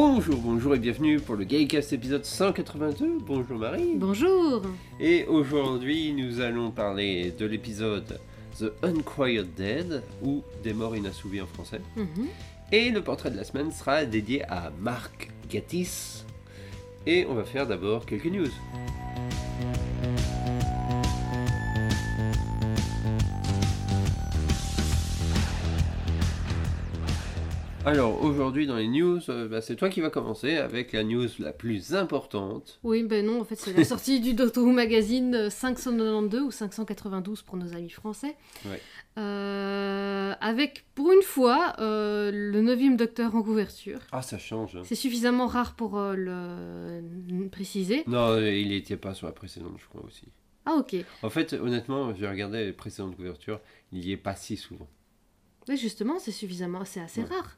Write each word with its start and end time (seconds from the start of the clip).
Bonjour, 0.00 0.36
bonjour 0.36 0.76
et 0.76 0.78
bienvenue 0.78 1.18
pour 1.18 1.34
le 1.34 1.42
Gaycast 1.42 1.92
épisode 1.92 2.24
182. 2.24 3.18
Bonjour 3.18 3.58
Marie. 3.58 3.96
Bonjour 3.96 4.62
Et 5.00 5.24
aujourd'hui, 5.24 6.12
nous 6.12 6.40
allons 6.40 6.70
parler 6.70 7.32
de 7.36 7.44
l'épisode 7.44 8.20
The 8.60 8.66
Unquiet 8.84 9.42
Dead, 9.56 10.04
ou 10.22 10.44
Des 10.62 10.72
morts 10.72 10.94
inassouvis 10.94 11.40
en 11.40 11.48
français. 11.48 11.80
Mhm. 11.96 12.28
Et 12.70 12.90
le 12.90 13.02
portrait 13.02 13.32
de 13.32 13.36
la 13.36 13.42
semaine 13.42 13.72
sera 13.72 14.04
dédié 14.04 14.44
à 14.44 14.70
Marc 14.78 15.30
Gatiss. 15.50 16.24
Et 17.04 17.26
on 17.28 17.34
va 17.34 17.42
faire 17.42 17.66
d'abord 17.66 18.06
quelques 18.06 18.26
news. 18.26 18.52
Alors 27.88 28.22
aujourd'hui 28.22 28.66
dans 28.66 28.76
les 28.76 28.86
news, 28.86 29.18
euh, 29.30 29.48
bah, 29.48 29.62
c'est 29.62 29.74
toi 29.76 29.88
qui 29.88 30.00
vas 30.02 30.10
commencer 30.10 30.56
avec 30.56 30.92
la 30.92 31.04
news 31.04 31.26
la 31.38 31.52
plus 31.52 31.94
importante. 31.94 32.78
Oui, 32.82 33.02
ben 33.02 33.24
non, 33.24 33.40
en 33.40 33.44
fait, 33.44 33.54
c'est 33.56 33.72
la 33.72 33.84
sortie 33.84 34.20
du 34.20 34.34
Doctor 34.34 34.62
Who 34.64 34.72
Magazine 34.72 35.34
euh, 35.34 35.50
592 35.50 36.42
ou 36.42 36.50
592 36.50 37.42
pour 37.42 37.56
nos 37.56 37.74
amis 37.74 37.88
français. 37.88 38.36
Ouais. 38.66 38.80
Euh, 39.16 40.34
avec, 40.40 40.84
pour 40.94 41.10
une 41.12 41.22
fois, 41.22 41.74
euh, 41.78 42.30
le 42.32 42.60
9 42.60 42.96
Docteur 42.96 43.34
en 43.34 43.42
couverture. 43.42 44.00
Ah 44.12 44.22
ça 44.22 44.38
change. 44.38 44.76
hein. 44.76 44.82
C'est 44.84 44.94
suffisamment 44.94 45.46
rare 45.46 45.74
pour 45.74 45.98
euh, 45.98 46.14
le 46.14 47.48
préciser. 47.48 48.04
Non, 48.06 48.38
il 48.38 48.68
n'était 48.68 48.96
pas 48.96 49.14
sur 49.14 49.26
la 49.26 49.32
précédente 49.32 49.76
je 49.78 49.86
crois 49.88 50.02
aussi. 50.06 50.28
Ah, 50.66 50.74
ok. 50.74 50.96
En 51.22 51.30
fait, 51.30 51.54
honnêtement, 51.54 52.14
j'ai 52.14 52.28
regardé 52.28 52.64
les 52.66 52.72
précédentes 52.72 53.16
couvertures, 53.16 53.60
il 53.92 54.04
y 54.04 54.12
est 54.12 54.16
pas 54.18 54.34
si 54.36 54.56
souvent. 54.56 54.88
Mais 55.68 55.76
justement, 55.76 56.18
c'est 56.18 56.30
suffisamment, 56.32 56.84
c'est 56.84 57.00
assez 57.00 57.22
Ouais. 57.22 57.28
rare. 57.28 57.57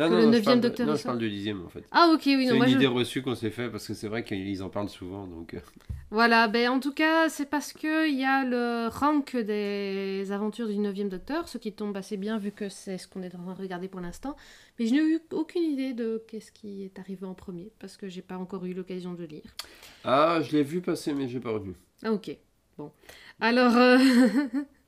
Non, 0.00 0.08
Que 0.08 0.14
non, 0.14 0.18
le 0.18 0.24
non, 0.26 0.56
de- 0.56 0.60
Docteur 0.60 0.86
Non, 0.86 0.94
est 0.94 0.98
je 0.98 1.02
parle 1.04 1.18
du 1.18 1.30
dixième 1.30 1.64
en 1.64 1.68
fait. 1.68 1.84
Ah, 1.90 2.10
ok, 2.14 2.22
oui, 2.26 2.46
c'est 2.46 2.46
non, 2.46 2.52
une 2.52 2.56
moi 2.58 2.66
je... 2.66 2.76
idée 2.76 2.86
reçue 2.86 3.22
qu'on 3.22 3.34
s'est 3.34 3.50
fait 3.50 3.68
parce 3.68 3.86
que 3.86 3.94
c'est 3.94 4.08
vrai 4.08 4.24
qu'ils 4.24 4.62
en 4.62 4.68
parlent 4.70 4.88
souvent. 4.88 5.26
Donc, 5.26 5.54
euh, 5.54 5.60
Voilà, 6.10 6.48
ben 6.48 6.68
en 6.70 6.80
tout 6.80 6.92
cas, 6.92 7.28
c'est 7.28 7.46
parce 7.48 7.72
qu'il 7.72 8.18
y 8.18 8.24
a 8.24 8.44
le 8.44 8.88
rank 8.88 9.36
des 9.36 10.32
aventures 10.32 10.68
du 10.68 10.78
9 10.78 10.94
Docteur, 11.08 11.48
ce 11.48 11.58
qui 11.58 11.72
tombe 11.72 11.96
assez 11.96 12.16
bien 12.16 12.38
vu 12.38 12.50
que 12.50 12.68
c'est 12.68 12.98
ce 12.98 13.06
qu'on 13.06 13.22
est 13.22 13.34
en 13.34 13.42
train 13.42 13.54
de 13.54 13.60
regarder 13.60 13.88
pour 13.88 14.00
l'instant. 14.00 14.36
Mais 14.78 14.86
je 14.86 14.94
n'ai 14.94 15.00
eu 15.00 15.20
aucune 15.32 15.62
idée 15.62 15.92
de 15.92 16.22
qu'est-ce 16.28 16.50
qui 16.52 16.82
est 16.84 16.98
arrivé 16.98 17.26
en 17.26 17.34
premier, 17.34 17.70
parce 17.78 17.96
que 17.96 18.08
j'ai 18.08 18.22
pas 18.22 18.38
encore 18.38 18.64
eu 18.64 18.72
l'occasion 18.72 19.14
de 19.14 19.24
lire. 19.24 19.42
Ah, 20.04 20.40
je 20.42 20.52
l'ai 20.56 20.62
vu 20.62 20.80
passer, 20.80 21.12
mais 21.12 21.28
j'ai 21.28 21.40
pas 21.40 21.50
retenu. 21.50 21.74
Ah, 22.02 22.12
ok. 22.12 22.36
Bon. 22.78 22.90
Alors, 23.40 23.76
euh, 23.76 23.98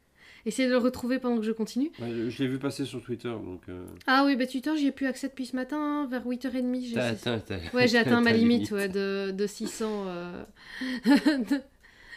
essayez 0.47 0.69
de 0.69 0.73
le 0.73 0.79
retrouver 0.79 1.19
pendant 1.19 1.37
que 1.39 1.45
je 1.45 1.53
continue. 1.53 1.91
Ouais, 2.01 2.31
je 2.31 2.43
l'ai 2.43 2.49
vu 2.49 2.59
passer 2.59 2.85
sur 2.85 3.03
Twitter, 3.03 3.29
donc. 3.29 3.63
euh, 3.69 3.85
Ah 4.07 4.25
oui, 4.27 4.37
bah 4.37 4.47
Twitter, 4.47 4.71
j'y 4.77 4.87
ai 4.89 4.93
plus 4.93 5.07
accès 5.07 5.29
depuis 5.29 5.47
ce 5.47 5.57
matin, 5.57 5.77
hein, 5.79 6.07
vers 6.11 6.27
8h30. 6.27 6.85
j'ai- 6.89 6.95
T'as 6.95 7.07
atteint, 7.09 7.39
t'as- 7.39 7.59
Ouais, 7.75 7.89
j'ai 7.89 7.99
atteint 7.99 8.21
ma 8.21 8.33
limite, 8.33 8.71
ouais, 8.71 8.89
de, 8.89 9.31
de 9.31 9.47
600 9.47 10.05
euh, 10.09 10.45
de, 11.07 11.61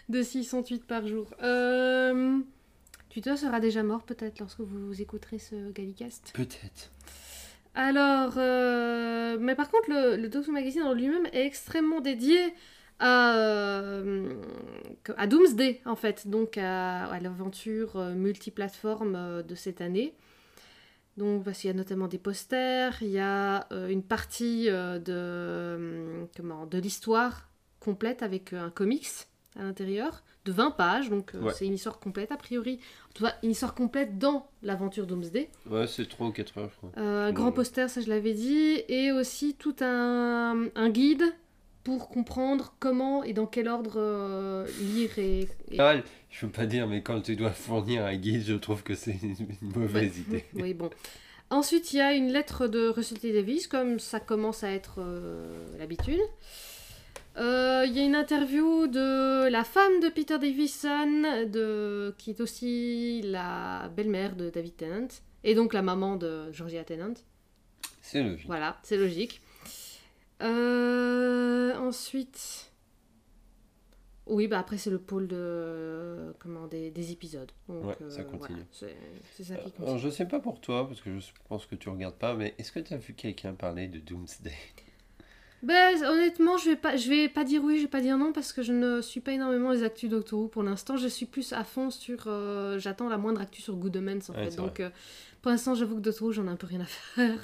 de 0.09 0.21
600 0.21 0.63
tweets 0.63 0.85
par 0.85 1.07
jour. 1.07 1.27
Euh, 1.43 2.39
Twitter 3.09 3.35
sera 3.37 3.59
déjà 3.59 3.81
mort 3.83 4.03
peut-être 4.03 4.39
lorsque 4.39 4.59
vous 4.59 5.01
écouterez 5.01 5.39
ce 5.39 5.71
Gallicast. 5.71 6.31
Peut-être. 6.33 6.91
Alors, 7.77 8.33
euh, 8.37 9.37
mais 9.39 9.53
par 9.55 9.69
contre, 9.69 9.89
le, 9.89 10.15
le 10.15 10.29
Doctor 10.29 10.53
Magazine 10.53 10.83
en 10.83 10.93
lui-même 10.93 11.25
est 11.33 11.45
extrêmement 11.45 11.99
dédié 11.99 12.37
à, 12.99 13.35
euh, 13.37 14.33
à 15.17 15.27
Doomsday, 15.27 15.81
en 15.85 15.95
fait, 15.95 16.27
donc 16.27 16.57
à, 16.57 17.05
à 17.05 17.19
l'aventure 17.19 17.97
euh, 17.97 18.13
multiplateforme 18.13 19.15
euh, 19.15 19.43
de 19.43 19.55
cette 19.55 19.81
année. 19.81 20.13
Donc, 21.17 21.43
parce 21.45 21.59
qu'il 21.59 21.69
y 21.69 21.71
a 21.71 21.75
notamment 21.75 22.07
des 22.07 22.17
posters, 22.17 22.97
il 23.01 23.09
y 23.09 23.19
a 23.19 23.67
euh, 23.71 23.87
une 23.87 24.03
partie 24.03 24.69
euh, 24.69 24.99
de, 24.99 26.27
comment, 26.35 26.65
de 26.65 26.77
l'histoire 26.77 27.49
complète 27.79 28.21
avec 28.23 28.51
un 28.53 28.69
comics 28.69 29.07
à 29.57 29.63
l'intérieur 29.63 30.23
de 30.43 30.51
20 30.51 30.71
pages, 30.71 31.09
donc 31.09 31.31
Ouais. 31.33 31.53
c'est 31.53 31.65
une 31.65 31.75
histoire 31.75 31.99
complète 31.99 32.31
a 32.33 32.37
priori, 32.37 32.79
en 33.09 33.13
tout 33.13 33.23
cas 33.23 33.33
une 33.41 33.51
histoire 33.51 33.73
complète 33.73 34.17
dans 34.19 34.47
l'aventure 34.61 35.07
Doomsday. 35.07 35.49
Ouais, 35.69 35.87
c'est 35.87 36.07
3 36.09 36.27
ou 36.27 36.31
4 36.31 36.57
heures, 36.57 36.69
je 36.69 36.75
crois. 36.77 36.91
Euh, 36.97 37.31
grand 37.31 37.53
poster, 37.53 37.89
ça 37.89 38.01
je 38.01 38.09
l'avais 38.09 38.33
dit, 38.33 38.81
et 38.89 39.13
aussi 39.13 39.55
tout 39.55 39.75
un, 39.79 40.65
un 40.75 40.89
guide 40.89 41.23
pour 41.85 42.09
comprendre 42.09 42.73
comment 42.81 43.23
et 43.23 43.31
dans 43.31 43.45
quel 43.45 43.69
ordre 43.69 43.93
euh, 43.95 44.67
lire 44.81 45.17
et... 45.17 45.47
et- 45.71 45.79
Ah, 45.79 45.95
je 46.31 46.45
veux 46.45 46.51
pas 46.51 46.65
dire, 46.65 46.87
mais 46.87 47.01
quand 47.01 47.21
tu 47.21 47.37
dois 47.37 47.51
fournir 47.51 48.03
un 48.03 48.15
guide, 48.17 48.43
je 48.43 48.55
trouve 48.55 48.83
que 48.83 48.95
c'est 48.95 49.17
une 49.21 49.47
mauvaise 49.61 50.17
idée. 50.19 50.43
Oui, 50.55 50.73
bon. 50.73 50.89
Ensuite, 51.51 51.93
il 51.93 51.97
y 51.97 52.01
a 52.01 52.13
une 52.13 52.31
lettre 52.33 52.67
de 52.67 52.89
Russell 52.89 53.19
T. 53.19 53.31
Davis, 53.31 53.67
comme 53.67 53.99
ça 53.99 54.19
commence 54.19 54.63
à 54.63 54.71
être 54.71 54.95
euh, 54.97 55.77
l'habitude. 55.77 56.19
Euh, 57.37 57.83
Il 57.87 57.93
y 57.95 57.99
a 57.99 58.03
une 58.03 58.15
interview 58.15 58.87
de 58.87 59.47
la 59.47 59.63
femme 59.63 59.99
de 60.01 60.09
Peter 60.09 60.39
Davison, 60.39 61.21
de, 61.47 62.15
qui 62.17 62.31
est 62.31 62.41
aussi 62.41 63.21
la 63.23 63.89
belle-mère 63.95 64.35
de 64.35 64.49
David 64.49 64.75
Tennant, 64.77 65.07
et 65.43 65.53
donc 65.53 65.73
la 65.73 65.83
maman 65.83 66.15
de 66.15 66.51
Georgia 66.51 66.83
Tennant. 66.83 67.13
C'est 68.01 68.23
logique. 68.23 68.47
Voilà, 68.47 68.77
c'est 68.83 68.97
logique. 68.97 69.41
Euh, 70.41 71.73
ensuite. 71.75 72.71
Oui, 74.27 74.47
bah 74.47 74.57
après 74.57 74.77
c'est 74.79 74.89
le 74.89 74.97
pôle 74.97 75.27
de 75.27 76.33
comment 76.39 76.65
des, 76.65 76.89
des 76.89 77.11
épisodes. 77.11 77.51
Donc, 77.69 77.85
Ouais, 77.85 77.95
euh, 78.01 78.09
ça 78.09 78.23
continue. 78.23 78.39
voilà, 78.57 78.63
c'est 78.71 78.95
c'est 79.33 79.43
ça 79.43 79.55
qui 79.55 79.61
Alors, 79.61 79.73
continue. 79.93 79.99
je 79.99 80.09
sais 80.09 80.27
pas 80.27 80.39
pour 80.39 80.59
toi, 80.59 80.87
parce 80.87 80.99
que 80.99 81.19
je 81.19 81.27
pense 81.47 81.67
que 81.67 81.75
tu 81.75 81.89
regardes 81.89 82.15
pas, 82.15 82.33
mais 82.33 82.55
est-ce 82.57 82.71
que 82.71 82.79
tu 82.79 82.93
as 82.95 82.97
vu 82.97 83.13
quelqu'un 83.13 83.53
parler 83.53 83.87
de 83.87 83.99
Doomsday? 83.99 84.51
Ben, 85.63 85.95
honnêtement, 86.03 86.57
je 86.59 86.69
vais 86.71 86.75
pas, 86.75 86.95
je 86.95 87.09
vais 87.09 87.27
pas 87.27 87.43
dire 87.43 87.63
oui, 87.63 87.77
je 87.77 87.83
vais 87.83 87.87
pas 87.87 88.01
dire 88.01 88.19
non 88.19 88.33
parce 88.33 88.53
que 88.53 88.61
je 88.61 88.71
ne 88.71 89.01
suis 89.01 89.19
pas 89.19 89.31
énormément 89.31 89.71
les 89.71 89.81
actus 89.81 90.11
Doctor 90.11 90.37
Who 90.39 90.47
pour 90.47 90.61
l'instant. 90.61 90.95
Je 90.95 91.07
suis 91.07 91.25
plus 91.25 91.53
à 91.53 91.63
fond 91.63 91.89
sur, 91.89 92.25
euh, 92.27 92.77
j'attends 92.77 93.09
la 93.09 93.17
moindre 93.17 93.41
actu 93.41 93.63
sur 93.63 93.75
Good 93.75 93.97
Omens 93.97 94.29
en 94.29 94.33
Ouais, 94.35 94.51
fait. 94.51 94.57
Donc 94.57 94.79
euh, 94.79 94.91
pour 95.45 95.51
l'instant, 95.51 95.75
j'avoue 95.75 95.97
que 95.97 96.01
Doctor 96.01 96.27
Who, 96.27 96.31
j'en 96.31 96.47
ai 96.47 96.49
un 96.49 96.55
peu 96.55 96.65
rien 96.65 96.81
à 96.81 96.85
faire. 96.85 97.37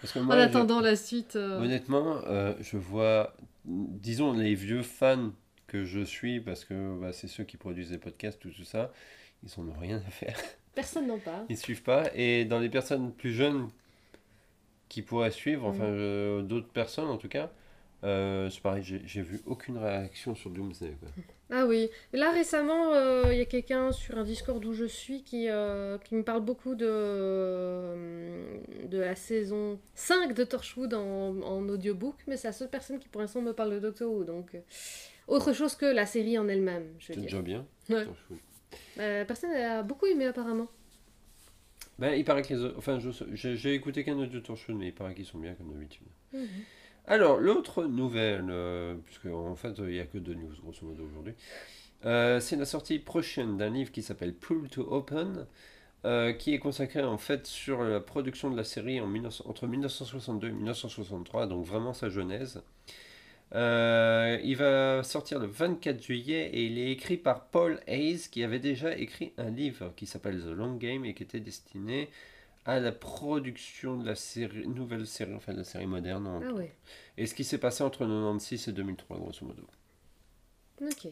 Parce 0.00 0.12
que 0.12 0.20
en 0.20 0.22
moi, 0.22 0.36
attendant 0.36 0.78
la 0.80 0.94
suite. 0.94 1.34
euh, 1.34 1.60
Honnêtement, 1.60 2.18
euh, 2.28 2.54
je 2.60 2.76
vois, 2.76 3.34
disons, 3.64 4.32
les 4.34 4.54
vieux 4.54 4.82
fans 4.82 5.32
que 5.66 5.84
je 5.84 5.98
suis, 5.98 6.38
parce 6.40 6.64
que 6.64 6.96
bah, 7.00 7.12
c'est 7.12 7.26
ceux 7.26 7.42
qui 7.42 7.56
produisent 7.56 7.90
des 7.90 7.98
podcasts, 7.98 8.38
tout, 8.38 8.50
tout 8.50 8.62
ça, 8.62 8.92
ils 9.42 9.50
en 9.60 9.66
ont 9.66 9.76
rien 9.80 9.96
à 10.06 10.10
faire. 10.12 10.38
Personne 10.76 11.08
n'en 11.08 11.18
parle. 11.18 11.44
Ils 11.48 11.58
suivent 11.58 11.82
pas. 11.82 12.04
Et 12.14 12.44
dans 12.44 12.60
les 12.60 12.68
personnes 12.68 13.10
plus 13.12 13.32
jeunes 13.32 13.68
qui 14.88 15.02
pourraient 15.02 15.32
suivre, 15.32 15.66
enfin, 15.66 15.90
Mm. 15.90 15.96
je- 15.96 16.40
d'autres 16.42 16.68
personnes 16.68 17.08
en 17.08 17.16
tout 17.16 17.28
cas, 17.28 17.50
euh, 18.04 18.50
c'est 18.50 18.60
pareil, 18.60 18.82
j'ai 18.84 19.22
vu 19.22 19.40
aucune 19.46 19.78
réaction 19.78 20.34
sur 20.34 20.50
Doomsday. 20.50 20.94
Quoi. 21.00 21.08
Ah 21.50 21.66
oui. 21.66 21.88
Là 22.12 22.30
récemment, 22.32 22.92
euh, 22.92 23.24
il 23.32 23.38
y 23.38 23.40
a 23.40 23.44
quelqu'un 23.46 23.92
sur 23.92 24.18
un 24.18 24.24
Discord 24.24 24.62
où 24.64 24.72
je 24.72 24.84
suis 24.84 25.22
qui, 25.22 25.48
euh, 25.48 25.98
qui 25.98 26.14
me 26.14 26.22
parle 26.22 26.42
beaucoup 26.44 26.74
de, 26.74 28.86
de 28.86 28.98
la 28.98 29.14
saison 29.14 29.78
5 29.94 30.34
de 30.34 30.44
Torchwood 30.44 30.94
en, 30.94 31.40
en 31.42 31.68
audiobook, 31.68 32.16
mais 32.26 32.36
c'est 32.36 32.48
la 32.48 32.52
seule 32.52 32.70
personne 32.70 32.98
qui 32.98 33.08
pour 33.08 33.20
l'instant 33.20 33.40
me 33.40 33.52
parle 33.52 33.74
de 33.74 33.78
Doctor 33.80 34.10
Who. 34.10 34.24
Donc, 34.24 34.56
autre 35.26 35.52
chose 35.52 35.74
que 35.74 35.86
la 35.86 36.06
série 36.06 36.38
en 36.38 36.48
elle-même, 36.48 36.86
C'est 37.00 37.18
déjà 37.18 37.40
bien. 37.42 37.66
Ouais. 37.88 38.04
Personne 39.26 39.50
a 39.52 39.82
beaucoup 39.82 40.06
aimé 40.06 40.26
apparemment. 40.26 40.68
Ben, 41.98 42.12
il 42.14 42.24
paraît 42.24 42.42
que 42.42 42.52
les 42.52 42.60
autres- 42.60 42.74
Enfin, 42.76 42.98
j'ai 43.32 43.74
écouté 43.74 44.02
qu'un 44.04 44.18
audio 44.18 44.40
Torchwood, 44.40 44.76
mais 44.76 44.88
il 44.88 44.94
paraît 44.94 45.14
qu'ils 45.14 45.26
sont 45.26 45.38
bien 45.38 45.54
comme 45.54 45.72
d'habitude. 45.72 46.06
Alors, 47.06 47.38
l'autre 47.38 47.84
nouvelle, 47.84 48.46
euh, 48.48 48.94
puisque 49.04 49.26
en 49.26 49.54
fait, 49.56 49.74
il 49.78 49.84
n'y 49.84 50.00
a 50.00 50.06
que 50.06 50.18
deux 50.18 50.34
news, 50.34 50.54
grosso 50.62 50.86
modo, 50.86 51.04
aujourd'hui, 51.04 51.34
euh, 52.06 52.40
c'est 52.40 52.56
la 52.56 52.64
sortie 52.64 52.98
prochaine 52.98 53.56
d'un 53.56 53.70
livre 53.70 53.92
qui 53.92 54.02
s'appelle 54.02 54.34
Pull 54.34 54.68
to 54.68 54.82
Open, 54.90 55.46
euh, 56.04 56.32
qui 56.32 56.52
est 56.52 56.58
consacré 56.58 57.02
en 57.02 57.16
fait 57.16 57.46
sur 57.46 57.82
la 57.82 58.00
production 58.00 58.50
de 58.50 58.56
la 58.56 58.64
série 58.64 59.00
en 59.00 59.08
19 59.08 59.42
entre 59.46 59.66
1962 59.66 60.48
et 60.48 60.52
1963, 60.52 61.46
donc 61.46 61.64
vraiment 61.64 61.94
sa 61.94 62.10
genèse. 62.10 62.62
Euh, 63.54 64.38
il 64.42 64.56
va 64.56 65.02
sortir 65.02 65.38
le 65.38 65.46
24 65.46 66.02
juillet 66.02 66.50
et 66.52 66.64
il 66.66 66.78
est 66.78 66.90
écrit 66.90 67.16
par 67.16 67.46
Paul 67.46 67.80
Hayes 67.86 68.28
qui 68.30 68.42
avait 68.42 68.58
déjà 68.58 68.96
écrit 68.96 69.32
un 69.38 69.50
livre 69.50 69.92
qui 69.96 70.06
s'appelle 70.06 70.40
The 70.40 70.56
Long 70.56 70.74
Game 70.74 71.04
et 71.04 71.14
qui 71.14 71.22
était 71.22 71.40
destiné 71.40 72.10
à 72.66 72.80
la 72.80 72.92
production 72.92 73.96
de 73.98 74.06
la 74.06 74.14
série, 74.14 74.66
nouvelle 74.66 75.06
série, 75.06 75.34
enfin 75.34 75.52
de 75.52 75.58
la 75.58 75.64
série 75.64 75.86
moderne. 75.86 76.26
en- 76.26 76.40
Ah 76.42 76.52
ouais. 76.54 76.72
Et 77.18 77.26
ce 77.26 77.34
qui 77.34 77.44
s'est 77.44 77.58
passé 77.58 77.82
entre 77.84 77.98
96 78.06 78.68
et 78.68 78.72
2003, 78.72 79.18
grosso 79.18 79.44
modo. 79.46 79.62
Ok. 80.80 81.08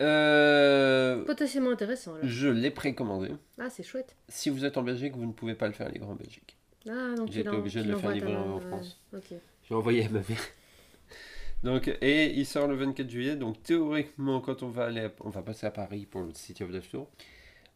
Euh, 0.00 1.24
Potentiellement 1.24 1.70
intéressant 1.70 2.14
je 2.22 2.48
l'ai 2.48 2.70
précommandé. 2.70 3.28
Ah 3.58 3.68
c'est 3.68 3.82
chouette. 3.82 4.16
Si 4.28 4.48
vous 4.48 4.64
êtes 4.64 4.76
en 4.78 4.82
Belgique, 4.82 5.14
vous 5.14 5.26
ne 5.26 5.32
pouvez 5.32 5.54
pas 5.54 5.66
le 5.66 5.74
faire 5.74 5.88
livrer 5.90 6.08
en 6.08 6.14
Belgique. 6.14 6.56
Ah 6.88 7.14
donc 7.16 7.26
J'ai 7.28 7.34
tu 7.34 7.40
été 7.40 7.48
l'en- 7.50 7.58
obligé 7.58 7.82
de 7.82 7.90
le 7.90 7.98
faire 7.98 8.10
livrer 8.10 8.34
en 8.36 8.40
maman, 8.46 8.60
France. 8.60 8.98
Ok. 9.14 9.34
J'ai 9.68 9.74
envoyé 9.74 10.06
à 10.06 10.08
ma 10.08 10.20
mère. 10.20 10.40
Donc, 11.62 11.88
et 12.00 12.32
il 12.32 12.46
sort 12.46 12.66
le 12.68 12.74
24 12.74 13.10
juillet. 13.10 13.36
Donc, 13.36 13.62
théoriquement, 13.62 14.40
quand 14.40 14.62
on 14.62 14.70
va 14.70 14.86
aller, 14.86 15.00
à- 15.02 15.12
on 15.20 15.28
va 15.28 15.42
passer 15.42 15.66
à 15.66 15.70
Paris 15.70 16.06
pour 16.06 16.22
le 16.22 16.32
City 16.32 16.64
of 16.64 16.70
Death 16.70 16.88
Tour. 16.90 17.06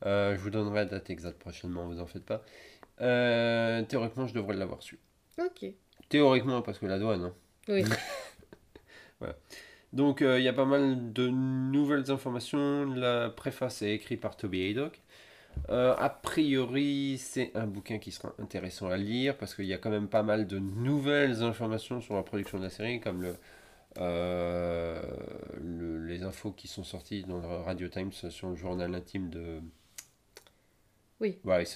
Euh, 0.07 0.35
je 0.35 0.41
vous 0.41 0.49
donnerai 0.49 0.75
la 0.77 0.85
date 0.87 1.11
exacte 1.11 1.39
prochainement, 1.39 1.87
vous 1.87 2.01
en 2.01 2.07
faites 2.07 2.25
pas. 2.25 2.43
Euh, 3.01 3.83
théoriquement, 3.83 4.27
je 4.27 4.35
devrais 4.35 4.55
l'avoir 4.55 4.83
su. 4.83 4.99
Ok. 5.39 5.67
Théoriquement, 6.09 6.63
parce 6.63 6.79
que 6.79 6.87
la 6.87 6.99
douane. 6.99 7.25
Hein. 7.25 7.35
Oui. 7.69 7.85
voilà. 9.21 9.37
Donc, 9.93 10.23
euh, 10.23 10.39
il 10.39 10.45
y 10.45 10.49
a 10.49 10.53
pas 10.53 10.65
mal 10.65 11.13
de 11.13 11.29
nouvelles 11.29 12.11
informations. 12.11 12.85
La 12.87 13.31
préface 13.31 13.83
est 13.83 13.95
écrite 13.95 14.21
par 14.21 14.37
Toby 14.37 14.61
Haydock. 14.63 15.01
Euh, 15.71 15.95
a 15.97 16.11
priori, 16.11 17.17
c'est 17.19 17.53
un 17.55 17.67
bouquin 17.67 17.99
qui 17.99 18.11
sera 18.11 18.35
intéressant 18.41 18.89
à 18.89 18.97
lire 18.97 19.37
parce 19.37 19.55
qu'il 19.55 19.67
y 19.67 19.73
a 19.73 19.79
quand 19.79 19.91
même 19.91 20.09
pas 20.09 20.25
mal 20.25 20.47
de 20.47 20.59
nouvelles 20.59 21.43
informations 21.43 22.01
sur 22.01 22.15
la 22.15 22.23
production 22.23 22.59
de 22.59 22.65
la 22.65 22.71
série, 22.71 23.01
comme 23.01 23.23
le, 23.23 23.37
euh, 23.99 25.01
les 26.07 26.25
infos 26.25 26.51
qui 26.51 26.67
sont 26.67 26.83
sorties 26.83 27.23
dans 27.23 27.39
le 27.39 27.47
Radio 27.47 27.89
Times 27.89 28.13
sur 28.13 28.51
le 28.51 28.57
journal 28.57 28.95
intime 28.95 29.31
de 29.31 29.61
oui. 31.21 31.39
Barry 31.45 31.67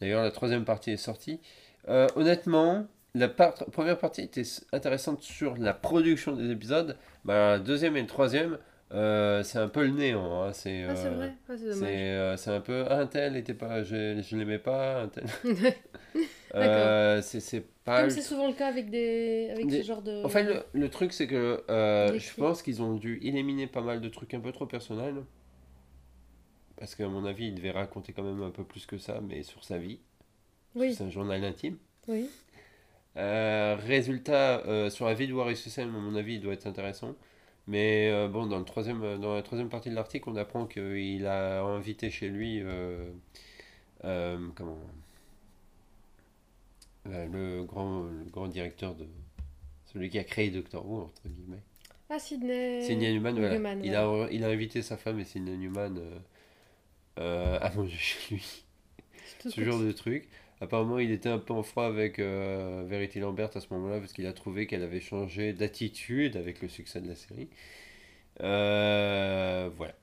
D'ailleurs, 0.00 0.22
la 0.22 0.30
troisième 0.30 0.64
partie 0.64 0.92
est 0.92 0.96
sortie. 0.96 1.40
honnêtement, 1.86 2.86
la 3.14 3.28
première 3.28 3.98
partie 3.98 4.22
était 4.22 4.42
intéressante 4.72 5.22
sur 5.22 5.56
la 5.56 5.74
production 5.74 6.32
des 6.32 6.50
épisodes. 6.50 6.96
Bah, 7.24 7.52
la 7.52 7.58
deuxième 7.58 7.96
et 7.96 8.00
le 8.02 8.06
troisième, 8.06 8.58
euh, 8.92 9.42
c'est 9.42 9.58
un 9.58 9.68
peu 9.68 9.82
le 9.82 9.90
néant. 9.90 10.42
Hein. 10.42 10.52
C'est 10.52 10.84
ah, 10.84 10.96
c'est 10.96 11.10
vrai, 11.10 11.34
c'est 11.56 11.84
euh, 11.84 12.36
c'est 12.36 12.50
un 12.50 12.60
peu. 12.60 12.84
un 12.90 13.06
tel 13.06 13.36
était 13.36 13.54
pas. 13.54 13.82
Je, 13.82 14.20
je 14.22 14.36
l'aimais 14.36 14.58
pas. 14.58 15.02
Un 15.02 15.08
tel. 15.08 15.24
euh, 16.54 17.20
c'est 17.22 17.64
pas. 17.84 18.02
Comme 18.02 18.10
c'est 18.10 18.22
souvent 18.22 18.46
le 18.46 18.54
cas 18.54 18.68
avec, 18.68 18.90
des, 18.90 19.48
avec 19.52 19.70
ce 19.70 19.82
genre 19.82 20.02
de. 20.02 20.24
En 20.24 20.28
fait, 20.28 20.44
le, 20.44 20.62
le 20.72 20.88
truc, 20.88 21.12
c'est 21.12 21.26
que 21.26 21.62
euh, 21.68 22.18
je 22.18 22.34
pense 22.34 22.62
qu'ils 22.62 22.82
ont 22.82 22.94
dû 22.94 23.18
éliminer 23.22 23.66
pas 23.66 23.82
mal 23.82 24.00
de 24.00 24.08
trucs 24.08 24.32
un 24.34 24.40
peu 24.40 24.52
trop 24.52 24.66
personnels. 24.66 25.22
Parce 26.78 26.94
qu'à 26.94 27.08
mon 27.08 27.24
avis, 27.24 27.48
il 27.48 27.54
devait 27.54 27.72
raconter 27.72 28.12
quand 28.12 28.22
même 28.22 28.42
un 28.42 28.50
peu 28.50 28.64
plus 28.64 28.86
que 28.86 28.98
ça, 28.98 29.20
mais 29.20 29.42
sur 29.42 29.64
sa 29.64 29.78
vie. 29.78 29.98
Oui. 30.74 30.94
C'est 30.94 31.04
un 31.04 31.10
journal 31.10 31.42
intime. 31.44 31.76
Oui. 32.06 32.28
Euh, 33.16 33.76
résultat, 33.76 34.60
euh, 34.66 34.90
sur 34.90 35.06
la 35.06 35.14
vie 35.14 35.26
de 35.26 35.32
Warren 35.32 35.56
à 35.56 35.84
mon 35.86 36.14
avis, 36.14 36.34
il 36.34 36.40
doit 36.40 36.52
être 36.52 36.66
intéressant. 36.66 37.16
Mais 37.66 38.08
euh, 38.10 38.28
bon, 38.28 38.46
dans, 38.46 38.58
le 38.58 38.64
troisième, 38.64 39.18
dans 39.20 39.34
la 39.34 39.42
troisième 39.42 39.68
partie 39.68 39.90
de 39.90 39.94
l'article, 39.94 40.30
on 40.30 40.36
apprend 40.36 40.66
qu'il 40.66 41.26
a 41.26 41.62
invité 41.62 42.10
chez 42.10 42.28
lui 42.28 42.62
comment, 44.02 44.78
le, 47.06 47.64
grand, 47.64 48.04
le 48.04 48.30
grand 48.30 48.48
directeur 48.48 48.94
de. 48.94 49.06
Celui 49.86 50.10
qui 50.10 50.18
a 50.18 50.24
créé 50.24 50.50
Doctor 50.50 50.86
Who, 50.86 51.00
entre 51.00 51.28
guillemets. 51.28 51.62
Ah, 52.10 52.18
Sidney. 52.18 52.82
Sidney 52.82 53.14
Newman, 53.14 53.38
voilà. 53.38 53.74
il, 53.82 53.94
a, 53.94 54.28
il 54.30 54.44
a 54.44 54.48
invité 54.48 54.82
sa 54.82 54.98
femme 54.98 55.18
et 55.18 55.24
Sidney 55.24 55.56
Newman 55.56 55.98
à 57.18 57.70
manger 57.74 57.96
chez 57.96 58.34
lui. 58.34 58.64
Ce 59.48 59.60
genre 59.62 59.80
de 59.80 59.92
truc. 59.92 60.28
Apparemment, 60.60 60.98
il 60.98 61.12
était 61.12 61.28
un 61.28 61.38
peu 61.38 61.54
en 61.54 61.62
froid 61.62 61.84
avec 61.84 62.18
euh, 62.18 62.84
Verity 62.86 63.20
Lambert 63.20 63.50
à 63.54 63.60
ce 63.60 63.66
moment-là 63.70 64.00
parce 64.00 64.12
qu'il 64.12 64.26
a 64.26 64.32
trouvé 64.32 64.66
qu'elle 64.66 64.82
avait 64.82 65.00
changé 65.00 65.52
d'attitude 65.52 66.36
avec 66.36 66.60
le 66.62 66.68
succès 66.68 67.00
de 67.00 67.08
la 67.08 67.14
série. 67.14 67.48
Euh, 68.42 69.70
voilà. 69.76 69.94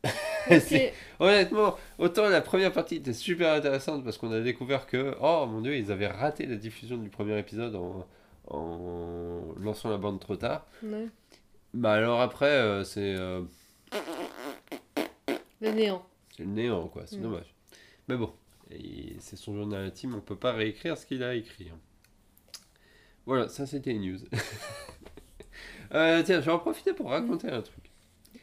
Honnêtement, 1.19 1.75
autant 1.97 2.29
la 2.29 2.39
première 2.41 2.71
partie 2.71 2.95
était 2.95 3.13
super 3.13 3.53
intéressante 3.53 4.06
parce 4.06 4.18
qu'on 4.18 4.31
a 4.31 4.39
découvert 4.39 4.88
que, 4.88 5.15
oh 5.21 5.45
mon 5.45 5.59
dieu, 5.61 5.75
ils 5.75 5.91
avaient 5.91 6.07
raté 6.07 6.45
la 6.45 6.56
diffusion 6.56 6.97
du 6.97 7.09
premier 7.09 7.38
épisode 7.38 7.75
en, 7.75 8.06
en 8.47 9.41
lançant 9.59 9.89
la 9.89 9.97
bande 9.97 10.21
trop 10.21 10.38
tard. 10.38 10.65
Ouais. 10.83 11.07
Bah 11.73 11.94
alors 11.94 12.21
après, 12.21 12.45
euh, 12.45 12.85
c'est. 12.85 13.15
Le 15.61 15.71
néant. 15.71 16.06
C'est 16.35 16.43
le 16.43 16.49
néant, 16.49 16.87
quoi, 16.87 17.05
c'est 17.05 17.21
dommage. 17.21 17.53
Mais 18.07 18.17
bon 18.17 18.31
c'est 19.19 19.35
son 19.35 19.55
journal 19.55 19.85
intime, 19.85 20.15
on 20.15 20.21
peut 20.21 20.35
pas 20.35 20.53
réécrire 20.53 20.97
ce 20.97 21.05
qu'il 21.05 21.23
a 21.23 21.35
écrit. 21.35 21.69
Hein. 21.69 21.79
Voilà, 23.25 23.47
ça 23.47 23.65
c'était 23.65 23.91
une 23.91 24.01
news. 24.01 24.19
Euh, 25.93 26.23
tiens, 26.23 26.41
je 26.41 26.45
vais 26.47 26.51
en 26.51 26.59
profiter 26.59 26.93
pour 26.93 27.11
raconter 27.11 27.47
un 27.49 27.61
truc. 27.61 27.91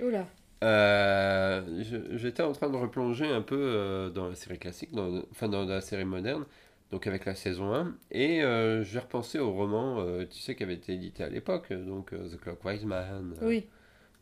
Oula. 0.01 0.27
Euh, 0.63 1.83
j'étais 2.13 2.43
en 2.43 2.53
train 2.53 2.71
de 2.71 2.77
replonger 2.77 3.27
un 3.27 3.43
peu 3.43 3.59
euh, 3.59 4.11
dans 4.11 4.29
la 4.29 4.37
série 4.37 4.59
classique, 4.59 4.91
enfin 5.33 5.49
dans 5.49 5.65
la 5.65 5.81
série 5.81 6.05
moderne, 6.05 6.47
donc 6.93 7.07
avec 7.09 7.25
la 7.27 7.35
saison 7.35 7.75
1, 7.75 7.97
et 8.13 8.41
j'ai 8.85 8.99
repensé 8.99 9.41
au 9.41 9.53
roman, 9.53 10.07
tu 10.31 10.39
sais, 10.39 10.55
qui 10.55 10.63
avait 10.63 10.75
été 10.75 10.95
édité 10.95 11.25
à 11.25 11.29
l'époque, 11.29 11.73
donc 11.73 12.13
The 12.13 12.41
Clockwise 12.41 12.85
Man, 12.85 13.35
oui. 13.43 13.67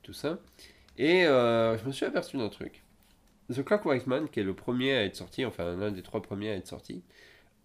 tout 0.02 0.14
ça. 0.14 0.38
Et 0.96 1.24
je 1.24 1.86
me 1.86 1.92
suis 1.92 2.06
aperçu 2.06 2.38
d'un 2.38 2.48
truc. 2.48 2.82
The 3.50 3.62
Clockwise 3.64 4.06
Man, 4.06 4.28
qui 4.28 4.40
est 4.40 4.44
le 4.44 4.54
premier 4.54 4.94
à 4.94 5.04
être 5.04 5.16
sorti, 5.16 5.44
enfin 5.44 5.76
l'un 5.76 5.90
des 5.90 6.02
trois 6.02 6.22
premiers 6.22 6.50
à 6.50 6.54
être 6.54 6.66
sorti, 6.68 7.02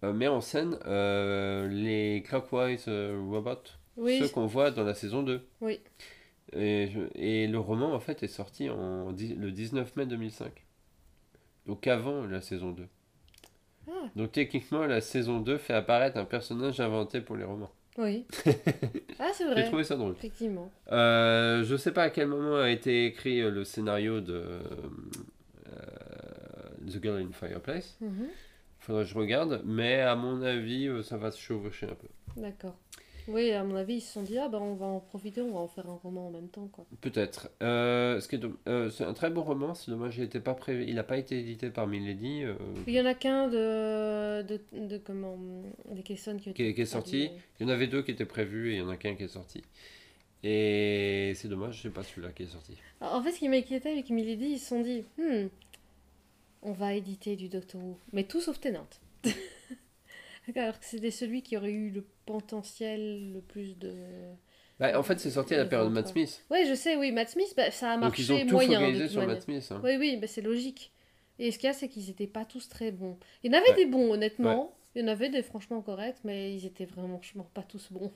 euh, 0.04 0.12
met 0.12 0.28
en 0.28 0.40
scène 0.40 0.78
euh, 0.86 1.68
les 1.68 2.22
Clockwise 2.22 2.84
euh, 2.88 3.18
Robots, 3.30 3.70
ceux 3.96 4.28
qu'on 4.28 4.46
voit 4.46 4.70
dans 4.70 4.84
la 4.84 4.94
saison 4.94 5.22
2. 5.22 5.40
Oui. 5.60 5.80
Et, 6.52 6.88
et, 7.14 7.46
le 7.48 7.58
roman, 7.58 7.92
en 7.92 8.00
fait, 8.00 8.22
est 8.22 8.28
sorti 8.28 8.70
en, 8.70 9.10
le 9.10 9.50
19 9.50 9.96
mai 9.96 10.06
2005. 10.06 10.52
Donc 11.66 11.86
avant 11.86 12.24
la 12.26 12.40
saison 12.40 12.70
2. 12.70 12.86
Ah. 13.88 13.92
Donc 14.14 14.32
techniquement, 14.32 14.86
la 14.86 15.00
saison 15.00 15.40
2 15.40 15.58
fait 15.58 15.74
apparaître 15.74 16.18
un 16.18 16.24
personnage 16.24 16.80
inventé 16.80 17.20
pour 17.20 17.36
les 17.36 17.44
romans. 17.44 17.72
Oui. 17.98 18.26
ah, 19.18 19.30
c'est 19.32 19.44
vrai. 19.44 19.62
J'ai 19.62 19.68
trouvé 19.68 19.82
ça 19.82 19.96
drôle. 19.96 20.12
Effectivement. 20.12 20.70
Euh, 20.92 21.64
je 21.64 21.76
sais 21.76 21.92
pas 21.92 22.04
à 22.04 22.10
quel 22.10 22.28
moment 22.28 22.58
a 22.58 22.70
été 22.70 23.06
écrit 23.06 23.40
le 23.40 23.64
scénario 23.64 24.20
de 24.20 24.60
The 26.86 27.02
Girl 27.02 27.18
in 27.18 27.32
Fireplace. 27.32 27.96
Il 28.00 28.08
mhm. 28.08 28.28
Faudrait 28.78 29.04
que 29.04 29.10
je 29.10 29.18
regarde, 29.18 29.62
mais 29.64 30.00
à 30.00 30.14
mon 30.14 30.42
avis, 30.42 30.86
euh, 30.86 31.02
ça 31.02 31.16
va 31.16 31.30
se 31.30 31.40
chevaucher 31.40 31.86
un 31.86 31.94
peu. 31.94 32.08
D'accord. 32.36 32.76
Oui, 33.26 33.50
à 33.50 33.64
mon 33.64 33.74
avis, 33.74 33.94
ils 33.94 34.00
se 34.00 34.12
sont 34.12 34.22
dit, 34.22 34.38
ah 34.38 34.48
ben 34.48 34.58
on 34.58 34.74
va 34.74 34.86
en 34.86 35.00
profiter, 35.00 35.42
on 35.42 35.52
va 35.52 35.58
en 35.58 35.66
faire 35.66 35.90
un 35.90 35.98
roman 36.00 36.28
en 36.28 36.30
même 36.30 36.48
temps. 36.48 36.68
quoi. 36.68 36.86
Peut-être. 37.00 37.50
Euh, 37.60 38.20
euh, 38.68 38.90
c'est 38.90 39.02
un 39.02 39.14
très 39.14 39.30
beau 39.30 39.42
roman, 39.42 39.74
c'est 39.74 39.90
dommage, 39.90 40.18
il 40.18 40.28
pas 40.28 40.54
prévu, 40.54 40.84
il 40.86 40.94
n'a 40.94 41.02
pas 41.02 41.16
été 41.16 41.40
édité 41.40 41.70
par 41.70 41.88
Milady. 41.88 42.44
Il 42.86 42.94
y 42.94 43.00
en 43.00 43.06
a 43.06 43.14
qu'un 43.14 43.48
de, 43.48 44.42
de, 44.42 44.60
de, 44.72 44.98
comment, 44.98 45.36
des 45.90 46.04
qui, 46.04 46.14
qui, 46.14 46.62
est 46.62 46.84
sorti. 46.84 47.30
Il 47.58 47.66
y 47.66 47.68
en 47.68 47.72
avait 47.72 47.88
deux 47.88 48.02
qui 48.02 48.12
étaient 48.12 48.26
prévus 48.26 48.70
et 48.70 48.74
il 48.76 48.78
y 48.78 48.82
en 48.82 48.90
a 48.90 48.96
qu'un 48.96 49.16
qui 49.16 49.24
est 49.24 49.28
sorti. 49.28 49.62
Et 50.48 51.32
c'est 51.34 51.48
dommage, 51.48 51.78
je 51.78 51.82
sais 51.82 51.90
pas 51.90 52.04
celui-là 52.04 52.30
qui 52.30 52.44
est 52.44 52.46
sorti. 52.46 52.76
en 53.00 53.20
fait, 53.20 53.32
ce 53.32 53.40
qui 53.40 53.48
m'inquiétait 53.48 53.90
avec 53.90 54.10
Milady, 54.10 54.50
ils 54.52 54.58
se 54.60 54.68
sont 54.68 54.80
dit, 54.80 55.04
hmm, 55.18 55.48
on 56.62 56.70
va 56.70 56.94
éditer 56.94 57.34
du 57.34 57.48
Doctor 57.48 57.82
Who. 57.82 57.98
Mais 58.12 58.22
tout 58.22 58.40
sauf 58.40 58.60
Tennant. 58.60 58.86
Alors 60.54 60.78
que 60.78 60.86
c'était 60.86 61.10
celui 61.10 61.42
qui 61.42 61.56
aurait 61.56 61.72
eu 61.72 61.90
le 61.90 62.06
potentiel 62.26 63.32
le 63.32 63.40
plus 63.40 63.76
de. 63.76 63.92
Bah, 64.78 64.96
en 64.96 65.02
fait, 65.02 65.18
c'est 65.18 65.32
sorti 65.32 65.54
à 65.54 65.58
la 65.58 65.64
période 65.64 65.88
de 65.88 65.94
Matt 65.94 66.08
Smith. 66.08 66.44
Oui, 66.48 66.64
je 66.68 66.74
sais, 66.74 66.94
oui, 66.94 67.10
Matt 67.10 67.30
Smith, 67.30 67.52
bah, 67.56 67.72
ça 67.72 67.92
a 67.92 67.96
marché 67.96 68.22
Donc, 68.22 68.38
ils 68.38 68.44
ont 68.44 68.46
tout 68.46 68.54
moyen. 68.54 69.08
sur 69.08 69.26
Matt 69.26 69.42
Smith. 69.42 69.66
Hein. 69.72 69.80
Oui, 69.82 69.96
oui, 69.98 70.16
bah, 70.16 70.28
c'est 70.28 70.42
logique. 70.42 70.92
Et 71.40 71.50
ce 71.50 71.58
qu'il 71.58 71.66
y 71.66 71.70
a, 71.70 71.72
c'est 71.72 71.88
qu'ils 71.88 72.06
n'étaient 72.06 72.28
pas 72.28 72.44
tous 72.44 72.68
très 72.68 72.92
bons. 72.92 73.18
Il 73.42 73.52
y 73.52 73.56
en 73.56 73.58
avait 73.58 73.74
des 73.74 73.86
bons, 73.86 74.12
honnêtement. 74.12 74.76
Il 74.94 75.02
y 75.02 75.04
en 75.04 75.08
avait 75.08 75.28
des 75.28 75.42
franchement 75.42 75.82
corrects, 75.82 76.20
mais 76.22 76.54
ils 76.54 76.66
étaient 76.66 76.84
vraiment 76.84 77.20
pas 77.52 77.64
tous 77.64 77.90
bons. 77.90 78.12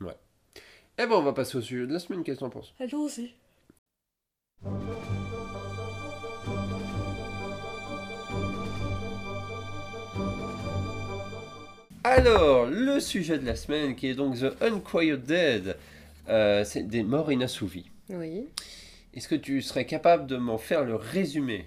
ouais. 0.00 0.16
Eh 0.96 1.06
ben, 1.06 1.16
on 1.16 1.22
va 1.22 1.32
passer 1.32 1.58
au 1.58 1.60
sujet 1.60 1.88
de 1.88 1.92
la 1.92 1.98
semaine. 1.98 2.22
Qu'est-ce 2.22 2.38
que 2.38 2.44
t'en 2.44 2.50
penses? 2.50 2.72
Allons-y. 2.78 3.32
Alors, 12.04 12.66
le 12.66 13.00
sujet 13.00 13.38
de 13.38 13.46
la 13.46 13.56
semaine 13.56 13.96
qui 13.96 14.06
est 14.06 14.14
donc 14.14 14.38
The 14.38 14.62
Unquiet 14.62 15.16
Dead, 15.16 15.76
euh, 16.28 16.62
c'est 16.64 16.84
des 16.84 17.02
morts 17.02 17.32
inassouvis. 17.32 17.90
Oui. 18.10 18.46
Est-ce 19.14 19.26
que 19.26 19.34
tu 19.34 19.62
serais 19.62 19.86
capable 19.86 20.26
de 20.26 20.36
m'en 20.36 20.58
faire 20.58 20.84
le 20.84 20.94
résumé? 20.94 21.64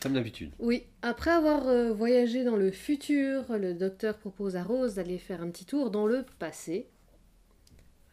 Comme 0.00 0.14
d'habitude. 0.14 0.50
Oui. 0.58 0.82
Après 1.02 1.30
avoir 1.30 1.68
euh, 1.68 1.92
voyagé 1.92 2.42
dans 2.42 2.56
le 2.56 2.72
futur, 2.72 3.44
le 3.56 3.74
docteur 3.74 4.18
propose 4.18 4.56
à 4.56 4.64
Rose 4.64 4.94
d'aller 4.94 5.18
faire 5.18 5.40
un 5.40 5.50
petit 5.50 5.66
tour 5.66 5.90
dans 5.90 6.06
le 6.06 6.24
passé. 6.40 6.88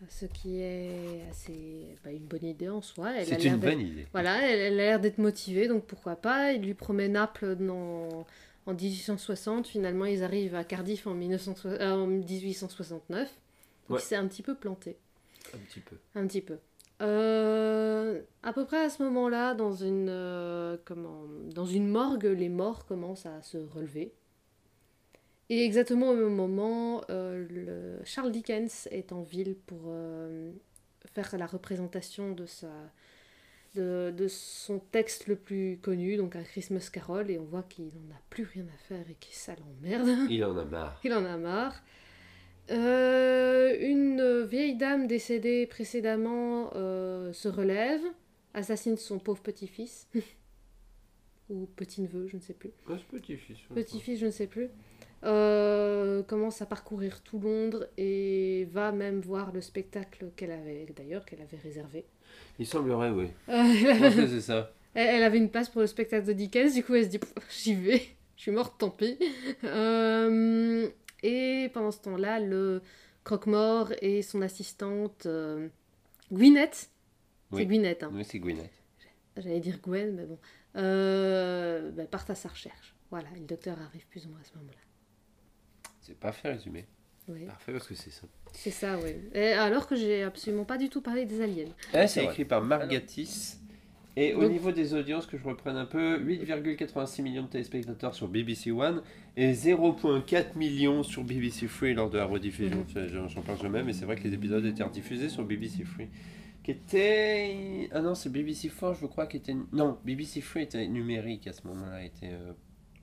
Ce 0.10 0.26
qui 0.26 0.62
est 0.62 1.22
assez 1.30 1.96
bah, 2.04 2.12
une 2.12 2.26
bonne 2.26 2.44
idée 2.44 2.70
en 2.70 2.82
soi. 2.82 3.12
C'est 3.24 3.44
une 3.44 3.58
bonne 3.58 3.80
idée. 3.80 4.08
Voilà, 4.12 4.50
elle, 4.50 4.60
elle 4.60 4.74
a 4.74 4.84
l'air 4.84 5.00
d'être 5.00 5.20
motivée, 5.20 5.68
donc 5.68 5.86
pourquoi 5.86 6.16
pas. 6.16 6.54
Il 6.54 6.64
lui 6.64 6.74
promet 6.74 7.08
Naples 7.08 7.56
dans 7.56 8.26
en 8.66 8.74
1860. 8.74 9.68
Finalement, 9.68 10.06
ils 10.06 10.24
arrivent 10.24 10.56
à 10.56 10.64
Cardiff 10.64 11.08
en, 11.08 11.14
1869. 11.14 11.76
Euh, 11.80 13.26
Donc 13.90 14.00
c'est 14.00 14.16
un 14.16 14.28
petit 14.28 14.44
peu 14.44 14.56
planté. 14.56 14.98
Un 15.54 15.58
petit 15.60 15.80
peu. 15.80 15.98
Un 16.16 16.28
petit 16.28 16.42
peu. 16.42 16.58
Euh, 17.02 18.22
à 18.44 18.54
peu 18.54 18.66
près 18.66 18.84
à 18.84 18.90
ce 18.90 19.02
moment-là, 19.04 19.56
dans 19.56 19.74
une, 19.74 20.10
euh, 20.10 20.78
comment, 20.86 21.24
dans 21.54 21.66
une 21.66 21.88
morgue, 21.88 22.26
les 22.26 22.50
morts 22.50 22.86
commencent 22.86 23.26
à 23.26 23.42
se 23.42 23.58
relever. 23.58 24.14
Et 25.52 25.66
exactement 25.66 26.12
au 26.12 26.16
même 26.16 26.34
moment, 26.34 27.02
le 27.10 28.00
Charles 28.06 28.32
Dickens 28.32 28.88
est 28.90 29.12
en 29.12 29.22
ville 29.22 29.56
pour 29.68 29.94
faire 31.14 31.38
la 31.38 31.46
représentation 31.46 32.32
de 32.32 32.46
sa, 32.46 32.70
de, 33.76 34.14
de, 34.16 34.28
son 34.28 34.80
texte 34.80 35.28
le 35.28 35.36
plus 35.36 35.78
connu, 35.82 36.18
donc 36.18 36.36
un 36.36 36.44
Christmas 36.44 36.90
Carol, 36.92 37.30
et 37.30 37.38
on 37.38 37.44
voit 37.44 37.64
qu'il 37.64 37.86
n'en 37.86 38.16
a 38.16 38.22
plus 38.30 38.44
rien 38.44 38.66
à 38.74 38.78
faire 38.88 39.10
et 39.10 39.16
que 39.16 39.28
ça 39.32 39.54
l'emmerde. 39.56 40.30
Il 40.30 40.44
en 40.44 40.58
a 40.58 40.66
marre. 40.66 41.00
Il 41.04 41.14
en 41.14 41.26
a 41.26 41.38
marre. 41.38 41.84
Euh, 42.70 43.76
une 43.80 44.44
vieille 44.44 44.76
dame 44.76 45.08
décédée 45.08 45.66
précédemment 45.68 46.72
euh, 46.76 47.34
se 47.34 47.50
relève, 47.50 48.02
assassine 48.54 48.98
son 48.98 49.20
pauvre 49.20 49.42
petit-fils. 49.42 50.08
Ou 51.50 51.66
petit-neveu, 51.76 52.28
je 52.28 52.38
ne 52.38 52.42
sais 52.42 52.54
plus. 52.54 52.72
C'est 52.88 53.06
petit-fils. 53.08 53.58
ouais. 53.70 53.76
Petit-fils, 53.84 54.20
je 54.20 54.26
ne 54.28 54.32
sais 54.32 54.48
plus. 54.48 54.70
Euh, 55.24 56.24
commence 56.24 56.62
à 56.64 56.66
parcourir 56.66 57.22
tout 57.22 57.40
Londres 57.40 57.88
et 57.98 58.68
va 58.72 58.92
même 58.92 59.20
voir 59.22 59.52
le 59.52 59.62
spectacle 59.62 60.32
qu'elle 60.36 60.52
avait, 60.52 60.88
d'ailleurs, 60.96 61.26
qu'elle 61.26 61.42
avait 61.42 61.58
réservé. 61.58 62.06
Il 62.58 62.66
semblerait, 62.66 63.12
oui. 63.12 63.28
Euh, 63.50 64.28
c'est 64.28 64.42
ça. 64.42 64.74
elle 64.96 65.22
avait 65.24 65.38
une 65.38 65.52
place 65.52 65.70
pour 65.70 65.82
le 65.82 65.88
spectacle 65.88 66.26
de 66.26 66.34
Dickens, 66.34 66.74
du 66.74 66.84
coup 66.84 66.96
elle 66.96 67.06
se 67.06 67.10
dit 67.10 67.20
j'y 67.52 67.76
vais, 67.76 68.02
je 68.36 68.42
suis 68.42 68.52
morte, 68.52 68.80
tant 68.80 68.90
pis. 68.90 69.18
Euh, 69.64 70.90
et 71.24 71.70
pendant 71.74 71.92
ce 71.92 72.00
temps-là, 72.02 72.40
le 72.40 72.82
croque-mort 73.24 73.94
et 74.02 74.24
son 74.24 74.42
assistante 74.42 75.28
euh, 75.28 75.68
Gwyneth, 76.34 76.90
Oui. 77.52 77.62
c'est 77.62 77.66
Gwyneth, 77.68 78.04
hein. 78.04 78.12
Oui, 78.14 78.24
c'est 78.26 78.40
Gwyneth. 78.40 78.72
j'allais 79.38 79.60
dire 79.60 79.80
Gwen, 79.84 80.16
mais 80.16 80.26
bon, 80.26 80.40
bah, 81.96 82.06
partent 82.10 82.32
à 82.32 82.36
sa 82.36 82.50
recherche. 82.50 82.96
Voilà, 83.12 83.28
et 83.36 83.40
le 83.40 83.46
docteur 83.46 83.78
arrive 83.80 84.08
plus 84.08 84.26
ou 84.26 84.30
moins 84.30 84.40
à 84.40 84.44
ce 84.44 84.58
moment-là. 84.58 84.78
C'est 86.02 86.20
parfait 86.20 86.52
résumé. 86.52 86.86
Oui, 87.28 87.46
Parfait 87.46 87.72
parce 87.72 87.88
que 87.88 87.94
c'est 87.96 88.10
ça. 88.10 88.24
c'est 88.52 88.72
ça, 88.72 88.98
oui. 88.98 89.12
Et 89.34 89.50
alors 89.54 89.88
que 89.88 89.96
j'ai 89.96 90.24
absolument 90.24 90.66
pas 90.66 90.78
du 90.78 90.90
tout 90.90 91.02
parlé 91.02 91.26
des 91.26 91.40
aliens. 91.42 91.70
Eh, 91.94 92.08
c'est 92.08 92.24
écrit 92.26 92.46
par 92.46 92.62
Margatis. 92.62 93.58
Et 94.18 94.34
au 94.34 94.42
Donc- 94.42 94.52
niveau 94.52 94.72
des 94.74 94.94
audiences, 94.94 95.26
que 95.26 95.38
je 95.38 95.44
reprenne 95.46 95.78
un 95.78 95.86
peu, 95.86 96.18
8,86 96.20 97.22
millions 97.22 97.44
de 97.44 97.48
téléspectateurs 97.48 98.14
sur 98.14 98.28
BBC 98.28 98.70
One 98.72 99.02
et 99.38 99.54
0,4 99.54 100.56
millions 100.58 101.02
sur 101.04 101.24
BBC 101.24 101.68
Free 101.68 101.94
lors 101.94 102.10
de 102.10 102.18
la 102.18 102.26
rediffusion. 102.26 102.80
Mhm. 102.80 102.86
Je- 102.94 103.08
J'en 103.08 103.28
j'en 103.30 103.42
parle 103.42 103.62
jamais, 103.62 103.84
mais 103.84 103.94
c'est 103.94 104.04
vrai 104.06 104.18
que 104.18 104.24
les 104.28 104.34
épisodes 104.34 104.66
étaient 104.66 104.84
rediffusés 104.84 105.30
sur 105.30 105.46
BBC 105.46 105.86
Free. 105.86 106.10
Qui 106.64 106.72
était. 106.72 107.90
Ah 107.94 108.02
non, 108.02 108.14
c'est 108.14 108.30
BBC 108.30 108.68
4, 108.70 108.96
je 109.00 109.06
crois, 109.06 109.28
qui 109.28 109.38
était. 109.38 109.56
Non, 109.72 109.98
BBC 110.04 110.42
Free 110.42 110.64
était 110.64 110.86
numérique 110.88 111.48
à 111.48 111.54
ce 111.54 111.66
moment-là. 111.68 112.04
était, 112.04 112.32
euh, 112.34 112.52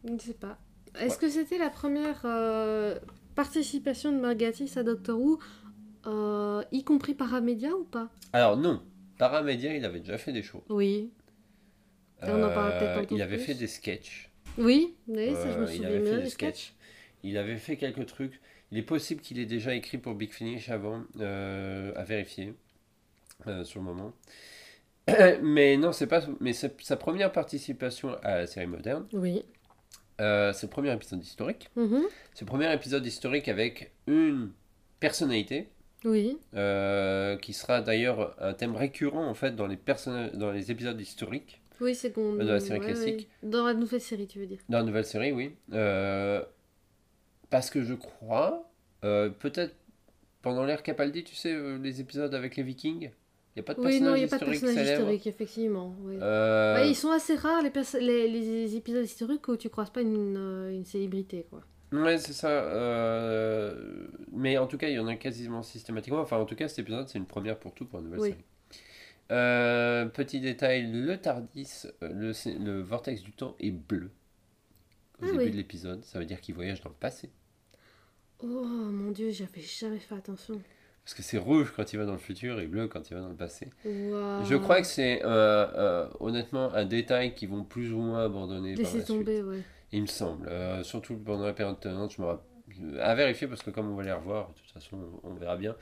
Je 0.04 0.12
ne 0.12 0.18
sais 0.18 0.34
pas. 0.34 0.58
Est-ce 0.98 1.18
que 1.18 1.28
c'était 1.28 1.58
la 1.58 1.70
première 1.70 2.22
euh, 2.24 2.98
participation 3.34 4.12
de 4.12 4.18
Margatis 4.18 4.72
à 4.76 4.82
Doctor 4.82 5.18
Who, 5.20 5.38
euh, 6.06 6.62
y 6.72 6.84
compris 6.84 7.14
Paramédia 7.14 7.70
ou 7.74 7.84
pas? 7.84 8.08
Alors 8.32 8.56
non, 8.56 8.82
Paramédia, 9.18 9.74
il 9.76 9.84
avait 9.84 10.00
déjà 10.00 10.18
fait 10.18 10.32
des 10.32 10.42
choses. 10.42 10.62
Oui. 10.68 11.10
On 12.22 12.26
en 12.42 12.48
peut-être 12.48 12.98
Euh, 13.12 13.16
Il 13.16 13.22
avait 13.22 13.36
plus. 13.36 13.46
fait 13.46 13.54
des 13.54 13.66
sketchs. 13.68 14.30
Oui, 14.56 14.94
oui 15.06 15.32
ça 15.34 15.52
je 15.52 15.58
me 15.58 15.64
Euh, 15.66 15.70
il 15.70 15.76
souviens 15.76 15.88
avait 15.88 16.04
fait 16.04 16.16
des 16.16 16.22
des 16.22 16.30
sketchs. 16.30 16.54
sketchs. 16.56 16.74
Il 17.22 17.36
avait 17.38 17.56
fait 17.58 17.76
quelques 17.76 18.06
trucs. 18.06 18.40
Il 18.72 18.78
est 18.78 18.82
possible 18.82 19.20
qu'il 19.20 19.38
ait 19.38 19.46
déjà 19.46 19.74
écrit 19.74 19.98
pour 19.98 20.14
Big 20.14 20.32
Finish 20.32 20.68
avant, 20.68 21.04
à 21.20 22.04
vérifier 22.04 22.54
sur 23.64 23.80
le 23.80 23.84
moment. 23.86 24.12
Mais 25.42 25.76
non, 25.76 25.92
c'est 25.92 26.06
pas. 26.06 26.22
Mais 26.40 26.52
sa 26.52 26.96
première 26.96 27.32
participation 27.32 28.14
à 28.22 28.36
la 28.38 28.46
série 28.46 28.66
moderne. 28.66 29.06
Oui. 29.12 29.42
Euh, 30.20 30.52
c'est 30.52 30.66
le 30.66 30.70
premier 30.70 30.92
épisode 30.92 31.22
historique. 31.22 31.68
Mhm. 31.76 32.02
C'est 32.34 32.44
le 32.44 32.48
premier 32.48 32.72
épisode 32.72 33.04
historique 33.04 33.48
avec 33.48 33.92
une 34.06 34.50
personnalité. 35.00 35.68
Oui. 36.04 36.38
euh, 36.54 37.36
qui 37.38 37.52
sera 37.52 37.80
d'ailleurs 37.80 38.36
un 38.40 38.54
thème 38.54 38.76
récurrent 38.76 39.26
en 39.26 39.34
fait 39.34 39.56
dans 39.56 39.66
les, 39.66 39.76
personnages, 39.76 40.30
dans 40.34 40.52
les 40.52 40.70
épisodes 40.70 41.00
historiques. 41.00 41.60
Oui, 41.80 41.94
c'est 41.94 42.12
qu'on. 42.12 42.34
Dans 42.34 42.44
la 42.44 42.60
série 42.60 42.80
classique. 42.80 43.28
Dans 43.42 43.66
la 43.66 43.74
nouvelle 43.74 44.00
série, 44.00 44.26
tu 44.26 44.38
veux 44.38 44.46
dire. 44.46 44.58
Dans 44.68 44.78
la 44.78 44.84
nouvelle 44.84 45.04
série, 45.04 45.32
oui. 45.32 45.54
Euh, 45.72 46.42
parce 47.50 47.70
que 47.70 47.82
je 47.82 47.94
crois, 47.94 48.70
euh, 49.04 49.30
peut-être 49.30 49.74
pendant 50.42 50.64
l'ère 50.64 50.82
Capaldi, 50.82 51.24
tu 51.24 51.34
sais, 51.34 51.52
euh, 51.52 51.78
les 51.78 52.00
épisodes 52.00 52.34
avec 52.34 52.56
les 52.56 52.62
Vikings, 52.62 53.10
il 53.58 53.62
n'y 53.62 53.64
a 53.64 53.74
pas 53.74 53.74
de 53.74 53.80
Oui, 53.80 54.00
non, 54.00 54.14
n'y 54.14 54.24
a 54.24 54.28
pas 54.28 54.38
de 54.38 54.44
personnage 54.44 54.88
historique, 54.88 55.26
effectivement. 55.26 55.94
oui. 56.02 56.16
Euh, 56.22 56.76
Ouais, 56.76 56.88
ils 56.90 56.94
sont 56.94 57.10
assez 57.10 57.34
rares, 57.34 57.62
les, 57.62 57.70
perso- 57.70 57.98
les, 57.98 58.28
les 58.28 58.76
épisodes 58.76 59.04
historiques 59.04 59.46
où 59.48 59.56
tu 59.56 59.68
croises 59.68 59.90
pas 59.90 60.00
une, 60.02 60.36
euh, 60.36 60.70
une 60.72 60.84
célébrité, 60.84 61.46
quoi. 61.50 61.62
Ouais, 61.92 62.18
c'est 62.18 62.32
ça. 62.34 62.48
euh, 62.50 64.06
Mais 64.32 64.58
en 64.58 64.66
tout 64.66 64.76
cas, 64.78 64.88
il 64.88 64.94
y 64.94 64.98
en 64.98 65.06
a 65.08 65.16
quasiment 65.16 65.62
systématiquement. 65.62 66.20
Enfin, 66.20 66.36
en 66.38 66.44
tout 66.44 66.54
cas, 66.54 66.68
cet 66.68 66.80
épisode, 66.80 67.08
c'est 67.08 67.18
une 67.18 67.26
première 67.26 67.58
pour 67.58 67.72
tout 67.74 67.84
pour 67.86 67.98
une 67.98 68.06
nouvelle 68.06 68.20
Oui. 68.20 68.28
série. 68.30 68.44
Euh, 69.30 70.06
petit 70.06 70.40
détail, 70.40 70.90
le 70.90 71.16
Tardis, 71.18 71.84
le, 72.00 72.80
vortex 72.80 73.22
du 73.22 73.32
temps 73.32 73.56
est 73.60 73.70
bleu. 73.70 74.10
Au 75.20 75.24
Ah 75.24 75.26
début 75.32 75.38
oui. 75.44 75.50
de 75.50 75.56
l'épisode, 75.56 76.04
ça 76.04 76.18
veut 76.18 76.24
dire 76.24 76.40
qu'il 76.40 76.54
voyage 76.54 76.80
dans 76.80 76.90
le 76.90 76.94
passé. 76.94 77.30
Oh 78.40 78.46
mon 78.64 79.10
dieu, 79.10 79.30
j'avais 79.30 79.60
jamais 79.60 79.98
fait 79.98 80.14
attention. 80.14 80.60
Parce 81.08 81.16
que 81.16 81.22
c'est 81.22 81.38
rouge 81.38 81.72
quand 81.74 81.90
il 81.94 81.96
va 81.98 82.04
dans 82.04 82.12
le 82.12 82.18
futur 82.18 82.60
et 82.60 82.66
bleu 82.66 82.86
quand 82.86 83.10
il 83.10 83.14
va 83.14 83.20
dans 83.22 83.30
le 83.30 83.34
passé. 83.34 83.70
Je 83.82 84.56
crois 84.56 84.82
que 84.82 84.86
c'est 84.86 85.24
euh, 85.24 85.66
euh, 85.74 86.06
honnêtement 86.20 86.70
un 86.74 86.84
détail 86.84 87.34
qu'ils 87.34 87.48
vont 87.48 87.64
plus 87.64 87.94
ou 87.94 87.96
moins 87.98 88.26
abandonner 88.26 88.74
par 88.74 88.82
Laissez 88.82 88.98
la 88.98 89.04
suite. 89.06 89.16
tomber, 89.16 89.42
ouais. 89.42 89.62
Il 89.90 90.02
me 90.02 90.06
semble. 90.06 90.46
Euh, 90.48 90.82
surtout 90.82 91.16
pendant 91.16 91.46
la 91.46 91.54
période 91.54 91.80
tenante, 91.80 92.12
je 92.14 92.20
me 92.20 92.26
rappelle. 92.26 93.00
À 93.00 93.14
vérifier 93.14 93.46
parce 93.46 93.62
que 93.62 93.70
comme 93.70 93.90
on 93.90 93.94
va 93.94 94.02
les 94.02 94.12
revoir, 94.12 94.50
de 94.50 94.54
toute 94.60 94.70
façon, 94.70 94.98
on 95.24 95.32
verra 95.32 95.56
bien. 95.56 95.74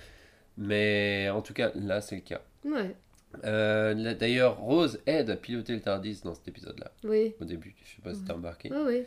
Mais 0.59 1.29
en 1.29 1.43
tout 1.43 1.55
cas, 1.55 1.73
là, 1.75 2.01
c'est 2.01 2.15
le 2.15 2.21
cas. 2.23 2.43
Ouais, 2.65 2.95
Euh, 3.45 4.15
D'ailleurs, 4.15 4.59
Rose 4.61 5.01
aide 5.07 5.29
à 5.31 5.37
piloter 5.37 5.73
le 5.73 5.81
Tardis 5.81 6.21
dans 6.23 6.35
cet 6.35 6.47
épisode-là, 6.47 6.93
oui. 7.03 7.35
au 7.41 7.45
début. 7.45 7.75
Je 7.83 7.97
sais 7.97 8.01
pas 8.01 8.15
si 8.15 8.23
t'as 8.23 8.35
remarqué. 8.35 8.71
Ouais. 8.73 9.05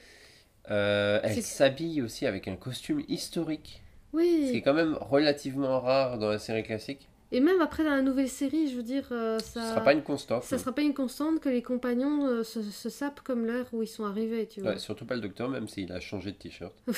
Euh, 0.70 1.22
elle 1.24 1.42
s'habille 1.42 2.02
aussi 2.02 2.26
avec 2.26 2.50
un 2.50 2.58
costume 2.58 3.06
historique, 3.08 3.82
ce 4.14 4.18
qui 4.18 4.26
est 4.50 4.52
Oui. 4.54 4.62
quand 4.64 4.74
même 4.74 4.98
relativement 5.02 5.80
rare 5.80 6.18
dans 6.18 6.30
la 6.30 6.40
série 6.40 6.64
classique. 6.64 7.08
Et 7.32 7.42
même 7.42 7.62
après 7.62 7.84
dans 7.84 7.92
la 7.92 8.02
nouvelle 8.02 8.28
série, 8.28 8.70
je 8.72 8.76
veux 8.76 8.84
dire, 8.84 9.08
euh, 9.12 9.38
Ce 9.40 9.54
ça. 9.54 9.70
sera 9.70 9.82
pas 9.84 9.94
une 9.94 10.02
constante. 10.02 10.44
Ça 10.44 10.58
sera 10.58 10.74
pas 10.74 10.82
une 10.82 10.96
constante 10.96 11.40
que 11.40 11.50
les 11.50 11.62
compagnons 11.62 12.26
euh, 12.26 12.44
se, 12.44 12.64
se 12.64 12.90
sapent 12.90 13.20
comme 13.22 13.46
l'heure 13.46 13.68
où 13.72 13.84
ils 13.84 13.88
sont 13.88 14.04
arrivés, 14.06 14.48
tu 14.48 14.62
vois. 14.62 14.72
Ouais, 14.72 14.80
surtout 14.80 15.06
pas 15.06 15.14
le 15.16 15.22
docteur, 15.22 15.48
même 15.48 15.68
s'il 15.68 15.92
a 15.92 16.00
changé 16.00 16.32
de 16.32 16.38
t-shirt. 16.38 16.74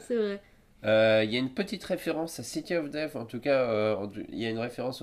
C'est 0.00 0.16
vrai. 0.16 0.42
Euh, 0.84 1.22
Il 1.24 1.30
y 1.32 1.36
a 1.36 1.38
une 1.38 1.52
petite 1.52 1.84
référence 1.84 2.38
à 2.40 2.42
City 2.42 2.74
of 2.74 2.90
Death, 2.90 3.14
en 3.16 3.26
tout 3.26 3.40
cas, 3.40 3.98
il 4.30 4.38
y 4.38 4.46
a 4.46 4.50
une 4.50 4.58
référence 4.58 5.02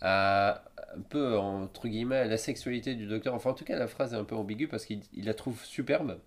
à 0.00 0.64
un 0.96 1.00
peu 1.00 1.36
entre 1.36 1.88
guillemets 1.88 2.16
à 2.16 2.24
la 2.26 2.38
sexualité 2.38 2.94
du 2.94 3.06
docteur. 3.06 3.34
Enfin, 3.34 3.50
en 3.50 3.54
tout 3.54 3.64
cas, 3.64 3.78
la 3.78 3.86
phrase 3.88 4.14
est 4.14 4.16
un 4.16 4.24
peu 4.24 4.34
ambiguë 4.36 4.68
parce 4.68 4.86
qu'il 4.86 5.00
il 5.12 5.24
la 5.26 5.34
trouve 5.34 5.62
superbe. 5.64 6.18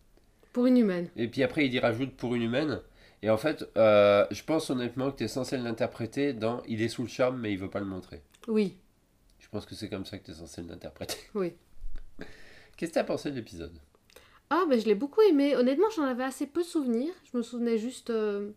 Pour 0.53 0.65
une 0.65 0.77
humaine. 0.77 1.07
Et 1.15 1.27
puis 1.27 1.43
après, 1.43 1.65
il 1.65 1.73
y 1.73 1.79
rajoute 1.79 2.15
pour 2.15 2.35
une 2.35 2.43
humaine. 2.43 2.79
Et 3.21 3.29
en 3.29 3.37
fait, 3.37 3.65
euh, 3.77 4.25
je 4.31 4.43
pense 4.43 4.69
honnêtement 4.69 5.11
que 5.11 5.17
tu 5.17 5.23
es 5.25 5.27
censé 5.27 5.57
l'interpréter 5.57 6.33
dans 6.33 6.63
Il 6.67 6.81
est 6.81 6.87
sous 6.87 7.01
le 7.03 7.09
charme, 7.09 7.39
mais 7.39 7.51
il 7.51 7.57
veut 7.59 7.69
pas 7.69 7.79
le 7.79 7.85
montrer. 7.85 8.21
Oui. 8.47 8.77
Je 9.39 9.47
pense 9.49 9.65
que 9.65 9.75
c'est 9.75 9.89
comme 9.89 10.05
ça 10.05 10.17
que 10.17 10.25
tu 10.25 10.31
es 10.31 10.35
censé 10.35 10.61
l'interpréter. 10.61 11.17
Oui. 11.35 11.53
Qu'est-ce 12.77 12.91
que 12.91 12.93
tu 12.93 12.99
as 12.99 13.03
pensé 13.03 13.29
de 13.31 13.35
l'épisode? 13.35 13.77
Ah, 14.49 14.63
ben 14.69 14.79
je 14.79 14.85
l'ai 14.85 14.95
beaucoup 14.95 15.21
aimé. 15.21 15.55
Honnêtement, 15.55 15.89
j'en 15.95 16.03
avais 16.03 16.23
assez 16.23 16.47
peu 16.47 16.63
souvenir. 16.63 17.13
Je 17.31 17.37
me 17.37 17.43
souvenais 17.43 17.77
juste 17.77 18.09
euh, 18.09 18.51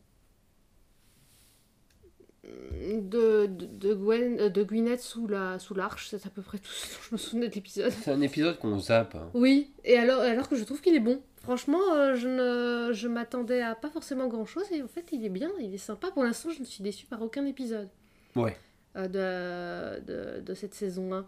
de, 2.45 3.47
de, 3.47 3.67
de, 3.67 3.95
Gwen, 3.95 4.41
euh, 4.41 4.49
de 4.49 4.63
Gwyneth 4.63 5.01
sous 5.01 5.27
la 5.27 5.59
sous 5.59 5.75
l'arche. 5.75 6.09
C'est 6.09 6.25
à 6.27 6.31
peu 6.31 6.43
près 6.43 6.59
tout 6.59 6.71
ce 6.71 6.87
dont 6.95 7.01
je 7.09 7.15
me 7.15 7.19
souvenais 7.19 7.49
de 7.49 7.55
l'épisode. 7.55 7.91
C'est 7.91 8.11
un 8.13 8.21
épisode 8.21 8.59
qu'on 8.59 8.79
zappe. 8.79 9.15
hein. 9.17 9.31
Oui, 9.35 9.73
et 9.85 9.97
alors, 9.99 10.21
alors 10.21 10.49
que 10.49 10.57
je 10.57 10.65
trouve 10.65 10.81
qu'il 10.81 10.95
est 10.95 11.01
bon. 11.01 11.21
Franchement, 11.43 11.81
euh, 11.95 12.15
je, 12.15 12.29
ne, 12.29 12.93
je 12.93 13.09
m'attendais 13.09 13.63
à 13.63 13.75
pas 13.75 13.91
forcément 13.91 14.29
grand 14.29 14.47
chose 14.47 14.65
et 14.71 14.83
en 14.83 14.89
fait, 14.89 15.07
il 15.13 15.25
est 15.25 15.29
bien, 15.31 15.51
il 15.61 15.75
est 15.75 15.79
sympa. 15.79 16.11
Pour 16.13 16.23
l'instant, 16.25 16.51
je 16.51 16.61
ne 16.61 16.65
suis 16.65 16.83
déçue 16.85 17.07
par 17.07 17.21
aucun 17.23 17.45
épisode 17.47 17.89
Ouais. 18.37 18.57
euh, 18.97 19.99
de, 19.99 20.05
de, 20.05 20.41
de 20.41 20.55
cette 20.55 20.75
saison 20.75 21.13
1. 21.15 21.27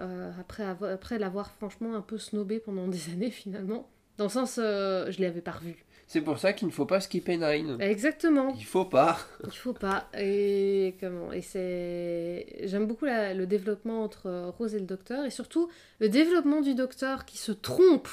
Euh, 0.00 0.32
après 0.40 0.64
avoir- 0.64 0.90
après 0.90 1.20
l'avoir 1.20 1.52
franchement 1.52 1.94
un 1.94 2.00
peu 2.00 2.18
snobé 2.18 2.58
pendant 2.58 2.88
des 2.88 3.10
années 3.12 3.30
finalement. 3.30 3.88
Dans 4.18 4.24
le 4.24 4.30
sens, 4.30 4.56
je 4.56 5.20
l'avais 5.22 5.40
pas 5.40 5.52
revu. 5.52 5.84
C'est 6.06 6.20
pour 6.20 6.38
ça 6.38 6.52
qu'il 6.52 6.68
ne 6.68 6.72
faut 6.72 6.84
pas 6.86 7.00
skipper 7.00 7.36
Nine. 7.36 7.78
Exactement. 7.80 8.52
Il 8.58 8.64
faut 8.64 8.84
pas. 8.84 9.18
Il 9.44 9.50
faut 9.52 9.72
pas. 9.72 10.08
Et 10.18 10.96
comment 11.00 11.32
Et 11.32 11.40
c'est. 11.42 12.46
J'aime 12.68 12.86
beaucoup 12.86 13.06
la- 13.06 13.34
le 13.34 13.46
développement 13.46 14.02
entre 14.04 14.52
Rose 14.58 14.74
et 14.74 14.78
le 14.78 14.84
docteur. 14.86 15.24
Et 15.24 15.30
surtout, 15.30 15.68
le 16.00 16.08
développement 16.08 16.60
du 16.60 16.74
docteur 16.74 17.24
qui 17.24 17.38
se 17.38 17.52
trompe 17.52 18.08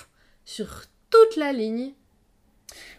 sur 0.45 0.83
toute 1.11 1.35
la 1.37 1.53
ligne. 1.53 1.91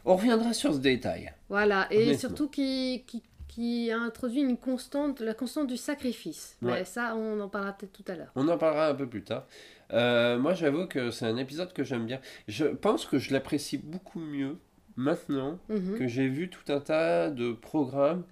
On 0.04 0.16
reviendra 0.16 0.52
sur 0.52 0.72
ce 0.74 0.78
détail. 0.78 1.32
Voilà. 1.48 1.86
Et 1.90 2.16
surtout 2.16 2.48
qui, 2.48 3.04
qui, 3.06 3.22
qui 3.48 3.90
a 3.90 3.98
introduit 3.98 4.40
une 4.42 4.56
constante, 4.56 5.20
la 5.20 5.34
constante 5.34 5.66
du 5.68 5.76
sacrifice. 5.76 6.56
Ouais. 6.62 6.72
Mais 6.72 6.84
ça, 6.84 7.14
on 7.16 7.40
en 7.40 7.48
parlera 7.48 7.72
peut-être 7.72 7.92
tout 7.92 8.04
à 8.12 8.14
l'heure. 8.16 8.30
On 8.36 8.46
en 8.48 8.58
parlera 8.58 8.88
un 8.88 8.94
peu 8.94 9.08
plus 9.08 9.22
tard. 9.24 9.46
Euh, 9.92 10.38
moi, 10.38 10.54
j'avoue 10.54 10.86
que 10.86 11.10
c'est 11.10 11.26
un 11.26 11.36
épisode 11.36 11.72
que 11.72 11.84
j'aime 11.84 12.06
bien. 12.06 12.20
Je 12.48 12.64
pense 12.66 13.06
que 13.06 13.18
je 13.18 13.32
l'apprécie 13.32 13.78
beaucoup 13.78 14.20
mieux 14.20 14.56
maintenant 14.96 15.58
Mhm. 15.68 15.98
que 15.98 16.06
j'ai 16.08 16.28
vu 16.28 16.50
tout 16.50 16.70
un 16.72 16.80
tas 16.80 17.30
de 17.30 17.52
programmes 17.52 18.24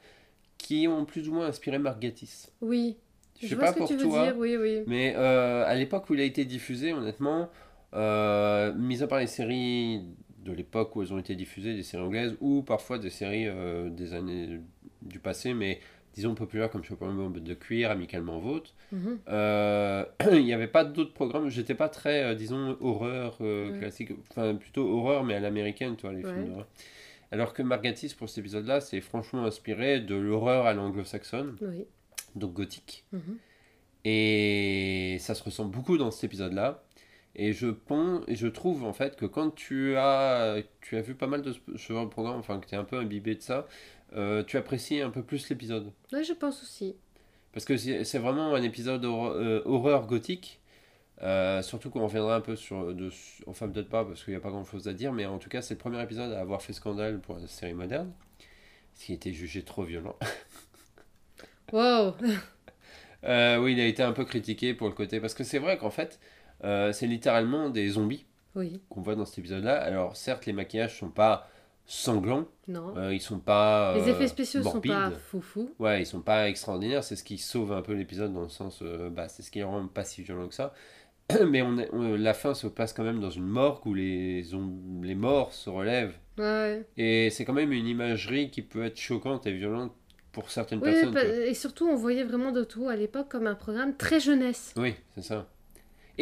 qui 0.59 0.87
ont 0.89 1.05
plus 1.07 1.29
ou 1.29 1.35
moins 1.35 1.47
inspiré 1.47 1.79
Margatis. 1.79 2.49
Oui. 2.61 2.97
Je 3.41 3.47
Je 3.47 3.49
sais 3.51 3.55
vois 3.55 3.65
pas 3.65 3.71
ce 3.71 3.75
que 3.75 3.79
pour 3.79 3.89
tu 3.89 3.97
veux 3.97 4.03
toi, 4.05 4.25
dire, 4.27 4.37
oui, 4.37 4.57
oui. 4.59 4.83
mais 4.87 5.15
euh, 5.17 5.65
à 5.67 5.75
l'époque 5.75 6.11
où 6.11 6.15
il 6.15 6.21
a 6.21 6.25
été 6.25 6.45
diffusé, 6.45 6.93
honnêtement, 6.93 7.49
euh, 7.95 8.73
mis 8.75 9.03
à 9.03 9.07
part 9.07 9.19
les 9.21 9.27
séries 9.27 10.03
de 10.45 10.53
l'époque 10.53 10.97
où 10.97 11.03
elles 11.03 11.13
ont 11.13 11.19
été 11.19 11.35
diffusées, 11.35 11.75
des 11.75 11.83
séries 11.83 12.03
anglaises, 12.05 12.37
ou 12.41 12.63
parfois 12.63 12.99
des 12.99 13.11
séries 13.11 13.47
euh, 13.47 13.91
des 13.91 14.15
années 14.15 14.61
du 15.03 15.19
passé, 15.19 15.55
mais 15.55 15.81
disons 16.15 16.35
populaires 16.35 16.71
comme 16.71 16.83
Chapeau 16.83 17.07
de 17.07 17.55
cuir, 17.55 17.91
Amicalement 17.91 18.39
Vôtre. 18.39 18.75
Mhm. 18.93 19.19
Euh, 19.29 20.05
Il 20.33 20.45
n'y 20.45 20.53
avait 20.55 20.67
pas 20.67 20.85
d'autres 20.85 21.13
programmes, 21.13 21.49
j'étais 21.51 21.75
pas 21.75 21.89
très, 21.89 22.23
euh, 22.25 22.35
disons, 22.35 22.77
horreur 22.81 23.41
Ouais. 23.41 23.73
classique, 23.79 24.13
enfin 24.31 24.55
plutôt 24.55 24.89
horreur, 24.89 25.25
mais 25.25 25.35
à 25.35 25.41
l'américaine, 25.41 25.97
toi, 25.97 26.13
les 26.13 26.25
Ouais. 26.25 26.33
films 26.33 26.47
d'horreur. 26.47 26.67
Alors 27.33 27.53
que 27.53 27.63
Margatis, 27.63 28.15
pour 28.19 28.29
cet 28.29 28.39
épisode-là, 28.39 28.81
c'est 28.81 29.01
franchement 29.01 29.45
inspiré 29.45 30.01
de 30.01 30.17
l'horreur 30.17 30.67
à 30.67 30.75
l'anglo-saxonne, 30.75 31.57
Oui. 31.61 31.85
donc 32.35 32.55
gothique. 32.55 33.05
Mhm. 33.13 33.37
Et 34.05 35.17
ça 35.21 35.35
se 35.35 35.43
ressent 35.45 35.67
beaucoup 35.67 35.99
dans 35.99 36.11
cet 36.11 36.25
épisode-là. 36.25 36.83
Et 37.43 37.55
je 37.55 37.69
pense, 37.69 38.23
et 38.29 38.37
je 38.37 38.47
trouve 38.47 38.85
en 38.85 38.93
fait 38.93 39.17
que 39.17 39.25
quand 39.25 39.51
tu 39.55 39.97
as, 39.97 40.59
tu 40.83 40.99
as 40.99 41.01
vu 41.01 41.15
pas 41.15 41.27
mal 41.27 41.41
de 41.41 41.55
ce 41.75 42.05
programme, 42.05 42.37
enfin 42.37 42.61
que 42.61 42.67
tu 42.67 42.75
es 42.75 42.79
un 42.79 42.85
peu 42.85 42.99
imbibé 42.99 43.35
de 43.35 43.41
ça, 43.41 43.67
euh, 44.13 44.45
tu 44.45 44.59
apprécies 44.59 45.01
un 45.01 45.09
peu 45.09 45.23
plus 45.23 45.49
l'épisode. 45.49 45.91
Ouais, 46.13 46.23
je 46.23 46.35
pense 46.35 46.63
aussi. 46.63 46.97
Parce 47.55 47.65
que 47.65 47.79
c'est 47.79 48.19
vraiment 48.19 48.55
un 48.55 48.63
épisode 48.63 49.07
euh, 49.07 49.63
horreur 49.65 50.07
gothique. 50.07 50.61
Euh, 51.23 51.63
surtout 51.63 51.89
qu'on 51.89 52.05
reviendra 52.05 52.37
un 52.37 52.41
peu 52.43 52.57
sur. 52.57 52.95
De, 52.95 53.09
enfin, 53.47 53.71
peut-être 53.71 53.89
pas, 53.89 54.05
parce 54.05 54.23
qu'il 54.23 54.35
n'y 54.35 54.39
a 54.39 54.41
pas 54.41 54.51
grand 54.51 54.67
chose 54.67 54.87
à 54.87 54.93
dire, 54.93 55.15
mais 55.15 55.25
en 55.25 55.39
tout 55.39 55.49
cas, 55.49 55.63
c'est 55.63 55.75
le 55.75 55.81
premier 55.81 56.03
épisode 56.03 56.33
à 56.35 56.41
avoir 56.41 56.61
fait 56.61 56.75
scandale 56.75 57.21
pour 57.21 57.37
la 57.37 57.47
série 57.47 57.73
moderne. 57.73 58.13
Ce 58.93 59.07
qui 59.07 59.15
été 59.15 59.33
jugé 59.33 59.63
trop 59.63 59.85
violent. 59.85 60.19
Wow. 61.73 62.17
Oui, 63.23 63.75
il 63.75 63.81
a 63.81 63.87
été 63.87 64.03
un 64.03 64.13
peu 64.13 64.25
critiqué 64.25 64.75
pour 64.75 64.89
le 64.89 64.95
côté. 64.95 65.21
Parce 65.21 65.35
que 65.35 65.45
c'est 65.45 65.59
vrai 65.59 65.77
qu'en 65.77 65.91
fait, 65.91 66.19
euh, 66.65 66.93
c'est 66.93 67.07
littéralement 67.07 67.71
des 67.71 67.89
zombies 67.91 68.25
Oui. 68.55 68.81
qu'on 68.89 69.01
voit 69.01 69.15
dans 69.17 69.25
cet 69.27 69.39
épisode-là. 69.39 69.81
Alors, 69.81 70.17
certes, 70.17 70.47
les 70.47 70.53
maquillages 70.53 70.99
sont 70.99 71.11
pas 71.11 71.49
sanglants, 71.87 72.47
Non. 72.69 72.97
euh, 72.97 73.13
ils 73.13 73.21
sont 73.21 73.39
pas. 73.41 73.95
Les 73.97 74.03
euh, 74.03 74.13
effets 74.15 74.29
spéciaux 74.29 74.63
morbides. 74.63 74.93
sont 74.93 74.99
pas 74.99 75.11
foufou. 75.11 75.71
Ouais, 75.81 76.03
ils 76.03 76.07
sont 76.07 76.21
pas 76.21 76.49
extraordinaires, 76.49 77.03
c'est 77.03 77.17
ce 77.17 77.25
qui 77.25 77.37
sauve 77.39 77.73
un 77.73 77.83
peu 77.83 77.95
l'épisode 77.95 78.33
dans 78.33 78.43
le 78.43 78.49
sens, 78.49 78.81
euh, 78.83 79.11
bah, 79.11 79.29
c'est 79.29 79.43
ce 79.43 79.51
qui 79.51 79.63
rend 79.63 79.87
pas 79.89 80.05
si 80.05 80.23
violent 80.23 80.47
que 80.49 80.55
ça. 80.55 80.73
Mais 81.49 81.63
on 81.63 81.79
est- 81.79 81.89
on- 81.93 82.17
la 82.17 82.35
fin 82.35 82.55
se 82.55 82.67
passe 82.69 82.93
quand 82.93 83.03
même 83.05 83.21
dans 83.21 83.31
une 83.31 83.47
morgue 83.47 83.87
où 83.87 83.95
les, 83.95 84.45
les 85.03 85.15
morts 85.15 85.53
se 85.53 85.69
relèvent. 85.71 86.15
Ouais. 86.39 86.85
Et 86.97 87.31
c'est 87.31 87.45
quand 87.45 87.53
même 87.53 87.73
une 87.73 87.87
imagerie 87.87 88.51
qui 88.51 88.63
peut 88.63 88.85
être 88.85 88.97
choquante 88.99 89.47
et 89.47 89.53
violente 89.53 89.93
pour 90.33 90.51
certaines 90.51 90.79
Oui, 90.81 90.93
personnes. 90.93 91.17
et 91.17 91.55
surtout, 91.55 91.89
on 91.89 91.97
voyait 91.97 92.25
vraiment 92.25 92.53
de 92.53 92.63
tout 92.65 92.89
à 92.89 92.95
l'époque 92.97 93.29
comme 93.29 93.47
un 93.49 93.55
programme 93.57 93.97
très 93.97 94.21
jeunesse. 94.21 94.73
Oui, 94.77 94.95
c'est 95.17 95.23
ça. 95.25 95.47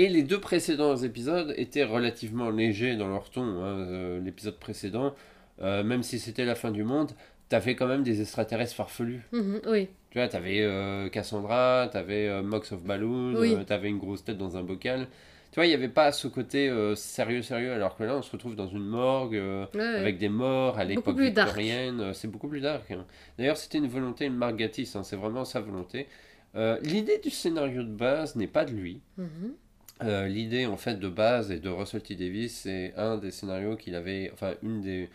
Et 0.00 0.08
les 0.08 0.22
deux 0.22 0.38
précédents 0.40 0.94
épisodes 0.96 1.52
étaient 1.56 1.82
relativement 1.82 2.50
légers 2.50 2.94
dans 2.96 3.08
leur 3.08 3.30
ton. 3.30 3.42
hein. 3.42 3.78
Euh, 3.80 4.20
L'épisode 4.20 4.56
précédent, 4.58 5.12
euh, 5.60 5.82
même 5.82 6.04
si 6.04 6.20
c'était 6.20 6.44
la 6.44 6.54
fin 6.54 6.70
du 6.70 6.84
monde, 6.84 7.10
t'avais 7.48 7.74
quand 7.74 7.88
même 7.88 8.04
des 8.04 8.20
extraterrestres 8.20 8.74
farfelus. 8.76 9.22
Mhm, 9.32 9.60
Oui. 9.66 9.88
Tu 10.10 10.18
vois, 10.18 10.28
t'avais 10.28 10.60
euh, 10.62 11.08
Cassandra, 11.08 11.88
t'avais 11.92 12.42
Mox 12.42 12.70
of 12.70 12.84
Balloon, 12.84 13.34
Oui. 13.36 13.56
t'avais 13.66 13.88
une 13.88 13.98
grosse 13.98 14.22
tête 14.24 14.38
dans 14.38 14.56
un 14.56 14.62
bocal. 14.62 15.08
Tu 15.50 15.56
vois, 15.56 15.66
il 15.66 15.70
n'y 15.70 15.74
avait 15.74 15.88
pas 15.88 16.12
ce 16.12 16.28
côté 16.28 16.70
sérieux, 16.94 17.42
sérieux, 17.42 17.72
alors 17.72 17.96
que 17.96 18.04
là, 18.04 18.16
on 18.16 18.22
se 18.22 18.30
retrouve 18.30 18.54
dans 18.54 18.68
une 18.68 18.84
morgue 18.84 19.32
Ouais, 19.32 19.66
ouais. 19.74 19.82
avec 19.82 20.18
des 20.18 20.28
morts 20.28 20.78
à 20.78 20.84
l'époque 20.84 21.18
victorienne. 21.18 22.12
C'est 22.14 22.28
beaucoup 22.28 22.46
plus 22.48 22.60
dark. 22.60 22.88
hein. 22.92 23.04
D'ailleurs, 23.36 23.56
c'était 23.56 23.78
une 23.78 23.88
volonté 23.88 24.28
de 24.28 24.34
Mark 24.34 24.54
Gatiss, 24.54 24.94
hein, 24.94 25.02
c'est 25.02 25.16
vraiment 25.16 25.44
sa 25.44 25.58
volonté. 25.60 26.06
L'idée 26.82 27.18
du 27.18 27.30
scénario 27.30 27.82
de 27.82 27.88
base 27.90 28.36
n'est 28.36 28.46
pas 28.46 28.64
de 28.64 28.72
lui. 28.72 29.00
Mhm. 29.16 29.54
Euh, 30.02 30.28
L'idée 30.28 30.66
en 30.66 30.76
fait 30.76 30.96
de 30.96 31.08
base 31.08 31.50
et 31.50 31.58
de 31.58 31.68
Russell 31.68 32.02
T 32.02 32.14
Davis, 32.14 32.60
c'est 32.62 32.94
un 32.96 33.16
des 33.18 33.30
scénarios 33.32 33.76
qu'il 33.76 33.96
avait, 33.96 34.30
enfin 34.32 34.54
une 34.62 34.80
des, 34.80 35.10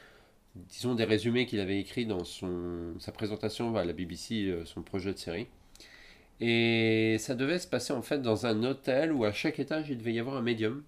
disons 0.55 0.95
des 0.95 1.05
résumés 1.05 1.45
qu'il 1.47 1.59
avait 1.61 1.79
écrit 1.79 2.05
dans 2.05 2.23
son 2.25 2.95
sa 2.99 3.11
présentation 3.13 3.75
à 3.77 3.85
la 3.85 3.93
BBC, 3.93 4.45
euh, 4.47 4.65
son 4.65 4.83
projet 4.83 5.13
de 5.13 5.19
série. 5.19 5.47
Et 6.41 7.17
ça 7.19 7.35
devait 7.35 7.59
se 7.59 7.67
passer 7.67 7.93
en 7.93 8.01
fait 8.03 8.21
dans 8.21 8.45
un 8.45 8.63
hôtel 8.63 9.13
où 9.13 9.25
à 9.25 9.33
chaque 9.33 9.59
étage 9.59 9.89
il 9.89 9.97
devait 9.99 10.13
y 10.13 10.19
avoir 10.19 10.37
un 10.37 10.43
médium. 10.43 10.83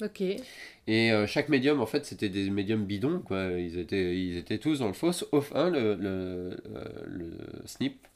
Ok. 0.00 0.20
Et 0.86 1.12
euh, 1.12 1.26
chaque 1.26 1.48
médium 1.48 1.80
en 1.80 1.86
fait 1.86 2.04
c'était 2.04 2.28
des 2.28 2.50
médiums 2.50 2.84
bidons 2.84 3.20
quoi. 3.20 3.44
Ils 3.58 3.78
étaient 3.78 4.16
ils 4.18 4.36
étaient 4.36 4.58
tous 4.58 4.80
dans 4.80 4.88
le 4.88 4.92
faux, 4.94 5.12
sauf 5.12 5.52
un 5.54 5.70
le 5.70 5.94
le, 5.94 6.56
le 7.06 7.38
Snip 7.66 8.06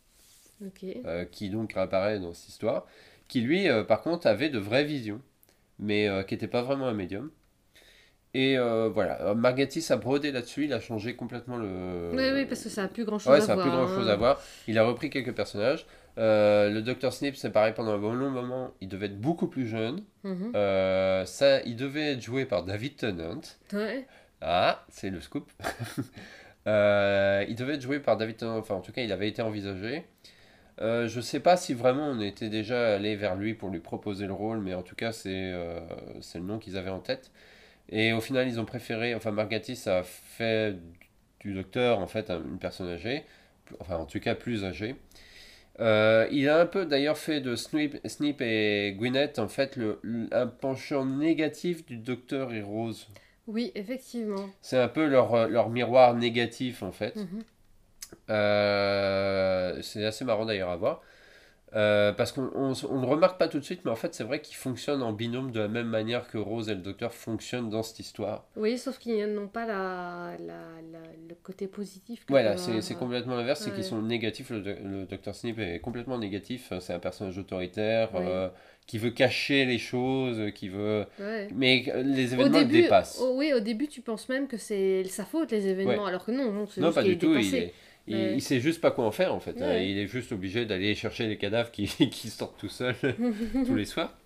euh, 1.05 1.25
qui 1.25 1.51
donc 1.51 1.73
réapparaît 1.75 2.19
dans 2.19 2.33
cette 2.35 2.49
histoire, 2.49 2.87
qui 3.29 3.41
lui, 3.41 3.69
euh, 3.69 3.85
par 3.85 4.03
contre, 4.03 4.27
avait 4.27 4.49
de 4.51 4.59
vraies 4.59 4.85
visions, 4.85 5.21
mais 5.79 6.09
euh, 6.09 6.23
qui 6.23 6.35
n'était 6.35 6.47
pas 6.49 6.63
vraiment 6.63 6.87
un 6.87 6.95
médium. 6.95 7.31
Et 8.35 8.59
euh, 8.59 8.91
voilà, 8.93 9.35
Margatis 9.35 9.87
a 9.91 9.97
brodé 9.97 10.31
là-dessus, 10.31 10.65
il 10.67 10.73
a 10.75 10.81
changé 10.81 11.17
complètement 11.17 11.57
le... 11.57 12.11
Oui, 12.13 12.31
oui, 12.35 12.45
parce 12.45 12.63
que 12.63 12.69
ça 12.69 12.83
a 12.83 12.89
plus 12.89 13.05
grand 13.07 13.19
chose 13.19 13.33
Ouais, 13.33 13.39
à 13.39 13.41
ça 13.41 13.57
n'a 13.57 13.65
voir. 13.65 13.87
plus 13.95 14.05
hein. 14.05 14.09
à 14.09 14.17
voir. 14.17 14.43
Il 14.69 14.79
a 14.79 14.85
repris 14.85 15.09
quelques 15.09 15.35
personnages. 15.35 15.87
Euh, 16.19 16.69
le 16.71 16.83
Dr. 16.83 17.13
Snip, 17.15 17.35
c'est 17.37 17.51
pareil, 17.51 17.73
pendant 17.75 17.93
un 17.93 17.99
bon 17.99 18.13
long 18.13 18.29
moment, 18.29 18.73
il 18.83 18.89
devait 18.89 19.07
être 19.07 19.19
beaucoup 19.19 19.47
plus 19.47 19.67
jeune. 19.67 20.03
Mhm. 20.25 20.53
Euh, 20.55 21.25
ça, 21.25 21.63
il 21.63 21.77
devait 21.77 22.13
être 22.13 22.21
joué 22.23 22.45
par 22.45 22.65
David 22.65 22.97
Tennant. 22.97 23.41
Ouais. 23.73 24.07
Ah, 24.43 24.85
c'est 24.91 25.09
le 25.09 25.21
scoop. 25.21 25.51
Il 26.67 27.55
devait 27.57 27.75
être 27.75 27.83
joué 27.83 28.01
par 28.01 28.17
David 28.17 28.39
Tennant, 28.39 28.59
enfin 28.59 28.75
en 28.75 28.81
tout 28.81 28.91
cas 28.93 29.03
il 29.03 29.13
avait 29.13 29.29
été 29.29 29.41
envisagé. 29.41 30.05
Euh, 30.81 31.09
je 31.09 31.21
sais 31.21 31.41
pas 31.41 31.57
si 31.57 31.73
vraiment 31.73 32.07
on 32.09 32.21
était 32.21 32.51
déjà 32.51 32.95
allé 32.97 33.17
vers 33.17 33.35
lui 33.35 33.55
pour 33.55 33.71
lui 33.71 33.81
proposer 33.81 34.27
le 34.27 34.35
rôle, 34.35 34.61
mais 34.61 34.75
en 34.75 34.83
tout 34.83 34.95
cas 34.95 35.13
c'est 35.13 35.31
euh, 35.55 35.81
le 36.35 36.41
nom 36.41 36.59
qu'ils 36.59 36.77
avaient 36.77 36.91
en 36.91 37.01
tête. 37.01 37.31
Et 37.89 38.13
au 38.13 38.21
final 38.21 38.47
ils 38.49 38.61
ont 38.61 38.65
préféré, 38.67 39.15
enfin 39.15 39.31
Margatis 39.31 39.89
a 39.89 40.03
fait 40.03 40.77
du 41.41 41.55
docteur 41.55 42.01
en 42.01 42.07
fait 42.07 42.31
un- 42.31 42.43
une 42.43 42.59
personne 42.59 42.89
âgée, 42.89 43.25
enfin 43.81 43.97
en 43.97 44.07
tout 44.07 44.21
cas 44.21 44.35
plus 44.35 44.65
âgée. 44.65 44.97
Euh, 45.79 46.27
il 46.31 46.49
a 46.49 46.61
un 46.61 46.67
peu 46.67 46.87
d'ailleurs 46.87 47.19
fait 47.19 47.41
de 47.41 47.55
Snip, 47.55 47.99
Snip 48.07 48.41
et 48.41 48.95
Gwyneth 48.99 49.39
en 49.39 49.49
fait 49.49 49.77
le, 49.77 50.01
un 50.33 50.47
penchant 50.47 51.05
négatif 51.05 51.85
du 51.85 51.99
docteur 51.99 52.53
et 52.55 52.63
Rose. 52.63 53.09
Oui, 53.47 53.73
effectivement. 53.75 54.49
C'est 54.61 54.79
un 54.79 54.89
peu 54.89 55.07
leur, 55.07 55.35
euh, 55.35 55.49
leur 55.49 55.69
miroir 55.69 56.15
négatif 56.15 56.83
en 56.83 56.93
fait. 56.93 57.17
Mhm. 57.17 57.27
Euh, 57.41 57.43
c'est 59.83 60.05
assez 60.05 60.25
marrant 60.25 60.45
d'ailleurs 60.47 60.71
à 60.71 60.77
voir. 60.77 61.03
Euh, 61.75 62.13
parce 62.13 62.31
qu'on 62.33 62.43
ne 62.71 63.07
remarque 63.07 63.39
pas 63.39 63.49
tout 63.49 63.59
de 63.59 63.65
suite, 63.65 63.81
mais 63.85 63.91
en 63.91 63.97
fait 63.97 64.15
c'est 64.15 64.23
vrai 64.25 64.41
qu'ils 64.41 64.57
fonctionnent 64.57 65.03
en 65.03 65.13
binôme 65.13 65.51
de 65.51 65.61
la 65.61 65.69
même 65.69 65.89
manière 65.89 66.29
que 66.29 66.39
Rose 66.39 66.69
et 66.71 66.75
le 66.75 66.81
docteur 66.81 67.13
fonctionnent 67.13 67.69
dans 67.69 67.83
cette 67.83 67.99
histoire. 67.99 68.47
Oui, 68.57 68.79
sauf 68.79 68.99
qu'ils 68.99 69.27
n'ont 69.35 69.49
pas 69.49 69.67
la, 69.67 70.37
la, 70.39 70.55
la- 70.93 71.11
le 71.29 71.35
côté 71.43 71.67
positif. 71.67 72.25
Voilà, 72.29 72.57
c'est 72.57 72.95
complètement 72.95 73.35
l'inverse, 73.35 73.61
c'est 73.63 73.75
qu'ils 73.75 73.85
sont 73.85 74.01
négatifs. 74.01 74.51
Le, 74.51 74.61
do- 74.61 74.71
le 74.85 75.05
docteur 75.07 75.35
Snip 75.35 75.59
est 75.59 75.81
complètement 75.81 76.19
négatif. 76.19 76.73
C'est 76.81 76.95
un 76.95 77.01
personnage 77.01 77.37
autoritaire 77.37 78.11
euh, 78.15 78.49
qui 78.87 78.99
veut 78.99 79.11
cacher 79.11 79.65
les 79.67 79.79
choses, 79.79 80.53
qui 80.55 80.69
veut. 80.69 81.05
Ouais. 81.19 81.49
Mais 81.53 81.85
euh, 81.89 82.03
les 82.05 82.33
événements 82.33 82.61
le 82.61 82.65
dépassent. 82.67 83.19
oh, 83.21 83.35
oui, 83.37 83.53
au 83.53 83.61
début, 83.61 83.89
tu 83.89 84.01
penses 84.03 84.29
même 84.29 84.47
que 84.47 84.57
c'est 84.57 85.03
sa 85.09 85.25
faute, 85.25 85.51
les 85.51 85.67
événements, 85.67 86.07
alors 86.07 86.25
que 86.25 86.31
non, 86.31 86.53
non 86.53 86.67
c'est 86.67 86.81
Non, 86.81 86.93
pas 86.93 87.03
du 87.03 87.19
tout. 87.19 87.35
Il, 87.37 87.55
est- 87.55 87.75
il, 88.09 88.15
Ouais. 88.17 88.35
il 88.35 88.41
sait 88.43 88.61
juste 88.61 88.81
pas 88.81 88.91
quoi 88.91 89.05
en 89.05 89.11
faire 89.11 89.35
en 89.35 89.41
fait. 89.41 89.61
hein. 89.61 89.77
Il 89.79 89.99
est 89.99 90.07
juste 90.07 90.33
obligé 90.33 90.65
d'aller 90.67 90.95
chercher 90.95 91.27
les 91.27 91.37
cadavres 91.39 91.71
qui, 91.71 91.87
qui 92.11 92.29
sortent 92.31 92.59
tout 92.59 92.69
seuls 92.69 92.95
tous 93.67 93.75
les 93.75 93.85
soirs. 93.85 94.17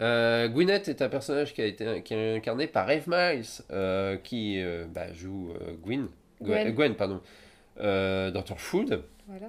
Euh, 0.00 0.48
Gwyneth 0.48 0.88
est 0.88 1.02
un 1.02 1.08
personnage 1.08 1.54
qui 1.54 1.60
a 1.62 1.66
été 1.66 2.02
qui 2.02 2.14
est 2.14 2.36
incarné 2.36 2.66
par 2.66 2.90
Eve 2.90 3.04
Miles, 3.08 3.44
euh, 3.70 4.16
qui 4.16 4.60
euh, 4.60 4.84
bah, 4.92 5.12
joue 5.12 5.52
euh, 5.60 5.74
Gwyn, 5.82 6.08
Gwen, 6.42 6.72
Gwen. 6.72 6.94
Pardon, 6.94 7.20
dans 7.78 8.42
Torchwood. 8.44 9.04
Voilà. 9.28 9.48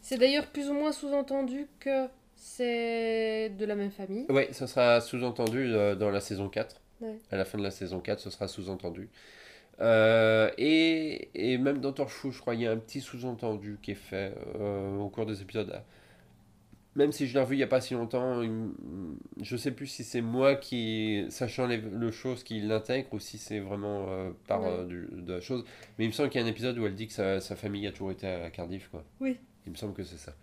C'est 0.00 0.16
d'ailleurs 0.16 0.46
plus 0.46 0.70
ou 0.70 0.74
moins 0.74 0.92
sous-entendu 0.92 1.66
que 1.78 2.06
c'est 2.34 3.50
de 3.50 3.66
la 3.66 3.74
même 3.74 3.90
famille. 3.90 4.24
Oui, 4.30 4.44
ce 4.52 4.66
sera 4.66 5.00
sous-entendu 5.00 5.70
dans 5.98 6.10
la 6.10 6.20
saison 6.20 6.48
4. 6.48 6.80
Ouais. 7.02 7.16
À 7.30 7.36
la 7.36 7.44
fin 7.44 7.58
de 7.58 7.62
la 7.62 7.70
saison 7.70 8.00
4, 8.00 8.18
ce 8.20 8.30
sera 8.30 8.48
sous-entendu. 8.48 9.08
Euh, 9.80 10.50
et, 10.58 11.30
et 11.34 11.58
même 11.58 11.78
dans 11.80 11.92
Torchwood, 11.92 12.32
je 12.32 12.40
crois, 12.40 12.54
il 12.54 12.60
y 12.62 12.66
a 12.66 12.70
un 12.72 12.76
petit 12.76 13.00
sous-entendu 13.00 13.78
qui 13.82 13.92
est 13.92 13.94
fait 13.94 14.34
euh, 14.58 14.96
au 14.98 15.08
cours 15.08 15.26
des 15.26 15.40
épisodes. 15.42 15.80
Même 16.96 17.12
si 17.12 17.28
je 17.28 17.34
l'ai 17.34 17.40
revu 17.40 17.54
il 17.54 17.58
n'y 17.58 17.62
a 17.64 17.68
pas 17.68 17.80
si 17.80 17.94
longtemps, 17.94 18.42
je 19.40 19.56
sais 19.56 19.70
plus 19.70 19.86
si 19.86 20.02
c'est 20.02 20.20
moi 20.20 20.56
qui, 20.56 21.24
sachant 21.30 21.66
les, 21.68 21.76
le 21.76 22.10
chose, 22.10 22.42
qui 22.42 22.60
l'intègre 22.60 23.14
ou 23.14 23.20
si 23.20 23.38
c'est 23.38 23.60
vraiment 23.60 24.06
euh, 24.08 24.30
par 24.48 24.62
Ouais. 24.62 24.68
euh, 24.70 24.86
du- 24.86 25.08
de 25.12 25.34
la 25.34 25.40
chose. 25.40 25.64
Mais 25.98 26.04
il 26.04 26.08
me 26.08 26.12
semble 26.12 26.30
qu'il 26.30 26.40
y 26.40 26.44
a 26.44 26.46
un 26.46 26.50
épisode 26.50 26.76
où 26.78 26.84
elle 26.86 26.96
dit 26.96 27.06
que 27.06 27.12
sa, 27.12 27.40
sa 27.40 27.54
famille 27.54 27.86
a 27.86 27.92
toujours 27.92 28.10
été 28.10 28.26
à 28.26 28.50
Cardiff. 28.50 28.88
Quoi. 28.88 29.04
Oui. 29.20 29.36
Il 29.66 29.72
me 29.72 29.76
semble 29.76 29.94
que 29.94 30.02
c'est 30.02 30.18
ça. 30.18 30.34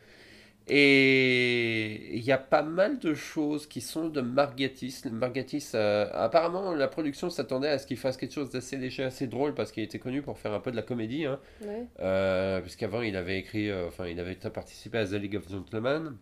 Et 0.69 2.15
il 2.17 2.23
y 2.23 2.32
a 2.32 2.38
pas 2.38 2.62
mal 2.62 2.99
de 2.99 3.13
choses 3.13 3.67
qui 3.67 3.82
sont 3.82 4.10
de 4.10 4.21
Margatis. 4.21 5.01
Margatis, 5.12 5.71
euh, 5.75 6.08
apparemment, 6.13 6.73
la 6.73 6.88
production 6.88 7.30
s'attendait 7.30 7.69
à 7.69 7.77
ce 7.80 7.88
qu'il 7.88 7.97
fasse 7.97 8.17
quelque 8.17 8.34
chose 8.34 8.49
d'assez 8.49 8.77
léger, 8.77 9.03
assez 9.03 9.27
drôle, 9.27 9.53
parce 9.53 9.71
qu'il 9.71 9.84
était 9.84 9.99
connu 9.99 10.21
pour 10.21 10.38
faire 10.38 10.53
un 10.53 10.60
peu 10.60 10.71
de 10.71 10.75
la 10.75 10.82
comédie. 10.82 11.25
Hein. 11.25 11.39
Ouais. 11.62 11.86
Euh, 11.99 12.62
Puisqu'avant, 12.62 13.01
il 13.01 13.15
avait 13.15 13.39
écrit, 13.39 13.69
euh, 13.69 13.88
enfin, 13.88 14.08
il 14.08 14.19
avait 14.19 14.36
participé 14.36 14.97
à 14.97 15.06
The 15.06 15.12
League 15.13 15.36
of 15.38 15.49
Gentlemen. 15.49 16.15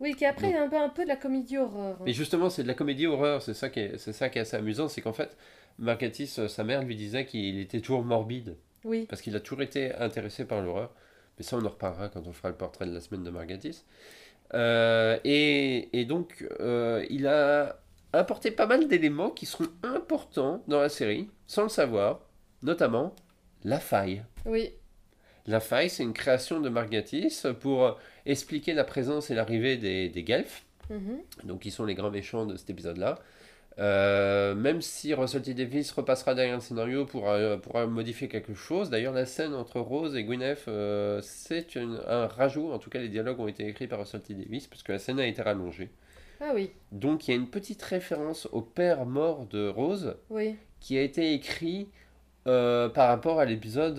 Oui, 0.00 0.14
qui 0.14 0.24
après 0.24 0.46
Donc- 0.46 0.52
il 0.52 0.56
y 0.56 0.58
a 0.58 0.64
un 0.64 0.68
peu, 0.68 0.76
un 0.76 0.88
peu 0.88 1.02
de 1.04 1.08
la 1.08 1.16
comédie 1.16 1.58
horreur. 1.58 1.96
hein. 2.00 2.04
Et 2.06 2.12
justement, 2.12 2.50
c'est 2.50 2.62
de 2.64 2.68
la 2.68 2.74
comédie 2.74 3.06
horreur, 3.06 3.40
c'est 3.42 3.54
ça 3.54 3.68
qui 3.68 3.80
est, 3.80 3.98
c'est 3.98 4.12
ça 4.12 4.28
qui 4.30 4.38
est 4.38 4.42
assez 4.42 4.56
amusant, 4.56 4.88
c'est 4.88 5.00
qu'en 5.00 5.12
fait, 5.12 5.36
Margatis, 5.78 6.26
sa 6.48 6.64
mère 6.64 6.82
lui 6.82 6.96
disait 6.96 7.24
qu'il 7.24 7.60
était 7.60 7.80
toujours 7.80 8.02
morbide, 8.04 8.56
Oui. 8.84 9.06
parce 9.08 9.22
qu'il 9.22 9.36
a 9.36 9.40
toujours 9.40 9.62
été 9.62 9.94
intéressé 9.94 10.44
par 10.44 10.60
l'horreur. 10.60 10.92
Mais 11.38 11.44
ça, 11.44 11.56
on 11.56 11.64
en 11.64 11.68
reparlera 11.68 12.08
quand 12.08 12.26
on 12.26 12.32
fera 12.32 12.48
le 12.50 12.56
portrait 12.56 12.86
de 12.86 12.92
la 12.92 13.00
semaine 13.00 13.24
de 13.24 13.30
Margatis. 13.30 13.84
Euh, 14.54 15.18
et, 15.24 15.88
et 15.98 16.04
donc, 16.04 16.46
euh, 16.60 17.04
il 17.08 17.26
a 17.26 17.78
apporté 18.12 18.50
pas 18.50 18.66
mal 18.66 18.88
d'éléments 18.88 19.30
qui 19.30 19.46
seront 19.46 19.68
importants 19.82 20.62
dans 20.68 20.80
la 20.80 20.88
série, 20.90 21.30
sans 21.46 21.62
le 21.62 21.68
savoir, 21.70 22.20
notamment 22.62 23.14
la 23.64 23.80
faille. 23.80 24.24
Oui. 24.44 24.74
La 25.46 25.60
faille, 25.60 25.88
c'est 25.90 26.02
une 26.02 26.12
création 26.12 26.60
de 26.60 26.68
Margatis 26.68 27.42
pour 27.60 27.98
expliquer 28.26 28.74
la 28.74 28.84
présence 28.84 29.30
et 29.30 29.34
l'arrivée 29.34 29.76
des, 29.76 30.08
des 30.08 30.22
Guelfs 30.22 30.64
Mhm. 30.90 31.20
donc 31.44 31.60
qui 31.60 31.70
sont 31.70 31.84
les 31.84 31.94
grands 31.94 32.10
méchants 32.10 32.44
de 32.44 32.56
cet 32.56 32.68
épisode-là. 32.70 33.18
Euh, 33.78 34.54
même 34.54 34.82
si 34.82 35.14
Russell 35.14 35.40
T. 35.42 35.54
Davis 35.54 35.90
repassera 35.92 36.34
derrière 36.34 36.56
le 36.56 36.60
scénario 36.60 37.06
pour, 37.06 37.30
euh, 37.30 37.56
pour 37.56 37.78
modifier 37.86 38.28
quelque 38.28 38.54
chose. 38.54 38.90
D'ailleurs, 38.90 39.14
la 39.14 39.24
scène 39.24 39.54
entre 39.54 39.80
Rose 39.80 40.14
et 40.14 40.24
Gwyneth, 40.24 40.64
euh, 40.68 41.20
c'est 41.22 41.66
un 42.06 42.26
rajout. 42.26 42.70
En 42.70 42.78
tout 42.78 42.90
cas, 42.90 42.98
les 42.98 43.08
dialogues 43.08 43.40
ont 43.40 43.48
été 43.48 43.66
écrits 43.66 43.86
par 43.86 44.00
Russell 44.00 44.20
T. 44.20 44.34
Davis 44.34 44.66
parce 44.66 44.82
que 44.82 44.92
la 44.92 44.98
scène 44.98 45.18
a 45.20 45.26
été 45.26 45.40
rallongée. 45.40 45.88
Ah 46.40 46.50
oui. 46.54 46.70
Donc, 46.90 47.26
il 47.26 47.30
y 47.30 47.34
a 47.34 47.36
une 47.36 47.48
petite 47.48 47.82
référence 47.82 48.46
au 48.52 48.60
père 48.60 49.06
mort 49.06 49.46
de 49.46 49.68
Rose 49.68 50.16
Oui. 50.28 50.56
qui 50.80 50.98
a 50.98 51.02
été 51.02 51.32
écrit 51.32 51.88
euh, 52.46 52.88
par 52.90 53.08
rapport 53.08 53.40
à 53.40 53.44
l'épisode 53.46 53.98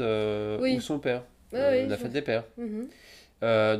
Oui. 0.61 0.75
où 0.77 0.81
son 0.81 0.99
père, 0.99 1.23
Ah 1.53 1.69
oui, 1.71 1.87
la 1.87 1.97
fête 1.97 2.11
des 2.11 2.21
pères. 2.21 2.43
Mhm. 2.57 2.89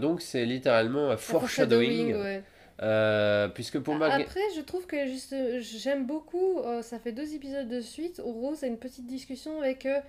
Donc, 0.02 0.22
c'est 0.22 0.46
littéralement 0.46 1.12
un 1.12 1.18
foreshadowing. 1.18 2.16
ouais. 2.16 2.44
Euh, 2.82 3.48
puisque 3.50 3.80
pour 3.80 3.96
Margaret. 3.96 4.24
Après, 4.24 4.40
je 4.56 4.62
trouve 4.62 4.86
que 4.88 5.06
juste, 5.06 5.36
j'aime 5.60 6.06
beaucoup. 6.06 6.60
euh, 6.60 6.82
ça 6.82 7.00
fait 7.00 7.12
deux 7.12 7.34
épisodes 7.36 7.68
de 7.68 7.80
suite 7.82 8.22
où 8.24 8.32
Rose 8.34 8.64
a 8.64 8.68
une 8.68 8.78
petite 8.78 9.06
discussion 9.06 9.62
avec 9.62 9.86
euh, 9.86 10.00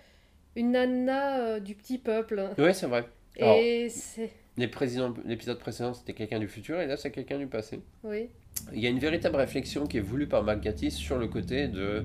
une 0.56 0.72
nana 0.72 1.60
du 1.60 1.74
petit 1.74 1.98
peuple. 1.98 2.48
Oui, 2.58 2.74
c'est 2.74 2.86
vrai. 2.86 3.04
Et 3.36 3.88
c'est. 3.90 4.30
Les 4.56 4.68
présidents- 4.68 5.12
L'épisode 5.24 5.58
précédent, 5.58 5.94
c'était 5.94 6.12
quelqu'un 6.12 6.38
du 6.38 6.46
futur, 6.48 6.80
et 6.80 6.86
là, 6.86 6.96
c'est 6.96 7.10
quelqu'un 7.10 7.38
du 7.38 7.48
passé. 7.48 7.80
Oui. 8.04 8.28
Il 8.72 8.78
y 8.80 8.86
a 8.86 8.90
une 8.90 9.00
véritable 9.00 9.34
réflexion 9.36 9.86
qui 9.86 9.96
est 9.98 10.00
voulue 10.00 10.28
par 10.28 10.44
Mark 10.44 10.60
Gatiss 10.60 10.94
sur 10.94 11.18
le 11.18 11.26
côté 11.26 11.66
de. 11.68 12.04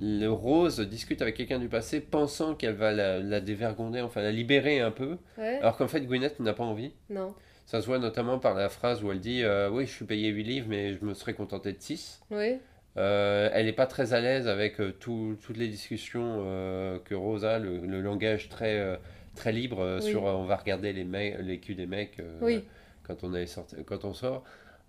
le 0.00 0.26
Rose 0.28 0.80
discute 0.80 1.22
avec 1.22 1.36
quelqu'un 1.36 1.60
du 1.60 1.68
passé, 1.68 2.00
pensant 2.00 2.54
qu'elle 2.56 2.74
va 2.74 2.90
la, 2.92 3.20
la 3.20 3.40
dévergonder, 3.40 4.00
enfin 4.00 4.20
la 4.20 4.32
libérer 4.32 4.80
un 4.80 4.90
peu, 4.90 5.16
Ouais. 5.38 5.58
alors 5.60 5.76
qu'en 5.76 5.86
fait, 5.86 6.00
Gwyneth 6.00 6.40
n'a 6.40 6.52
pas 6.54 6.64
envie. 6.64 6.92
Non. 7.08 7.34
Ça 7.72 7.80
se 7.80 7.86
voit 7.86 7.98
notamment 7.98 8.38
par 8.38 8.52
la 8.52 8.68
phrase 8.68 9.02
où 9.02 9.10
elle 9.10 9.20
dit 9.20 9.42
euh, 9.44 9.70
Oui, 9.70 9.86
je 9.86 9.92
suis 9.92 10.04
payé 10.04 10.28
8 10.28 10.44
livres, 10.44 10.66
mais 10.68 10.92
je 10.92 11.02
me 11.06 11.14
serais 11.14 11.32
contenté 11.32 11.72
de 11.72 11.80
6. 11.80 12.20
Oui. 12.30 12.58
Euh, 12.98 13.48
elle 13.54 13.64
n'est 13.64 13.72
pas 13.72 13.86
très 13.86 14.12
à 14.12 14.20
l'aise 14.20 14.46
avec 14.46 14.78
euh, 14.78 14.92
tout- 14.92 15.38
toutes 15.42 15.56
les 15.56 15.68
discussions 15.68 16.44
que 17.02 17.14
Rose 17.14 17.46
a, 17.46 17.58
le, 17.58 17.78
le 17.78 18.02
langage 18.02 18.50
très, 18.50 19.00
très 19.36 19.52
libre 19.52 20.00
Oui. 20.02 20.02
sur 20.02 20.24
on 20.24 20.44
va 20.44 20.56
regarder 20.56 20.92
les, 20.92 21.04
mecs, 21.04 21.38
les 21.40 21.60
culs 21.60 21.74
des 21.74 21.86
mecs 21.86 22.18
Oui. 22.42 22.62
quand, 23.04 23.24
on 23.24 23.32
est 23.34 23.46
sorti, 23.46 23.76
quand 23.86 24.04
on 24.04 24.12
sort. 24.12 24.44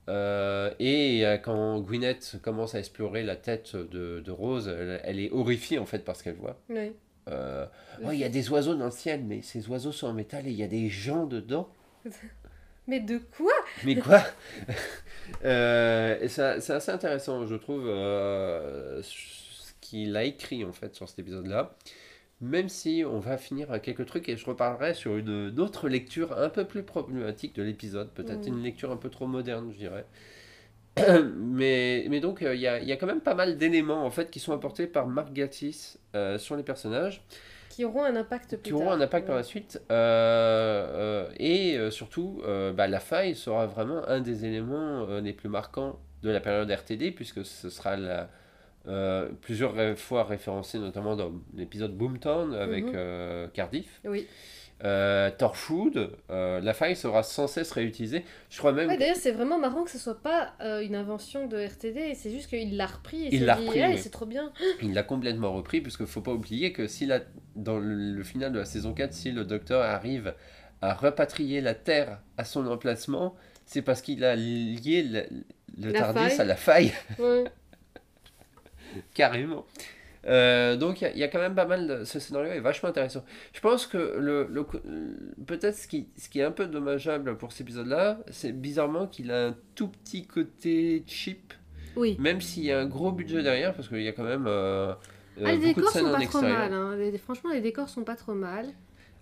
Euh, 0.10 0.70
et 0.80 1.26
euh, 1.26 1.38
quand 1.38 1.80
Gwyneth 1.80 2.36
commence 2.42 2.76
à 2.76 2.80
explorer 2.80 3.24
la 3.24 3.38
tête 3.38 3.78
de, 3.78 4.20
de 4.20 4.32
Rose, 4.32 4.68
elle, 4.68 5.00
elle 5.06 5.20
est 5.22 5.32
horrifiée 5.32 5.80
en 5.80 5.86
fait 5.86 6.00
par 6.00 6.18
ce 6.18 6.26
qu'elle 6.26 6.36
voit. 6.36 6.60
Oui. 6.70 6.92
Euh, 7.30 7.66
Oh, 8.04 8.10
il 8.12 8.20
y 8.20 8.26
a 8.26 8.30
des 8.30 8.50
oiseaux 8.50 8.76
dans 8.76 8.84
le 8.84 8.92
ciel, 8.92 9.24
mais 9.24 9.42
ces 9.42 9.70
oiseaux 9.70 9.94
sont 9.94 10.08
en 10.08 10.14
métal 10.14 10.46
et 10.48 10.50
il 10.52 10.58
y 10.58 10.64
a 10.64 10.68
des 10.68 10.90
gens 10.90 11.26
dedans. 11.26 11.70
Mais 12.88 13.00
de 13.00 13.18
quoi? 13.38 13.54
Mais 13.86 13.96
quoi? 13.96 14.22
Euh, 15.46 16.18
et 16.22 16.28
ça- 16.28 16.60
C'est 16.62 16.74
assez 16.74 16.92
intéressant, 16.92 17.46
je 17.48 17.56
trouve, 17.56 17.86
euh, 17.88 19.02
ce 19.02 19.72
qu'il 19.82 20.16
a 20.18 20.24
écrit 20.24 20.64
en 20.66 20.74
fait 20.74 20.94
sur 20.96 21.08
cet 21.10 21.20
épisode-là. 21.20 21.76
Même 22.42 22.70
si 22.70 23.04
on 23.10 23.20
va 23.20 23.38
finir 23.38 23.72
à 23.72 23.80
quelques 23.80 24.06
trucs 24.06 24.28
et 24.30 24.38
je 24.38 24.46
reparlerai 24.46 24.94
sur 24.94 25.18
une, 25.18 25.50
une 25.54 25.60
autre 25.60 25.90
lecture 25.90 26.38
un 26.38 26.50
peu 26.50 26.66
plus 26.66 26.84
problématique 26.84 27.56
de 27.56 27.64
l'épisode, 27.64 28.10
peut-être 28.12 28.48
Mhm. 28.48 28.58
une 28.58 28.64
lecture 28.64 28.92
un 28.92 28.98
peu 28.98 29.10
trop 29.10 29.28
moderne, 29.28 29.72
je 29.74 29.78
dirais. 29.78 30.06
mais, 31.36 32.06
mais 32.10 32.20
donc, 32.20 32.42
euh, 32.44 32.54
il 32.56 32.62
y, 32.62 32.68
a, 32.68 32.80
y 32.82 32.92
a 32.92 32.98
quand 32.98 33.08
même 33.08 33.22
pas 33.22 33.36
mal 33.36 33.58
d'éléments 33.58 34.06
en 34.06 34.12
fait 34.12 34.30
qui 34.30 34.40
sont 34.40 34.54
apportés 34.54 34.88
par 34.88 35.08
Mark 35.08 35.34
Gatiss 35.34 36.00
sur 36.38 36.56
les 36.58 36.64
personnages 36.64 37.24
Qui 37.76 37.86
auront 37.86 38.04
un 38.04 38.16
impact 38.16 38.50
plus 38.58 38.62
qui 38.62 38.70
tard. 38.72 38.80
auront 38.82 38.92
un 38.92 39.02
impact 39.02 39.28
par 39.28 39.36
la 39.36 39.44
suite. 39.44 39.82
Euh, 39.92 41.26
euh, 41.28 41.34
et 41.38 41.78
euh, 41.78 41.90
surtout, 41.92 42.42
bah, 42.76 42.88
la 42.88 43.00
faille 43.00 43.36
sera 43.36 43.66
vraiment 43.68 44.08
un 44.08 44.20
des 44.22 44.46
éléments 44.46 45.06
les 45.20 45.34
plus 45.34 45.50
marquants 45.50 46.00
de 46.22 46.30
la 46.30 46.40
période 46.40 46.70
RTD, 46.70 47.12
puisque 47.12 47.44
ce 47.46 47.70
sera 47.70 47.96
la, 47.98 48.30
plusieurs 49.42 49.74
fois 49.98 50.24
référencé, 50.26 50.78
notamment 50.80 51.16
dans 51.16 51.32
l'épisode 51.56 51.96
Boomtown 51.98 52.54
avec 52.54 52.86
Mhm. 52.86 52.94
euh, 52.96 53.48
Cardiff. 53.54 54.02
Oui. 54.06 54.28
Euh, 54.84 55.32
Torchwood, 55.32 56.12
euh, 56.30 56.60
la 56.60 56.74
faille 56.74 56.96
sera 56.98 57.24
sans 57.24 57.48
cesse 57.48 57.72
réutilisée. 57.72 58.26
Je 58.50 58.58
crois 58.58 58.74
même 58.74 58.90
Ouais, 58.90 58.98
D'ailleurs, 58.98 59.16
c'est 59.16 59.32
vraiment 59.32 59.58
marrant 59.58 59.84
que 59.84 59.90
ce 59.92 59.98
soit 59.98 60.22
pas 60.22 60.54
euh, 60.60 60.82
une 60.82 60.96
invention 60.96 61.48
de 61.48 61.58
RTD, 61.58 62.14
c'est 62.16 62.32
juste 62.32 62.50
qu'il 62.50 62.76
l'a 62.76 62.88
repris 62.88 63.28
et 63.28 63.36
Il 63.36 63.46
l'a 63.46 63.56
repris, 63.56 63.82
Ah, 63.82 63.90
oui. 63.92 63.98
c'est 63.98 64.10
trop 64.10 64.26
bien. 64.26 64.52
Il 64.82 64.94
l'a 64.94 65.04
complètement 65.04 65.54
repris, 65.54 65.80
puisqu'il 65.80 66.04
ne 66.04 66.08
faut 66.08 66.22
pas 66.22 66.34
oublier 66.34 66.74
que 66.74 66.88
si 66.88 67.06
la, 67.06 67.22
dans 67.56 67.80
le, 67.80 68.22
final 68.24 68.52
de 68.52 68.60
la 68.60 68.66
saison 68.66 68.94
4, 68.94 69.14
si 69.14 69.32
le 69.32 69.46
docteur 69.46 69.82
arrive 69.84 70.34
à 70.82 70.94
repatrier 70.94 71.62
la 71.62 71.76
Terre 71.76 72.20
à 72.38 72.44
son 72.44 72.68
emplacement, 72.68 73.36
c'est 73.66 73.82
parce 73.84 74.02
qu'il 74.02 74.26
a 74.26 74.36
lié 74.36 75.04
le, 75.04 75.24
le 75.88 75.94
Tardis 75.94 76.20
faille. 76.30 76.40
à 76.42 76.44
la 76.44 76.56
faille, 76.58 76.94
Ouais. 77.20 77.46
carrément. 79.14 79.66
Euh, 80.26 80.78
donc 80.78 81.02
il 81.02 81.04
y 81.04 81.08
a- 81.08 81.12
il 81.12 81.18
y, 81.20 81.24
a 81.24 81.28
quand 81.28 81.40
même 81.40 81.56
pas 81.56 81.66
mal 81.66 81.86
de... 81.88 82.04
Ce 82.06 82.18
scénario 82.20 82.52
est 82.52 82.60
vachement 82.62 82.90
intéressant. 82.90 83.26
Je 83.54 83.60
pense 83.60 83.86
que 83.88 83.98
le, 83.98 84.48
le 84.50 84.64
peut-être 85.46 85.76
ce 85.76 85.88
qui, 85.88 86.08
ce 86.18 86.30
qui 86.30 86.40
est 86.40 86.44
un 86.44 86.52
peu 86.52 86.66
dommageable 86.68 87.38
pour 87.38 87.52
cet 87.52 87.62
épisode-là, 87.62 88.20
c'est 88.32 88.52
bizarrement 88.54 89.08
qu'il 89.08 89.32
a 89.32 89.48
un 89.48 89.56
tout 89.76 89.90
petit 89.90 90.26
côté 90.26 91.04
cheap, 91.08 91.54
Oui. 91.96 92.16
même 92.20 92.40
s'il 92.42 92.64
y 92.64 92.72
a 92.72 92.80
un 92.80 92.86
gros 92.86 93.12
budget 93.12 93.44
derrière, 93.44 93.74
parce 93.74 93.88
qu'il 93.90 94.02
y 94.02 94.08
a 94.08 94.14
quand 94.14 94.24
même... 94.24 94.46
euh, 94.48 94.94
Ah, 95.44 95.50
euh, 95.50 95.52
les 95.52 95.58
de 95.58 95.64
décors 95.74 95.90
sont 95.92 96.12
pas 96.12 96.26
trop 96.26 96.42
mal. 96.42 96.74
hein. 96.74 96.96
Les- 96.96 97.18
franchement, 97.18 97.50
les 97.52 97.62
décors 97.62 97.90
sont 97.90 98.04
pas 98.04 98.16
trop 98.16 98.34
mal. 98.34 98.68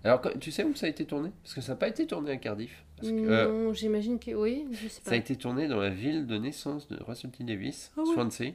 Alors, 0.04 0.20
tu 0.40 0.50
sais 0.50 0.64
où 0.64 0.74
ça 0.74 0.86
a 0.86 0.88
été 0.88 1.04
tourné? 1.04 1.30
Parce 1.44 1.54
que 1.54 1.60
ça 1.60 1.72
n'a 1.72 1.76
pas 1.76 1.86
été 1.88 2.06
tourné 2.08 2.32
à 2.32 2.36
Cardiff. 2.36 2.84
Parce 2.96 3.08
que, 3.08 3.14
euh, 3.14 3.48
non, 3.66 3.72
j'imagine 3.72 4.18
que 4.18 4.32
oui, 4.32 4.66
je 4.72 4.88
sais 4.88 5.00
pas. 5.00 5.10
ça 5.10 5.14
a 5.14 5.18
été 5.18 5.36
tourné 5.36 5.68
dans 5.68 5.78
la 5.80 5.90
ville 5.90 6.26
de 6.26 6.36
naissance 6.38 6.88
de 6.88 6.98
Russell 7.02 7.30
T. 7.30 7.44
Davis, 7.44 7.92
Ah. 7.96 8.02
Swansea, 8.12 8.52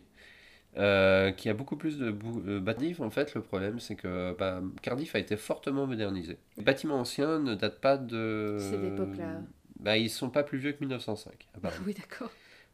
euh, 0.75 1.31
qui 1.31 1.49
a 1.49 1.53
beaucoup 1.53 1.75
plus 1.77 1.97
de 1.97 2.11
bou- 2.11 2.43
euh, 2.47 2.61
en 2.99 3.09
fait, 3.09 3.33
le 3.33 3.41
problème, 3.41 3.79
c'est 3.79 3.95
que 3.95 4.35
bah, 4.37 4.61
Cardiff 4.81 5.15
a 5.15 5.19
été 5.19 5.37
fortement 5.37 5.87
modernisé. 5.87 6.37
Les 6.57 6.63
bâtiments 6.63 6.99
anciens 6.99 7.39
ne 7.39 7.55
datent 7.55 7.79
pas 7.81 7.97
de... 7.97 8.57
Cette 8.59 8.83
époque-là. 8.83 9.41
Bah, 9.79 9.97
ils 9.97 10.09
sont 10.09 10.29
pas 10.29 10.43
plus 10.43 10.57
vieux 10.57 10.73
que 10.73 10.79
1905, 10.81 11.47
apparemment. 11.55 11.83
Oui, 11.85 11.93
d'accord. 11.93 12.31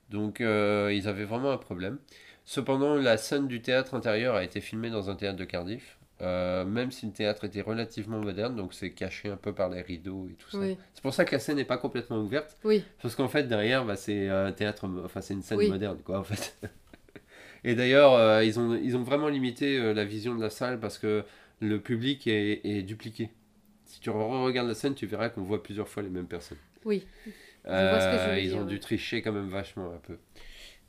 Donc, 0.10 0.42
euh, 0.42 0.92
ils 0.94 1.08
avaient 1.08 1.26
vraiment 1.26 1.52
un 1.52 1.58
problème. 1.58 1.98
Cependant, 2.46 2.96
la 2.96 3.18
scène 3.18 3.48
du 3.48 3.62
théâtre 3.62 3.94
intérieur 3.94 4.36
a 4.36 4.44
été 4.44 4.60
filmée 4.60 4.90
dans 4.90 5.10
un 5.10 5.16
théâtre 5.16 5.38
de 5.38 5.46
Cardiff. 5.46 5.98
même 6.20 6.92
si 6.92 7.06
le 7.06 7.12
théâtre 7.14 7.46
était 7.46 7.62
relativement 7.62 8.20
moderne, 8.20 8.56
donc 8.56 8.74
c'est 8.74 8.92
caché 8.92 9.30
un 9.30 9.38
peu 9.38 9.54
par 9.54 9.70
les 9.70 9.82
rideaux 9.82 10.28
et 10.30 10.34
tout 10.36 10.50
ça. 10.50 10.58
C'est 10.94 11.02
pour 11.02 11.14
ça 11.14 11.24
que 11.26 11.32
la 11.34 11.40
scène 11.40 11.56
n'est 11.58 11.66
pas 11.66 11.78
complètement 11.78 12.20
ouverte, 12.20 12.58
Oui. 12.66 12.84
parce 13.02 13.16
qu'en 13.16 13.28
fait 13.30 13.44
derrière, 13.44 13.86
bah, 13.86 13.96
c'est 13.96 14.28
un 14.30 14.52
théâtre, 14.52 14.88
enfin 15.06 15.22
c'est 15.22 15.34
une 15.34 15.42
scène 15.42 15.58
Oui. 15.58 15.70
moderne, 15.70 16.00
quoi, 16.04 16.20
en 16.20 16.24
fait. 16.24 16.58
Et 17.64 17.76
d'ailleurs, 17.76 18.14
euh, 18.14 18.44
ils, 18.44 18.60
ont, 18.60 18.76
ils 18.76 18.96
ont 18.98 19.04
vraiment 19.04 19.28
limité 19.30 19.78
euh, 19.78 19.94
la 19.94 20.04
vision 20.06 20.36
de 20.36 20.42
la 20.42 20.50
salle 20.50 20.80
parce 20.80 20.98
que 20.98 21.24
le 21.62 21.80
public 21.80 22.28
est, 22.28 22.62
est 22.66 22.82
dupliqué. 22.82 23.30
Si 23.86 24.00
tu 24.00 24.10
regardes 24.10 24.68
la 24.68 24.74
scène, 24.74 24.96
tu 24.96 25.06
verras 25.06 25.30
qu'on 25.30 25.44
voit 25.44 25.62
plusieurs 25.64 25.88
fois 25.88 26.04
les 26.04 26.10
mêmes 26.10 26.28
personnes. 26.28 26.58
Oui. 26.84 27.06
veux 28.36 28.40
ils 28.40 28.50
dire, 28.50 28.58
ont 28.58 28.66
dû 28.66 28.80
tricher 28.80 29.22
quand 29.22 29.32
même 29.32 29.48
vachement 29.50 29.92
un 29.94 30.00
peu. 30.06 30.18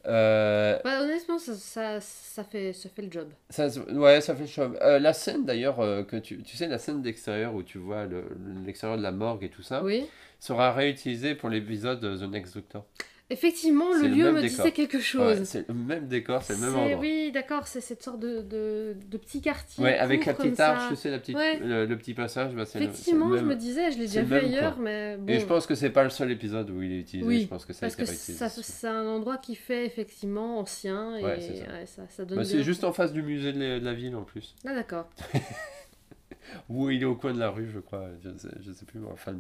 Euh, 0.06 0.78
Bah, 0.84 1.02
honnêtement, 1.02 1.38
ça, 1.38 1.54
ça, 1.54 2.00
ça 2.00 2.44
fait, 2.44 2.72
ça 2.72 2.88
fait 2.88 3.02
le 3.02 3.10
job. 3.10 3.28
Ça, 3.50 3.68
ouais, 3.92 4.20
ça 4.20 4.34
fait 4.34 4.44
le. 4.46 4.76
Euh, 4.82 4.98
la 4.98 5.12
scène 5.12 5.44
d'ailleurs, 5.44 5.80
euh, 5.80 6.02
que 6.02 6.16
tu, 6.16 6.42
tu 6.42 6.56
sais, 6.56 6.66
la 6.68 6.78
scène 6.78 7.00
d'extérieur 7.02 7.54
où 7.54 7.62
tu 7.62 7.78
vois 7.78 8.04
le- 8.06 8.24
l'extérieur 8.66 8.98
de 8.98 9.02
la 9.02 9.12
morgue 9.12 9.44
et 9.44 9.48
tout 9.48 9.62
ça, 9.62 9.82
Oui. 9.82 10.04
sera 10.40 10.72
réutilisée 10.72 11.34
pour 11.34 11.48
l'épisode 11.48 12.00
de 12.00 12.16
The 12.16 12.28
Next 12.30 12.54
Doctor. 12.54 12.84
Effectivement, 13.30 13.90
le 13.94 14.06
lieu 14.08 14.30
me 14.32 14.42
décor. 14.42 14.58
disait 14.66 14.72
quelque 14.72 14.98
Ouais, 14.98 15.02
chose. 15.02 15.44
c'est 15.44 15.66
le 15.66 15.72
même 15.74 16.08
décor, 16.08 16.42
c'est 16.42 16.52
le 16.52 16.58
même 16.60 16.74
endroit. 16.76 16.98
Oui, 17.00 17.32
d'accord, 17.32 17.66
c'est 17.66 17.80
cette 17.80 18.02
sorte 18.02 18.20
de, 18.20 18.42
de, 18.42 18.94
de 19.10 19.16
petit 19.16 19.40
quartier. 19.40 19.82
Ouais, 19.82 19.96
avec 19.96 20.26
la 20.26 20.34
petite 20.34 20.60
arche, 20.60 20.90
tu 20.90 20.96
sais, 20.96 21.10
la 21.10 21.18
petite, 21.18 21.34
Ouais. 21.34 21.58
le, 21.58 21.86
le 21.86 21.96
petit 21.98 22.12
passage, 22.12 22.52
bah, 22.54 22.64
le- 22.74 22.82
Effectivement, 22.82 23.34
je 23.34 23.42
me 23.42 23.56
disais, 23.56 23.90
je 23.92 23.96
l'ai 23.98 24.06
déjà 24.06 24.20
vu 24.22 24.28
quoi. 24.28 24.38
ailleurs, 24.38 24.78
mais 24.78 25.16
bon. 25.16 25.32
Et 25.32 25.40
je 25.40 25.46
pense 25.46 25.66
que 25.66 25.74
c'est 25.74 25.88
pas 25.88 26.04
le 26.04 26.10
seul 26.10 26.30
épisode 26.32 26.68
où 26.68 26.82
il 26.82 26.92
est 26.92 26.98
utilisé, 27.00 27.26
Oui, 27.26 27.40
je 27.42 27.46
pense 27.48 27.64
que 27.64 27.72
ça 27.72 27.80
Parce 27.86 27.96
que 27.96 28.04
c'est 28.04 28.88
un 28.88 29.06
endroit 29.06 29.38
qui 29.38 29.54
fait 29.54 29.86
effectivement 29.86 30.58
ancien 30.58 31.16
et 31.16 31.24
Ouais, 31.24 31.40
ça. 31.86 32.24
donne 32.26 32.36
Bah, 32.38 32.44
c'est 32.44 32.62
juste 32.62 32.84
en 32.84 32.92
face 32.92 33.14
du 33.14 33.22
musée 33.22 33.54
de 33.54 33.80
la, 33.82 33.94
ville 33.94 34.16
en 34.16 34.22
plus. 34.24 34.54
Ah 34.66 34.74
d'accord. 34.74 35.08
Ou 36.68 36.90
il 36.90 37.00
est 37.02 37.06
au 37.06 37.14
coin 37.16 37.32
de 37.32 37.38
la 37.38 37.48
rue, 37.50 37.68
je 37.72 37.78
crois. 37.80 38.06
Je 38.22 38.28
sais, 38.36 38.48
je 38.60 38.70
sais 38.72 38.84
plus. 38.84 39.00
Enfin, 39.10 39.34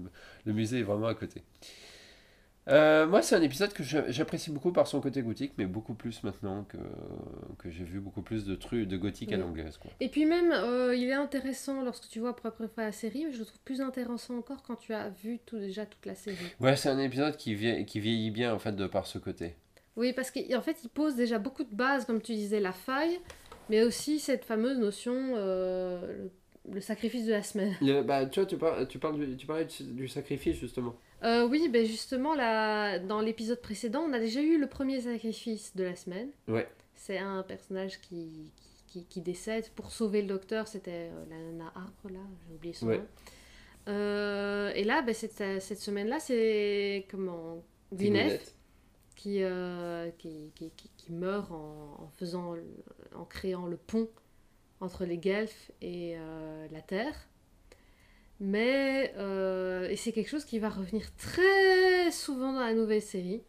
le 0.46 0.52
musée 0.54 0.78
est 0.80 0.82
vraiment 0.82 1.06
à 1.08 1.14
côté. 1.14 1.42
Euh, 2.68 3.06
moi, 3.06 3.20
c'est 3.20 3.36
un 3.36 3.42
épisode 3.42 3.74
que 3.74 3.82
j'a- 3.82 4.10
j'apprécie 4.10 4.50
beaucoup 4.50 4.72
par 4.72 4.86
son 4.86 5.00
côté 5.02 5.20
gothique, 5.22 5.52
mais 5.58 5.66
beaucoup 5.66 5.92
plus 5.92 6.22
maintenant 6.22 6.64
que, 6.64 6.78
que 7.58 7.70
j'ai 7.70 7.84
vu 7.84 8.00
beaucoup 8.00 8.22
plus 8.22 8.46
de 8.46 8.54
trucs 8.54 8.88
de 8.88 8.96
gothique 8.96 9.32
à 9.32 9.36
l'anglaise. 9.36 9.78
Et 10.00 10.08
puis 10.08 10.24
même, 10.24 10.50
euh, 10.50 10.96
il 10.96 11.04
est 11.08 11.12
intéressant 11.12 11.82
lorsque 11.82 12.08
tu 12.08 12.20
vois 12.20 12.34
pour 12.34 12.46
la 12.46 12.52
première 12.52 12.72
fois 12.72 12.84
la 12.84 12.92
série, 12.92 13.26
mais 13.26 13.32
je 13.32 13.38
le 13.40 13.44
trouve 13.44 13.60
plus 13.66 13.82
intéressant 13.82 14.38
encore 14.38 14.62
quand 14.62 14.76
tu 14.76 14.94
as 14.94 15.10
vu 15.10 15.40
tout, 15.44 15.58
déjà 15.58 15.84
toute 15.84 16.06
la 16.06 16.14
série. 16.14 16.36
Ouais, 16.58 16.74
c'est 16.76 16.88
un 16.88 16.98
épisode 16.98 17.36
qui, 17.36 17.54
vie- 17.54 17.84
qui 17.84 18.00
vieillit 18.00 18.30
bien 18.30 18.54
en 18.54 18.58
fait 18.58 18.72
de 18.74 18.86
par 18.86 19.06
ce 19.06 19.18
côté. 19.18 19.56
Oui, 19.96 20.14
parce 20.14 20.30
qu'en 20.30 20.60
fait, 20.62 20.78
il 20.82 20.88
pose 20.88 21.16
déjà 21.16 21.38
beaucoup 21.38 21.64
de 21.64 21.74
bases, 21.74 22.06
comme 22.06 22.22
tu 22.22 22.32
disais, 22.32 22.60
la 22.60 22.72
faille, 22.72 23.20
mais 23.68 23.82
aussi 23.84 24.18
cette 24.18 24.44
fameuse 24.44 24.78
notion, 24.78 25.14
euh, 25.36 26.00
le, 26.66 26.74
le 26.76 26.80
sacrifice 26.80 27.26
de 27.26 27.32
la 27.32 27.42
semaine. 27.42 27.74
Le- 27.82 28.02
bah, 28.02 28.24
tu 28.26 28.40
vois, 28.40 28.46
tu, 28.48 28.56
parles, 28.56 28.88
tu, 28.88 28.98
parles 28.98 29.18
du, 29.18 29.36
tu 29.36 29.46
parlais 29.46 29.66
du, 29.66 29.82
du 29.92 30.08
sacrifice 30.08 30.56
justement. 30.56 30.96
Euh, 31.24 31.46
oui, 31.48 31.68
ben 31.68 31.86
justement, 31.86 32.34
là, 32.34 32.98
dans 32.98 33.20
l'épisode 33.20 33.60
précédent, 33.60 34.02
on 34.08 34.12
a 34.12 34.18
déjà 34.18 34.40
eu 34.42 34.58
le 34.58 34.66
premier 34.68 35.00
sacrifice 35.00 35.74
de 35.74 35.84
la 35.84 35.96
semaine. 35.96 36.28
Ouais. 36.48 36.68
C'est 36.94 37.18
un 37.18 37.42
personnage 37.42 38.00
qui, 38.02 38.52
qui, 38.86 39.04
qui 39.06 39.20
décède 39.22 39.68
pour 39.70 39.90
sauver 39.90 40.20
le 40.22 40.28
docteur, 40.28 40.68
c'était 40.68 41.08
euh, 41.12 41.24
la 41.30 41.36
nana 41.38 41.72
arbre, 41.74 42.10
là, 42.10 42.20
j'ai 42.46 42.54
oublié 42.54 42.74
son 42.74 42.86
Ouais. 42.88 42.98
nom. 42.98 43.06
Euh, 43.88 44.70
et 44.74 44.84
là, 44.84 45.02
ben, 45.02 45.14
cette, 45.14 45.42
cette 45.60 45.78
semaine-là, 45.80 46.18
c'est 46.20 47.06
comment 47.10 47.62
Gwyneth 47.92 48.54
qui, 49.16 49.40
qui, 50.18 50.50
qui, 50.54 50.70
qui- 50.96 51.12
meurt 51.12 51.50
en, 51.52 51.96
en 52.02 52.08
faisant, 52.16 52.54
en 53.14 53.24
créant 53.24 53.66
le 53.66 53.76
pont 53.76 54.08
entre 54.80 55.04
les 55.04 55.18
Guelfes 55.18 55.70
et 55.82 56.16
la 56.72 56.80
Terre. 56.80 57.14
Mais 58.44 59.14
euh, 59.16 59.88
et 59.88 59.96
c'est 59.96 60.12
quelque 60.12 60.28
chose 60.28 60.44
qui 60.44 60.58
va 60.58 60.68
revenir 60.68 61.14
très 61.16 62.10
souvent 62.10 62.52
dans 62.52 62.60
la 62.60 62.74
nouvelle 62.74 63.00
série. 63.00 63.42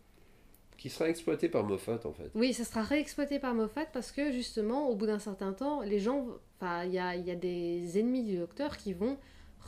Qui 0.78 0.90
sera 0.90 1.10
exploité 1.10 1.50
par 1.50 1.66
Moffat 1.66 2.00
en 2.06 2.14
fait. 2.14 2.32
Oui, 2.34 2.54
ça 2.54 2.64
sera 2.64 2.82
réexploité 2.82 3.40
par 3.40 3.54
Moffat 3.54 3.86
parce 3.92 4.14
que 4.14 4.32
justement, 4.32 4.88
au 4.90 4.96
bout 4.96 5.06
d'un 5.06 5.20
certain 5.20 5.52
temps, 5.52 5.82
les 5.82 6.00
gens, 6.00 6.26
enfin, 6.56 6.86
il 6.86 6.94
y 6.94 7.00
a, 7.00 7.14
il 7.16 7.26
y 7.28 7.32
a 7.32 7.36
des 7.36 8.00
ennemis 8.00 8.24
du 8.24 8.38
Docteur 8.38 8.78
qui 8.78 8.94
vont 8.94 9.18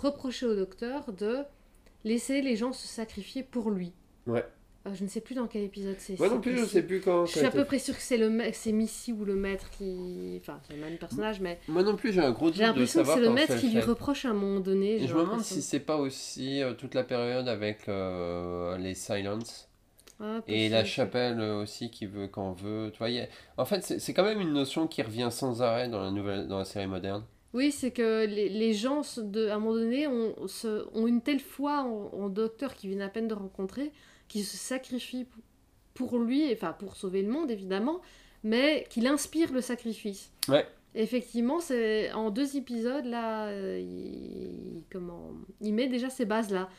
reprocher 0.02 0.46
au 0.46 0.56
Docteur 0.56 1.12
de 1.12 1.44
laisser 2.06 2.42
les 2.42 2.56
gens 2.56 2.72
se 2.72 2.88
sacrifier 2.88 3.44
pour 3.44 3.70
lui. 3.70 3.92
Ouais. 4.28 4.46
Euh, 4.88 4.94
je 4.96 5.04
ne 5.04 5.10
sais 5.10 5.22
plus 5.22 5.36
dans 5.36 5.48
quel 5.48 5.64
épisode 5.64 5.96
c'est. 6.00 6.18
Moi 6.20 6.30
non 6.30 6.40
plus, 6.42 6.52
je 6.52 6.58
précis. 6.58 6.72
sais 6.74 6.84
plus 6.84 7.02
quand. 7.02 7.26
Je 7.26 7.32
suis 7.32 7.46
à 7.46 7.52
peu 7.52 7.66
près 7.66 7.80
sûre 7.80 7.96
que 7.96 8.02
c'est 8.02 8.18
le 8.18 8.32
c'est 8.54 8.72
Missy 8.72 9.14
ou 9.14 9.26
le 9.26 9.36
maître 9.36 9.70
qui. 9.72 10.38
Enfin, 10.42 10.60
c'est 10.68 10.76
le 10.76 10.82
même 10.82 10.98
personnage, 10.98 11.40
mais 11.42 11.60
Moi 11.68 11.84
non 11.84 11.96
plus, 11.96 12.14
j'ai 12.14 12.22
un 12.22 12.32
gros 12.32 12.48
doute 12.48 12.56
j'ai 12.56 12.64
l'impression 12.64 13.04
que 13.04 13.10
c'est 13.10 13.20
le 13.20 13.30
maître 13.30 13.56
qui 13.58 13.70
lui 13.70 13.82
reproche 13.82 14.26
à 14.26 14.30
un 14.30 14.34
moment 14.34 14.60
donné. 14.60 15.00
Je 15.08 15.14
me 15.14 15.22
demande 15.22 15.42
si 15.42 15.62
c'est 15.62 15.80
pas 15.80 15.98
aussi 15.98 16.62
euh, 16.62 16.74
toute 16.74 16.94
la 16.96 17.04
période 17.04 17.48
avec 17.48 17.88
euh, 17.90 18.78
les 18.78 18.94
Silence 18.94 19.70
Ah, 20.20 20.42
et 20.48 20.70
la 20.70 20.84
chapelle 20.86 21.40
aussi 21.42 21.92
qui 21.92 22.06
veut 22.06 22.28
quand 22.28 22.54
veut. 22.54 22.92
Tu 22.92 22.98
vois, 23.00 23.10
en 23.58 23.66
fait, 23.66 23.84
c'est 24.00 24.14
quand 24.14 24.24
même 24.24 24.42
une 24.42 24.54
notion 24.54 24.88
qui 24.88 25.02
revient 25.02 25.30
sans 25.32 25.62
arrêt 25.62 25.90
dans 25.90 26.02
la 26.02 26.12
nouvelle, 26.12 26.48
dans 26.48 26.60
la 26.60 26.66
série 26.66 26.88
moderne. 26.88 27.24
Oui, 27.54 27.72
c'est 27.72 27.92
que 27.92 28.26
les, 28.26 28.50
les 28.50 28.74
gens, 28.74 29.02
de, 29.18 29.48
à 29.48 29.56
un 29.56 29.60
moment 29.60 29.74
donné, 29.74 30.06
ont, 30.08 30.48
se- 30.48 30.86
ont 30.94 31.08
une 31.08 31.22
telle 31.22 31.40
foi 31.40 31.82
en, 31.82 32.10
en 32.14 32.30
docteur 32.30 32.74
qu'ils 32.76 32.90
viennent 32.90 33.02
à 33.02 33.10
peine 33.10 33.28
de 33.28 33.34
rencontrer, 33.34 33.92
qu'ils 34.28 34.44
se 34.46 34.58
sacrifient 34.58 35.26
p- 35.26 35.42
pour 35.94 36.18
lui, 36.20 36.52
enfin 36.54 36.74
pour 36.74 36.96
sauver 36.96 37.22
le 37.22 37.30
monde 37.30 37.50
évidemment, 37.52 38.02
mais 38.44 38.86
qu'il 38.90 39.08
inspire 39.08 39.52
le 39.52 39.62
sacrifice. 39.62 40.32
Ouais. 40.48 40.68
Effectivement, 40.96 41.60
c'est 41.60 42.12
en 42.14 42.32
deux 42.32 42.56
épisodes 42.58 43.06
là, 43.06 43.48
euh, 43.48 43.80
il, 43.80 44.84
comment, 44.92 45.32
il 45.62 45.74
met 45.74 45.88
déjà 45.88 46.10
ces 46.10 46.26
bases 46.26 46.52
là. 46.52 46.70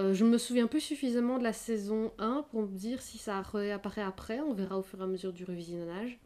Euh, 0.00 0.12
je 0.12 0.24
me 0.24 0.38
souviens 0.38 0.66
plus 0.66 0.80
suffisamment 0.80 1.38
de 1.38 1.44
la 1.44 1.52
saison 1.52 2.12
1 2.18 2.46
pour 2.50 2.62
me 2.62 2.66
dire 2.76 3.00
si 3.00 3.16
ça 3.16 3.40
réapparaît 3.42 4.02
après. 4.02 4.40
On 4.40 4.52
verra 4.52 4.76
au 4.76 4.82
fur 4.82 5.00
et 5.00 5.04
à 5.04 5.06
mesure 5.06 5.32
du 5.32 5.44
revisionnage. 5.44 6.18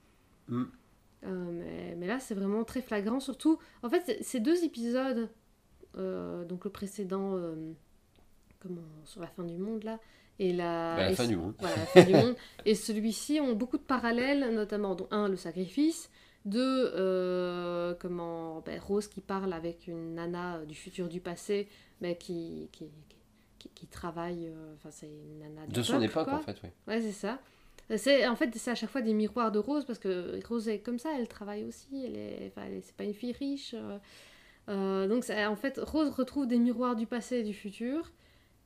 Mm. 0.48 0.62
Euh, 1.24 1.50
mais, 1.52 1.94
mais 1.96 2.07
là, 2.07 2.18
c'est 2.18 2.35
vraiment 2.35 2.64
très 2.64 2.81
flagrant. 2.81 3.20
Surtout, 3.20 3.59
en 3.83 3.90
fait, 3.90 4.18
ces 4.22 4.40
deux 4.40 4.64
épisodes, 4.64 5.28
euh, 5.98 6.44
donc 6.46 6.64
le 6.64 6.70
précédent, 6.70 7.38
comment, 8.59 8.81
sur 9.04 9.20
la 9.20 9.26
fin 9.26 9.44
du 9.44 9.59
monde 9.59 9.85
là, 9.85 10.00
et 10.38 10.53
la, 10.53 10.96
Bah, 10.96 11.09
la 11.11 11.14
fin 11.16 11.27
du 11.27 11.37
monde. 11.37 11.55
voilà, 11.59 11.77
la 11.77 11.87
fin 11.87 12.03
du 12.05 12.12
monde, 12.14 12.37
et 12.64 12.74
celui-ci 12.74 13.40
ont 13.40 13.55
beaucoup 13.55 13.79
de 13.79 13.83
parallèles, 13.83 14.55
notamment 14.55 14.94
dont 14.94 15.09
un, 15.11 15.29
le 15.29 15.37
sacrifice, 15.37 16.11
deux, 16.44 16.92
euh, 16.94 17.94
comment, 17.98 18.61
ben, 18.61 18.79
Rose 18.81 19.09
qui 19.09 19.20
parle 19.20 19.53
avec 19.53 19.87
une 19.88 20.14
nana 20.14 20.61
du 20.66 20.74
futur 20.74 21.09
du 21.09 21.20
passé, 21.20 21.68
mais 22.01 22.16
qui, 22.16 22.68
qui, 22.72 22.87
qui, 23.59 23.68
qui 23.70 23.87
travaille, 23.87 24.46
euh, 24.46 24.74
enfin 24.77 24.90
c'est 24.92 25.07
une 25.09 25.38
nana 25.40 25.66
De 25.66 25.83
son 25.83 25.94
peuple, 25.94 26.05
époque, 26.05 26.24
quoi. 26.29 26.35
en 26.38 26.42
fait, 26.42 26.57
oui. 26.62 26.70
Ouais, 26.87 27.01
c'est 27.03 27.12
ça. 27.12 27.38
C'est, 27.96 28.27
en 28.29 28.37
fait, 28.37 28.51
c'est 28.55 28.70
à 28.70 28.74
chaque 28.74 28.90
fois 28.90 29.01
des 29.01 29.14
miroirs 29.14 29.51
de 29.51 29.59
Rose, 29.59 29.85
parce 29.87 29.98
que 29.98 30.38
Rose 30.46 30.68
est 30.68 30.81
comme 30.81 30.98
ça, 30.98 31.09
elle 31.18 31.27
travaille 31.27 31.64
aussi, 31.64 32.05
elle 32.05 32.16
est, 32.16 32.53
enfin, 32.55 32.66
c'est 32.83 32.94
pas 32.94 33.05
une 33.05 33.14
fille 33.14 33.33
riche. 33.33 33.74
euh, 33.74 33.98
euh, 34.68 35.09
donc, 35.09 35.24
en 35.31 35.57
fait, 35.57 35.81
Rose 35.83 36.11
retrouve 36.11 36.46
des 36.46 36.59
miroirs 36.59 36.96
du 36.96 37.07
passé 37.07 37.37
et 37.38 37.42
du 37.42 37.55
futur. 37.55 38.12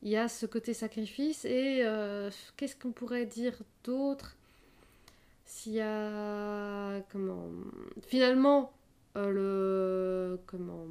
Il 0.03 0.09
y 0.09 0.17
a 0.17 0.27
ce 0.29 0.47
côté 0.47 0.75
sacrifice, 0.75 1.45
et 1.45 1.83
euh, 1.85 2.29
qu'est-ce 2.57 2.75
qu'on 2.75 2.91
pourrait 2.91 3.25
dire 3.25 3.57
d'autre? 3.85 4.37
S'il 5.45 5.75
y 5.75 5.81
a. 5.81 7.01
Comment. 7.13 7.49
Finalement, 8.03 8.73
euh, 9.17 9.31
le. 9.31 10.41
Comment. 10.47 10.87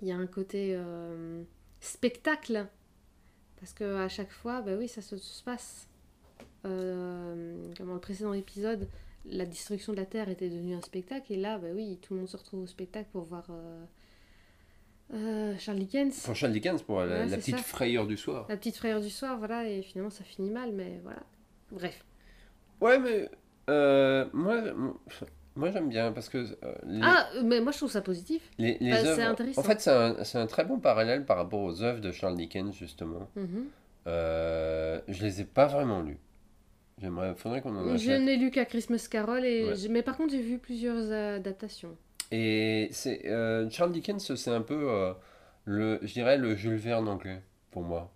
Il 0.00 0.08
y 0.08 0.12
a 0.12 0.16
un 0.16 0.26
côté 0.26 0.74
euh, 0.74 1.42
spectacle. 1.80 2.66
Parce 3.60 3.74
que 3.74 3.96
à 3.96 4.08
chaque 4.08 4.32
fois, 4.32 4.62
bah 4.62 4.72
oui, 4.78 4.88
ça 4.88 5.02
se, 5.02 5.16
se 5.18 5.42
passe. 5.42 5.88
Comme 6.62 7.72
dans 7.78 7.94
le 7.94 8.00
précédent 8.00 8.32
épisode, 8.32 8.88
la 9.26 9.44
destruction 9.44 9.92
de 9.92 9.98
la 9.98 10.06
Terre 10.06 10.28
était 10.28 10.48
devenue 10.48 10.74
un 10.74 10.80
spectacle. 10.80 11.32
Et 11.32 11.36
là, 11.36 11.58
bah 11.58 11.68
oui, 11.74 11.98
tout 12.00 12.14
le 12.14 12.20
monde 12.20 12.28
se 12.28 12.36
retrouve 12.36 12.62
au 12.62 12.66
spectacle 12.66 13.10
pour 13.12 13.24
voir 13.24 13.46
euh, 15.14 15.54
Charles 15.58 15.78
Dickens. 15.78 16.20
Pour 16.24 16.34
Charles 16.34 16.52
Dickens, 16.52 16.82
pour 16.82 17.00
la, 17.00 17.06
Ouais, 17.06 17.18
la 17.24 17.28
c'est 17.30 17.36
petite 17.38 17.56
ça. 17.58 17.62
frayeur 17.62 18.06
du 18.06 18.16
soir. 18.16 18.46
La 18.48 18.56
petite 18.56 18.76
frayeur 18.76 19.00
du 19.00 19.10
soir, 19.10 19.38
voilà. 19.38 19.68
Et 19.68 19.82
finalement, 19.82 20.10
ça 20.10 20.24
finit 20.24 20.50
mal, 20.50 20.72
mais 20.72 21.00
voilà. 21.02 21.20
Bref. 21.70 22.04
Ouais, 22.80 22.98
mais 22.98 23.28
euh, 23.70 24.26
moi, 24.32 24.60
moi 25.54 25.70
j'aime 25.70 25.88
bien 25.88 26.12
parce 26.12 26.28
que 26.28 26.38
euh, 26.38 26.74
les, 26.84 27.00
Ah, 27.02 27.28
mais 27.44 27.60
moi, 27.60 27.72
je 27.72 27.76
trouve 27.78 27.90
ça 27.90 28.00
positif. 28.00 28.42
les, 28.58 28.76
les 28.80 28.90
bah, 28.90 28.98
c'est 29.14 29.22
intéressant. 29.22 29.60
En 29.60 29.64
fait, 29.64 29.80
c'est 29.80 29.90
un, 29.90 30.24
c'est 30.24 30.38
un 30.38 30.46
très 30.46 30.64
bon 30.64 30.78
parallèle 30.80 31.24
par 31.24 31.36
rapport 31.36 31.60
aux 31.60 31.82
œuvres 31.82 32.00
de 32.00 32.10
Charles 32.10 32.36
Dickens, 32.36 32.74
justement. 32.74 33.28
Mhm. 33.36 33.66
Euh, 34.08 35.00
je 35.08 35.22
les 35.22 35.40
ai 35.42 35.44
pas 35.44 35.66
vraiment 35.66 36.00
lues. 36.00 36.18
J'aimerais, 36.98 37.34
faudrait 37.34 37.60
qu'on 37.62 37.74
en 37.76 37.88
Je 37.96 38.10
achète. 38.10 38.22
n'ai 38.22 38.36
lu 38.36 38.50
qu'à 38.50 38.64
Christmas 38.64 39.06
Carol, 39.10 39.44
et 39.44 39.64
Ouais. 39.64 39.88
mais 39.90 40.02
par 40.02 40.16
contre, 40.16 40.32
j'ai 40.32 40.42
vu 40.42 40.58
plusieurs 40.58 41.10
adaptations. 41.12 41.96
Et 42.34 42.88
c'est 42.92 43.26
euh, 43.26 43.68
Charles 43.70 43.92
Dickens, 43.92 44.34
c'est 44.34 44.50
un 44.50 44.62
peu 44.62 44.88
euh, 44.90 45.12
le, 45.66 45.98
je 46.02 46.12
dirais 46.14 46.38
le 46.38 46.56
Jules 46.56 46.76
Verne 46.76 47.06
anglais 47.08 47.42
pour 47.70 47.82
moi. 47.82 48.10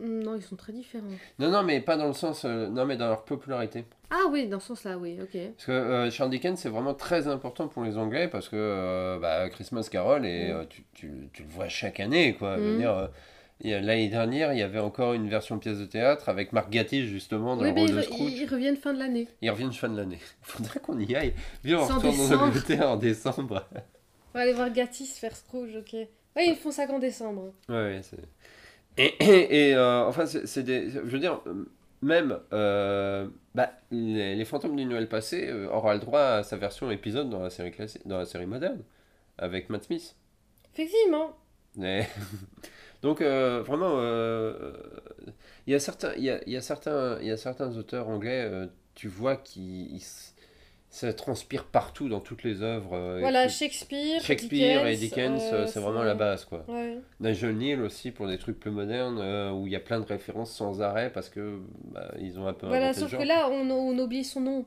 Non, 0.00 0.34
ils 0.36 0.42
sont 0.42 0.56
très 0.56 0.72
différents. 0.72 1.06
Non, 1.38 1.50
non, 1.50 1.62
mais 1.62 1.80
pas 1.80 1.96
dans 1.96 2.06
le 2.06 2.12
sens, 2.12 2.44
euh, 2.44 2.68
non, 2.68 2.86
mais 2.86 2.96
dans 2.96 3.08
leur 3.08 3.24
popularité. 3.24 3.84
Ah 4.10 4.24
oui, 4.30 4.46
dans 4.48 4.58
ce 4.60 4.68
sens-là, 4.68 4.96
oui, 4.98 5.18
ok. 5.20 5.38
Parce 5.56 5.66
que 5.66 6.08
Charles 6.10 6.30
Dickens, 6.30 6.58
c'est 6.58 6.68
vraiment 6.68 6.94
très 6.94 7.28
important 7.28 7.68
pour 7.68 7.82
les 7.84 7.98
Anglais 7.98 8.28
parce 8.28 8.48
que 8.48 9.18
bah, 9.20 9.48
Christmas 9.50 9.88
Carol, 9.90 10.24
et, 10.26 10.52
Mm. 10.52 10.66
tu, 10.68 10.84
tu- 10.94 11.28
tu 11.32 11.42
le 11.42 11.48
vois 11.48 11.68
chaque 11.68 12.00
année. 12.00 12.34
Quoi. 12.34 12.56
Je 12.58 12.62
veux 12.62 12.74
Mm. 12.74 12.78
dire, 12.78 13.10
L'année 13.64 14.08
dernière, 14.08 14.52
il 14.52 14.58
y 14.58 14.62
avait 14.62 14.80
encore 14.80 15.12
une 15.14 15.28
version 15.28 15.58
pièce 15.58 15.78
de 15.78 15.84
théâtre 15.86 16.28
avec 16.28 16.52
Marc 16.52 16.68
Gatiss, 16.70 17.04
justement, 17.04 17.56
dans 17.56 17.62
Oui, 17.62 17.68
le 17.72 17.80
rôle 17.80 17.90
ils, 17.90 17.96
de 17.96 18.02
Scrooge. 18.02 18.32
ils 18.32 18.46
reviennent 18.48 18.76
fin 18.76 18.92
de 18.92 18.98
l'année. 18.98 19.28
Ils 19.40 19.50
reviennent 19.50 19.72
fin 19.72 19.88
de 19.88 19.96
l'année. 19.96 20.18
Faudrait 20.42 20.80
qu'on 20.80 20.98
y 20.98 21.14
aille. 21.14 21.32
Viens, 21.62 21.78
on 21.78 21.84
retourne 21.86 22.06
en 22.06 22.10
décembre. 22.10 22.42
Angleterre 22.42 22.90
en 22.90 22.96
décembre. 22.96 23.68
On 24.34 24.38
va 24.38 24.40
aller 24.40 24.52
voir 24.52 24.72
Gatis 24.72 25.06
faire 25.06 25.36
Scrooge, 25.36 25.76
ok. 25.76 25.92
Ouais, 26.34 26.48
ils 26.48 26.56
font 26.56 26.72
ça 26.72 26.86
qu'en 26.86 26.98
décembre. 26.98 27.52
Ouais, 27.68 27.74
ouais, 27.74 28.00
c'est. 28.02 28.18
Et, 28.98 29.14
et, 29.24 29.68
et, 29.70 29.74
euh, 29.76 30.06
enfin, 30.06 30.26
c'est 30.26 30.62
des. 30.64 30.90
Je 30.90 30.98
veux 31.00 31.18
dire, 31.20 31.40
euh, 31.46 31.64
même 32.00 32.38
euh, 32.52 33.28
bah, 33.54 33.70
les, 33.92 34.34
les 34.34 34.44
fantômes 34.44 34.74
du 34.74 34.84
Noël 34.86 35.08
passé 35.08 35.46
euh, 35.48 35.68
aura 35.70 35.94
le 35.94 36.00
droit 36.00 36.20
à 36.20 36.42
sa 36.42 36.56
version 36.56 36.90
épisode 36.90 37.30
dans 37.30 37.40
la 37.40 37.50
série 37.50 37.70
classique, 37.70 38.02
dans 38.06 38.18
la 38.18 38.24
série 38.24 38.46
moderne, 38.46 38.82
avec 39.38 39.70
Matt 39.70 39.84
Smith. 39.84 40.16
Effectivement. 40.74 41.36
Mais- 41.76 42.08
Donc, 43.02 43.20
euh, 43.20 43.62
vraiment, 43.62 43.94
euh, 43.98 44.72
il 45.66 45.72
y 45.72 45.76
a 45.76 45.80
certains, 45.80 46.12
il 46.16 46.22
y 46.24 46.30
a, 46.30 46.40
il 46.46 46.52
y 46.52 46.56
a 46.56 46.60
certains, 46.60 47.18
il 47.20 47.26
y 47.26 47.30
a 47.32 47.36
certains 47.36 47.76
auteurs 47.76 48.08
anglais, 48.08 48.42
euh, 48.44 48.66
tu 48.94 49.08
vois, 49.08 49.36
qui. 49.36 50.02
ça 50.90 51.12
transpire 51.14 51.64
partout 51.64 52.08
dans 52.08 52.20
toutes 52.20 52.44
les 52.44 52.62
œuvres. 52.62 53.16
et 53.16 53.20
Voilà, 53.20 53.48
Shakespeare. 53.48 54.20
Shakespeare 54.20 54.86
et 54.86 54.96
Dickens, 54.96 55.40
Dickens, 55.40 55.52
euh, 55.54 55.66
c'est 55.66 55.80
vraiment 55.80 56.02
la 56.02 56.14
base, 56.14 56.44
quoi. 56.44 56.64
Ouais. 56.68 56.98
Nigel 57.18 57.56
Neal 57.56 57.82
aussi 57.82 58.10
pour 58.10 58.28
des 58.28 58.36
trucs 58.38 58.60
plus 58.60 58.70
modernes 58.70 59.18
euh, 59.18 59.50
où 59.52 59.66
il 59.66 59.72
y 59.72 59.76
a 59.76 59.80
plein 59.80 60.00
de 60.00 60.04
références 60.04 60.52
sans 60.52 60.82
arrêt 60.82 61.10
parce 61.10 61.28
que 61.30 61.60
bah, 61.92 62.12
ils 62.20 62.38
ont 62.38 62.46
un 62.46 62.52
peu 62.52 62.66
Voilà, 62.66 62.92
sauf 62.92 63.10
que 63.10 63.22
là, 63.22 63.48
on, 63.50 63.70
on 63.70 63.98
oublie 63.98 64.22
son 64.22 64.40
nom. 64.42 64.66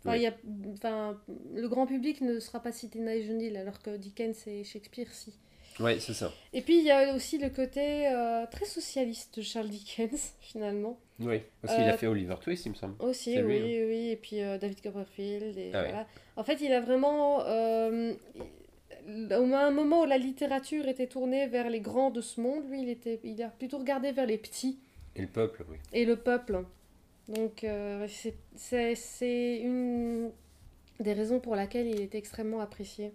Enfin, 0.00 0.12
Oui. 0.12 0.18
il 0.18 0.22
y 0.22 0.26
a, 0.26 0.34
enfin, 0.74 1.18
le 1.54 1.66
grand 1.66 1.86
public 1.86 2.20
ne 2.20 2.38
sera 2.40 2.60
pas 2.60 2.70
cité 2.72 2.98
Nigel 2.98 3.38
Neal, 3.38 3.56
alors 3.56 3.80
que 3.80 3.96
Dickens 3.96 4.46
et 4.46 4.62
Shakespeare, 4.64 5.08
si. 5.10 5.32
Ouais, 5.80 5.98
c'est 5.98 6.14
ça. 6.14 6.32
Et 6.52 6.62
puis 6.62 6.78
il 6.78 6.84
y 6.84 6.90
a 6.90 7.14
aussi 7.14 7.38
le 7.38 7.50
côté 7.50 8.06
euh, 8.08 8.46
très 8.50 8.64
socialiste 8.64 9.38
de 9.38 9.42
Charles 9.42 9.68
Dickens, 9.68 10.34
finalement. 10.40 10.98
Oui, 11.20 11.40
parce 11.62 11.74
qu'il 11.74 11.84
Euh, 11.84 11.92
a 11.92 11.96
fait 11.96 12.06
Oliver 12.06 12.36
Twist, 12.40 12.66
il 12.66 12.70
me 12.70 12.74
semble. 12.74 12.94
Aussi, 13.00 13.40
oui, 13.42 13.58
lui, 13.60 13.76
hein. 13.78 13.86
oui. 13.88 14.08
Et 14.10 14.16
puis 14.16 14.40
euh, 14.40 14.58
David 14.58 14.80
Copperfield. 14.82 15.56
Et 15.58 15.70
Ah 15.74 15.82
ouais. 15.82 15.94
En 16.36 16.44
fait, 16.44 16.60
il 16.60 16.72
a 16.72 16.80
vraiment. 16.80 17.42
euh, 17.46 18.12
au 19.06 19.52
un 19.54 19.70
moment 19.70 20.02
où 20.02 20.04
la 20.06 20.18
littérature 20.18 20.88
était 20.88 21.06
tournée 21.06 21.46
vers 21.46 21.68
les 21.70 21.80
grands 21.80 22.10
de 22.10 22.20
ce 22.20 22.40
monde, 22.40 22.68
lui, 22.70 22.82
il, 22.82 22.88
était, 22.88 23.20
il 23.22 23.42
a 23.42 23.48
plutôt 23.48 23.78
regardé 23.78 24.12
vers 24.12 24.26
les 24.26 24.38
petits 24.38 24.78
Et 25.16 25.22
le 25.22 25.28
peuple, 25.28 25.64
oui. 25.70 25.76
et 25.92 26.04
le 26.04 26.16
peuple. 26.16 26.64
Donc, 27.28 27.64
euh, 27.64 28.06
c'est 28.56 29.56
une 29.60 30.30
des 31.00 31.12
raisons 31.12 31.40
pour 31.40 31.54
laquelle 31.56 31.86
il 31.86 32.00
est 32.00 32.14
extrêmement 32.14 32.60
apprécié. 32.60 33.12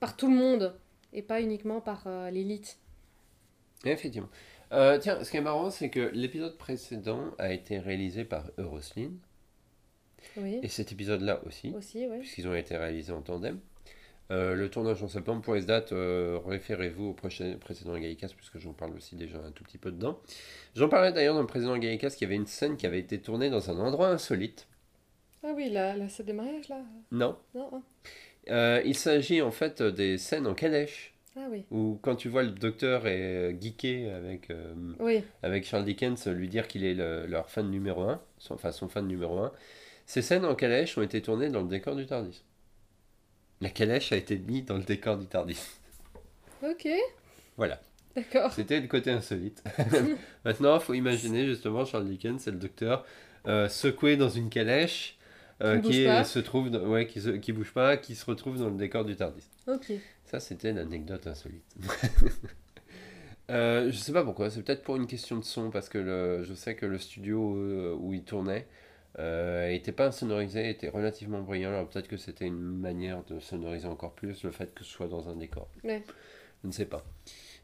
Par 0.00 0.16
tout 0.16 0.28
le 0.28 0.36
monde, 0.36 0.74
et 1.12 1.22
pas 1.22 1.40
uniquement 1.40 1.80
par 1.80 2.04
euh, 2.06 2.30
l'élite. 2.30 2.78
Effectivement. 3.84 4.28
Euh, 4.72 4.98
tiens, 4.98 5.22
ce 5.22 5.30
qui 5.30 5.36
est 5.36 5.40
marrant, 5.42 5.70
c'est 5.70 5.90
que 5.90 6.10
l'épisode 6.12 6.58
précédent 6.58 7.22
a 7.38 7.52
été 7.52 7.78
réalisé 7.78 8.24
par 8.24 8.50
Euroslin, 8.58 9.10
Oui, 10.36 10.58
et 10.62 10.68
cet 10.68 10.90
épisode-là 10.92 11.40
aussi, 11.46 11.72
aussi, 11.76 12.06
oui. 12.08 12.18
puisqu'ils 12.18 12.48
ont 12.48 12.54
été 12.54 12.76
réalisés 12.76 13.12
en 13.12 13.22
tandem. 13.22 13.60
Euh, 14.32 14.54
le 14.56 14.68
tournage 14.68 15.00
en 15.04 15.08
septembre, 15.08 15.40
pour 15.40 15.54
les 15.54 15.62
dates, 15.62 15.92
euh, 15.92 16.40
référez-vous 16.44 17.10
au 17.10 17.12
prochain, 17.12 17.56
précédent 17.60 17.96
Gallicast, 17.96 18.34
puisque 18.34 18.58
j'en 18.58 18.72
parle 18.72 18.96
aussi 18.96 19.14
déjà 19.14 19.38
un 19.38 19.52
tout 19.52 19.62
petit 19.62 19.78
peu 19.78 19.92
dedans. 19.92 20.18
J'en 20.74 20.88
parlais 20.88 21.12
d'ailleurs 21.12 21.34
dans 21.34 21.42
le 21.42 21.46
précédent 21.46 21.78
Gallicast 21.78 22.18
qu'il 22.18 22.26
y 22.26 22.28
avait 22.28 22.34
une 22.34 22.46
scène 22.48 22.76
qui 22.76 22.86
avait 22.86 22.98
été 22.98 23.20
tournée 23.20 23.50
dans 23.50 23.70
un 23.70 23.78
endroit 23.78 24.08
insolite. 24.08 24.66
Ah 25.44 25.52
oui, 25.54 25.70
la, 25.70 25.94
la 25.94 26.08
scène 26.08 26.26
de 26.26 26.32
mariage, 26.32 26.68
là? 26.68 26.82
Non. 27.12 27.36
Non 27.54 27.70
hein. 27.72 27.82
Euh, 28.50 28.80
il 28.84 28.94
s'agit 28.94 29.42
en 29.42 29.50
fait 29.50 29.82
des 29.82 30.18
scènes 30.18 30.46
en 30.46 30.54
calèche, 30.54 31.14
Ah 31.36 31.46
oui. 31.50 31.64
où 31.70 31.98
quand 32.02 32.14
tu 32.16 32.28
vois 32.28 32.42
le 32.44 32.50
docteur 32.52 33.06
est 33.06 33.52
euh, 33.52 33.60
geeké 33.60 34.10
avec, 34.10 34.50
euh, 34.50 34.74
Oui, 35.00 35.24
avec 35.42 35.64
Charles 35.66 35.84
Dickens, 35.84 36.26
lui 36.28 36.48
dire 36.48 36.68
qu'il 36.68 36.84
est 36.84 36.94
le- 36.94 37.26
leur 37.26 37.50
fan 37.50 37.68
numéro 37.70 38.02
1, 38.02 38.20
son, 38.38 38.54
enfin 38.54 38.72
son 38.72 38.88
fan 38.88 39.06
numéro 39.08 39.38
1, 39.38 39.52
ces 40.06 40.22
scènes 40.22 40.44
en 40.44 40.54
calèche 40.54 40.96
ont 40.98 41.02
été 41.02 41.20
tournées 41.22 41.48
dans 41.50 41.62
le 41.62 41.68
décor 41.68 41.96
du 41.96 42.06
Tardis. 42.06 42.42
La 43.60 43.70
calèche 43.70 44.12
a 44.12 44.16
été 44.16 44.38
mise 44.38 44.64
dans 44.66 44.76
le 44.76 44.84
décor 44.84 45.16
du 45.18 45.26
Tardis. 45.26 45.60
ok, 46.62 46.88
Voilà. 47.56 47.80
d'accord. 48.14 48.52
C'était 48.52 48.80
le 48.80 48.86
côté 48.86 49.10
insolite. 49.10 49.62
Maintenant, 50.44 50.76
il 50.76 50.80
faut 50.82 50.94
imaginer 50.94 51.46
justement 51.46 51.84
Charles 51.84 52.06
Dickens, 52.08 52.40
c'est 52.42 52.50
le 52.50 52.58
docteur, 52.58 53.04
euh, 53.46 53.68
secoué 53.68 54.16
dans 54.16 54.28
une 54.28 54.50
calèche 54.50 55.16
euh, 55.62 55.76
Qui 55.76 55.82
qui, 55.82 55.86
bouge 55.88 55.96
est- 55.98 56.06
pas. 56.06 56.24
se 56.24 56.38
trouve, 56.38 56.70
dans- 56.70 56.86
ouais, 56.88 57.06
qui, 57.06 57.20
se, 57.20 57.30
qui 57.30 57.52
bouge 57.52 57.72
pas, 57.72 57.96
qui 57.96 58.14
se 58.14 58.24
retrouve 58.26 58.58
dans 58.58 58.68
le 58.70 58.76
décor 58.76 59.04
du 59.04 59.16
Tardis. 59.16 59.48
Ok. 59.66 59.92
Ça, 60.24 60.40
c'était 60.40 60.72
l'anecdote 60.72 61.26
insolite. 61.26 61.64
Euh, 63.48 63.92
je 63.92 63.96
sais 63.96 64.12
pas 64.12 64.24
pourquoi, 64.24 64.50
c'est 64.50 64.60
peut-être 64.62 64.82
pour 64.82 64.96
une 64.96 65.06
question 65.06 65.36
de 65.36 65.44
son, 65.44 65.70
parce 65.70 65.88
que 65.88 65.98
le- 65.98 66.42
je 66.42 66.52
sais 66.54 66.74
que 66.74 66.84
le 66.84 66.98
studio 66.98 67.56
euh, 67.56 67.96
où 67.96 68.12
il 68.12 68.24
tournait 68.24 68.66
euh, 69.20 69.68
était 69.70 69.92
pas 69.92 70.06
insonorisé, 70.08 70.68
était 70.68 70.88
relativement 70.88 71.40
bruyant. 71.42 71.68
Alors 71.70 71.88
peut-être 71.88 72.08
que 72.08 72.16
c'était 72.16 72.46
une 72.46 72.58
manière 72.60 73.22
de 73.24 73.38
sonoriser 73.38 73.86
encore 73.86 74.14
plus 74.14 74.42
le 74.42 74.50
fait 74.50 74.74
que 74.74 74.82
ce 74.82 74.90
soit 74.90 75.06
dans 75.06 75.28
un 75.28 75.36
décor. 75.36 75.68
Ouais. 75.84 76.02
Je 76.62 76.66
ne 76.66 76.72
sais 76.72 76.86
pas. 76.86 77.04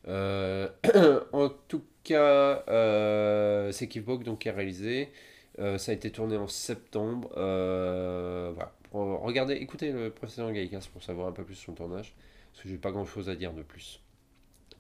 Euh, 0.07 0.69
en 1.33 1.49
tout 1.49 1.83
cas, 2.05 2.63
euh, 2.69 3.73
c'est 3.73 3.89
Kickbox 3.89 4.25
donc 4.25 4.39
qui 4.39 4.49
a 4.51 4.53
réalisé. 4.53 5.11
Euh, 5.59 5.79
ça 5.79 5.93
a 5.93 5.95
été 5.95 6.11
tourné 6.11 6.37
en 6.37 6.49
septembre. 6.49 7.31
Euh, 7.37 8.53
voilà. 8.55 8.73
Regardez, 8.93 9.55
écoutez 9.55 9.91
le 9.93 10.11
précédent 10.11 10.51
Gallicast 10.51 10.91
pour 10.91 11.03
savoir 11.03 11.29
un 11.29 11.33
peu 11.33 11.45
plus 11.45 11.55
sur 11.55 11.73
le 11.73 11.79
tournage, 11.79 12.15
parce 12.53 12.63
que 12.63 12.69
j'ai 12.69 12.77
pas 12.77 12.91
grand 12.91 13.07
chose 13.07 13.29
à 13.29 13.37
dire 13.37 13.53
de 13.53 13.63
plus. 13.63 14.01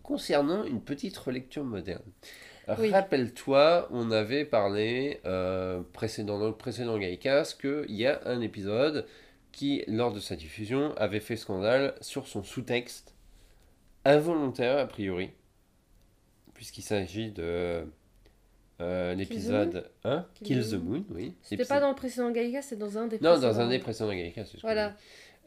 Concernant 0.02 0.64
une 0.64 0.82
petite 0.82 1.16
relecture 1.16 1.64
moderne. 1.64 2.02
Oui. 2.78 2.90
Rappelle-toi, 2.90 3.88
on 3.90 4.10
avait 4.10 4.44
parlé 4.44 5.20
euh, 5.24 5.82
précédent, 5.92 6.38
dans 6.38 6.48
le 6.48 6.54
précédent 6.54 6.98
Gallicast 6.98 7.60
qu'il 7.60 7.94
y 7.94 8.06
a 8.06 8.20
un 8.26 8.40
épisode 8.40 9.06
qui, 9.50 9.84
lors 9.86 10.12
de 10.12 10.20
sa 10.20 10.36
diffusion, 10.36 10.94
avait 10.96 11.20
fait 11.20 11.36
scandale 11.36 11.94
sur 12.00 12.26
son 12.26 12.42
sous-texte 12.42 13.14
involontaire 14.04 14.78
a 14.78 14.86
priori, 14.86 15.30
puisqu'il 16.54 16.82
s'agit 16.82 17.30
de 17.30 17.84
euh, 18.82 19.14
l'épisode 19.14 19.90
1, 20.04 20.26
Kill 20.44 20.62
the 20.68 20.74
Moon, 20.74 21.04
oui. 21.10 21.34
C'était 21.42 21.64
pas 21.64 21.80
dans 21.80 21.88
le 21.90 21.94
précédent 21.94 22.30
Gallica, 22.30 22.60
c'est 22.62 22.76
dans 22.76 22.98
un 22.98 23.06
des 23.06 23.18
Non, 23.20 23.34
dans 23.34 23.40
précédents. 23.40 23.60
un 23.60 23.68
des 23.68 23.78
précédents 23.78 24.10
Gallica, 24.10 24.44
c'est 24.44 24.56
ce 24.56 24.62
Voilà. 24.62 24.94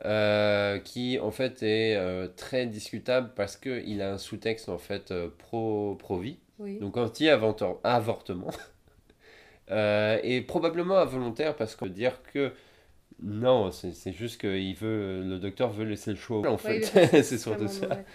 Euh, 0.03 0.79
qui 0.79 1.19
en 1.19 1.31
fait 1.31 1.63
est 1.63 1.95
euh, 1.95 2.27
très 2.35 2.65
discutable 2.65 3.31
parce 3.35 3.55
qu'il 3.55 4.01
a 4.01 4.11
un 4.11 4.17
sous-texte 4.17 4.67
en 4.69 4.77
fait 4.77 5.11
euh, 5.11 5.29
pro, 5.37 5.95
pro-vie, 5.95 6.37
Oui. 6.59 6.79
donc 6.79 6.97
anti-avortement, 6.97 8.51
euh, 9.71 10.19
et 10.23 10.41
probablement 10.41 10.97
involontaire 10.97 11.55
parce 11.55 11.75
qu'on 11.75 11.85
peut 11.85 11.91
dire 11.91 12.21
que 12.33 12.51
non, 13.23 13.71
c'est 13.71 14.11
juste 14.11 14.41
que 14.41 14.57
il 14.57 14.75
veut, 14.75 15.23
le 15.23 15.39
docteur 15.39 15.71
veut 15.71 15.85
laisser 15.85 16.11
le 16.11 16.17
choix 16.17 16.39
en 16.39 16.55
Ouais, 16.55 16.81
fait, 16.81 17.23
c'est 17.23 17.37
surtout 17.37 17.69
ça. 17.69 17.87
mauvais. 17.87 18.05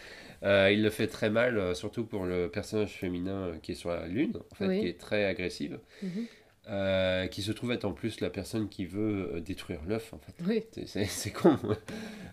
Euh, 0.42 0.70
il 0.72 0.82
le 0.82 0.90
fait 0.90 1.06
très 1.06 1.28
mal, 1.28 1.58
euh, 1.58 1.74
surtout 1.74 2.04
pour 2.04 2.24
le 2.24 2.48
personnage 2.48 2.92
féminin 2.96 3.48
euh, 3.48 3.56
qui 3.62 3.72
est 3.72 3.74
sur 3.74 3.90
la 3.90 4.06
Lune, 4.06 4.38
en 4.50 4.54
fait, 4.54 4.66
Oui. 4.68 4.80
qui 4.80 4.86
est 4.88 4.98
très 4.98 5.24
agressive, 5.26 5.78
Mhm. 6.02 6.26
euh, 6.68 7.26
qui 7.26 7.42
se 7.42 7.52
trouve 7.52 7.72
être 7.72 7.84
en 7.84 7.92
plus 7.92 8.20
la 8.20 8.30
personne 8.30 8.68
qui 8.70 8.86
veut 8.86 9.42
détruire 9.44 9.80
l'œuf, 9.86 10.14
en 10.14 10.18
fait. 10.18 10.32
Oui. 10.46 10.64
C'est- 10.86 11.30
con. 11.32 11.58
ouais. 11.64 11.76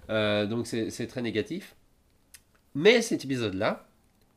Euh, 0.09 0.45
donc 0.45 0.67
c'est 0.67 0.89
c'est 0.89 1.07
très 1.07 1.21
négatif. 1.21 1.75
Mais 2.75 3.01
cet 3.01 3.25
épisode-là 3.25 3.87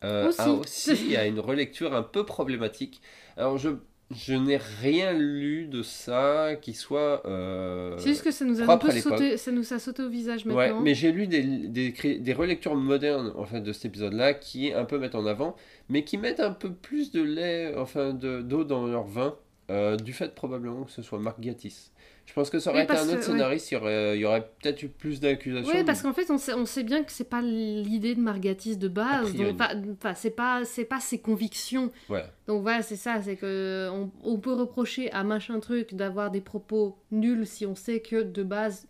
euh, 0.02 0.28
Aussi. 0.28 0.40
a 0.40 0.48
aussi 0.50 1.16
a 1.16 1.26
une 1.26 1.38
relecture 1.40 1.94
un 1.94 2.02
peu 2.02 2.24
problématique. 2.24 3.02
Alors 3.36 3.58
je, 3.58 3.68
je 4.10 4.34
n'ai 4.34 4.56
rien 4.56 5.12
lu 5.12 5.66
de 5.66 5.82
ça 5.82 6.56
qui 6.60 6.74
soit... 6.74 7.22
euh, 7.26 7.96
C'est 7.98 8.08
juste 8.08 8.24
que 8.24 8.30
ça 8.32 8.44
nous 8.44 8.60
a 8.60 8.72
un 8.72 8.76
peu 8.76 8.90
sauté, 8.90 9.36
ça 9.36 9.52
nous 9.52 9.72
a 9.72 9.78
sauté 9.78 10.02
au 10.02 10.08
visage 10.08 10.44
Ouais, 10.46 10.54
maintenant. 10.54 10.80
mais 10.80 10.94
j'ai 10.94 11.12
lu 11.12 11.26
des, 11.28 11.42
des, 11.42 12.32
relectures 12.32 12.74
modernes 12.74 13.32
en 13.36 13.44
fait, 13.44 13.60
de 13.60 13.72
cet 13.72 13.84
épisode-là 13.86 14.34
qui 14.34 14.72
un 14.72 14.84
peu 14.84 14.98
mettent 14.98 15.14
en 15.14 15.26
avant, 15.26 15.54
mais 15.88 16.02
qui 16.04 16.18
mettent 16.18 16.40
un 16.40 16.50
peu 16.52 16.72
plus 16.72 17.12
de 17.12 17.22
lait, 17.22 17.74
enfin 17.76 18.12
de- 18.12 18.42
d'eau 18.42 18.64
dans 18.64 18.86
leur 18.86 19.04
vin, 19.04 19.36
euh, 19.70 19.96
du 19.96 20.12
fait 20.12 20.34
probablement 20.34 20.82
que 20.84 20.90
ce 20.90 21.02
soit 21.02 21.20
Marc 21.20 21.38
Gatiss. 21.40 21.92
Je 22.30 22.34
pense 22.36 22.48
que 22.48 22.60
ça 22.60 22.70
aurait 22.70 22.80
Oui, 22.80 22.84
été 22.84 22.92
un 22.94 23.02
autre 23.08 23.16
ouais. 23.16 23.22
scénariste, 23.22 23.72
il 23.72 23.74
y 23.74 23.76
aurait, 23.76 24.16
il 24.16 24.20
y 24.20 24.24
aurait 24.24 24.48
peut-être 24.62 24.80
eu 24.84 24.88
plus 24.88 25.18
d'accusations. 25.18 25.72
Oui, 25.74 25.82
parce 25.82 26.00
qu'en 26.00 26.12
fait, 26.12 26.30
on 26.30 26.38
sait, 26.38 26.54
on 26.54 26.64
sait 26.64 26.84
bien 26.84 27.02
que 27.02 27.10
c'est 27.10 27.28
pas 27.28 27.42
l'idée 27.42 28.14
de 28.14 28.20
Margatis 28.20 28.76
de 28.76 28.86
base. 28.86 29.34
donc, 29.34 29.60
Enfin, 29.60 30.14
c'est 30.14 30.30
pas, 30.30 30.64
c'est 30.64 30.84
pas 30.84 31.00
ses 31.00 31.18
convictions. 31.18 31.90
Voilà. 32.06 32.30
Donc 32.46 32.62
voilà, 32.62 32.82
c'est 32.82 32.94
ça, 32.94 33.20
c'est 33.20 33.34
que 33.34 33.88
on, 33.92 34.12
on 34.22 34.38
peut 34.38 34.52
reprocher 34.52 35.10
à 35.10 35.24
machin 35.24 35.58
truc 35.58 35.94
d'avoir 35.94 36.30
des 36.30 36.40
propos 36.40 36.96
nuls 37.10 37.46
si 37.48 37.66
on 37.66 37.74
sait 37.74 37.98
que 37.98 38.22
de 38.22 38.42
base 38.44 38.86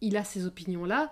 il 0.00 0.16
a 0.16 0.24
ces 0.24 0.44
opinions 0.44 0.84
là, 0.84 1.10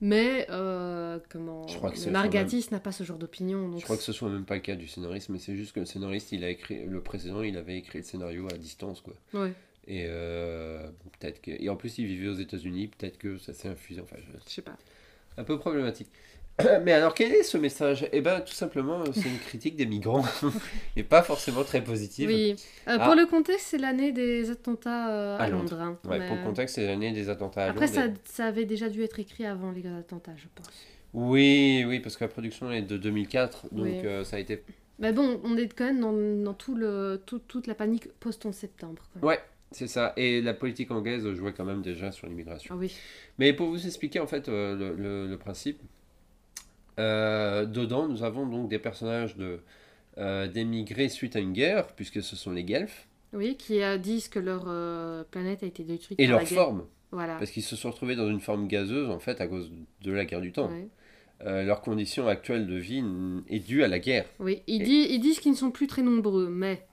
mais 0.00 0.46
euh, 0.50 1.18
comment 1.30 1.66
Margatis 2.10 2.68
n'a 2.70 2.80
pas 2.80 2.92
ce 2.92 3.04
genre 3.04 3.18
d'opinion. 3.18 3.68
Donc 3.68 3.80
Je 3.80 3.84
crois 3.84 3.96
que 3.98 4.02
ce 4.02 4.12
soit 4.12 4.28
même 4.30 4.44
pas 4.46 4.54
le 4.54 4.60
cas 4.62 4.76
du 4.76 4.88
scénariste, 4.88 5.28
mais 5.28 5.38
c'est 5.38 5.56
juste 5.56 5.72
que 5.72 5.80
le 5.80 5.86
scénariste, 5.86 6.32
il 6.32 6.42
a 6.42 6.48
écrit 6.48 6.84
le 6.86 7.02
précédent, 7.02 7.42
il 7.42 7.56
avait 7.58 7.76
écrit 7.76 7.98
le 7.98 8.04
scénario 8.04 8.46
à 8.50 8.56
distance, 8.56 9.00
quoi. 9.02 9.14
ouais, 9.34 9.52
Et 9.88 10.04
euh, 10.08 10.88
peut-être 11.18 11.40
que, 11.40 11.50
et 11.50 11.68
en 11.68 11.76
plus, 11.76 11.98
il 11.98 12.06
vivait 12.06 12.28
aux 12.28 12.34
États-Unis, 12.34 12.88
peut-être 12.88 13.18
que 13.18 13.38
ça 13.38 13.52
s'est 13.52 13.68
infusé. 13.68 14.00
Enfin, 14.00 14.16
je- 14.18 14.38
je 14.46 14.52
sais 14.52 14.62
pas. 14.62 14.76
un 15.38 15.44
peu 15.44 15.58
problématique. 15.58 16.08
Mais 16.84 16.92
alors, 16.92 17.12
quel 17.14 17.30
est 17.32 17.42
ce 17.42 17.58
message? 17.58 18.08
Eh 18.12 18.22
bien, 18.22 18.40
tout 18.40 18.54
simplement, 18.54 19.04
c'est 19.12 19.28
une 19.28 19.38
critique 19.38 19.76
des 19.76 19.84
migrants, 19.84 20.24
et 20.96 21.02
pas 21.02 21.22
forcément 21.22 21.62
très 21.64 21.84
positive. 21.84 22.28
Oui. 22.28 22.56
Euh, 22.88 22.96
Ah. 22.98 23.04
Pour 23.04 23.14
le 23.14 23.26
contexte, 23.26 23.66
c'est 23.68 23.78
l'année 23.78 24.10
des 24.12 24.50
attentats 24.50 25.10
euh, 25.12 25.36
à, 25.36 25.42
À 25.42 25.48
Londres. 25.50 25.76
Londres. 25.76 25.82
hein. 25.82 25.98
Ouais, 26.08 26.18
Mais, 26.18 26.26
pour 26.28 26.36
le 26.36 26.42
contexte, 26.44 26.76
c'est 26.76 26.86
l'année 26.86 27.12
des 27.12 27.28
attentats 27.28 27.66
à 27.66 27.70
Après, 27.70 27.86
Londres. 27.86 28.14
ça, 28.24 28.32
ça 28.32 28.46
avait 28.46 28.64
déjà 28.64 28.88
dû 28.88 29.02
être 29.02 29.20
écrit 29.20 29.44
avant 29.44 29.70
les 29.70 29.86
attentats, 29.86 30.34
je 30.36 30.46
pense. 30.54 30.66
Oui, 31.12 31.84
oui, 31.86 32.00
parce 32.00 32.16
que 32.16 32.24
la 32.24 32.28
production 32.28 32.72
est 32.72 32.82
de 32.82 32.96
2004, 32.96 33.68
donc 33.72 33.84
Oui. 33.84 34.00
euh, 34.04 34.24
ça 34.24 34.36
a 34.36 34.38
été... 34.38 34.62
Mais 34.98 35.12
bon, 35.12 35.38
on 35.44 35.56
est 35.58 35.68
quand 35.74 35.84
même 35.84 36.00
dans, 36.00 36.12
dans 36.42 36.54
tout 36.54 36.74
le, 36.74 37.20
tout- 37.26 37.38
toute 37.40 37.66
la 37.66 37.74
panique 37.74 38.08
post-11 38.18 38.52
septembre. 38.52 39.02
Ouais, 39.22 39.38
c'est 39.72 39.86
ça. 39.88 40.12
Et 40.16 40.40
la 40.40 40.54
politique 40.54 40.90
anglaise 40.90 41.28
jouait 41.34 41.52
quand 41.52 41.64
même 41.64 41.82
déjà 41.82 42.12
sur 42.12 42.26
l'immigration. 42.26 42.74
Ah 42.74 42.78
oui. 42.78 42.94
Mais 43.38 43.52
pour 43.52 43.68
vous 43.68 43.86
expliquer 43.86 44.20
en 44.20 44.26
fait 44.26 44.48
euh, 44.48 44.74
le, 44.76 44.94
le- 44.94 45.26
le 45.28 45.36
principe, 45.38 45.80
euh, 46.98 47.66
dedans 47.66 48.08
nous 48.08 48.22
avons 48.22 48.46
donc 48.46 48.68
des 48.68 48.78
personnages 48.78 49.36
de 49.36 49.60
euh, 50.18 50.48
d'émigrés 50.48 51.08
suite 51.10 51.36
à 51.36 51.40
une 51.40 51.52
guerre, 51.52 51.88
puisque 51.88 52.22
ce 52.22 52.36
sont 52.36 52.50
les 52.52 52.64
Guelfs, 52.64 53.06
Oui, 53.34 53.56
qui 53.56 53.80
disent 53.98 54.28
que 54.28 54.38
leur 54.38 54.64
planète 55.30 55.62
a 55.62 55.66
été 55.66 55.82
détruite 55.84 56.18
et 56.18 56.24
par 56.24 56.30
leur 56.30 56.38
la 56.40 56.44
guerre. 56.46 56.58
forme, 56.58 56.84
Voilà. 57.12 57.36
parce 57.36 57.50
qu'ils 57.50 57.62
se 57.62 57.76
sont 57.76 57.90
retrouvés 57.90 58.16
dans 58.16 58.28
une 58.30 58.40
forme 58.40 58.66
gazeuse 58.66 59.10
en 59.10 59.18
fait 59.18 59.42
à 59.42 59.46
cause 59.46 59.70
de 60.02 60.12
la 60.12 60.24
guerre 60.24 60.40
du 60.40 60.52
temps. 60.52 60.70
Euh, 61.44 61.64
leur 61.64 61.82
condition 61.82 62.28
actuelle 62.28 62.66
de 62.66 62.76
vie 62.76 63.04
est 63.50 63.58
due 63.58 63.82
à 63.84 63.88
la 63.88 63.98
guerre. 63.98 64.24
Oui, 64.38 64.62
ils, 64.66 64.80
Et- 64.80 64.84
disent, 64.86 65.06
ils 65.10 65.20
disent 65.20 65.38
qu'ils 65.38 65.50
ne 65.52 65.56
sont 65.56 65.70
plus 65.70 65.86
très 65.86 66.00
nombreux, 66.00 66.48
mais 66.48 66.86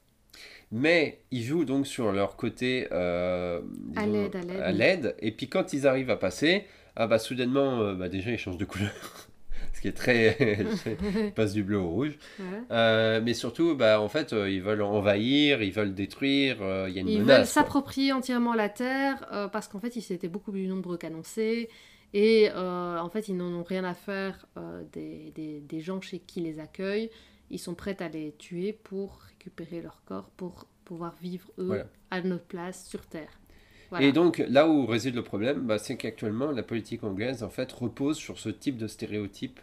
Mais 0.75 1.19
ils 1.29 1.43
jouent 1.43 1.65
donc 1.65 1.85
sur 1.85 2.11
leur 2.11 2.35
côté 2.35 2.87
euh, 2.91 3.61
À 3.95 4.07
disons, 4.07 4.13
l'aide, 4.13 4.35
à 4.59 4.71
l'aide. 4.71 5.15
Et 5.19 5.31
puis 5.31 5.47
quand 5.47 5.71
ils 5.71 5.85
arrivent 5.85 6.09
à 6.09 6.17
passer, 6.17 6.65
ah 6.95 7.05
bah 7.05 7.19
soudainement, 7.19 7.79
euh, 7.79 7.93
bah 7.93 8.09
déjà 8.09 8.31
ils 8.31 8.39
changent 8.39 8.57
de 8.57 8.65
couleur. 8.65 8.91
Parce 9.67 9.79
qui 9.81 9.87
est 9.87 9.91
très. 9.91 10.65
passe 11.35 11.53
du 11.53 11.61
bleu 11.61 11.77
au 11.77 11.89
rouge. 11.89 12.17
Euh, 12.71 13.21
mais 13.23 13.35
surtout, 13.35 13.75
bah, 13.75 14.01
en 14.01 14.09
fait, 14.09 14.33
euh, 14.33 14.49
ils 14.49 14.63
veulent 14.63 14.81
envahir, 14.81 15.61
ils 15.61 15.71
veulent 15.71 15.93
détruire, 15.93 16.57
il 16.87 16.93
y 16.93 16.97
a 16.97 17.01
une 17.01 17.07
ils 17.07 17.19
menace. 17.19 17.35
Ils 17.35 17.37
veulent 17.37 17.45
s'approprier 17.45 18.11
entièrement 18.11 18.55
la 18.55 18.69
Terre 18.69 19.49
parce 19.51 19.67
qu'en 19.67 19.79
fait, 19.79 19.95
ils 19.95 20.11
étaient 20.11 20.27
beaucoup 20.27 20.51
plus 20.51 20.65
nombreux 20.65 20.97
qu'annoncés. 20.97 21.69
Et 22.15 22.49
en 22.51 23.09
fait, 23.09 23.27
ils 23.27 23.37
n'en 23.37 23.53
ont 23.53 23.63
rien 23.63 23.83
à 23.83 23.93
faire 23.93 24.47
des, 24.91 25.31
des, 25.35 25.61
des, 25.61 25.79
gens 25.81 26.01
chez 26.01 26.19
qui 26.19 26.41
les 26.41 26.59
accueillent. 26.59 27.09
Ils 27.53 27.59
sont 27.59 27.75
prêts 27.75 27.97
à 28.01 28.09
les 28.09 28.33
tuer 28.33 28.73
pour 28.73 29.19
récupérer 29.29 29.81
leur 29.81 30.01
corps, 30.05 30.29
pour 30.37 30.67
pouvoir 30.85 31.15
vivre, 31.21 31.51
eux, 31.59 31.83
à 32.11 32.21
notre 32.21 32.45
place 32.45 32.87
sur 32.87 33.05
Terre. 33.05 33.39
Et 33.99 34.11
donc, 34.11 34.43
là 34.49 34.67
où 34.67 34.87
réside 34.87 35.13
le 35.13 35.21
problème, 35.21 35.61
bah, 35.61 35.77
c'est 35.77 35.97
qu'actuellement, 35.97 36.51
la 36.51 36.63
politique 36.63 37.03
anglaise, 37.03 37.43
en 37.43 37.49
fait, 37.49 37.71
repose 37.71 38.17
sur 38.17 38.39
ce 38.39 38.49
type 38.49 38.77
de 38.77 38.87
stéréotype. 38.87 39.59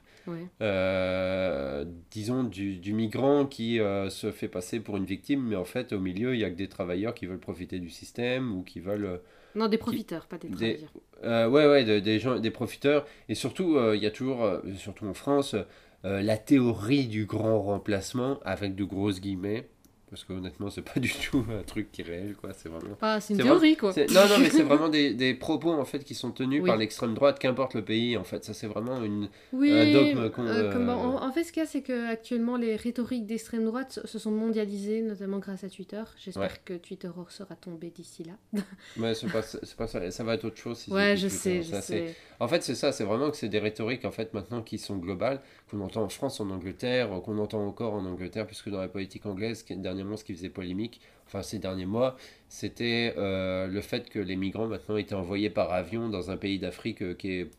Euh, 0.61 1.85
disons 2.13 2.45
du, 2.45 2.77
du, 2.77 2.93
migrant 2.93 3.47
qui 3.47 3.81
euh, 3.81 4.11
se 4.11 4.31
fait 4.31 4.47
passer 4.47 4.79
pour 4.79 4.97
une 4.97 5.05
victime, 5.05 5.43
mais 5.43 5.57
en 5.57 5.65
fait, 5.65 5.93
au 5.93 5.99
milieu, 5.99 6.35
il 6.35 6.39
n'y 6.39 6.45
a 6.45 6.51
que 6.51 6.55
des 6.55 6.69
travailleurs 6.69 7.15
qui 7.15 7.27
veulent 7.27 7.41
profiter 7.41 7.81
du 7.81 7.91
système 7.91 8.57
ou 8.57 8.63
qui 8.63 8.79
veulent. 8.79 9.07
Euh, 9.07 9.17
non, 9.57 9.67
des 9.67 9.79
profiteurs, 9.79 10.27
pas 10.27 10.39
des 10.39 10.49
travailleurs. 10.49 11.51
ouais, 11.51 11.67
ouais, 11.67 12.01
des, 12.01 12.21
gens, 12.21 12.39
des 12.39 12.53
profiteurs. 12.53 13.05
Et 13.29 13.35
surtout, 13.35 13.77
il 13.95 14.01
y 14.01 14.07
a 14.07 14.13
toujours, 14.13 14.49
surtout 14.77 15.07
en 15.07 15.15
France, 15.15 15.57
la 16.03 16.37
théorie 16.39 17.07
du 17.07 17.27
grand 17.27 17.61
remplacement 17.61 18.39
avec 18.45 18.75
de 18.75 18.85
grosses 18.85 19.21
guillemets. 19.21 19.69
Parce 20.11 20.25
que 20.25 20.33
honnêtement, 20.33 20.71
c'est 20.71 20.83
pas 20.83 20.99
du 21.01 21.13
tout 21.13 21.45
un 21.57 21.63
truc 21.63 21.93
qui 21.93 22.01
est 22.01 22.05
réel, 22.05 22.35
quoi. 22.35 22.51
C'est 22.53 22.69
vraiment. 22.69 22.97
Ah, 23.01 23.21
c'est 23.21 23.35
une 23.35 23.41
théorie, 23.41 23.77
quoi. 23.77 23.93
Non, 23.93 24.29
non, 24.29 24.39
mais 24.41 24.51
c'est 24.51 24.65
vraiment 24.65 24.89
des, 24.91 25.15
des, 25.15 25.35
propos 25.35 25.71
en 25.71 25.85
fait 25.85 26.03
qui 26.03 26.15
sont 26.15 26.33
tenus 26.33 26.65
par 26.65 26.77
l'extrême 26.77 27.15
droite, 27.15 27.39
qu'importe 27.39 27.75
le 27.75 27.85
pays. 27.85 28.17
En 28.17 28.25
fait, 28.25 28.45
ça 28.45 28.53
c'est 28.53 28.67
vraiment 28.67 29.03
une 29.03 29.29
oui, 29.53 29.73
un 29.73 29.93
dogme. 29.93 30.19
Euh, 30.19 30.73
euh, 30.75 30.97
en, 30.97 31.33
fait, 31.33 31.45
ce 31.45 31.53
qu'il 31.53 31.63
y 31.63 31.65
a, 31.65 31.69
c'est 31.69 31.83
que 31.83 32.11
actuellement 32.11 32.57
les 32.57 32.75
rhétoriques 32.75 33.27
d'extrême 33.27 33.65
droite 33.65 34.01
se 34.05 34.19
sont 34.19 34.33
mondialisées, 34.33 35.01
notamment 35.01 35.39
grâce 35.39 35.63
à 35.63 35.71
Twitter. 35.71 36.03
J'espère 36.17 36.65
que 36.65 36.75
Twitter 36.75 37.11
sera 37.29 37.55
tombé 37.55 37.91
d'ici 37.91 38.25
là. 38.25 38.63
mais 38.97 39.15
c'est 39.15 39.31
pas, 39.31 39.43
pas 39.79 39.87
ça. 39.87 40.11
Ça 40.11 40.25
va 40.25 40.35
être 40.35 40.45
autre 40.45 40.59
chose. 40.59 40.79
Si 40.79 40.91
ouais, 40.91 41.17
je 41.17 41.29
sais, 41.29 41.63
je 41.63 41.81
sais. 41.81 42.17
En 42.41 42.49
fait, 42.49 42.63
c'est 42.63 42.75
ça. 42.75 42.91
C'est 42.91 43.05
vraiment 43.05 43.31
que 43.31 43.37
c'est 43.37 43.51
des 43.51 43.59
rhétoriques 43.59 44.07
en 44.07 44.11
fait 44.11 44.33
maintenant 44.33 44.63
qui 44.63 44.79
sont 44.79 44.97
globales, 44.97 45.41
qu'on 45.71 45.81
entend 45.81 46.03
en 46.03 46.09
France, 46.09 46.41
en 46.41 46.49
Angleterre, 46.51 47.11
qu'on 47.23 47.37
entend 47.39 47.65
encore 47.67 47.93
en 47.93 48.07
Angleterre, 48.07 48.47
puisque 48.47 48.71
dans 48.71 48.81
la 48.81 48.89
politique 48.89 49.27
anglaise, 49.27 49.65
dernièrement 49.69 50.17
ce 50.17 50.25
qui 50.25 50.35
faisait 50.35 50.49
polémique, 50.49 51.03
enfin 51.27 51.43
ces 51.43 51.59
derniers 51.59 51.85
mois, 51.85 52.17
c'était 52.49 53.15
euh, 53.19 53.67
le 53.67 53.81
fait 53.83 54.09
que 54.09 54.19
les 54.19 54.37
migrants 54.37 54.69
maintenant 54.69 54.97
étaient 54.97 55.15
envoyés 55.15 55.51
par 55.51 55.71
avion 55.71 56.09
dans 56.09 56.31
un 56.31 56.39
pays 56.39 56.59
d'Afrique 56.59 57.03
euh, 57.03 57.15
qui 57.15 57.33
est 57.41 57.51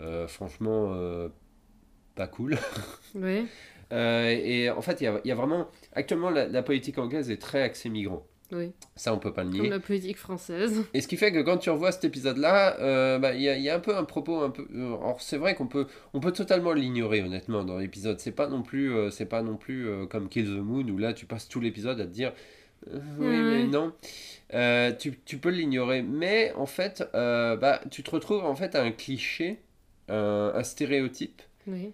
euh, 0.00 0.28
franchement 0.28 0.96
pas 2.14 2.28
cool. 2.28 2.56
Oui. 3.16 3.48
et 3.90 4.70
en 4.70 4.80
fait, 4.80 5.00
il 5.00 5.10
y, 5.24 5.28
y 5.28 5.32
a, 5.32 5.34
vraiment. 5.34 5.68
Actuellement, 5.92 6.30
la, 6.30 6.46
la, 6.46 6.62
politique 6.62 6.98
anglaise 6.98 7.30
est 7.32 7.42
très 7.42 7.62
axée 7.62 7.88
migrants. 7.88 8.24
Oui. 8.52 8.72
Ça, 8.96 9.12
on 9.12 9.18
peut 9.18 9.32
pas 9.32 9.44
le 9.44 9.50
nier. 9.50 9.60
Comme 9.60 9.70
la 9.70 9.80
politique 9.80 10.16
française. 10.16 10.84
Et 10.94 11.00
ce 11.00 11.08
qui 11.08 11.16
fait 11.16 11.32
que 11.32 11.40
quand 11.40 11.58
tu 11.58 11.70
revois 11.70 11.92
cet 11.92 12.04
épisode-là, 12.04 12.78
euh, 12.80 13.18
bah, 13.18 13.34
il 13.34 13.42
y, 13.42 13.48
a, 13.48 13.58
y, 13.58 13.68
a 13.68 13.74
un 13.74 13.80
peu 13.80 13.96
un 13.96 14.04
propos 14.04 14.40
un 14.40 14.50
peu. 14.50 14.66
Euh, 14.74 14.96
alors 14.96 15.20
c'est 15.20 15.36
vrai 15.36 15.54
qu'on 15.54 15.66
peut, 15.66 15.86
on 16.14 16.20
peut 16.20 16.32
totalement 16.32 16.72
l'ignorer 16.72 17.22
honnêtement 17.22 17.64
dans 17.64 17.78
l'épisode. 17.78 18.20
C'est 18.20 18.32
pas 18.32 18.48
non 18.48 18.62
plus, 18.62 18.94
euh, 18.94 19.10
c'est 19.10 19.26
pas 19.26 19.42
non 19.42 19.56
plus 19.56 19.88
comme 20.08 20.28
Kill 20.28 20.46
the 20.46 20.60
Moon 20.60 20.88
où 20.88 20.98
là 20.98 21.12
tu 21.12 21.26
passes 21.26 21.48
tout 21.48 21.60
l'épisode 21.60 22.00
à 22.00 22.04
te 22.04 22.10
dire. 22.10 22.32
oui, 22.86 22.98
mais 23.18 23.64
non. 23.64 23.92
Tu, 24.98 25.18
tu, 25.24 25.36
peux 25.36 25.50
l'ignorer, 25.50 26.00
mais 26.02 26.52
en 26.54 26.66
fait, 26.66 27.06
bah, 27.12 27.80
tu 27.90 28.02
te 28.02 28.10
retrouves 28.10 28.44
en 28.44 28.54
fait 28.54 28.74
à 28.74 28.82
un 28.82 28.92
cliché, 28.92 29.60
un 30.08 30.62
stéréotype. 30.62 31.42
Oui 31.66 31.92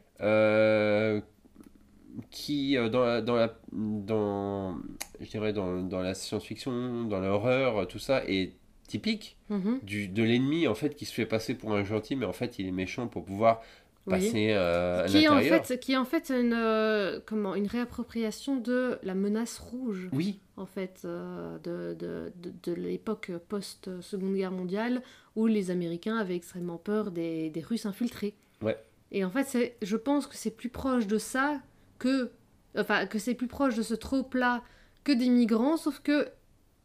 qui 2.30 2.76
euh, 2.76 2.88
dans 2.88 3.04
la, 3.04 3.20
dans 3.22 3.36
la 3.36 3.54
dans 3.72 4.76
je 5.20 5.28
dirais 5.28 5.52
dans, 5.52 5.82
dans 5.82 6.00
la 6.00 6.14
science-fiction 6.14 7.04
dans 7.04 7.20
l'horreur 7.20 7.86
tout 7.88 7.98
ça 7.98 8.24
est 8.26 8.52
typique 8.86 9.36
mhm. 9.48 9.80
du, 9.82 10.08
de 10.08 10.22
l'ennemi 10.22 10.68
en 10.68 10.74
fait 10.74 10.94
qui 10.94 11.04
se 11.04 11.12
fait 11.12 11.26
passer 11.26 11.54
pour 11.54 11.72
un 11.72 11.84
gentil 11.84 12.16
mais 12.16 12.26
en 12.26 12.32
fait 12.32 12.58
il 12.58 12.66
est 12.66 12.72
méchant 12.72 13.08
pour 13.08 13.24
pouvoir 13.24 13.62
passer 14.06 14.50
euh, 14.50 15.04
à 15.04 15.06
qui 15.06 15.24
est 15.24 15.28
en 15.28 15.40
fait 15.40 15.80
qui 15.80 15.92
est 15.92 15.96
en 15.96 16.04
fait 16.04 16.30
une 16.30 16.52
euh, 16.52 17.20
comment 17.24 17.54
une 17.54 17.66
réappropriation 17.66 18.56
de 18.56 18.98
la 19.02 19.14
menace 19.14 19.58
rouge 19.58 20.08
oui. 20.12 20.38
en 20.58 20.66
fait 20.66 21.00
de, 21.04 21.94
de, 21.94 22.32
de, 22.36 22.52
de 22.62 22.72
l'époque 22.74 23.32
post 23.48 24.00
seconde 24.02 24.34
guerre 24.34 24.52
mondiale 24.52 25.02
où 25.36 25.46
les 25.46 25.70
américains 25.70 26.18
avaient 26.18 26.36
extrêmement 26.36 26.76
peur 26.76 27.10
des, 27.10 27.50
des 27.50 27.60
russes 27.60 27.86
infiltrés. 27.86 28.34
Ouais. 28.62 28.78
Et 29.10 29.24
en 29.24 29.30
fait 29.30 29.74
je 29.80 29.96
pense 29.96 30.26
que 30.26 30.36
c'est 30.36 30.54
plus 30.54 30.68
proche 30.68 31.06
de 31.06 31.16
ça 31.16 31.60
que, 32.04 32.30
enfin, 32.78 33.06
que 33.06 33.18
c'est 33.18 33.34
plus 33.34 33.46
proche 33.46 33.76
de 33.76 33.82
ce 33.82 33.94
trop-plat 33.94 34.62
que 35.04 35.12
des 35.12 35.28
migrants, 35.28 35.76
sauf 35.78 36.00
que 36.00 36.28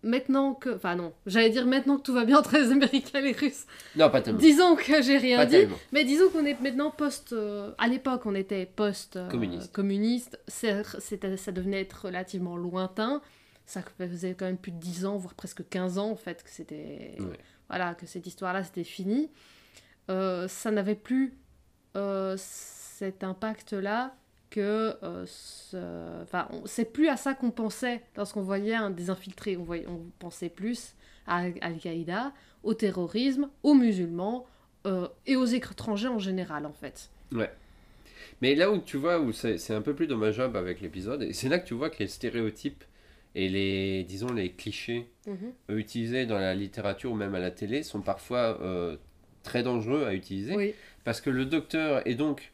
maintenant 0.01 0.53
que. 0.53 0.76
Enfin, 0.76 0.95
non, 0.95 1.13
j'allais 1.26 1.49
dire 1.49 1.65
maintenant 1.65 1.97
que 1.97 2.03
tout 2.03 2.13
va 2.13 2.24
bien 2.24 2.38
entre 2.39 2.55
les 2.57 2.72
Américains 2.72 3.20
et 3.20 3.22
les 3.22 3.32
Russes. 3.34 3.65
Non, 3.97 4.09
pas 4.09 4.22
tellement. 4.22 4.39
Disons 4.39 4.76
que 4.76 5.01
j'ai 5.01 5.17
rien 5.17 5.45
dit, 5.45 5.67
mais 5.91 6.05
disons 6.05 6.30
qu'on 6.30 6.45
est 6.45 6.59
maintenant 6.61 6.91
post. 6.91 7.34
Euh, 7.34 7.72
à 7.78 7.88
l'époque, 7.88 8.26
on 8.26 8.36
était 8.36 8.65
post-communiste. 8.65 9.72
communiste. 9.74 10.39
ça 10.47 11.51
devenait 11.51 11.82
être 11.82 12.05
relativement 12.05 12.55
lointain. 12.55 13.22
Ça 13.65 13.84
faisait 13.99 14.34
quand 14.34 14.45
même 14.45 14.57
plus 14.57 14.72
de 14.72 14.80
10 14.80 15.05
ans, 15.05 15.17
voire 15.17 15.36
presque 15.36 15.67
15 15.70 15.99
ans, 15.99 16.09
en 16.09 16.15
fait, 16.15 16.43
que 16.43 16.49
c'était. 16.49 17.17
Voilà, 17.67 17.93
que 17.93 18.07
cette 18.07 18.26
histoire-là, 18.26 18.63
c'était 18.63 18.84
fini. 18.84 19.30
Euh, 20.09 20.47
ça 20.47 20.72
n'avait 20.72 20.95
plus 20.95 21.38
euh, 21.95 22.36
cet 22.38 23.24
impact-là 23.24 24.15
que 24.50 24.95
euh, 25.04 26.24
enfin, 26.24 26.47
c'est 26.66 26.91
plus 26.91 27.08
à 27.08 27.18
ça 27.18 27.34
qu'on 27.34 27.52
pensait 27.52 28.02
lorsqu'on 28.18 28.41
voyait 28.41 28.76
un 28.76 28.89
des 28.89 29.10
infiltrés. 29.10 29.58
On, 29.58 29.64
voyait, 29.64 29.88
on 29.88 30.06
pensait 30.20 30.50
plus 30.50 30.95
à 31.28 31.45
Al-Qaïda, 31.62 32.34
au 32.64 32.74
terrorisme, 32.74 33.50
aux 33.64 33.76
musulmans 33.76 34.47
euh, 34.88 35.08
et 35.28 35.36
aux 35.36 35.45
étrangers 35.45 36.08
en 36.08 36.20
général, 36.20 36.66
en 36.66 36.74
fait. 36.74 37.10
Ouais. 37.32 37.52
Mais 38.41 38.56
là 38.56 38.72
où 38.72 38.80
tu 38.80 38.97
vois, 38.97 39.20
où 39.20 39.32
c'est 39.32 39.74
un 39.74 39.82
peu 39.82 39.93
plus 39.93 40.08
dommageable 40.08 40.58
avec 40.58 40.82
l'épisode, 40.82 41.24
et 41.24 41.34
c'est 41.34 41.50
là 41.50 41.60
que 41.60 41.68
tu 41.68 41.74
vois 41.74 41.89
que 41.89 42.00
les 42.00 42.08
stéréotypes 42.08 42.84
et 43.36 43.50
les, 43.50 44.04
disons, 44.04 44.32
les 44.34 44.52
clichés 44.52 45.08
mhm. 45.28 45.78
utilisés 45.78 46.26
dans 46.26 46.39
la 46.39 46.56
littérature 46.56 47.12
ou 47.12 47.16
même 47.16 47.36
à 47.36 47.39
la 47.39 47.52
télé 47.52 47.84
sont 47.84 48.02
parfois 48.02 48.60
euh, 48.62 48.97
très 49.43 49.62
dangereux 49.62 50.06
à 50.06 50.14
utiliser. 50.14 50.56
Oui. 50.56 50.74
Parce 51.04 51.22
que 51.22 51.30
le 51.30 51.45
docteur 51.45 52.06
est 52.08 52.16
donc, 52.16 52.52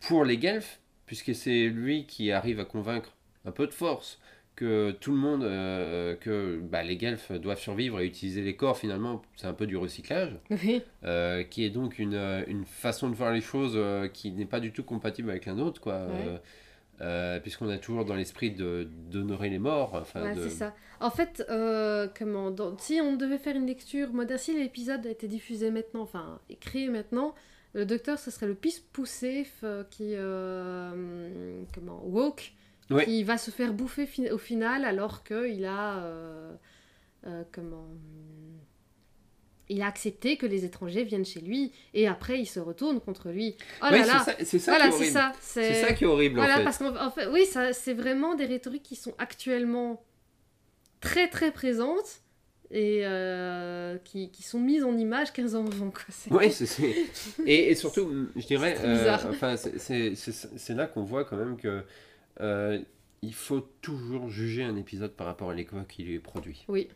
pour 0.00 0.24
les 0.24 0.38
guelfes, 0.38 0.80
puisque 1.06 1.34
c'est 1.34 1.68
lui 1.68 2.06
qui 2.06 2.32
arrive 2.32 2.60
à 2.60 2.64
convaincre 2.64 3.14
un 3.44 3.52
peu 3.52 3.66
de 3.66 3.72
force 3.72 4.18
que 4.56 4.92
tout 4.92 5.10
le 5.10 5.16
monde, 5.16 5.42
euh, 5.42 6.14
que 6.14 6.60
bah, 6.62 6.82
les 6.82 6.96
guelfes 6.96 7.32
doivent 7.32 7.58
survivre 7.58 8.00
et 8.00 8.06
utiliser 8.06 8.42
les 8.42 8.54
corps, 8.54 8.78
finalement, 8.78 9.22
c'est 9.36 9.46
un 9.46 9.52
peu 9.52 9.66
du 9.66 9.76
recyclage, 9.76 10.36
euh, 11.04 11.42
qui 11.42 11.64
est 11.64 11.70
donc 11.70 11.98
une, 11.98 12.14
euh, 12.14 12.44
une, 12.46 12.64
façon 12.64 13.08
de 13.08 13.14
voir 13.14 13.32
les 13.32 13.40
choses 13.40 13.78
qui 14.12 14.30
n'est 14.30 14.46
pas 14.46 14.60
du 14.60 14.72
tout 14.72 14.84
compatible 14.84 15.30
avec 15.30 15.46
la 15.46 15.54
nôtre, 15.54 15.80
quoi. 15.80 16.06
puisqu'on 17.42 17.68
a 17.68 17.78
toujours 17.78 18.04
dans 18.04 18.14
l'esprit 18.14 18.52
d'honorer 18.52 19.50
les 19.50 19.58
morts. 19.58 19.94
Enfin, 19.94 20.32
c'est 20.34 20.50
ça. 20.50 20.74
En 21.00 21.10
fait, 21.10 21.44
comment, 22.16 22.54
si 22.78 23.00
on 23.00 23.16
devait 23.16 23.38
faire 23.38 23.56
une 23.56 23.66
lecture 23.66 24.12
moderne, 24.12 24.38
si 24.38 24.56
l'épisode 24.56 25.04
a 25.06 25.10
été 25.10 25.26
diffusé 25.26 25.70
maintenant, 25.70 26.02
enfin, 26.02 26.38
créé 26.60 26.88
maintenant, 26.88 27.34
le 27.74 27.84
docteur, 27.84 28.18
ce 28.18 28.30
serait 28.30 28.46
le 28.46 28.54
pisse 28.54 28.78
poussé 28.78 29.46
euh, 29.64 29.82
qui. 29.90 30.14
Euh, 30.14 31.62
comment 31.74 32.00
Woke. 32.04 32.52
Qui 33.04 33.24
va 33.24 33.38
se 33.38 33.50
faire 33.50 33.72
bouffer 33.72 34.08
au 34.30 34.38
final 34.38 34.84
alors 34.84 35.24
qu'il 35.24 35.64
a. 35.64 35.96
Euh, 35.96 36.54
comment. 37.50 37.88
Il 39.70 39.80
a 39.80 39.86
accepté 39.86 40.36
que 40.36 40.44
les 40.44 40.66
étrangers 40.66 41.04
viennent 41.04 41.24
chez 41.24 41.40
lui 41.40 41.72
et 41.94 42.06
après 42.06 42.38
il 42.38 42.46
se 42.46 42.60
retourne 42.60 43.00
contre 43.00 43.30
lui. 43.30 43.56
Oh 43.82 43.86
là 43.90 44.04
là 44.04 44.26
C'est 44.44 44.58
ça, 44.58 44.76
qui 44.76 44.84
est 44.84 44.92
horrible. 44.92 45.32
C'est 45.40 45.74
ça, 45.74 45.92
qui 45.94 46.04
est 46.04 46.06
horrible 46.06 46.36
voilà, 46.36 46.54
en 46.54 46.58
fait. 46.58 46.64
Parce 46.64 46.78
qu'en 46.78 47.10
fait, 47.10 47.26
oui, 47.28 47.46
c'est 47.72 47.94
vraiment 47.94 48.34
des 48.34 48.44
rhétoriques 48.44 48.82
qui 48.82 48.94
sont 48.94 49.14
actuellement 49.18 50.04
très 51.00 51.28
très 51.28 51.50
présentes 51.50 52.23
et 52.70 53.00
euh, 53.04 53.98
qui, 54.04 54.30
qui, 54.30 54.42
sont 54.42 54.58
mises 54.58 54.84
en 54.84 54.96
image 54.96 55.32
15 55.32 55.54
ans 55.54 55.66
avant. 55.66 55.92
Oui, 56.30 56.50
c'est, 56.52 56.82
et, 57.46 57.70
et, 57.70 57.74
surtout, 57.74 58.28
je 58.36 58.46
dirais, 58.46 58.76
euh, 58.82 59.16
enfin, 59.28 59.56
c'est 59.56 60.74
là 60.74 60.86
qu'on 60.86 61.02
voit 61.02 61.24
quand 61.24 61.36
même 61.36 61.56
que 61.56 61.84
euh, 62.40 62.78
il 63.22 63.34
faut 63.34 63.60
toujours 63.80 64.28
juger 64.28 64.64
un 64.64 64.76
épisode 64.76 65.12
par 65.12 65.26
rapport 65.26 65.50
à 65.50 65.54
l'époque 65.54 65.88
qui 65.88 66.04
lui 66.04 66.14
est 66.14 66.20
produit. 66.20 66.64
Oui. 66.68 66.88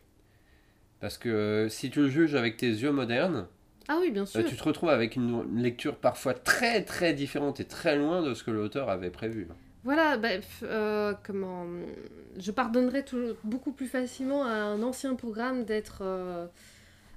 Parce 0.99 1.17
que 1.17 1.67
si 1.69 1.89
tu 1.89 2.01
le 2.01 2.09
juges 2.09 2.35
avec 2.35 2.57
tes 2.57 2.67
yeux 2.67 2.91
modernes, 2.91 3.47
ah 3.87 3.97
oui, 4.01 4.11
bien 4.11 4.25
sûr. 4.25 4.43
tu 4.45 4.55
te 4.55 4.63
retrouves 4.63 4.89
avec 4.89 5.15
une 5.15 5.61
lecture 5.61 5.95
parfois 5.95 6.33
très 6.33 6.83
très 6.83 7.13
différente 7.13 7.59
et 7.59 7.65
très 7.65 7.95
loin 7.95 8.21
de 8.21 8.33
ce 8.33 8.43
que 8.43 8.51
l'auteur 8.51 8.89
avait 8.89 9.09
prévu. 9.09 9.47
Voilà, 9.83 10.17
bah, 10.17 10.29
euh, 10.63 11.13
comment. 11.25 11.65
Je 12.37 12.51
pardonnerais 12.51 13.05
beaucoup 13.43 13.71
plus 13.71 13.87
facilement 13.87 14.43
à 14.43 14.51
un 14.51 14.81
ancien 14.83 15.15
programme 15.15 15.63
d'être. 15.65 15.99
Euh, 16.01 16.47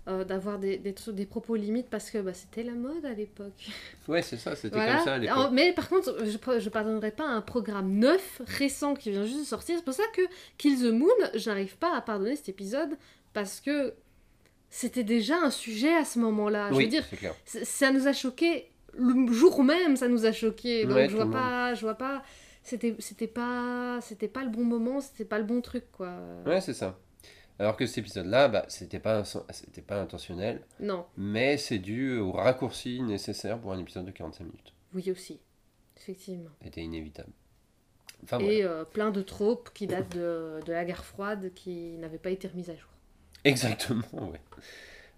euh, 0.08 0.24
d'avoir 0.24 0.58
des, 0.58 0.78
des, 0.78 1.26
propos 1.26 1.54
limites 1.54 1.86
parce 1.88 2.10
que 2.10 2.18
bah, 2.18 2.34
c'était 2.34 2.64
la 2.64 2.72
mode 2.72 3.04
à 3.04 3.12
l'époque. 3.12 3.68
Ouais, 4.08 4.20
c'est 4.20 4.36
ça, 4.36 4.56
c'était 4.56 4.74
Voilà. 4.74 4.96
comme 4.96 5.04
ça 5.04 5.14
à 5.14 5.18
l'époque. 5.18 5.50
Mais 5.52 5.72
par 5.72 5.88
contre, 5.88 6.16
je 6.24 6.54
ne 6.54 6.58
je 6.58 6.68
pardonnerai 6.70 7.12
pas 7.12 7.24
un 7.24 7.40
programme 7.40 7.92
neuf, 7.92 8.42
récent, 8.48 8.94
qui 8.94 9.12
vient 9.12 9.24
juste 9.24 9.38
de 9.38 9.44
sortir. 9.44 9.76
C'est 9.78 9.84
pour 9.84 9.94
ça 9.94 10.02
que 10.12 10.22
Kill 10.58 10.76
the 10.76 10.92
Moon, 10.92 11.06
j'arrive 11.34 11.76
pas 11.76 11.96
à 11.96 12.00
pardonner 12.00 12.34
cet 12.34 12.48
épisode 12.48 12.98
parce 13.32 13.60
que 13.60 13.94
c'était 14.70 15.04
déjà 15.04 15.36
un 15.36 15.50
sujet 15.52 15.94
à 15.94 16.04
ce 16.04 16.18
moment-là. 16.18 16.70
Je 16.70 16.74
oui, 16.78 16.84
veux 16.86 16.90
dire, 16.90 17.04
c'est 17.08 17.18
clair. 17.18 17.36
ça 17.44 17.92
nous 17.92 18.08
a 18.08 18.12
choqué 18.12 18.72
le 18.98 19.32
jour 19.32 19.62
même, 19.62 19.96
ça 19.96 20.08
nous 20.08 20.26
a 20.26 20.32
choqué. 20.32 20.84
Donc 20.84 20.96
Ouais, 20.96 21.08
je 21.08 21.14
vois 21.14 21.30
pas, 21.30 21.74
je 21.74 21.82
vois 21.82 21.94
pas. 21.94 22.24
C'était, 22.62 22.94
c'était 23.00 23.26
pas, 23.26 23.98
c'était 24.02 24.28
pas 24.28 24.44
le 24.44 24.50
bon 24.50 24.64
moment, 24.64 25.00
c'était 25.00 25.24
pas 25.24 25.38
le 25.38 25.44
bon 25.44 25.60
truc 25.60 25.84
quoi. 25.92 26.14
Ouais, 26.46 26.60
c'est 26.60 26.74
ça. 26.74 26.98
Alors 27.58 27.76
que 27.76 27.86
cet 27.86 27.98
épisode-là, 27.98 28.48
bah, 28.48 28.64
c'était 28.68 28.98
pas, 28.98 29.24
c'était 29.50 29.82
pas 29.82 30.00
intentionnel, 30.00 30.62
Non, 30.80 31.04
mais 31.16 31.56
c'est 31.58 31.78
dû 31.78 32.16
au 32.18 32.32
raccourci 32.32 33.02
nécessaire 33.02 33.58
pour 33.58 33.72
un 33.72 33.78
épisode 33.78 34.04
de 34.06 34.10
45 34.10 34.44
minutes. 34.44 34.72
oui 34.94 35.10
aussi, 35.10 35.40
effectivement. 35.96 36.50
C'était 36.62 36.82
inévitable. 36.82 37.30
Enfin, 38.24 38.38
voilà. 38.38 38.52
Et 38.52 38.64
euh, 38.64 38.84
plein 38.84 39.10
de 39.10 39.20
tropes 39.22 39.70
qui 39.74 39.86
datent 39.86 40.16
de, 40.16 40.60
de 40.64 40.72
la 40.72 40.84
guerre 40.84 41.04
froide 41.04 41.52
qui 41.54 41.96
n'avaient 41.98 42.18
pas 42.18 42.30
été 42.30 42.48
remises 42.48 42.70
à 42.70 42.76
jour. 42.76 42.88
Exactement, 43.44 44.04
ouais. 44.30 44.40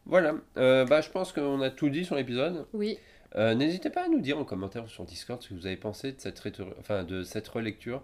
Voilà, 0.07 0.34
Euh, 0.57 0.84
bah, 0.84 1.01
je 1.03 1.11
pense 1.11 1.32
qu'on 1.32 1.61
a 1.62 1.70
tout 1.70 1.88
dit 1.88 2.05
sur 2.05 2.14
l'épisode. 2.16 2.66
Oui, 2.74 2.99
Euh, 3.37 3.55
N'hésitez 3.55 3.91
pas 3.91 4.05
à 4.05 4.09
nous 4.09 4.20
dire 4.20 4.39
en 4.39 4.45
commentaire 4.45 4.89
sur 4.89 5.05
Discord 5.05 5.43
ce 5.43 5.49
que 5.49 5.55
vous 5.55 5.66
avez 5.66 5.76
pensé 5.76 6.12
de 6.12 6.20
cette, 6.20 6.41
enfin, 6.78 7.03
de 7.05 7.22
cette 7.24 7.49
relecture. 7.49 8.03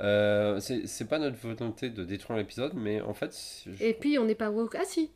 Euh, 0.00 0.60
c'est 0.60 1.08
pas 1.08 1.18
notre 1.18 1.36
volonté 1.38 1.88
de 1.88 2.04
détruire 2.04 2.36
l'épisode, 2.38 2.74
mais 2.74 3.00
en 3.00 3.14
fait, 3.14 3.34
je- 3.66 3.82
et 3.82 3.94
puis 3.94 4.18
on 4.18 4.26
n'est 4.26 4.34
pas 4.34 4.50
woke. 4.50 4.74
Ah 4.78 4.84
si, 4.84 5.10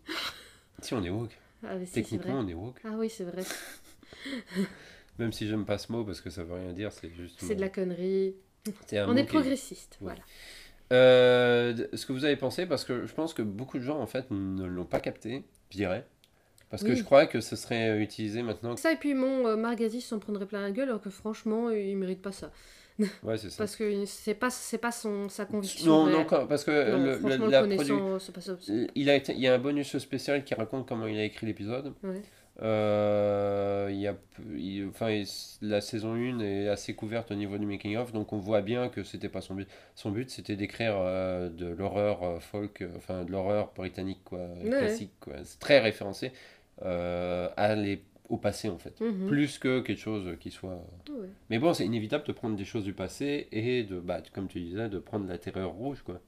si 0.81 0.95
on 0.95 1.05
est 1.05 1.11
woke, 1.11 1.37
ah, 1.67 1.75
si, 1.85 1.93
techniquement 1.93 2.39
on 2.39 2.49
est 2.49 2.55
woke. 2.55 2.81
Ah 2.85 2.93
oui, 2.97 3.11
c'est 3.11 3.25
vrai. 3.25 3.43
Même 5.19 5.33
si 5.33 5.47
j'aime 5.47 5.67
pas 5.67 5.77
ce 5.77 5.93
mot 5.93 6.03
parce 6.05 6.23
que 6.23 6.31
ça 6.31 6.45
veut 6.45 6.55
rien 6.55 6.73
dire, 6.73 6.93
c'est 6.93 7.11
juste. 7.11 7.39
C'est 7.43 7.55
de 7.57 7.61
la 7.61 7.69
connerie. 7.69 8.35
On 8.95 9.17
est 9.17 9.25
progressiste, 9.25 9.99
voilà. 10.01 10.21
Euh, 10.93 11.87
ce 11.95 12.05
que 12.07 12.13
vous 12.13 12.25
avez 12.25 12.37
pensé, 12.37 12.65
parce 12.67 12.85
que 12.85 13.07
je 13.07 13.13
pense 13.15 13.33
que 13.35 13.43
beaucoup 13.43 13.79
de 13.79 13.85
gens 13.85 14.01
en 14.01 14.07
fait 14.07 14.31
ne 14.31 14.65
l'ont 14.65 14.85
pas 14.87 15.01
capté, 15.01 15.45
je 15.71 15.77
dirais. 15.77 16.07
Parce 16.71 16.85
que 16.85 16.95
je 16.95 17.03
crois 17.03 17.27
que 17.27 17.41
ce 17.41 17.57
serait 17.57 18.01
utilisé 18.01 18.43
maintenant. 18.43 18.77
Ça 18.77 18.93
et 18.93 18.97
puis 18.97 19.13
mon 19.15 19.47
euh, 19.47 19.57
Margatis 19.57 20.01
s'en 20.03 20.19
prendrait 20.21 20.47
plein 20.47 20.63
la 20.63 20.71
gueule 20.71 20.89
alors 20.89 21.01
que 21.01 21.11
franchement 21.11 21.71
il 21.71 21.97
mérite 21.97 22.23
pas 22.23 22.33
ça. 22.33 22.51
Ouais, 23.23 23.39
c'est 23.39 23.49
ça. 23.51 23.57
Parce 23.59 23.77
que 23.77 24.05
c'est 24.05 24.35
pas, 24.35 24.51
c'est 24.51 24.77
pas 24.79 24.93
son, 24.93 25.29
sa 25.31 25.47
conviction. 25.47 25.87
Non, 25.87 26.07
non, 26.11 26.25
quand- 26.27 26.47
parce 26.47 26.65
que 26.65 26.91
Non, 26.91 26.99
le- 27.39 27.49
la 27.51 27.63
produ- 27.67 28.19
c'est 28.21 28.35
pas 28.35 28.41
ça. 28.43 28.57
il, 28.95 29.09
a 29.09 29.15
été, 29.17 29.33
il 29.33 29.41
y 29.41 29.49
a 29.49 29.55
un 29.55 29.59
bonus 29.59 29.97
spécial 29.99 30.45
qui 30.45 30.53
raconte 30.55 30.87
comment 30.87 31.07
il 31.07 31.19
a 31.19 31.25
écrit 31.25 31.47
l'épisode. 31.47 31.95
Ouais. 32.05 32.21
Euh, 32.63 33.89
il 33.91 33.97
y 33.99 34.07
a, 34.07 34.15
il- 34.55 34.87
enfin, 34.89 35.11
il- 35.11 35.27
la 35.63 35.81
saison 35.81 36.15
1 36.15 36.41
est 36.41 36.69
assez 36.69 36.95
couverte 36.95 37.31
au 37.31 37.35
niveau 37.35 37.57
du 37.59 37.65
making 37.67 37.97
of, 37.97 38.13
donc 38.13 38.33
on 38.35 38.39
voit 38.39 38.61
bien 38.61 38.89
que 38.91 39.03
c'était 39.03 39.29
pas 39.29 39.41
son 39.41 39.55
but. 39.55 39.69
Son 39.95 40.11
but 40.11 40.29
c'était 40.31 40.57
d'écrire 40.57 40.95
euh, 40.99 41.49
de 41.49 41.67
l'horreur 41.67 42.23
euh, 42.23 42.39
folk, 42.41 42.83
euh, 42.83 42.89
enfin 42.97 43.25
de 43.25 43.33
l'horreur 43.33 43.73
britannique 43.75 44.21
quoi, 44.25 44.41
Ouais. 44.63 44.69
classique 44.69 45.13
quoi. 45.21 45.35
C'est 45.45 45.59
très 45.59 45.79
référencé 45.81 46.27
euh, 46.27 46.31
à 46.83 47.75
les- 47.75 48.03
au 48.29 48.37
passé 48.37 48.69
en 48.69 48.79
fait, 48.79 49.01
Mhm. 49.01 49.27
plus 49.29 49.59
que 49.59 49.81
quelque 49.81 49.99
chose 49.99 50.37
qui 50.39 50.51
soit. 50.53 50.81
Mais 51.51 51.59
bon, 51.59 51.75
c'est 51.75 51.85
inévitable 51.85 52.25
de 52.25 52.33
prendre 52.33 52.57
des 52.57 52.65
choses 52.65 52.85
du 52.85 52.93
passé 52.93 53.49
et 53.51 53.83
de, 53.83 53.99
bah, 53.99 54.23
comme 54.33 54.47
tu 54.47 54.61
disais, 54.61 54.89
de 54.89 54.99
prendre 55.01 55.27
la 55.29 55.37
terreur 55.39 55.71
rouge 55.73 56.03
quoi. 56.03 56.21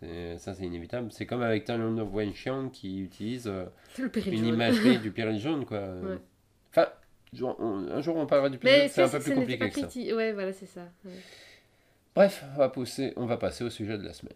C'est- 0.00 0.38
Ça 0.38 0.54
c'est 0.54 0.64
inévitable. 0.64 1.12
C'est 1.12 1.26
comme 1.26 1.42
avec 1.42 1.64
Talon 1.64 1.96
of 1.98 2.12
Wenxiang 2.12 2.70
qui 2.70 3.00
utilise 3.02 3.46
euh, 3.46 3.66
une 3.98 4.10
jaune. 4.36 4.46
imagerie 4.54 4.98
du 5.02 5.12
péril 5.12 5.38
jaune, 5.38 5.64
quoi. 5.64 5.78
Ouais. 5.80 6.16
Enfin, 6.70 6.88
on- 7.40 7.88
un 7.88 8.00
jour 8.00 8.16
on 8.16 8.26
parlera 8.26 8.48
du 8.50 8.58
péril 8.58 8.88
c'est 8.90 9.02
un 9.02 9.08
peu 9.08 9.20
plus 9.20 9.34
compliqué 9.34 9.68
que 9.68 9.74
ça. 9.80 9.86
criti- 9.86 10.12
Ouais, 10.14 10.32
voilà, 10.32 10.52
c'est 10.52 10.66
ça. 10.66 10.88
ouais. 11.04 11.12
Bref, 12.16 12.44
on 12.54 12.58
va, 12.58 12.68
pousser, 12.68 13.12
on 13.16 13.26
va 13.26 13.36
passer 13.36 13.64
au 13.64 13.70
sujet 13.70 13.96
de 13.96 14.02
la 14.02 14.12
semaine. 14.12 14.34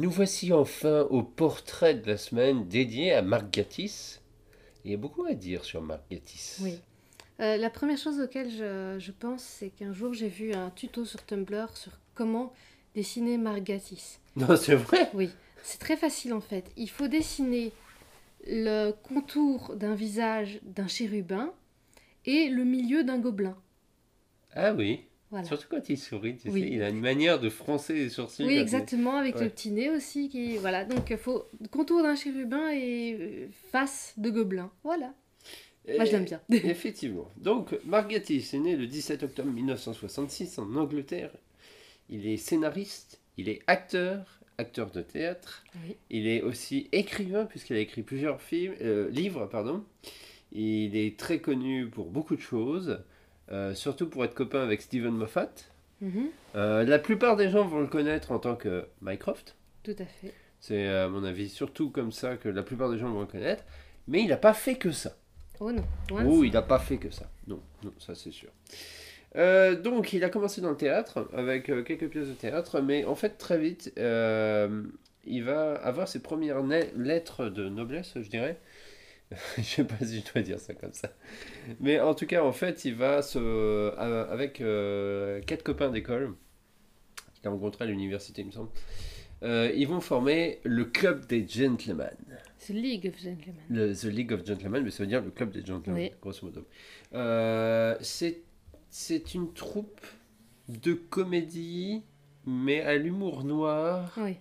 Nous 0.00 0.10
voici 0.10 0.50
enfin 0.50 1.02
au 1.10 1.22
portrait 1.22 1.92
de 1.92 2.06
la 2.06 2.16
semaine 2.16 2.66
dédié 2.66 3.12
à 3.12 3.20
Marc 3.20 3.50
Gatiss. 3.52 4.22
Il 4.82 4.92
y 4.92 4.94
a 4.94 4.96
beaucoup 4.96 5.26
à 5.26 5.34
dire 5.34 5.62
sur 5.62 5.82
Marc 5.82 6.00
Gatiss. 6.10 6.58
Oui. 6.62 6.80
Euh, 7.40 7.58
la 7.58 7.68
première 7.68 7.98
chose 7.98 8.18
auquel 8.18 8.48
je, 8.50 8.96
je 8.98 9.12
pense, 9.12 9.42
c'est 9.42 9.68
qu'un 9.68 9.92
jour 9.92 10.14
j'ai 10.14 10.28
vu 10.28 10.54
un 10.54 10.70
tuto 10.70 11.04
sur 11.04 11.22
Tumblr 11.26 11.76
sur 11.76 11.92
comment 12.14 12.54
dessiner 12.94 13.36
Margatis. 13.36 14.20
Non, 14.36 14.56
c'est 14.56 14.74
vrai? 14.74 15.10
Oui, 15.12 15.28
c'est 15.62 15.80
très 15.80 15.98
facile 15.98 16.32
en 16.32 16.40
fait. 16.40 16.72
Il 16.78 16.88
faut 16.88 17.08
dessiner 17.08 17.70
le 18.46 18.92
contour 18.92 19.76
d'un 19.76 19.94
visage 19.94 20.60
d'un 20.62 20.88
chérubin 20.88 21.52
et 22.24 22.48
le 22.48 22.64
milieu 22.64 23.04
d'un 23.04 23.18
gobelin. 23.18 23.58
Ah 24.54 24.72
oui. 24.72 25.04
Voilà. 25.30 25.44
Surtout 25.46 25.66
quand 25.70 25.88
il 25.88 25.96
sourit, 25.96 26.36
tu 26.36 26.48
Oui. 26.50 26.60
sais, 26.62 26.68
il 26.70 26.82
a 26.82 26.88
une 26.88 27.00
manière 27.00 27.38
de 27.38 27.48
froncer 27.48 27.94
les 27.94 28.08
sourcils. 28.08 28.44
Oui, 28.44 28.56
exactement, 28.56 29.16
avec 29.16 29.36
Ouais. 29.36 29.44
le 29.44 29.50
petit 29.50 29.70
nez 29.70 29.88
aussi. 29.90 30.28
Qui... 30.28 30.56
Voilà, 30.56 30.84
donc 30.84 31.08
il 31.10 31.16
faut 31.16 31.44
contour 31.70 32.02
d'un 32.02 32.16
chérubin 32.16 32.70
et 32.72 33.16
euh, 33.20 33.46
face 33.70 34.12
de 34.16 34.28
gobelin. 34.30 34.70
Voilà, 34.82 35.14
moi 35.88 36.04
je 36.04 36.10
l'aime 36.12 36.24
bien. 36.24 36.40
Effectivement. 36.50 37.28
Donc, 37.36 37.78
Mark 37.84 38.10
Gatiss 38.10 38.54
est 38.54 38.58
né 38.58 38.74
le 38.76 38.86
17 38.88 39.22
octobre 39.22 39.50
1966 39.50 40.58
en 40.58 40.74
Angleterre. 40.74 41.30
Il 42.08 42.26
est 42.26 42.36
scénariste, 42.36 43.20
il 43.36 43.48
est 43.48 43.60
acteur, 43.68 44.40
acteur 44.58 44.90
de 44.90 45.00
théâtre. 45.00 45.62
Oui. 45.86 45.96
Il 46.10 46.26
est 46.26 46.42
aussi 46.42 46.88
écrivain, 46.90 47.44
puisqu'il 47.44 47.76
a 47.76 47.78
écrit 47.80 48.02
plusieurs 48.02 48.42
films, 48.42 48.74
euh, 48.80 49.08
livres. 49.10 49.46
Pardon. 49.46 49.84
Il 50.52 50.96
est 50.96 51.16
très 51.16 51.38
connu 51.38 51.86
pour 51.88 52.10
beaucoup 52.10 52.34
de 52.34 52.40
choses, 52.40 52.98
euh, 53.52 53.74
surtout 53.74 54.08
pour 54.08 54.24
être 54.24 54.34
copain 54.34 54.60
avec 54.62 54.80
Steven 54.82 55.12
Moffat. 55.12 55.50
Mhm, 56.00 56.28
Euh, 56.56 56.84
la 56.84 56.98
plupart 56.98 57.36
des 57.36 57.50
gens 57.50 57.66
vont 57.66 57.80
le 57.80 57.86
connaître 57.86 58.32
en 58.32 58.38
tant 58.38 58.56
que 58.56 58.86
Mycroft. 59.02 59.54
tout 59.82 59.94
à 59.98 60.04
fait. 60.04 60.32
C'est 60.60 60.88
à 60.88 61.08
mon 61.08 61.24
avis 61.24 61.48
surtout 61.48 61.90
comme 61.90 62.12
ça 62.12 62.36
que 62.36 62.48
la 62.48 62.62
plupart 62.62 62.90
des 62.90 62.98
gens 62.98 63.10
vont 63.10 63.20
le 63.20 63.26
connaître. 63.26 63.64
Mais 64.08 64.20
il 64.22 64.28
n'a 64.28 64.36
pas 64.36 64.52
fait 64.54 64.74
que 64.76 64.90
ça. 64.92 65.16
Oh 65.60 65.70
non, 65.72 65.84
Oh, 66.10 66.42
il 66.44 66.52
n'a 66.52 66.62
pas 66.62 66.78
fait 66.78 66.96
que 66.98 67.10
ça. 67.10 67.30
Non, 67.46 67.60
non, 67.84 67.92
ça 67.98 68.14
c'est 68.14 68.30
sûr. 68.30 68.48
Euh, 69.36 69.76
donc, 69.80 70.12
il 70.12 70.24
a 70.24 70.28
commencé 70.28 70.60
dans 70.60 70.70
le 70.70 70.76
théâtre 70.76 71.28
avec 71.34 71.68
euh, 71.68 71.82
quelques 71.82 72.08
pièces 72.08 72.28
de 72.28 72.32
théâtre, 72.34 72.80
mais 72.80 73.04
en 73.04 73.14
fait, 73.14 73.38
très 73.38 73.58
vite, 73.58 73.92
euh, 73.98 74.82
il 75.24 75.44
va 75.44 75.74
avoir 75.74 76.08
ses 76.08 76.20
premières 76.20 76.62
lettres 76.96 77.48
de 77.48 77.68
noblesse, 77.68 78.14
je 78.16 78.28
dirais. 78.28 78.58
je 79.58 79.62
sais 79.62 79.84
pas 79.84 79.96
si 80.04 80.20
je 80.20 80.32
dois 80.32 80.42
dire 80.42 80.58
ça 80.58 80.74
comme 80.74 80.92
ça. 80.92 81.12
Mais 81.80 82.00
en 82.00 82.14
tout 82.14 82.26
cas, 82.26 82.42
en 82.42 82.52
fait, 82.52 82.84
il 82.84 82.94
va 82.94 83.22
se. 83.22 83.38
euh, 83.38 84.32
avec 84.32 84.60
euh, 84.60 85.40
quatre 85.42 85.62
copains 85.62 85.90
d'école 85.90 86.34
qu'il 87.34 87.46
a 87.48 87.50
rencontrés 87.50 87.84
à 87.84 87.86
l'université, 87.88 88.42
il 88.42 88.46
me 88.48 88.52
semble. 88.52 88.70
euh, 89.42 89.72
ils 89.74 89.86
vont 89.88 90.00
former 90.00 90.58
le 90.64 90.84
club 90.84 91.26
des 91.26 91.46
gentlemen. 91.48 92.10
C'est 92.58 92.72
League 92.74 93.06
of 93.06 93.18
Gentlemen. 93.18 93.62
Le, 93.70 93.94
The 93.94 94.04
League 94.04 94.32
of 94.32 94.44
Gentlemen, 94.44 94.82
mais 94.84 94.90
ça 94.90 95.02
veut 95.02 95.06
dire 95.08 95.22
le 95.22 95.30
club 95.30 95.50
des 95.50 95.64
gentlemen, 95.64 96.02
Oui. 96.02 96.12
grosso 96.20 96.44
modo. 96.44 96.66
Euh, 97.14 97.96
c'est, 98.02 98.42
c'est 98.90 99.32
une 99.34 99.52
troupe 99.54 100.00
de 100.68 100.92
comédie, 100.92 102.02
mais 102.46 102.82
à 102.82 102.96
l'humour 102.96 103.44
noir, 103.44 104.12
Oui, 104.18 104.36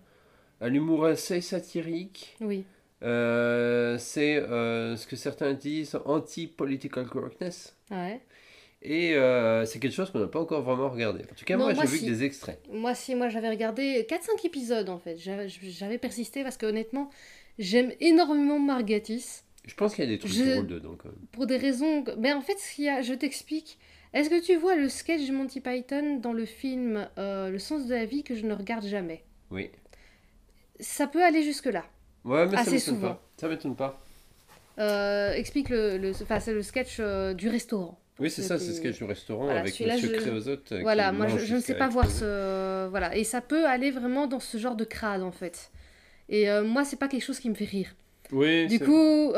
à 0.60 0.68
l'humour 0.68 1.06
assez 1.06 1.40
satirique. 1.42 2.36
oui. 2.42 2.66
Euh, 3.02 3.98
c'est 3.98 4.38
euh, 4.38 4.96
ce 4.98 5.08
que 5.08 5.16
certains 5.16 5.54
disent 5.54 5.98
anti-political 6.06 7.06
correctness. 7.08 7.76
Ouais. 7.92 8.22
Et 8.82 9.14
euh, 9.16 9.66
c'est 9.66 9.80
quelque 9.80 9.94
chose 9.94 10.10
qu'on 10.12 10.20
n'a 10.20 10.28
pas 10.28 10.40
encore 10.40 10.62
vraiment 10.62 10.90
regardé. 10.90 11.24
En 11.24 11.36
tout 11.36 11.46
cas, 11.46 11.56
Non, 11.58 11.66
moi, 11.66 11.74
moi, 11.74 11.86
j'ai 11.86 11.92
vu 11.92 12.00
que 12.00 12.06
des 12.06 12.24
extraits. 12.24 12.62
Moi, 12.72 12.96
si, 12.96 13.16
moi 13.16 13.30
j'avais 13.30 13.50
regardé 13.50 14.06
4-5 14.10 14.46
épisodes 14.46 14.90
en 14.90 15.00
fait. 15.00 15.18
J'avais 15.18 15.98
persisté 15.98 16.44
parce 16.44 16.58
que 16.58 16.66
honnêtement, 16.66 17.10
j'aime 17.58 17.92
énormément 18.00 18.60
Margatis. 18.60 19.44
Je 19.66 19.76
pense 19.76 19.94
qu'il 19.96 20.06
y 20.06 20.08
a 20.08 20.10
des 20.12 20.18
trucs 20.20 20.32
Je- 20.32 20.44
drôles 20.54 20.68
dedans, 20.68 20.96
quand 20.98 21.10
même. 21.10 21.20
Pour 21.34 21.46
des 21.46 21.58
raisons. 21.58 22.04
Ben, 22.18 22.38
en 22.38 22.42
fait, 22.42 22.58
ce 22.58 22.74
qu'il 22.76 22.86
y 22.86 22.90
a, 22.90 23.02
je 23.02 23.14
t'explique. 23.14 23.78
Est-ce 24.14 24.30
que 24.30 24.42
tu 24.44 24.56
vois 24.56 24.76
le 24.76 24.90
sketch 24.90 25.28
de 25.28 25.32
Monty 25.34 25.62
Python 25.62 26.16
dans 26.18 26.34
le 26.34 26.46
film 26.46 27.08
Le 27.18 27.58
sens 27.60 27.86
de 27.86 27.94
la 27.94 28.06
vie 28.06 28.24
que 28.24 28.34
je 28.36 28.46
ne 28.46 28.54
regarde 28.54 28.86
jamais? 28.86 29.24
Oui. 29.52 29.70
Ça 30.80 31.06
peut 31.08 31.24
aller 31.24 31.44
jusque-là. 31.44 31.86
Ouais, 32.26 32.46
mais 32.46 32.56
ça 32.56 32.62
Assez 32.62 32.72
m'étonne 32.72 32.96
souvent. 32.96 33.14
pas. 33.14 33.22
Ça 33.38 33.48
m'étonne 33.48 33.76
pas. 33.76 34.00
Euh, 34.80 35.34
explique 35.34 35.70
le, 35.70 35.98
le, 35.98 36.12
enfin, 36.12 36.40
c'est 36.40 36.54
le 36.54 36.62
sketch 36.62 36.98
euh, 37.00 37.34
du 37.34 37.50
restaurant. 37.50 38.00
Oui, 38.20 38.30
c'est 38.30 38.42
ça, 38.42 38.58
c'est 38.60 38.66
ce 38.66 38.74
sketch 38.74 38.98
du 38.98 39.04
restaurant 39.06 39.46
Voilà, 39.46 39.62
avec 39.62 39.80
Monsieur 39.80 40.10
je- 40.10 40.16
Créosote. 40.22 40.72
euh, 40.74 40.82
Voilà, 40.82 41.12
moi 41.12 41.28
je, 41.28 41.54
ne 41.56 41.60
sais 41.60 41.76
pas 41.76 41.88
voir 41.88 42.10
ce. 42.10 42.88
Voilà, 42.90 43.16
et 43.16 43.24
ça 43.24 43.42
peut 43.42 43.66
aller 43.66 43.92
vraiment 43.92 44.28
dans 44.28 44.40
ce 44.40 44.58
genre 44.58 44.76
de 44.76 44.84
crade 44.86 45.22
en 45.24 45.32
fait. 45.32 45.72
Et 46.28 46.50
euh, 46.50 46.64
moi, 46.64 46.84
c'est 46.86 46.98
pas 46.98 47.08
quelque 47.08 47.24
chose 47.24 47.40
qui 47.40 47.50
me 47.50 47.56
fait 47.56 47.66
rire. 47.66 47.96
Oui, 48.32 48.68
Du 48.68 48.80
coup, 48.80 49.34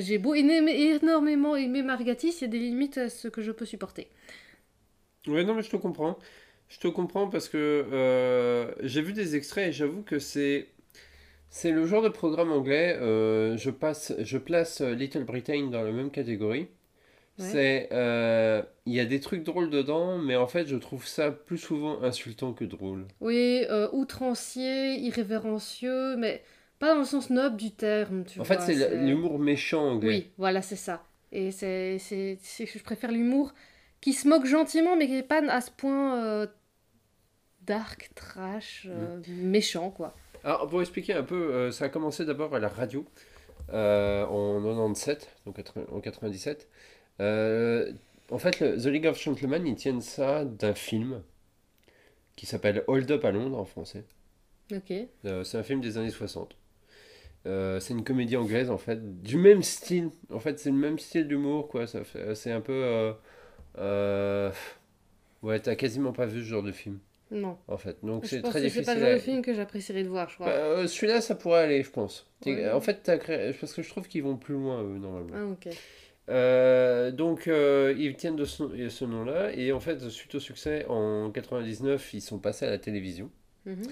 j'ai 0.00 0.18
beau 0.18 0.34
aimer- 0.34 0.98
énormément 1.02 1.56
aimer 1.56 1.82
Margatis, 1.82 2.36
il 2.38 2.40
y 2.42 2.44
a 2.44 2.48
des 2.48 2.58
limites 2.58 2.98
à 2.98 3.08
ce 3.10 3.28
que 3.28 3.42
je 3.42 3.52
peux 3.52 3.66
supporter. 3.66 4.08
Ouais, 5.26 5.44
non, 5.44 5.54
mais 5.54 5.62
je 5.62 5.70
te 5.70 5.76
comprends. 5.76 6.18
Je 6.68 6.78
te 6.78 6.88
comprends 6.88 7.28
parce 7.28 7.48
que 7.48 8.72
j'ai 8.82 9.02
vu 9.02 9.12
des 9.12 9.36
extraits 9.36 9.68
et 9.68 9.72
j'avoue 9.72 10.02
que 10.02 10.18
c'est 10.18 10.68
c'est 11.50 11.70
le 11.72 11.86
genre 11.86 12.02
de 12.02 12.08
programme 12.08 12.52
anglais. 12.52 12.96
euh, 13.00 13.56
je 13.56 13.70
passe, 13.70 14.14
je 14.18 14.38
place 14.38 14.80
euh, 14.80 14.94
Little 14.94 15.24
Britain 15.24 15.66
dans 15.70 15.82
la 15.82 15.92
même 15.92 16.10
catégorie. 16.10 16.68
Ouais. 17.38 17.46
C'est 17.46 17.88
euh, 17.92 18.62
il 18.86 18.94
y 18.94 19.00
a 19.00 19.04
des 19.06 19.20
trucs 19.20 19.44
drôles 19.44 19.70
dedans, 19.70 20.18
mais 20.18 20.36
en 20.36 20.46
fait, 20.46 20.66
je 20.66 20.76
trouve 20.76 21.06
ça 21.06 21.30
plus 21.30 21.58
souvent 21.58 22.02
insultant 22.02 22.52
que 22.52 22.64
drôle. 22.64 23.06
Oui, 23.20 23.64
euh, 23.70 23.88
outrancier, 23.92 24.96
irrévérencieux, 24.98 26.16
mais 26.16 26.42
pas 26.78 26.92
dans 26.94 27.00
le 27.00 27.04
sens 27.06 27.30
noble 27.30 27.56
du 27.56 27.70
terme, 27.70 28.24
tu 28.24 28.40
En 28.40 28.44
vois. 28.44 28.56
fait, 28.56 28.74
c'est 28.74 28.96
l'humour 29.06 29.38
méchant 29.38 29.88
anglais. 29.92 30.08
Oui, 30.08 30.30
voilà, 30.38 30.62
c'est 30.62 30.76
ça. 30.76 31.02
Et 31.32 31.50
c'est, 31.50 31.98
c'est, 31.98 32.38
je 32.66 32.82
préfère 32.82 33.10
l'humour 33.12 33.52
qui 34.00 34.12
se 34.12 34.28
moque 34.28 34.46
gentiment, 34.46 34.96
mais 34.96 35.06
qui 35.06 35.12
n'est 35.12 35.22
pas 35.22 35.42
à 35.50 35.60
ce 35.60 35.70
point 35.70 36.22
euh, 36.22 36.46
dark, 37.62 38.10
trash, 38.14 38.86
euh, 38.90 39.18
Mm. 39.28 39.50
méchant, 39.50 39.90
quoi. 39.90 40.14
Alors, 40.44 40.68
pour 40.68 40.80
expliquer 40.80 41.14
un 41.14 41.22
peu, 41.22 41.52
euh, 41.54 41.70
ça 41.70 41.86
a 41.86 41.88
commencé 41.88 42.24
d'abord 42.24 42.54
à 42.54 42.58
la 42.58 42.68
radio 42.68 43.04
euh, 43.72 44.24
en 44.26 44.60
97, 44.62 45.28
donc 45.46 45.56
80 45.56 45.86
en 45.92 46.00
97. 46.00 46.68
Euh, 47.20 47.92
en 48.30 48.38
fait, 48.38 48.60
le- 48.60 48.76
The 48.78 48.86
League 48.86 49.06
of 49.06 49.20
Gentlemen, 49.22 49.66
ils 49.66 49.74
tiennent 49.76 50.00
ça 50.00 50.44
d'un 50.44 50.74
film 50.74 51.22
qui 52.36 52.46
s'appelle 52.46 52.84
Hold 52.86 53.10
Up 53.10 53.24
à 53.24 53.30
Londres 53.32 53.58
en 53.58 53.64
français. 53.64 54.04
Ok. 54.72 54.92
C'est 55.44 55.58
un 55.58 55.62
film 55.62 55.80
des 55.80 55.98
années 55.98 56.10
60. 56.10 56.56
Euh, 57.46 57.80
c'est 57.80 57.94
une 57.94 58.04
comédie 58.04 58.36
anglaise 58.36 58.70
en 58.70 58.78
fait, 58.78 59.22
du 59.22 59.36
même 59.38 59.62
style. 59.62 60.10
En 60.32 60.40
fait, 60.40 60.58
c'est 60.58 60.70
le 60.70 60.76
même 60.76 60.98
style 60.98 61.26
d'humour 61.26 61.68
quoi. 61.68 61.86
Ça 61.86 62.00
c'est 62.34 62.52
un 62.52 62.60
peu. 62.60 62.72
euh, 62.72 63.12
euh, 63.78 64.50
ouais, 65.42 65.60
t'as 65.60 65.74
quasiment 65.76 66.12
pas 66.12 66.26
vu 66.26 66.40
ce 66.42 66.46
genre 66.48 66.62
de 66.62 66.72
film 66.72 66.98
Non. 67.32 67.56
en 67.68 67.76
fait. 67.76 67.96
Donc 68.04 68.26
c'est 68.26 68.40
très 68.42 68.48
que 68.50 68.58
c'est 68.58 68.60
difficile. 68.64 68.84
pas 68.86 68.94
le 68.94 69.00
genre 69.00 69.08
à- 69.10 69.14
de 69.14 69.18
film 69.20 69.42
que 69.42 69.54
j'apprécierais 69.54 70.02
de 70.02 70.08
voir, 70.08 70.28
je 70.28 70.34
crois. 70.34 70.46
bah, 70.48 70.52
euh, 70.52 70.86
celui-là, 70.86 71.20
ça 71.20 71.34
pourrait 71.36 71.62
aller, 71.62 71.82
je 71.82 71.90
pense. 71.90 72.26
Ouais. 72.44 72.70
En 72.70 72.80
fait, 72.80 73.08
créé... 73.20 73.52
parce 73.52 73.72
que 73.72 73.82
je 73.82 73.88
trouve 73.90 74.08
qu'ils 74.08 74.22
vont 74.24 74.36
plus 74.36 74.54
loin, 74.54 74.82
eux, 74.82 74.98
normalement. 74.98 75.30
Ah, 75.34 75.44
ok. 75.46 75.72
Euh, 76.28 77.10
donc, 77.10 77.48
euh, 77.48 77.94
ils 77.98 78.14
tiennent 78.16 78.36
de 78.36 78.44
ce, 78.44 78.88
ce 78.88 79.04
nom-là. 79.04 79.52
Et 79.54 79.72
en 79.72 79.80
fait, 79.80 80.08
suite 80.08 80.34
au 80.36 80.40
succès, 80.40 80.86
en 80.88 81.30
99, 81.30 82.14
ils 82.14 82.20
sont 82.20 82.38
passés 82.38 82.66
à 82.66 82.70
la 82.70 82.78
télévision. 82.78 83.30
Mhm. 83.66 83.82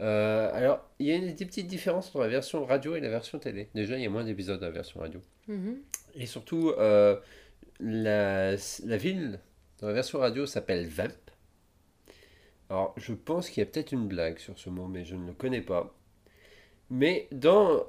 Euh, 0.00 0.50
alors, 0.52 0.88
il 0.98 1.06
y 1.06 1.12
a 1.12 1.16
une, 1.16 1.32
des 1.34 1.44
petites 1.46 1.66
différences 1.66 2.08
entre 2.08 2.20
la 2.20 2.28
version 2.28 2.64
radio 2.64 2.96
et 2.96 3.00
la 3.00 3.10
version 3.10 3.38
télé. 3.38 3.68
Déjà, 3.74 3.96
il 3.96 4.02
y 4.02 4.06
a 4.06 4.10
moins 4.10 4.24
d'épisodes 4.24 4.58
dans 4.60 4.66
la 4.66 4.72
version 4.72 5.00
radio. 5.00 5.20
Mhm. 5.48 5.76
Et 6.16 6.26
surtout, 6.26 6.72
la, 7.80 8.52
la 8.52 8.96
ville 8.96 9.40
dans 9.80 9.88
la 9.88 9.92
version 9.92 10.18
radio 10.18 10.46
s'appelle 10.46 10.86
Vamp. 10.86 11.10
Alors, 12.70 12.94
je 12.96 13.12
pense 13.12 13.50
qu'il 13.50 13.62
y 13.62 13.66
a 13.66 13.70
peut-être 13.70 13.92
une 13.92 14.08
blague 14.08 14.38
sur 14.38 14.58
ce 14.58 14.70
mot, 14.70 14.86
mais 14.86 15.04
je 15.04 15.14
ne 15.16 15.26
le 15.26 15.32
connais 15.32 15.60
pas. 15.60 15.94
Mais 16.90 17.28
dans, 17.32 17.84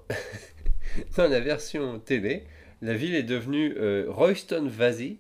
dans 1.18 1.28
la 1.30 1.40
version 1.40 2.00
télé, 2.00 2.44
la 2.82 2.94
ville 2.96 3.16
est 3.16 3.24
devenue 3.24 3.74
euh, 3.78 4.06
Royston 4.10 4.68
Vasey, 4.68 5.18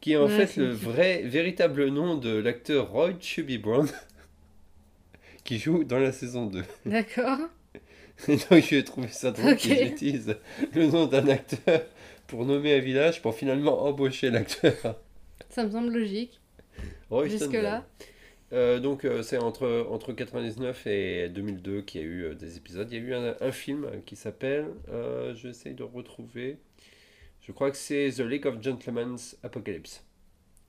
qui 0.00 0.12
est 0.12 0.16
en 0.16 0.26
Ouais, 0.26 0.46
fait 0.46 0.60
le 0.60 0.70
vrai, 0.70 1.22
véritable 1.22 1.88
nom 1.88 2.16
de 2.16 2.30
l'acteur 2.36 2.90
Roy 2.90 3.12
Chubby 3.20 3.58
Brown, 3.58 3.88
qui 5.44 5.58
joue 5.58 5.84
dans 5.84 5.98
la 5.98 6.12
saison 6.12 6.46
2. 6.46 6.62
D'accord. 6.86 7.38
Donc 8.28 8.62
j'ai 8.68 8.82
trouvé 8.84 9.08
ça 9.08 9.30
drôle 9.30 9.52
Ok. 9.52 9.58
qu'ils 9.58 9.86
utilisent 9.86 10.36
le 10.74 10.86
nom 10.86 11.06
d'un 11.06 11.28
acteur 11.28 11.82
pour 12.26 12.44
nommer 12.44 12.74
un 12.74 12.80
village 12.80 13.22
pour 13.22 13.34
finalement 13.34 13.84
embaucher 13.84 14.30
l'acteur. 14.30 14.96
Ça 15.50 15.64
me 15.64 15.70
semble 15.70 15.92
logique. 15.92 16.40
Royston 17.10 17.38
Jusque-là. 17.38 17.86
Euh, 18.52 18.80
donc 18.80 19.04
euh, 19.04 19.22
c'est 19.22 19.36
entre, 19.36 19.86
entre 19.90 20.12
99 20.12 20.86
et 20.86 21.28
2002 21.28 21.82
qu'il 21.82 22.00
y 22.00 22.04
a 22.04 22.06
eu 22.06 22.22
euh, 22.24 22.34
des 22.34 22.56
épisodes. 22.56 22.90
Il 22.90 22.98
y 22.98 23.00
a 23.00 23.04
eu 23.04 23.14
un, 23.14 23.36
un 23.40 23.52
film 23.52 23.90
qui 24.06 24.16
s'appelle, 24.16 24.68
j'essaye 25.34 25.74
de 25.74 25.82
retrouver, 25.82 26.58
je 27.40 27.52
crois 27.52 27.70
que 27.70 27.76
c'est 27.76 28.10
The 28.16 28.20
League 28.20 28.46
of 28.46 28.62
Gentlemen's 28.62 29.36
Apocalypse. 29.42 30.04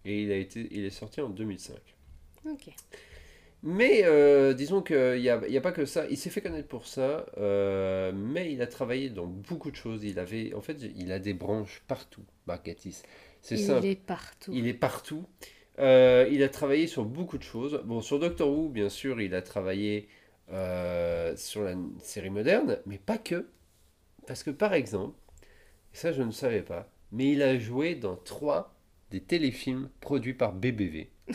Et 0.06 0.24
il, 0.24 0.32
a 0.32 0.36
été, 0.38 0.68
il 0.72 0.86
est 0.86 0.92
sorti 0.92 1.22
en 1.22 1.30
2005. 1.30 1.76
Ok. 2.46 2.70
Mais 3.62 4.06
disons 4.56 4.82
qu'il 4.82 5.20
n'y 5.20 5.30
a, 5.30 5.46
y 5.46 5.58
a 5.58 5.62
pas 5.62 5.74
que 5.74 5.86
ça. 5.86 6.06
Il 6.10 6.18
s'est 6.18 6.30
fait 6.30 6.40
connaître 6.40 6.70
pour 6.70 6.88
ça, 6.88 7.26
mais 8.14 8.54
il 8.54 8.62
a 8.62 8.68
travaillé 8.68 9.10
dans 9.10 9.26
beaucoup 9.26 9.72
de 9.72 9.76
choses. 9.76 10.06
Il 10.06 10.20
avait, 10.20 10.54
en 10.54 10.62
fait, 10.62 10.78
il 10.96 11.12
a 11.12 11.20
des 11.20 11.34
branches 11.34 11.84
partout, 11.86 12.24
Margatis. 12.48 13.02
C'est 13.42 13.60
Il 13.60 13.86
est 13.86 13.96
partout. 13.96 14.52
Il 14.54 14.68
est 14.68 14.74
partout. 14.74 15.26
Euh, 15.80 16.28
il 16.32 16.44
a 16.44 16.50
travaillé 16.50 16.88
sur 16.88 17.06
beaucoup 17.06 17.38
de 17.38 17.44
choses. 17.44 17.82
Bon, 17.86 18.02
sur 18.02 18.20
Doctor 18.20 18.50
Who, 18.50 18.70
bien 18.70 18.90
sûr, 18.90 19.22
il 19.22 19.34
a 19.34 19.42
travaillé 19.42 20.10
euh, 20.52 21.36
sur 21.38 21.64
la 21.64 21.76
série 22.02 22.30
moderne, 22.30 22.80
mais 22.86 22.98
pas 22.98 23.18
que. 23.18 23.48
Parce 24.28 24.44
que, 24.44 24.52
par 24.52 24.74
exemple, 24.74 25.18
et 25.94 25.98
ça 25.98 26.12
je 26.12 26.22
ne 26.22 26.32
savais 26.32 26.62
pas, 26.62 26.92
mais 27.12 27.32
il 27.32 27.42
a 27.42 27.58
joué 27.58 27.96
dans 27.96 28.16
trois 28.16 28.76
des 29.12 29.22
téléfilms 29.22 29.90
produits 30.02 30.34
par 30.34 30.54
BBV. 30.54 31.10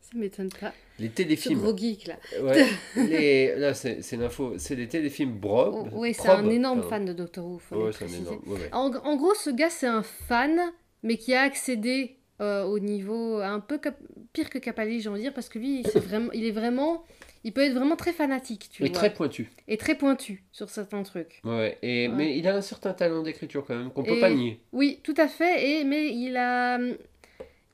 Ça 0.00 0.18
m'étonne 0.18 0.50
pas. 0.50 0.72
Les 0.98 1.08
téléfilms. 1.08 1.60
gros 1.60 1.74
geek 1.76 2.06
là. 2.06 2.16
Ouais, 2.42 2.66
les, 2.96 3.56
là, 3.56 3.72
c'est 3.72 4.16
l'info. 4.16 4.58
C'est 4.58 4.76
des 4.76 4.86
téléfilms 4.86 5.38
Brob. 5.38 5.74
Oh, 5.74 5.88
oui, 5.94 6.12
c'est 6.12 6.28
un 6.28 6.48
énorme 6.50 6.80
pardon. 6.80 6.90
fan 6.90 7.04
de 7.06 7.12
Doctor 7.14 7.46
Who. 7.46 7.58
faut 7.58 7.86
Ouais, 7.86 7.90
énorme. 8.14 8.40
ouais. 8.46 8.68
En, 8.72 8.94
en 8.94 9.16
gros, 9.16 9.34
ce 9.34 9.48
gars, 9.48 9.70
c'est 9.70 9.86
un 9.86 10.02
fan, 10.02 10.60
mais 11.02 11.16
qui 11.16 11.34
a 11.34 11.40
accédé 11.40 12.18
euh, 12.40 12.64
au 12.64 12.78
niveau 12.78 13.38
un 13.40 13.60
peu 13.60 13.78
cap- 13.78 13.98
pire 14.32 14.50
que 14.50 14.58
Capaldi, 14.58 15.00
j'ai 15.00 15.08
envie 15.08 15.18
de 15.20 15.24
dire, 15.26 15.34
parce 15.34 15.48
que 15.48 15.58
lui, 15.58 15.82
c'est 15.84 16.00
vraiment, 16.00 16.32
il 16.32 16.44
est 16.44 16.50
vraiment, 16.50 17.04
il 17.44 17.52
peut 17.52 17.60
être 17.62 17.74
vraiment 17.74 17.96
très 17.96 18.12
fanatique, 18.12 18.68
tu 18.72 18.82
vois, 18.84 18.92
très 18.92 19.12
pointu. 19.12 19.50
et 19.68 19.76
très 19.76 19.94
pointu 19.96 20.42
sur 20.52 20.68
certains 20.70 21.02
trucs. 21.04 21.40
Ouais, 21.44 21.78
et, 21.82 22.08
Ouais. 22.08 22.14
Mais 22.14 22.38
il 22.38 22.46
a 22.48 22.56
un 22.56 22.60
certain 22.62 22.92
talent 22.92 23.22
d'écriture 23.22 23.64
quand 23.66 23.76
même, 23.76 23.90
qu'on 23.92 24.02
peut 24.02 24.16
Et- 24.16 24.20
pas 24.20 24.30
nier. 24.30 24.60
Oui, 24.72 25.00
tout 25.04 25.14
à 25.16 25.28
fait, 25.28 25.70
et 25.80 25.84
mais 25.84 26.08
il 26.12 26.36
a, 26.36 26.78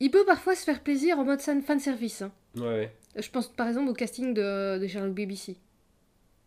il 0.01 0.11
peut 0.11 0.25
parfois 0.27 0.55
se 0.55 0.65
faire 0.65 0.83
plaisir 0.83 1.19
en 1.19 1.25
mode 1.25 1.41
fan 1.41 1.63
service. 1.81 2.23
hein. 2.23 2.33
Ouais, 2.57 2.63
ouais. 2.65 2.93
Je 3.17 3.29
pense 3.31 3.49
par 3.49 3.67
exemple 3.69 3.89
au 3.91 3.95
casting 3.95 4.35
de, 4.35 4.79
de 4.79 4.87
Sherlock 4.87 5.15
BBC. 5.15 5.57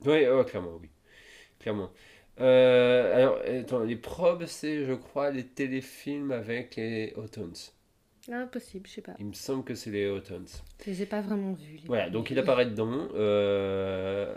Ouais, 0.05 0.29
ouais, 0.29 0.45
clairement, 0.45 0.77
oui. 0.81 0.89
Clairement. 1.59 1.89
Euh, 2.41 3.15
alors, 3.15 3.39
attends, 3.47 3.83
les 3.83 3.95
probes, 3.95 4.45
c'est, 4.47 4.85
je 4.85 4.93
crois, 4.93 5.29
les 5.31 5.45
téléfilms 5.45 6.31
avec 6.31 6.75
les 6.75 7.13
Autons. 7.15 7.71
Impossible, 8.31 8.87
je 8.87 8.93
sais 8.93 9.01
pas. 9.01 9.13
Il 9.19 9.25
me 9.25 9.33
semble 9.33 9.63
que 9.63 9.75
c'est 9.75 9.91
les 9.91 10.07
Autons. 10.07 10.45
Je 10.85 10.89
les 10.91 11.01
ai 11.01 11.05
pas 11.05 11.21
vraiment 11.21 11.53
vus. 11.53 11.79
Voilà, 11.87 12.09
donc 12.09 12.31
il 12.31 12.39
apparaît 12.39 12.65
dedans. 12.65 13.07
euh, 13.15 14.35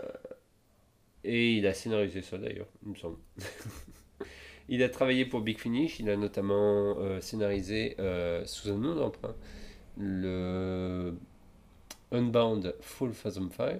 et 1.23 1.53
il 1.53 1.67
a 1.67 1.73
scénarisé 1.73 2.21
ça 2.21 2.37
d'ailleurs, 2.37 2.67
il 2.85 2.91
me 2.91 2.95
semble. 2.95 3.17
il 4.69 4.83
a 4.83 4.89
travaillé 4.89 5.25
pour 5.25 5.41
Big 5.41 5.57
Finish, 5.59 5.99
il 5.99 6.09
a 6.09 6.15
notamment 6.17 6.95
euh, 6.99 7.21
scénarisé 7.21 7.95
euh, 7.99 8.45
sous 8.45 8.69
un 8.69 8.77
nom 8.77 8.95
d'emprunt 8.95 9.35
le 9.97 11.13
Unbound 12.11 12.75
Full 12.81 13.13
Fathom 13.13 13.49
5. 13.51 13.79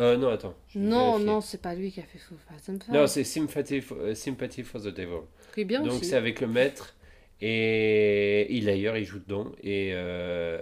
Euh, 0.00 0.16
non, 0.16 0.28
attends. 0.28 0.54
Non, 0.76 1.18
non, 1.18 1.40
c'est 1.40 1.60
pas 1.60 1.74
lui 1.74 1.90
qui 1.90 2.00
a 2.00 2.04
fait 2.04 2.18
Full 2.18 2.38
Fast 2.48 2.68
and 2.70 2.72
Non, 2.74 2.78
Furious. 2.86 3.06
c'est 3.08 3.24
Sympathy 3.24 3.80
for, 3.80 3.98
Sympathy 4.14 4.62
for 4.62 4.80
the 4.80 4.88
Devil. 4.94 5.22
Qui 5.54 5.62
est 5.62 5.64
bien 5.64 5.82
Donc 5.82 6.04
c'est 6.04 6.14
avec 6.16 6.40
le 6.40 6.46
maître 6.46 6.94
et 7.40 8.52
il 8.54 8.64
d'ailleurs 8.66 8.96
il 8.96 9.04
joue 9.04 9.20
dedans 9.20 9.52
et 9.62 9.90
euh, 9.92 10.60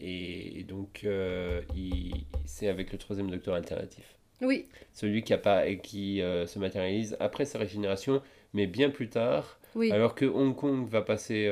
et, 0.00 0.60
et 0.60 0.64
donc 0.64 1.02
euh, 1.04 1.60
c'est 2.46 2.68
avec 2.68 2.92
le 2.92 2.98
troisième 2.98 3.30
docteur 3.30 3.54
alternatif. 3.54 4.16
Oui, 4.42 4.66
Celui 4.94 5.22
qui 5.22 5.34
a 5.34 5.38
pas 5.38 5.66
et 5.66 5.78
qui 5.80 6.22
euh, 6.22 6.46
se 6.46 6.58
matérialise 6.58 7.14
après 7.20 7.44
sa 7.44 7.58
régénération, 7.58 8.22
mais 8.54 8.66
bien 8.66 8.88
plus 8.88 9.10
tard, 9.10 9.60
oui. 9.74 9.92
alors 9.92 10.14
que 10.14 10.24
Hong 10.24 10.56
Kong 10.56 10.88
va 10.88 11.02
passer 11.02 11.46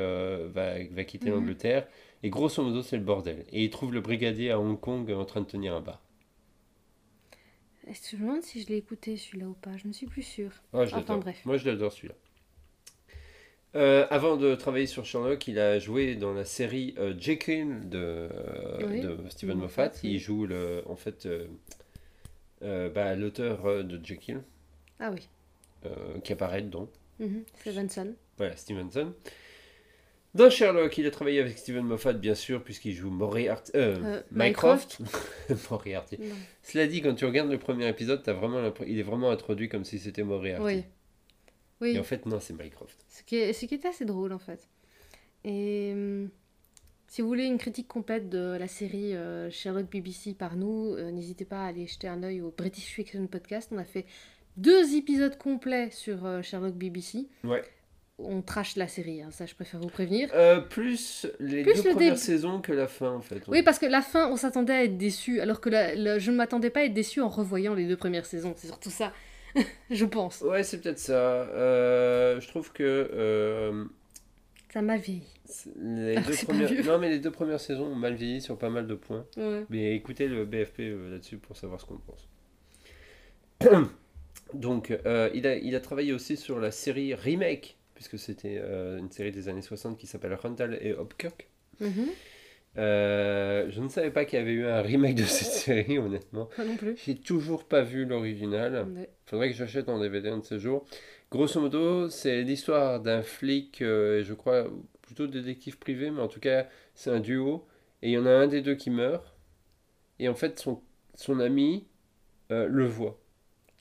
va, 0.54 0.82
va 0.90 1.04
quitter 1.04 1.28
Mhm. 1.28 1.36
l'Angleterre 1.36 1.86
et 2.22 2.30
grosso 2.30 2.62
modo 2.62 2.82
c'est 2.82 2.96
le 2.96 3.02
bordel. 3.04 3.44
Et 3.52 3.64
il 3.64 3.70
trouve 3.70 3.92
le 3.92 4.00
brigadier 4.00 4.50
à 4.50 4.58
Hong 4.58 4.80
Kong 4.80 5.10
en 5.10 5.24
train 5.26 5.42
de 5.42 5.46
tenir 5.46 5.74
un 5.74 5.80
bar. 5.82 6.00
Est-ce 7.86 8.10
que 8.10 8.16
je 8.18 8.22
me 8.22 8.28
demande 8.28 8.42
si 8.42 8.60
je 8.62 8.68
l'ai 8.68 8.76
écouté 8.76 9.16
celui-là 9.16 9.46
ou 9.48 9.54
pas 9.54 9.76
Je 9.76 9.86
ne 9.88 9.92
suis 9.92 10.06
plus 10.06 10.22
sûre. 10.22 10.52
Ah, 10.72 10.84
je 10.84 10.94
Enfin, 10.94 11.16
bref. 11.18 11.40
Moi, 11.44 11.56
je 11.56 11.68
l'adore 11.68 11.92
celui-là. 11.92 12.14
Euh, 13.76 14.06
avant 14.10 14.36
de 14.36 14.54
travailler 14.54 14.86
sur 14.86 15.04
Sherlock, 15.04 15.46
il 15.46 15.58
a 15.58 15.78
joué 15.78 16.14
dans 16.16 16.32
la 16.32 16.44
série 16.44 16.94
euh, 16.98 17.14
Jekyll 17.18 17.88
de, 17.88 18.28
Oui, 18.86 19.00
de 19.00 19.16
Stephen 19.28 19.58
Moffat. 19.58 19.90
Oui. 20.02 20.12
Il 20.14 20.18
joue 20.18 20.46
le, 20.46 20.82
en 20.86 20.96
fait 20.96 21.26
euh, 21.26 21.46
euh, 22.62 22.88
bah, 22.88 23.14
l'auteur 23.14 23.66
euh, 23.66 23.82
de 23.82 24.04
Jekyll 24.04 24.40
Ah 24.98 25.10
oui. 25.12 25.28
euh, 25.86 26.18
qui 26.24 26.32
apparaît 26.32 26.62
dedans. 26.62 26.88
Mhm, 27.20 27.44
Stevenson. 27.60 28.14
Voilà, 28.38 28.56
Stevenson. 28.56 29.12
Dans 30.34 30.50
Sherlock, 30.50 30.96
il 30.98 31.06
a 31.06 31.10
travaillé 31.10 31.40
avec 31.40 31.58
Steven 31.58 31.84
Moffat, 31.84 32.12
bien 32.12 32.34
sûr, 32.34 32.62
puisqu'il 32.62 32.92
joue 32.94 33.10
Moriarty. 33.10 33.72
Euh, 33.74 33.96
Euh, 34.04 34.22
Mycroft. 34.30 34.98
Moriarty. 35.70 36.18
Cela 36.62 36.86
dit, 36.86 37.00
quand 37.02 37.14
tu 37.14 37.24
regardes 37.24 37.50
le 37.50 37.58
premier 37.58 37.88
épisode, 37.88 38.22
as 38.28 38.32
vraiment 38.34 38.72
il 38.86 38.98
est 38.98 39.02
vraiment 39.02 39.30
introduit 39.30 39.68
comme 39.68 39.84
si 39.84 39.98
c'était 39.98 40.22
Moriarty. 40.22 40.64
Oui. 40.64 40.84
Oui. 41.80 41.90
Et 41.94 41.98
en 41.98 42.02
fait, 42.04 42.26
non, 42.26 42.40
c'est 42.40 42.52
Mycroft. 42.54 43.04
Ce 43.08 43.22
qui, 43.22 43.36
est, 43.36 43.52
ce 43.52 43.66
qui 43.66 43.74
était 43.74 43.88
assez 43.88 44.04
drôle 44.04 44.32
en 44.32 44.38
fait. 44.38 44.68
Et 45.44 45.90
hum, 45.94 46.28
si 47.06 47.22
vous 47.22 47.28
voulez 47.28 47.44
une 47.44 47.58
critique 47.58 47.88
complète 47.88 48.28
de 48.28 48.56
la 48.58 48.66
série 48.68 49.14
euh, 49.14 49.50
Sherlock 49.50 49.88
BBC 49.90 50.34
par 50.34 50.56
nous, 50.56 50.94
euh, 50.94 51.10
n'hésitez 51.10 51.44
pas 51.44 51.62
à 51.64 51.66
aller 51.68 51.86
jeter 51.86 52.08
un 52.08 52.22
œil 52.22 52.40
au 52.42 52.50
British 52.56 52.86
Fiction 52.86 53.26
Podcast. 53.28 53.70
On 53.72 53.78
a 53.78 53.84
fait 53.84 54.04
deux 54.56 54.94
épisodes 54.96 55.38
complets 55.38 55.90
sur 55.92 56.26
euh, 56.26 56.42
Sherlock 56.42 56.74
BBC. 56.74 57.28
Ouais. 57.44 57.62
On 58.20 58.42
trash 58.42 58.74
la 58.74 58.88
série, 58.88 59.22
hein, 59.22 59.30
ça 59.30 59.46
je 59.46 59.54
préfère 59.54 59.78
vous 59.78 59.86
prévenir. 59.86 60.28
Plus 60.70 61.24
les 61.38 61.62
Plus 61.62 61.74
deux 61.84 61.90
le 61.90 61.94
premières 61.94 62.18
saisons 62.18 62.60
que 62.60 62.72
la 62.72 62.88
fin, 62.88 63.12
en 63.12 63.20
fait. 63.20 63.40
Oui, 63.46 63.62
parce 63.62 63.78
que 63.78 63.86
la 63.86 64.02
fin, 64.02 64.28
on 64.28 64.36
s'attendait 64.36 64.72
à 64.72 64.82
être 64.82 64.98
déçu, 64.98 65.40
alors 65.40 65.60
que 65.60 65.68
la- 65.70 65.94
la- 65.94 66.18
je 66.18 66.32
ne 66.32 66.36
m'attendais 66.36 66.70
pas 66.70 66.80
à 66.80 66.82
être 66.82 66.94
déçu 66.94 67.20
en 67.20 67.28
revoyant 67.28 67.74
les 67.74 67.86
deux 67.86 67.96
premières 67.96 68.26
saisons. 68.26 68.54
C'est 68.56 68.66
surtout 68.66 68.90
ça, 68.90 69.12
je 69.90 70.04
pense. 70.04 70.40
Ouais, 70.42 70.62
c'est 70.62 70.80
peut-être 70.80 70.98
ça. 70.98 71.14
Euh, 71.14 72.40
je 72.40 72.48
trouve 72.48 72.72
que 72.72 72.82
euh, 72.82 73.84
Ça 74.72 74.82
m'a 74.82 74.96
vieilli. 74.96 75.22
les 75.76 76.16
Alors 76.16 76.28
deux 76.28 76.36
premières... 76.44 76.84
Non, 76.84 76.98
mais 76.98 77.08
les 77.10 77.18
deux 77.18 77.30
premières 77.30 77.60
saisons 77.60 77.86
ont 77.86 77.94
mal 77.94 78.14
vieilli 78.14 78.40
sur 78.40 78.58
pas 78.58 78.70
mal 78.70 78.86
de 78.86 78.94
points. 78.94 79.24
Ouais. 79.36 79.64
Mais 79.70 79.94
écoutez 79.94 80.28
le 80.28 80.44
BFP 80.44 80.80
euh, 80.80 81.10
là-dessus 81.10 81.38
pour 81.38 81.56
savoir 81.56 81.80
ce 81.80 81.86
qu'on 81.86 81.98
pense. 81.98 82.28
Donc, 84.54 84.90
euh, 84.90 85.30
il, 85.34 85.46
a, 85.46 85.56
il 85.56 85.74
a 85.74 85.80
travaillé 85.80 86.12
aussi 86.12 86.36
sur 86.36 86.58
la 86.58 86.70
série 86.70 87.14
Remake, 87.14 87.76
puisque 87.94 88.18
c'était 88.18 88.58
une 88.58 89.10
série 89.10 89.32
des 89.32 89.48
années 89.48 89.62
60 89.62 89.98
qui 89.98 90.06
s'appelle 90.06 90.34
Randall 90.34 90.78
et 90.80 90.92
Hopkirk. 90.94 91.48
Mhm. 91.80 92.08
Euh, 92.76 93.66
je 93.70 93.80
ne 93.80 93.88
savais 93.88 94.10
pas 94.10 94.24
qu'il 94.24 94.38
y 94.38 94.42
avait 94.42 94.52
eu 94.52 94.66
un 94.66 94.82
remake 94.82 95.16
de 95.16 95.24
cette 95.24 95.52
série, 95.52 95.98
honnêtement. 95.98 96.48
Moi 96.58 96.66
non 96.66 96.76
plus. 96.76 96.96
J'ai 97.04 97.16
toujours 97.16 97.64
pas 97.64 97.82
vu 97.82 98.04
l'original. 98.04 98.86
Ouais. 98.94 99.10
Faudrait 99.26 99.50
que 99.50 99.56
j'achète 99.56 99.88
en 99.88 99.98
DVD 99.98 100.28
un 100.28 100.38
de 100.38 100.44
ces 100.44 100.58
jours. 100.58 100.84
Grosso 101.30 101.60
modo, 101.60 102.08
c'est 102.08 102.42
l'histoire 102.42 103.00
d'un 103.00 103.22
flic, 103.22 103.82
euh, 103.82 104.22
je 104.24 104.32
crois 104.34 104.66
plutôt 105.02 105.26
détective 105.26 105.78
privé, 105.78 106.10
mais 106.10 106.20
en 106.20 106.28
tout 106.28 106.40
cas, 106.40 106.66
c'est 106.94 107.10
un 107.10 107.20
duo. 107.20 107.66
Et 108.02 108.10
il 108.10 108.12
y 108.12 108.18
en 108.18 108.26
a 108.26 108.30
un 108.30 108.46
des 108.46 108.62
deux 108.62 108.74
qui 108.74 108.90
meurt. 108.90 109.34
Et 110.18 110.28
en 110.28 110.34
fait, 110.34 110.58
son, 110.58 110.80
son 111.14 111.40
ami 111.40 111.86
euh, 112.50 112.66
le 112.68 112.86
voit. 112.86 113.20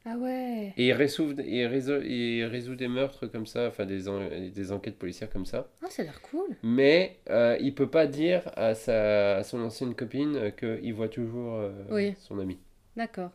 Ah 0.10 0.16
ouais. 0.18 0.74
Et 0.78 0.88
il 0.88 0.94
résout, 0.94 1.36
il, 1.46 1.66
résout, 1.66 2.02
il 2.02 2.46
résout 2.46 2.76
des 2.76 2.88
meurtres 2.88 3.28
comme 3.28 3.46
ça, 3.46 3.68
enfin 3.68 3.86
des, 3.86 4.08
en- 4.08 4.30
des 4.30 4.72
enquêtes 4.72 4.98
policières 4.98 5.30
comme 5.30 5.46
ça. 5.46 5.70
Ah, 5.84 5.88
ça 5.90 6.04
a 6.04 6.06
l'air 6.06 6.22
cool. 6.22 6.56
Mais 6.64 7.18
euh, 7.30 7.58
il 7.60 7.76
peut 7.76 7.90
pas 7.90 8.08
dire 8.08 8.50
à, 8.56 8.74
sa, 8.74 9.38
à 9.38 9.44
son 9.44 9.60
ancienne 9.60 9.96
copine 9.96 10.36
euh, 10.38 10.52
qu'il 10.52 10.94
voit 10.94 11.10
toujours 11.10 11.56
euh, 11.56 11.72
Oui. 11.90 12.14
son 12.20 12.40
ami. 12.40 12.58
D'accord. 12.96 13.32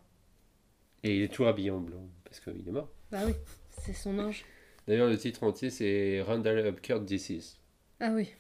Et 1.05 1.17
il 1.17 1.23
est 1.25 1.29
toujours 1.29 1.49
habillé 1.49 1.71
en 1.71 1.81
blanc, 1.81 2.09
parce 2.25 2.41
qu'il 2.41 2.67
est 2.67 2.73
mort. 2.73 2.89
Bah 3.11 3.19
oui, 3.27 3.35
c'est 3.83 3.93
son 3.93 4.19
ange. 4.19 4.45
D'ailleurs, 4.89 5.09
le 5.11 5.19
titre 5.19 5.43
entier, 5.43 5.69
c'est 5.69 6.23
Randall 6.23 6.67
Upkirk 6.67 7.05
Disease. 7.05 7.59
Ah 8.01 8.13
oui. 8.15 8.31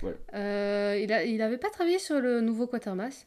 Voilà. 0.00 0.16
Euh, 0.34 0.98
il, 1.02 1.12
a, 1.12 1.24
il 1.24 1.42
avait 1.42 1.58
pas 1.58 1.70
travaillé 1.70 1.98
sur 1.98 2.18
le 2.20 2.40
nouveau 2.40 2.66
Quatermass 2.66 3.26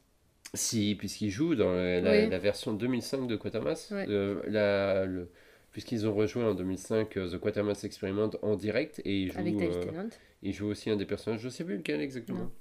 Si, 0.55 0.95
puisqu'il 0.97 1.29
joue 1.29 1.55
dans 1.55 1.71
la, 1.73 1.99
Oui. 2.11 2.29
la 2.29 2.39
version 2.39 2.73
2005 2.73 3.27
de 3.27 3.35
Quatermass, 3.35 3.91
Ouais. 3.91 4.05
le- 4.07 4.41
la- 4.47 5.05
le- 5.05 5.29
puisqu'ils 5.71 6.07
ont 6.07 6.13
rejoint 6.15 6.49
en 6.49 6.53
2005 6.55 7.17
euh, 7.17 7.29
The 7.29 7.37
Quatermass 7.39 7.83
Experiment 7.83 8.31
en 8.41 8.55
direct, 8.55 9.01
et 9.05 9.21
il 9.23 9.31
joue, 9.31 9.39
avec 9.39 9.57
David 9.57 9.75
euh, 9.75 9.83
Tennant. 9.83 10.09
il 10.41 10.53
joue 10.53 10.67
aussi 10.67 10.89
un 10.89 10.95
des 10.95 11.05
personnages, 11.05 11.41
je 11.41 11.49
sais 11.49 11.63
plus 11.63 11.77
lequel 11.77 12.01
exactement. 12.01 12.39
Non. 12.39 12.51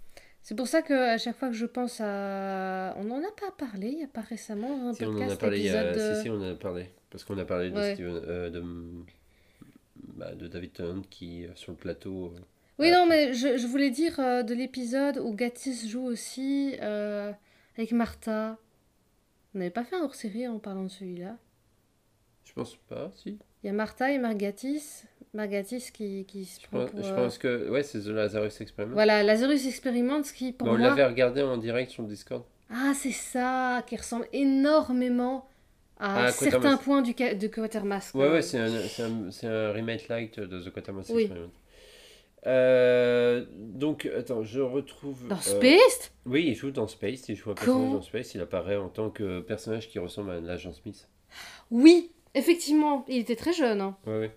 C'est 0.42 0.54
pour 0.56 0.66
ça 0.68 0.82
que 0.82 0.92
à 0.92 1.16
chaque 1.16 1.36
fois 1.38 1.48
que 1.48 1.54
je 1.54 1.64
pense 1.64 2.00
à... 2.02 2.94
On 2.98 3.04
n'en 3.04 3.18
a 3.20 3.30
pas 3.40 3.50
parlé, 3.56 3.88
il 3.88 3.96
n'y 3.98 4.04
a 4.04 4.08
pas 4.08 4.20
récemment 4.20 4.88
un 4.90 4.92
Si, 4.92 5.04
on 5.06 5.16
en 5.16 5.30
a 5.30 5.36
parlé, 5.36 5.60
y 5.60 5.68
a- 5.70 5.90
épisode... 5.90 6.10
de- 6.10 6.16
si, 6.16 6.22
si, 6.22 6.28
on 6.30 6.34
en 6.34 6.50
a 6.52 6.54
parlé, 6.54 6.90
parce 7.10 7.24
qu'on 7.24 7.38
a 7.38 7.44
parlé 7.46 7.70
de, 7.70 7.76
Ouais. 7.76 7.94
Steven- 7.94 8.22
euh, 8.26 8.50
de, 8.50 8.62
bah, 10.16 10.34
de 10.34 10.46
David 10.46 10.72
Tennant 10.72 11.02
qui, 11.08 11.44
euh, 11.46 11.48
sur 11.54 11.72
le 11.72 11.78
plateau... 11.78 12.32
euh, 12.36 12.40
Oui, 12.78 12.90
non, 12.90 13.06
mais 13.06 13.32
je, 13.32 13.56
je 13.56 13.66
voulais 13.66 13.90
dire 13.90 14.18
euh, 14.20 14.42
de 14.42 14.52
l'épisode 14.54 15.18
où 15.18 15.32
Gatiss 15.34 15.88
joue 15.88 16.04
aussi 16.04 16.74
euh, 16.82 17.32
avec 17.76 17.92
Martha. 17.92 18.56
On 19.54 19.58
n'avait 19.58 19.70
pas 19.70 19.84
fait 19.84 19.96
un 19.96 20.02
hors-série 20.02 20.48
en 20.48 20.58
parlant 20.58 20.84
de 20.84 20.88
celui-là. 20.88 21.36
je 22.44 22.52
pense 22.52 22.76
pas, 22.88 23.10
si. 23.14 23.38
Il 23.62 23.66
y 23.66 23.70
a 23.70 23.72
Martha 23.72 24.10
et 24.12 24.18
Margatis. 24.18 25.04
Margatis 25.32 25.90
qui, 25.92 26.24
qui 26.26 26.44
se 26.44 26.60
Je 26.60 26.66
prend 26.68 26.80
pense, 26.80 26.90
pour... 26.90 27.02
je 27.02 27.12
euh, 27.12 27.16
pense 27.16 27.38
que, 27.38 27.70
ouais, 27.70 27.82
c'est 27.82 28.00
The 28.00 28.08
Lazarus 28.08 28.60
Experiment. 28.60 28.94
Voilà, 28.94 29.22
Lazarus 29.22 29.66
Experiment, 29.66 30.22
ce 30.22 30.32
qui 30.32 30.52
pour 30.52 30.68
on 30.68 30.78
moi... 30.78 30.88
l'avait 30.88 31.04
regardé 31.04 31.42
en 31.42 31.56
direct 31.56 31.90
sur 31.90 32.02
le 32.02 32.08
Discord. 32.08 32.44
Ah, 32.70 32.92
c'est 32.94 33.10
ça, 33.10 33.82
qui 33.86 33.96
ressemble 33.96 34.26
énormément 34.32 35.48
à 35.98 36.26
Ah, 36.26 36.32
certains 36.32 36.76
points 36.76 37.02
du 37.02 37.14
de 37.14 37.46
Quatermass. 37.46 38.12
Ouais, 38.14 38.30
ouais, 38.30 38.42
c'est 38.42 38.58
un, 38.58 38.68
un, 39.44 39.72
remake 39.72 40.08
light 40.08 40.38
de 40.38 40.60
The 40.60 40.72
Quatermass 40.72 41.10
Oui. 41.10 41.22
Experiment. 41.22 41.50
Euh, 42.46 43.46
donc, 43.50 44.06
attends, 44.06 44.42
je 44.42 44.60
retrouve. 44.60 45.28
Dans 45.28 45.36
euh, 45.36 45.40
Space? 45.40 46.12
Oui, 46.26 46.44
il 46.48 46.54
joue 46.54 46.70
dans 46.70 46.86
Space, 46.86 47.28
il 47.28 47.36
joue 47.36 47.50
un 47.50 47.54
personnage 47.54 47.92
dans 47.92 48.02
Space, 48.02 48.34
il 48.34 48.40
apparaît 48.40 48.76
en 48.76 48.88
tant 48.88 49.10
que 49.10 49.40
personnage 49.40 49.88
qui 49.88 49.98
ressemble 49.98 50.30
à 50.30 50.40
l'agent 50.40 50.72
Smith. 50.72 51.08
Oui, 51.70 52.12
effectivement, 52.34 53.04
il 53.08 53.18
était 53.18 53.36
très 53.36 53.52
jeune. 53.52 53.80
hein. 53.80 53.96
Ouais, 54.06 54.18
ouais. 54.18 54.36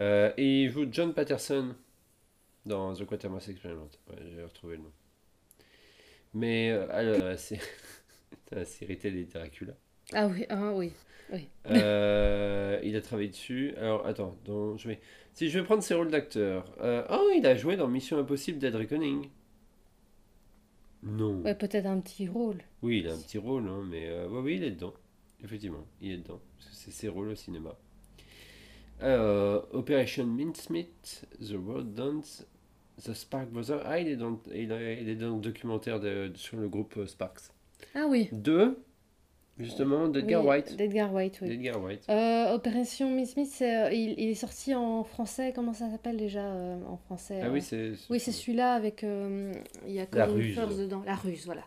Euh, 0.00 0.32
et 0.36 0.62
il 0.62 0.70
joue 0.70 0.86
John 0.90 1.12
Patterson 1.14 1.74
dans 2.66 2.94
The 2.94 3.06
Quatermass 3.06 3.48
Experiment. 3.48 3.88
Ouais, 4.08 4.16
j'ai 4.34 4.42
retrouvé 4.42 4.76
le 4.76 4.82
nom. 4.82 4.92
Mais, 6.34 6.70
alors, 6.70 7.38
c'est 7.38 7.60
la 8.50 8.64
série 8.64 8.98
télé 8.98 9.24
Dracula. 9.24 9.74
Ah 10.12 10.26
oui, 10.26 10.46
ah 10.48 10.72
oui. 10.74 10.92
Euh, 11.66 12.80
il 12.82 12.96
a 12.96 13.00
travaillé 13.00 13.28
dessus. 13.28 13.74
Alors, 13.76 14.06
attends, 14.06 14.36
donc, 14.44 14.78
je 14.78 14.88
vais... 14.88 15.00
si 15.40 15.48
je 15.48 15.58
vais 15.58 15.64
prendre 15.64 15.82
ses 15.82 15.94
rôles 15.94 16.10
d'acteur. 16.10 16.66
euh, 16.82 17.02
oh, 17.08 17.30
il 17.34 17.46
a 17.46 17.56
joué 17.56 17.74
dans 17.74 17.88
Mission 17.88 18.18
Impossible 18.18 18.58
Dead 18.58 18.74
Reckoning. 18.74 19.30
Non. 21.02 21.40
Ouais, 21.40 21.54
peut-être 21.54 21.86
un 21.86 21.98
petit 22.00 22.28
rôle. 22.28 22.58
Oui, 22.82 22.98
il 22.98 23.08
a 23.08 23.14
un 23.14 23.18
petit 23.18 23.38
rôle, 23.38 23.66
hein, 23.66 23.82
mais 23.88 24.06
euh, 24.10 24.28
ouais, 24.28 24.40
oui, 24.42 24.56
il 24.56 24.64
est 24.64 24.72
dedans. 24.72 24.92
Effectivement, 25.42 25.86
il 26.02 26.12
est 26.12 26.16
dedans. 26.18 26.42
C'est 26.70 26.90
ses 26.90 27.08
rôles 27.08 27.28
au 27.28 27.34
cinéma. 27.34 27.74
Euh, 29.02 29.62
Operation 29.72 30.26
Mincemeat, 30.26 31.24
The 31.40 31.54
Road 31.56 31.94
Dance, 31.94 32.46
The 33.02 33.14
Spark 33.14 33.48
Brothers. 33.48 33.80
Ah, 33.86 33.98
il 33.98 34.08
est 34.08 34.16
dans, 34.16 34.38
il 34.54 34.70
est 34.70 35.14
dans 35.16 35.36
le 35.36 35.40
documentaire 35.40 36.00
de- 36.00 36.32
sur 36.34 36.58
le 36.58 36.68
groupe 36.68 36.98
euh, 36.98 37.06
Sparks. 37.06 37.44
Ah 37.94 38.04
oui. 38.06 38.28
Deux, 38.30 38.76
justement, 39.58 40.08
d'Edgar 40.08 40.42
Oui, 40.42 40.48
White. 40.50 40.76
D'Edgar 40.76 41.12
White, 41.12 41.38
oui. 41.42 41.48
D'Edgar 41.48 41.82
White. 41.82 42.02
Euh, 42.08 42.52
Opération 42.54 43.10
Miss 43.10 43.32
Smith, 43.32 43.56
euh, 43.62 43.88
il, 43.92 44.14
il 44.18 44.30
est 44.30 44.34
sorti 44.34 44.74
en 44.74 45.04
français. 45.04 45.52
Comment 45.54 45.72
ça 45.74 45.90
s'appelle 45.90 46.16
déjà 46.16 46.44
euh, 46.44 46.76
en 46.88 46.96
français 46.96 47.40
Ah 47.42 47.46
euh, 47.46 47.52
oui, 47.52 47.60
c'est. 47.62 47.92
Oui, 48.08 48.20
c'est 48.20 48.32
celui-là 48.32 48.74
avec. 48.74 49.04
euh, 49.04 49.52
il 49.86 49.92
y 49.94 49.98
a 50.00 50.06
La 50.12 50.26
Colin 50.26 50.32
ruse. 50.34 50.54
Firth 50.54 50.76
dedans. 50.78 51.02
La 51.06 51.14
ruse, 51.14 51.44
voilà. 51.46 51.62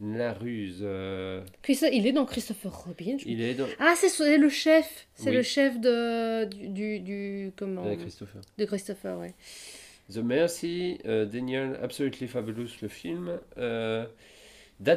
La 0.00 0.34
ruse. 0.34 0.80
euh, 0.82 1.42
il 1.90 2.06
est 2.06 2.12
dans 2.12 2.26
Christopher 2.26 2.84
Robin. 2.84 3.16
je- 3.18 3.26
il 3.28 3.40
est 3.40 3.54
dans. 3.54 3.66
Ah, 3.78 3.94
c'est 3.96 4.36
le 4.36 4.48
chef. 4.50 5.06
C'est 5.14 5.30
Oui. 5.30 5.36
le 5.36 5.42
chef 5.42 5.80
de, 5.80 6.44
du, 6.44 6.68
du, 6.68 7.00
du- 7.00 7.52
comment 7.56 7.82
Avec 7.82 8.00
Christopher. 8.00 8.42
De 8.58 8.64
Christopher, 8.66 9.18
ouais. 9.18 9.32
The 10.12 10.18
Mercy, 10.18 10.98
euh, 11.06 11.24
Daniel, 11.24 11.78
Absolutely 11.82 12.28
Fabulous, 12.28 12.68
le 12.82 12.88
film. 12.88 13.40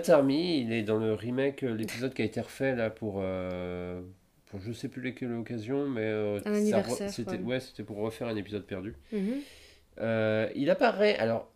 Army, 0.10 0.60
il 0.62 0.74
est 0.74 0.84
dans 0.84 0.98
le 0.98 1.14
remake, 1.14 1.64
euh, 1.64 1.74
l'épisode 1.76 2.14
qui 2.14 2.22
a 2.22 2.26
été 2.26 2.42
refait 2.42 2.76
là 2.76 2.90
pour. 2.90 3.20
euh, 3.22 4.02
pour 4.48 4.60
je 4.62 4.72
sais 4.74 4.90
plus 4.90 5.02
lesquelles 5.02 5.34
occasions, 5.34 5.88
mais. 5.88 6.02
euh, 6.02 6.40
C'était 7.10 7.32
ouais. 7.32 7.38
ouais, 7.44 7.60
c'était 7.60 7.84
pour 7.84 7.98
refaire 7.98 8.28
un 8.28 8.36
épisode 8.36 8.66
perdu. 8.66 8.96
Mhm. 9.12 9.36
Euh, 10.02 10.50
il 10.56 10.70
apparaît. 10.70 11.18
Alors, 11.18 11.52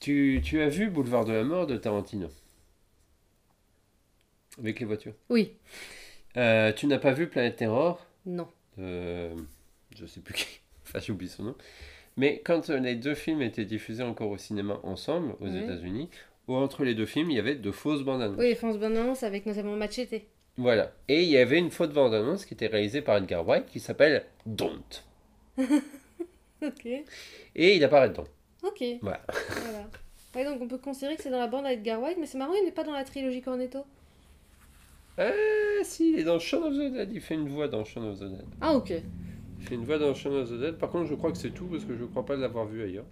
tu, 0.00 0.40
tu 0.44 0.60
as 0.60 0.68
vu 0.68 0.88
Boulevard 0.90 1.24
de 1.24 1.32
la 1.32 1.44
Mort 1.44 1.66
de 1.66 1.76
Tarantino? 1.76 2.28
Avec 4.58 4.80
les 4.80 4.86
voitures? 4.86 5.14
Oui. 5.28 5.52
Tu 6.34 6.86
n'as 6.86 6.98
pas 6.98 7.12
vu 7.12 7.28
Planète 7.28 7.56
Terror? 7.56 8.06
Non. 8.26 8.48
je 8.78 10.06
sais 10.06 10.20
plus 10.20 10.34
qui, 10.34 10.60
enfin 10.84 10.98
j'oublie 11.00 11.28
son 11.28 11.44
nom. 11.44 11.54
Mais 12.16 12.40
quand 12.44 12.68
les 12.70 12.94
deux 12.96 13.14
films 13.14 13.42
étaient 13.42 13.64
diffusés 13.66 14.02
encore 14.02 14.30
au 14.30 14.38
cinéma 14.38 14.80
ensemble 14.82 15.32
aux 15.40 15.48
Oui. 15.48 15.58
États-Unis, 15.58 16.08
ou 16.48 16.54
entre 16.54 16.84
les 16.84 16.94
deux 16.94 17.06
films, 17.06 17.30
il 17.30 17.36
y 17.36 17.40
avait 17.40 17.54
de 17.54 17.70
fausses 17.70 18.02
bandes 18.02 18.22
annonces. 18.22 18.38
Oui, 18.38 18.54
France 18.54 18.78
Bonance 18.78 19.22
avec 19.22 19.46
notamment 19.46 19.76
Machete. 19.76 20.22
Voilà. 20.56 20.92
Et 21.08 21.22
il 21.22 21.28
y 21.28 21.36
avait 21.36 21.58
une 21.58 21.70
faute 21.70 21.92
bande 21.92 22.14
annonce 22.14 22.46
qui 22.46 22.54
était 22.54 22.66
réalisée 22.66 23.02
par 23.02 23.16
Edgar 23.16 23.46
White 23.46 23.66
qui 23.66 23.80
s'appelle 23.80 24.24
Don't. 24.46 25.04
Ok. 26.62 26.86
Et 26.86 27.76
il 27.76 27.84
apparaît 27.84 28.08
dedans. 28.08 28.24
Ok. 28.62 28.82
Voilà. 29.02 29.20
voilà. 29.28 29.90
Ouais, 30.34 30.44
donc 30.44 30.60
on 30.62 30.68
peut 30.68 30.78
considérer 30.78 31.16
que 31.16 31.22
c'est 31.22 31.30
dans 31.30 31.38
la 31.38 31.46
bande 31.46 31.66
à 31.66 31.72
Edgar 31.72 32.00
White, 32.02 32.16
mais 32.18 32.26
c'est 32.26 32.38
marrant, 32.38 32.54
il 32.54 32.64
n'est 32.64 32.72
pas 32.72 32.82
dans 32.82 32.92
la 32.92 33.04
trilogie 33.04 33.42
Cornetto. 33.42 33.84
Euh, 35.18 35.32
si, 35.82 36.12
il 36.12 36.18
est 36.18 36.24
dans 36.24 36.38
Shaun 36.38 36.62
of 36.64 36.74
the 36.74 36.92
Dead. 36.92 37.10
Il 37.12 37.20
fait 37.20 37.34
une 37.34 37.48
voix 37.48 37.68
dans 37.68 37.84
Shaun 37.84 38.04
of 38.10 38.18
the 38.18 38.24
Dead. 38.24 38.44
Ah, 38.60 38.74
ok. 38.74 38.90
Il 39.60 39.66
fait 39.66 39.74
une 39.74 39.84
voix 39.84 39.98
dans 39.98 40.14
Shaun 40.14 40.34
of 40.34 40.50
the 40.50 40.58
Dead. 40.58 40.78
Par 40.78 40.90
contre, 40.90 41.08
je 41.08 41.14
crois 41.14 41.32
que 41.32 41.38
c'est 41.38 41.50
tout 41.50 41.66
parce 41.66 41.84
que 41.84 41.96
je 41.96 42.04
crois 42.04 42.24
pas 42.24 42.36
l'avoir 42.36 42.66
vu 42.66 42.82
ailleurs. 42.82 43.06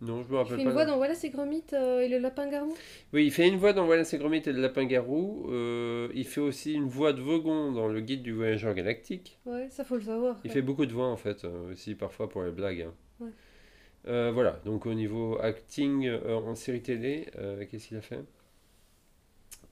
Non, 0.00 0.22
je 0.22 0.28
me 0.28 0.34
Il 0.34 0.36
rappelle 0.36 0.56
fait 0.56 0.56
pas. 0.56 0.62
une 0.62 0.70
voix 0.72 0.84
dans 0.84 0.96
Voilà 0.96 1.14
c'est 1.14 1.30
Gromit 1.30 1.64
euh, 1.72 2.00
et 2.00 2.08
le 2.08 2.18
lapin 2.18 2.48
garou? 2.48 2.74
Oui, 3.12 3.24
il 3.26 3.30
fait 3.30 3.48
une 3.48 3.56
voix 3.56 3.72
dans 3.72 3.86
Voilà 3.86 4.04
c'est 4.04 4.18
Gromit 4.18 4.42
et 4.44 4.52
le 4.52 4.60
lapin 4.60 4.84
garou. 4.84 5.46
Euh, 5.50 6.08
il 6.14 6.26
fait 6.26 6.40
aussi 6.40 6.74
une 6.74 6.88
voix 6.88 7.12
de 7.12 7.20
Vogon 7.20 7.72
dans 7.72 7.88
le 7.88 8.00
guide 8.00 8.22
du 8.22 8.32
voyageur 8.32 8.74
galactique. 8.74 9.38
Ouais, 9.46 9.68
ça 9.70 9.84
faut 9.84 9.96
le 9.96 10.02
savoir. 10.02 10.38
Il 10.44 10.50
fait 10.50 10.62
beaucoup 10.62 10.84
de 10.86 10.92
voix 10.92 11.06
en 11.08 11.16
fait, 11.16 11.44
euh, 11.44 11.72
aussi 11.72 11.94
parfois 11.94 12.28
pour 12.28 12.42
les 12.42 12.50
blagues. 12.50 12.82
hein. 12.82 12.94
Ouais. 13.20 14.30
Voilà, 14.32 14.60
donc 14.66 14.84
au 14.84 14.92
niveau 14.92 15.38
acting 15.40 16.10
en 16.26 16.54
série 16.54 16.82
télé, 16.82 17.26
qu'est-ce 17.70 17.88
qu'il 17.88 17.96
a 17.96 18.02
fait? 18.02 18.20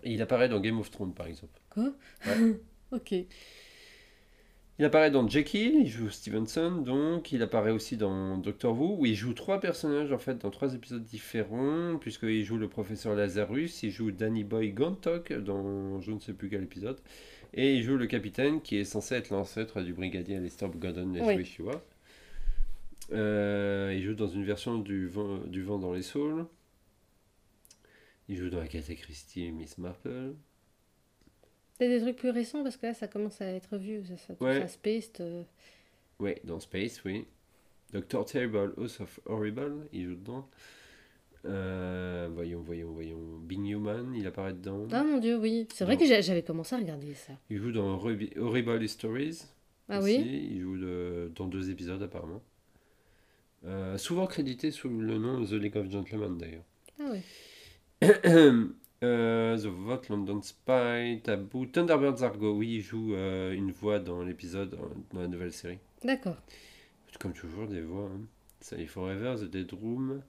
Il 0.04 0.22
apparaît 0.22 0.48
dans 0.48 0.60
Game 0.60 0.78
of 0.80 0.90
Thrones 0.90 1.12
par 1.14 1.26
exemple. 1.26 1.60
Quoi? 1.70 1.92
Ouais. 2.26 2.54
Ok. 2.92 3.14
Il 4.82 4.86
apparaît 4.86 5.12
dans 5.12 5.28
Jekyll, 5.28 5.76
il 5.76 5.86
joue 5.86 6.10
Stevenson, 6.10 6.72
donc 6.72 7.30
il 7.30 7.40
apparaît 7.40 7.70
aussi 7.70 7.96
dans 7.96 8.36
Doctor 8.36 8.76
Who, 8.76 8.96
où 8.98 9.06
il 9.06 9.14
joue 9.14 9.32
trois 9.32 9.60
personnages 9.60 10.10
en 10.10 10.18
fait 10.18 10.38
dans 10.38 10.50
trois 10.50 10.74
épisodes 10.74 11.04
différents, 11.04 11.98
puisqu'il 12.00 12.42
joue 12.42 12.58
le 12.58 12.68
professeur 12.68 13.14
Lazarus, 13.14 13.84
il 13.84 13.92
joue 13.92 14.10
Danny 14.10 14.42
Boy 14.42 14.72
Gantok 14.72 15.34
dans 15.34 16.00
je 16.00 16.10
ne 16.10 16.18
sais 16.18 16.32
plus 16.32 16.50
quel 16.50 16.64
épisode, 16.64 16.98
et 17.54 17.76
il 17.76 17.84
joue 17.84 17.96
le 17.96 18.08
capitaine 18.08 18.60
qui 18.60 18.76
est 18.76 18.82
censé 18.82 19.14
être 19.14 19.30
l'ancêtre 19.30 19.82
du 19.82 19.92
brigadier 19.92 20.34
Alistair 20.34 20.68
Gordon 20.70 21.12
Oui. 21.14 21.36
Leslie 21.36 21.46
Stewart. 21.46 21.82
Euh, 23.12 23.94
il 23.96 24.02
joue 24.02 24.14
dans 24.14 24.26
une 24.26 24.42
version 24.42 24.80
du 24.80 25.06
vent, 25.06 25.38
du 25.46 25.62
vent 25.62 25.78
dans 25.78 25.92
les 25.92 26.02
saules. 26.02 26.44
Il 28.28 28.36
joue 28.36 28.50
dans 28.50 28.58
Agatha 28.58 28.96
Christie 28.96 29.44
et 29.44 29.52
Miss 29.52 29.78
Marple. 29.78 30.34
T'as 31.82 31.88
des 31.88 32.00
trucs 32.00 32.14
plus 32.16 32.30
récents 32.30 32.62
parce 32.62 32.76
que 32.76 32.86
là 32.86 32.94
ça 32.94 33.08
commence 33.08 33.40
à 33.40 33.46
être 33.46 33.76
vieux. 33.76 34.04
Ça, 34.04 34.16
ça, 34.16 34.34
Ouais. 34.40 34.60
ça 34.60 34.68
Spaced. 34.68 35.20
euh, 35.20 35.42
Oui, 36.20 36.34
dans 36.44 36.60
Space, 36.60 37.02
oui. 37.04 37.24
Doctor 37.92 38.24
Terrible, 38.24 38.72
House 38.78 39.00
of 39.00 39.18
Horrible, 39.26 39.88
il 39.92 40.04
joue 40.04 40.14
dedans. 40.14 40.48
Euh, 41.44 42.28
voyons, 42.32 42.60
voyons, 42.62 42.92
voyons. 42.92 43.18
Being 43.42 43.66
Human, 43.66 44.14
il 44.14 44.24
apparaît 44.28 44.52
dedans. 44.52 44.86
Ah 44.92 45.02
mon 45.02 45.18
dieu, 45.18 45.36
oui. 45.38 45.66
C'est 45.74 45.84
vrai 45.84 45.96
que 45.96 46.06
j'a- 46.06 46.20
j'avais 46.20 46.44
commencé 46.44 46.76
à 46.76 46.78
regarder 46.78 47.14
ça. 47.14 47.32
Il 47.50 47.58
joue 47.58 47.72
dans 47.72 47.96
Horri- 47.98 48.38
Horrible 48.38 48.88
Stories. 48.88 49.42
Ah 49.88 49.98
aussi. 49.98 50.18
oui 50.18 50.48
Il 50.52 50.60
joue 50.60 50.78
de- 50.78 51.32
dans 51.34 51.48
deux 51.48 51.68
épisodes 51.70 52.00
apparemment. 52.02 52.42
Euh, 53.64 53.98
souvent 53.98 54.26
crédité 54.28 54.70
sous 54.70 54.88
le 54.88 55.18
nom 55.18 55.44
The 55.44 55.52
League 55.54 55.76
of 55.76 55.90
Gentlemen 55.90 56.38
d'ailleurs. 56.38 56.64
Ah 57.00 57.10
ouais. 57.10 57.22
Euh, 59.02 59.58
The 59.58 59.66
Vote, 59.66 60.08
London 60.08 60.40
Spy, 60.42 61.20
Taboo, 61.22 61.66
Thunderbirds 61.66 62.22
Argo, 62.22 62.52
oui, 62.52 62.76
il 62.76 62.80
joue 62.82 63.14
euh, 63.14 63.52
une 63.52 63.72
voix 63.72 63.98
dans 63.98 64.22
l'épisode, 64.22 64.74
euh, 64.74 64.86
dans 65.12 65.20
la 65.20 65.28
nouvelle 65.28 65.52
série. 65.52 65.78
D'accord. 66.04 66.36
Comme 67.18 67.32
toujours, 67.32 67.66
des 67.66 67.80
voix. 67.80 68.08
Hein. 68.12 68.20
Sally 68.60 68.86
Forever, 68.86 69.34
The 69.40 69.50
Dead 69.50 69.72
Room, 69.72 70.22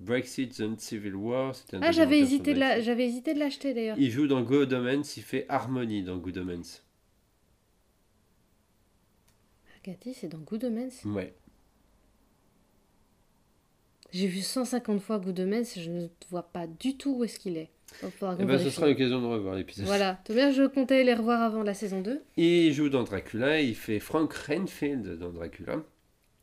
Brexit, 0.00 0.54
The 0.54 0.80
Civil 0.80 1.14
War. 1.16 1.54
un 1.72 1.82
Ah 1.82 1.92
j'avais 1.92 2.18
hésité 2.18 2.54
de 2.54 2.60
la... 2.60 2.68
Brexit. 2.68 2.86
j'avais 2.86 3.06
hésité 3.06 3.34
de 3.34 3.38
l'acheter 3.38 3.74
d'ailleurs. 3.74 3.98
Il 3.98 4.10
joue 4.10 4.26
dans 4.26 4.42
Good 4.42 4.72
Omens, 4.72 5.16
il 5.16 5.22
fait 5.22 5.44
Harmony 5.50 6.02
dans 6.02 6.16
Good 6.16 6.38
Omens. 6.38 6.82
Cathy, 9.82 10.14
c'est 10.14 10.28
dans 10.28 10.38
Good 10.38 10.64
Omens. 10.64 11.04
Ouais. 11.04 11.34
J'ai 14.12 14.26
vu 14.26 14.40
150 14.40 15.00
fois 15.00 15.18
Good 15.18 15.40
Omens, 15.40 15.78
je 15.78 15.90
ne 15.90 16.08
vois 16.30 16.42
pas 16.42 16.66
du 16.66 16.96
tout 16.96 17.16
où 17.16 17.24
est-ce 17.24 17.38
qu'il 17.38 17.58
est. 17.58 17.70
Et 18.02 18.44
ben, 18.44 18.58
ce 18.58 18.70
sera 18.70 18.86
l'occasion 18.86 19.20
de 19.20 19.26
revoir 19.26 19.54
l'épisode. 19.56 19.86
Voilà. 19.86 20.18
Tout 20.24 20.32
bien, 20.34 20.50
je 20.52 20.64
comptais 20.66 21.02
les 21.04 21.14
revoir 21.14 21.42
avant 21.42 21.62
la 21.62 21.74
saison 21.74 22.00
2. 22.00 22.22
Et 22.36 22.66
il 22.66 22.72
joue 22.72 22.88
dans 22.88 23.02
Dracula, 23.02 23.60
il 23.60 23.74
fait 23.74 23.98
Frank 23.98 24.32
Renfield 24.32 25.18
dans 25.18 25.30
Dracula. 25.30 25.82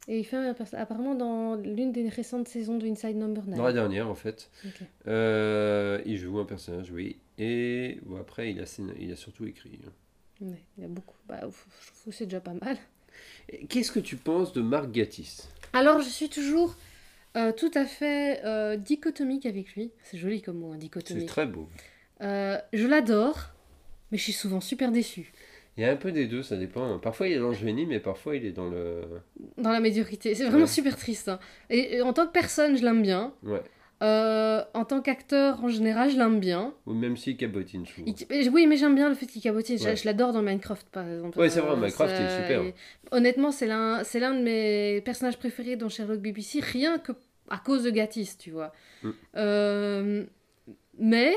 Et 0.08 0.20
il 0.20 0.24
fait 0.24 0.36
un 0.38 0.54
perso- 0.54 0.76
apparemment 0.78 1.16
dans 1.16 1.56
l'une 1.56 1.92
des 1.92 2.10
récentes 2.10 2.48
saisons 2.48 2.78
de 2.78 2.86
Inside 2.86 3.16
Number 3.16 3.44
9. 3.48 3.58
Dans 3.58 3.64
la 3.64 3.74
dernière, 3.74 4.08
en 4.10 4.16
fait. 4.16 4.50
Euh, 5.08 6.02
il 6.06 6.18
joue 6.18 6.40
un 6.40 6.46
personnage, 6.46 6.92
oui. 6.92 7.18
Et 7.38 8.00
bon, 8.06 8.18
après, 8.20 8.52
il 8.52 8.60
a, 8.60 8.66
il 9.00 9.12
a 9.12 9.16
surtout 9.16 9.46
écrit. 9.46 9.80
Ouais, 10.42 10.62
il 10.78 10.82
y 10.84 10.86
a 10.86 10.90
beaucoup. 10.90 11.16
Bah, 11.28 11.40
je 11.42 11.48
trouve 11.48 12.12
que 12.12 12.12
c'est 12.12 12.26
déjà 12.26 12.40
pas 12.42 12.54
mal. 12.54 12.78
Qu'est-ce 13.70 13.92
que 13.92 14.00
tu 14.00 14.16
penses 14.18 14.52
de 14.54 14.62
Mark 14.62 14.92
Gatiss? 14.92 15.48
Alors, 15.74 16.02
je 16.02 16.10
suis 16.10 16.30
toujours 16.30 16.76
euh, 17.36 17.52
tout 17.52 17.72
à 17.74 17.86
fait 17.86 18.42
euh, 18.46 18.78
dichotomique 18.78 19.46
avec 19.46 19.74
lui. 19.76 19.92
C'est 20.04 20.18
joli 20.18 20.42
comme 20.42 20.60
mot, 20.60 20.68
hein, 20.72 20.76
C'est 20.76 20.80
dichotomique. 20.88 21.28
très 21.28 21.46
beau. 21.46 21.70
Euh, 22.22 22.58
je 22.74 22.88
l'adore, 22.88 23.50
mais 24.12 24.18
je 24.18 24.24
suis 24.24 24.34
souvent 24.34 24.62
super 24.62 24.92
déçue. 24.92 25.32
Il 25.78 25.82
y 25.84 25.86
a 25.86 25.92
un 25.92 25.98
peu 25.98 26.14
des 26.14 26.26
deux, 26.28 26.42
ça 26.42 26.56
dépend. 26.56 26.98
Parfois, 27.00 27.28
il 27.28 27.34
est 27.34 27.40
dans 27.40 27.50
le 27.50 27.54
génie, 27.54 27.86
mais 27.86 28.00
parfois, 28.00 28.38
il 28.38 28.46
est 28.46 28.54
dans 28.54 28.70
le. 28.70 29.02
Dans 29.58 29.72
la 29.72 29.82
médiocrité. 29.82 30.34
C'est 30.34 30.46
vraiment 30.46 30.62
Ouais. 30.62 30.68
super 30.68 30.96
triste. 30.96 31.28
hein. 31.28 31.40
Et, 31.70 31.96
et 31.98 32.02
en 32.02 32.14
tant 32.14 32.26
que 32.26 32.32
personne, 32.32 32.78
je 32.78 32.84
l'aime 32.86 33.02
bien. 33.02 33.34
Ouais. 33.44 33.62
Euh, 34.06 34.64
en 34.74 34.86
tant 34.86 35.02
qu'acteur, 35.02 35.64
en 35.64 35.68
général, 35.70 36.12
je 36.12 36.18
l'aime 36.18 36.40
bien. 36.40 36.74
Ou 36.86 36.94
même 36.94 37.18
si 37.18 37.36
cabotine 37.38 37.86
souvent. 37.86 38.06
Il- 38.30 38.50
oui, 38.52 38.68
mais 38.68 38.78
j'aime 38.78 38.94
bien 38.94 39.10
le 39.10 39.16
fait 39.16 39.26
qu'il 39.26 39.42
cabotine. 39.42 39.78
Je- 39.80 39.84
Ouais. 39.86 39.96
Je, 39.96 40.06
l'adore 40.06 40.32
dans 40.34 40.42
Minecraft, 40.42 40.88
par 40.92 41.08
exemple. 41.10 41.40
Ouais, 41.40 41.50
c'est 41.50 41.62
vrai, 41.62 41.72
Euh, 41.72 41.76
Minecraft, 41.78 42.16
ça- 42.16 42.22
il 42.22 42.26
est 42.26 42.42
super. 42.42 42.74
honnêtement, 43.12 43.52
c'est 43.52 43.68
l'un, 43.68 44.04
c'est 44.04 44.20
l'un 44.20 44.34
de 44.36 44.42
mes 44.44 45.02
personnages 45.02 45.38
préférés 45.38 45.76
dans 45.76 45.90
Sherlock 45.90 46.20
BBC, 46.20 46.60
rien 46.60 46.98
que 47.00 47.14
à 47.50 47.58
cause 47.58 47.84
de 47.84 47.90
Gatis, 47.90 48.36
tu 48.38 48.52
vois. 48.52 48.74
Mm. 49.04 49.10
Euh, 49.38 50.24
mais 51.00 51.34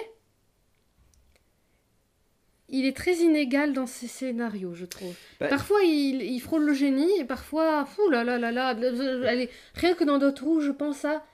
il 2.70 2.84
est 2.84 2.96
très 2.96 3.14
inégal 3.16 3.72
dans 3.72 3.86
ses 3.86 4.06
scénarios, 4.08 4.74
je 4.74 4.84
trouve. 4.84 5.14
Bah- 5.40 5.48
Parfois, 5.48 5.80
il, 5.84 6.22
il 6.22 6.38
frôle 6.40 6.64
le 6.64 6.74
génie, 6.74 7.10
et 7.18 7.24
parfois, 7.24 7.86
fou 7.86 8.10
là 8.10 8.24
là 8.24 8.38
là 8.38 8.52
là, 8.52 8.68
allez, 8.68 9.48
rien 9.74 9.94
que 9.94 10.04
dans 10.04 10.18
d'autres 10.18 10.44
Who, 10.44 10.60
je 10.60 10.70
pense 10.72 11.04
à 11.04 11.24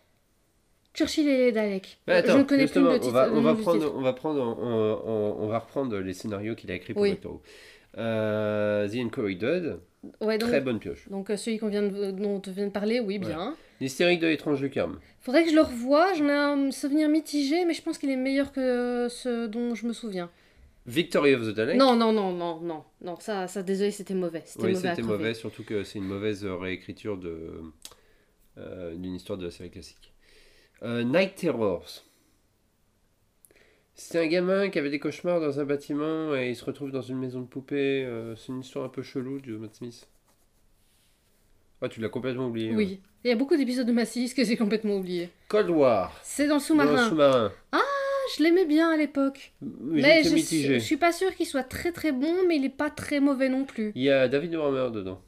Churchill 0.95 1.29
et 1.29 1.37
les 1.37 1.53
Daleks. 1.53 1.99
Mais 2.07 2.15
attends, 2.15 2.33
je 2.35 2.39
ne 2.39 2.43
connais 2.45 2.67
plus 2.67 2.81
le 2.81 2.89
on 2.89 2.99
titre. 2.99 3.13
va, 3.13 3.29
on, 3.33 3.41
va 3.43 3.55
du 3.55 3.63
prendre, 3.63 3.81
titre. 3.81 3.93
on, 3.97 4.01
va 4.01 4.13
prendre, 4.13 4.41
on, 4.41 5.03
on- 5.07 5.45
on 5.45 5.47
va 5.49 5.59
reprendre 5.59 5.99
les 5.99 6.13
scénarios 6.15 6.55
qu'il 6.55 6.71
a 6.71 6.75
écrits 6.75 6.93
pour 6.95 7.03
Oui. 7.03 7.11
Doctor 7.11 7.33
Who. 7.33 7.41
Euh, 7.99 8.89
The 8.89 9.79
Ouais, 10.21 10.37
donc, 10.37 10.51
très 10.51 10.61
bonne 10.61 10.79
pioche. 10.79 11.09
donc 11.09 11.31
euh, 11.31 11.37
celui 11.37 11.59
qu'on 11.59 11.69
vient 11.69 11.83
de, 11.83 12.11
dont 12.11 12.43
on 12.47 12.51
vient 12.51 12.67
de 12.67 12.71
parler, 12.73 13.01
oui, 13.01 13.19
bien. 13.19 13.57
L'hystérique 13.81 14.21
de 14.21 14.27
l'étrange 14.27 14.61
Lucarne. 14.61 14.99
Faudrait 15.21 15.45
que 15.45 15.51
je 15.51 15.55
le 15.55 15.63
revoie, 15.63 16.13
j'en 16.13 16.29
ai 16.29 16.33
un 16.33 16.71
souvenir 16.71 17.09
mitigé, 17.09 17.65
mais 17.65 17.73
je 17.73 17.81
pense 17.83 17.97
qu'il 17.97 18.11
est 18.11 18.17
meilleur 18.17 18.53
que 18.53 19.09
ce 19.09 19.47
dont 19.47 19.75
je 19.75 19.87
me 19.87 19.93
souviens. 19.95 20.31
Victory 20.87 21.35
of 21.35 21.47
the 21.47 21.55
Daleks. 21.55 21.79
Non, 21.79 21.97
non, 21.97 22.13
non, 22.13 22.33
non, 22.33 22.61
non, 22.61 22.85
non, 23.01 23.17
ça, 23.19 23.47
ça 23.49 23.63
désolé, 23.63 23.91
c'était 23.91 24.13
mauvais. 24.13 24.43
C'était 24.45 24.65
Oui, 24.67 24.77
c'était 24.77 25.01
mauvais, 25.01 25.33
surtout 25.33 25.65
que 25.65 25.83
c'est 25.83 25.99
une 25.99 26.05
mauvaise 26.05 26.45
euh, 26.45 26.57
réécriture 26.57 27.17
de, 27.17 27.63
euh, 28.59 28.95
d'une 28.95 29.15
histoire 29.15 29.39
de 29.39 29.47
la 29.47 29.51
série 29.51 29.71
classique. 29.71 30.13
Euh, 30.83 31.03
Night 31.05 31.37
Terrors. 31.37 32.05
C'est 33.95 34.21
un 34.21 34.27
gamin 34.27 34.71
qui 34.71 34.79
avait 34.79 34.91
des 34.91 34.99
cauchemars 34.99 35.41
dans 35.41 35.61
un 35.61 35.65
bâtiment 35.65 36.35
et 36.35 36.51
il 36.51 36.57
se 36.57 36.65
retrouve 36.65 36.91
dans 36.91 37.03
une 37.03 37.19
maison 37.19 37.41
de 37.41 37.47
poupées. 37.47 38.05
euh, 38.05 38.35
c'est 38.35 38.49
une 38.49 38.61
histoire 38.61 38.85
un 38.85 38.89
peu 38.89 39.03
chelou 39.03 39.41
de 39.41 39.57
Matt 39.57 39.77
Smith. 39.77 40.09
Ah, 41.81 41.89
tu 41.89 42.01
l'as 42.01 42.09
complètement 42.09 42.47
oublié. 42.47 42.71
ouais. 42.71 42.77
Oui, 42.77 43.01
il 43.25 43.29
y 43.29 43.33
a 43.33 43.37
beaucoup 43.37 43.57
d'épisodes 43.57 43.87
de 43.87 43.93
Massis 43.93 44.35
que 44.35 44.45
j'ai 44.45 44.57
complètement 44.57 44.97
oublié. 44.97 45.31
Cold 45.49 45.71
War. 45.71 46.19
C'est 46.23 46.47
dans 46.47 46.55
le 46.55 46.61
sous-marin. 46.61 47.53
Ah, 47.73 47.81
je 48.37 48.43
l'aimais 48.43 48.65
bien 48.65 48.91
à 48.91 48.97
l'époque. 48.97 49.53
Mais 49.61 50.23
je, 50.25 50.79
suis 50.79 50.97
pas 50.97 51.13
sûre 51.13 51.35
qu'il 51.35 51.47
soit 51.47 51.63
très 51.63 51.93
très 51.93 52.11
bon, 52.11 52.35
mais 52.49 52.57
il 52.57 52.65
est 52.65 52.69
pas 52.71 52.91
très 52.91 53.21
mauvais 53.21 53.49
non 53.49 53.65
plus. 53.65 53.93
Il 53.95 54.03
y 54.03 54.11
a 54.11 54.29
David 54.29 54.55
Warmer 54.55 54.91
dedans. 54.93 55.21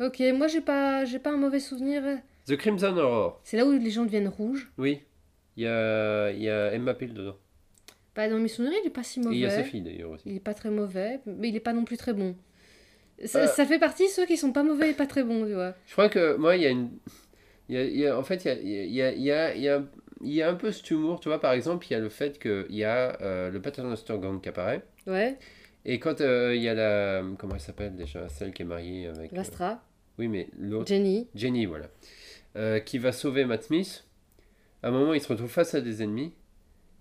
Ok, 0.00 0.22
moi 0.34 0.48
j'ai 0.48 0.60
pas, 0.60 1.04
j'ai 1.04 1.18
pas 1.18 1.30
un 1.30 1.36
mauvais 1.36 1.60
souvenir. 1.60 2.02
The 2.46 2.56
Crimson 2.56 2.96
Horror. 2.96 3.40
C'est 3.44 3.56
là 3.56 3.64
où 3.64 3.72
les 3.72 3.90
gens 3.90 4.04
deviennent 4.04 4.28
rouges. 4.28 4.70
Oui. 4.78 5.00
Il 5.56 5.64
y 5.64 5.66
a, 5.66 6.30
il 6.30 6.42
y 6.42 6.48
a 6.48 6.72
Emma 6.72 6.94
Peel 6.94 7.12
dedans. 7.14 7.36
Bah, 8.14 8.28
dans 8.28 8.38
mes 8.38 8.48
souvenirs, 8.48 8.78
il 8.82 8.86
est 8.86 8.90
pas 8.90 9.02
si 9.02 9.20
Et 9.20 9.22
il 9.30 9.38
y 9.38 9.46
a 9.46 9.50
sa 9.50 9.58
mauvais. 9.58 9.68
fille 9.70 9.82
d'ailleurs 9.82 10.10
aussi. 10.10 10.22
Il 10.28 10.36
est 10.36 10.40
pas 10.40 10.54
très 10.54 10.70
mauvais, 10.70 11.20
mais 11.26 11.48
il 11.48 11.56
est 11.56 11.60
pas 11.60 11.72
non 11.72 11.84
plus 11.84 11.96
très 11.96 12.12
bon. 12.12 12.34
Ça, 13.24 13.40
Euh. 13.44 13.46
ça 13.46 13.64
fait 13.64 13.78
partie 13.78 14.08
ceux 14.08 14.26
qui 14.26 14.36
sont 14.36 14.52
pas 14.52 14.62
mauvais 14.64 14.90
et 14.90 14.94
pas 14.94 15.06
très 15.06 15.22
bons, 15.22 15.46
tu 15.46 15.54
vois. 15.54 15.74
Je 15.86 15.92
crois 15.92 16.08
que 16.08 16.36
moi, 16.36 16.56
il 16.56 16.62
y 16.62 16.66
a 16.66 16.70
une. 16.70 16.90
il 17.68 17.76
y 17.76 17.78
a- 17.78 17.84
il 17.84 17.96
y 17.98 18.06
a- 18.06 18.18
en 18.18 18.22
fait, 18.24 18.44
il 18.44 18.48
y 18.48 18.50
a, 18.50 18.54
il 18.54 18.92
y, 18.92 19.02
a, 19.02 19.12
il 19.12 19.22
y, 19.22 19.30
a, 19.30 19.54
il 19.54 19.62
y, 19.62 19.68
a, 19.68 19.82
il 20.20 20.32
y 20.32 20.42
a 20.42 20.50
un 20.50 20.54
peu 20.54 20.72
cet 20.72 20.90
humour. 20.90 21.20
Tu 21.20 21.28
vois, 21.28 21.40
par 21.40 21.52
exemple, 21.52 21.86
il 21.88 21.92
y 21.92 21.96
a 21.96 22.00
le 22.00 22.08
fait 22.08 22.38
qu'il 22.38 22.66
y 22.76 22.84
a 22.84 23.16
euh, 23.22 23.50
le 23.50 23.62
Paternoster 23.62 24.18
Gang 24.18 24.40
qui 24.42 24.48
apparaît. 24.48 24.82
Ouais, 25.06 25.38
Et 25.84 25.98
quand 26.00 26.20
euh, 26.20 26.54
il 26.56 26.62
y 26.62 26.68
a 26.68 26.74
la. 26.74 27.22
Comment 27.38 27.54
elle 27.54 27.60
s'appelle 27.60 27.94
déjà 27.96 28.28
Celle 28.28 28.52
qui 28.52 28.62
est 28.62 28.66
mariée 28.66 29.06
avec. 29.06 29.32
euh, 29.32 29.36
Lastra, 29.36 29.82
oui, 30.18 30.28
mais 30.28 30.48
l'autre. 30.58 30.88
Jenny. 30.88 31.28
Jenny, 31.34 31.64
voilà. 31.66 31.86
Euh, 32.56 32.80
qui 32.80 32.98
va 32.98 33.12
sauver 33.12 33.44
Matt 33.44 33.64
Smith. 33.64 34.04
À 34.82 34.88
un 34.88 34.90
moment, 34.90 35.14
il 35.14 35.20
se 35.22 35.28
retrouve 35.28 35.48
face 35.48 35.74
à 35.74 35.80
des 35.80 36.02
ennemis. 36.02 36.32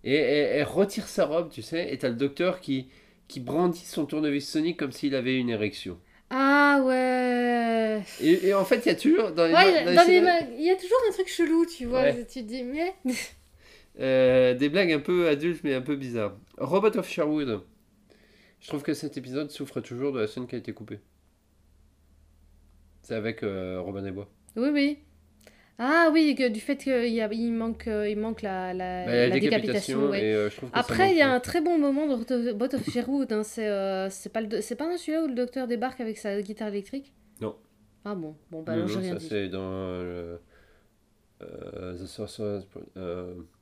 Et 0.03 0.15
elle, 0.15 0.63
retire 0.63 1.07
sa 1.07 1.25
robe, 1.25 1.49
tu 1.49 1.61
sais. 1.61 1.93
Et 1.93 1.97
t'as 1.97 2.09
le 2.09 2.15
docteur 2.15 2.59
qui, 2.59 2.87
qui 3.27 3.39
brandit 3.39 3.85
son 3.85 4.05
tournevis 4.05 4.49
sonique 4.49 4.77
comme 4.77 4.91
s'il 4.91 5.13
avait 5.13 5.37
une 5.37 5.49
érection. 5.49 5.99
Ah 6.29 6.81
ouais. 6.85 8.01
Et, 8.21 8.47
et 8.47 8.53
en 8.53 8.63
fait, 8.63 8.85
il 8.85 8.89
y 8.89 8.91
a 8.91 8.95
toujours. 8.95 9.31
Dans 9.31 9.45
les, 9.45 9.53
Ouais, 9.53 9.85
dans 9.85 9.95
dans 9.95 10.07
les 10.07 10.57
il 10.57 10.65
y 10.65 10.71
a 10.71 10.75
toujours 10.75 10.97
un 11.09 11.11
truc 11.11 11.27
chelou, 11.27 11.65
tu 11.65 11.85
vois. 11.85 12.01
Ouais. 12.03 12.25
Tu 12.25 12.41
te 12.43 12.47
dis, 12.47 12.63
mais. 12.63 12.95
Euh, 13.99 14.53
des 14.53 14.69
blagues 14.69 14.93
un 14.93 15.01
peu 15.01 15.27
adultes 15.27 15.65
mais 15.65 15.73
un 15.73 15.81
peu 15.81 15.97
bizarres. 15.97 16.37
Robot 16.57 16.97
of 16.97 17.09
Sherwood. 17.09 17.61
Je 18.61 18.67
trouve 18.67 18.83
que 18.83 18.93
cet 18.93 19.17
épisode 19.17 19.51
souffre 19.51 19.81
toujours 19.81 20.13
de 20.13 20.21
la 20.21 20.27
scène 20.27 20.47
qui 20.47 20.55
a 20.55 20.57
été 20.57 20.71
coupée. 20.71 20.99
C'est 23.01 23.15
avec 23.15 23.43
euh, 23.43 23.81
Robin 23.81 24.01
des 24.01 24.11
Bois. 24.11 24.29
Oui, 24.55 24.69
oui. 24.71 24.99
Ah 25.83 26.11
oui, 26.13 26.35
que, 26.35 26.47
du 26.47 26.59
fait 26.59 26.77
qu'il 26.77 27.53
manque, 27.53 27.87
euh, 27.87 28.07
il 28.07 28.15
manque 28.15 28.43
la, 28.43 28.71
la, 28.71 29.03
Bah, 29.03 29.11
la 29.11 29.27
la 29.29 29.39
décapitation. 29.39 30.09
ouais. 30.09 30.23
et 30.23 30.33
euh, 30.35 30.47
je 30.51 30.59
que 30.59 30.65
Après, 30.73 31.09
il 31.09 31.17
y 31.17 31.21
a 31.21 31.33
un 31.33 31.39
très 31.39 31.59
bon 31.59 31.79
moment 31.79 32.05
dans 32.05 32.19
Bot 32.53 32.75
of 32.75 32.87
Sherwood. 32.87 33.33
Hein, 33.33 33.41
c'est 33.41 33.67
euh, 33.67 34.07
c'est 34.11 34.29
pas, 34.31 34.41
le 34.41 34.47
pas 34.47 34.97
celui-là 34.97 35.23
où 35.23 35.27
le 35.27 35.33
docteur 35.33 35.67
débarque 35.67 35.99
avec 35.99 36.19
sa 36.19 36.39
guitare 36.39 36.67
électrique? 36.67 37.11
Non. 37.41 37.55
Ah 38.05 38.13
bon, 38.13 38.35
bon 38.51 38.61
bah 38.61 38.75
Non, 38.75 38.85
non, 38.85 38.99
rien 38.99 39.19
ça 39.19 39.27
c'est 39.27 39.49
dans 39.49 39.71
euh, 39.71 40.37
The 41.41 42.05
Sorcerer's 42.05 42.67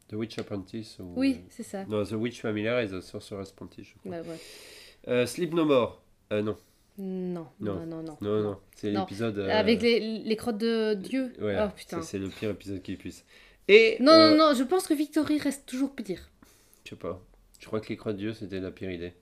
The 0.09 0.13
Witch 0.13 0.37
Apprentice. 0.39 0.99
Ou... 0.99 1.13
Oui, 1.15 1.39
c'est 1.47 1.63
ça. 1.63 1.85
Non, 1.85 2.03
The 2.03 2.11
Witch 2.13 2.41
Familiar 2.41 2.81
et 2.81 2.87
The 2.89 2.99
Sorcerer's 2.99 3.51
Apprentice, 3.51 3.87
je 3.87 3.93
crois. 3.97 4.11
Bah, 4.11 4.27
ouais. 5.07 5.25
Sleep 5.25 5.53
No 5.53 5.63
More. 5.63 6.03
Non, 6.31 6.57
Non, 7.01 7.47
non, 7.61 7.85
Non. 7.85 8.03
non, 8.03 8.15
non. 8.21 8.41
non. 8.43 8.57
C'est 8.75 8.91
l'épisode. 8.91 9.39
euh, 9.39 9.49
Avec 9.49 9.81
les, 9.81 9.99
les 10.19 10.35
crottes 10.35 10.57
de 10.57 10.93
Dieu. 10.95 11.31
Ouais, 11.39 11.57
oh 11.59 11.69
putain. 11.75 12.01
c'est 12.01 12.17
le 12.19 12.27
pire 12.27 12.49
épisode 12.51 12.81
qu'il 12.81 12.97
puisse. 12.97 13.23
Et. 13.67 13.97
Non, 14.01 14.11
euh, 14.11 14.35
non, 14.35 14.49
non, 14.49 14.53
je 14.53 14.63
pense 14.63 14.85
que 14.87 14.93
Victory 14.93 15.37
reste 15.39 15.65
toujours 15.65 15.95
pire. 15.95 16.29
Je 16.83 16.89
sais 16.91 16.95
pas. 16.95 17.21
Je 17.59 17.65
crois 17.67 17.79
que 17.79 17.89
les 17.89 17.97
croix 17.97 18.13
de 18.13 18.17
Dieu, 18.17 18.33
c'était 18.33 18.59
la 18.59 18.71
pire 18.71 18.91
idée. 18.91 19.13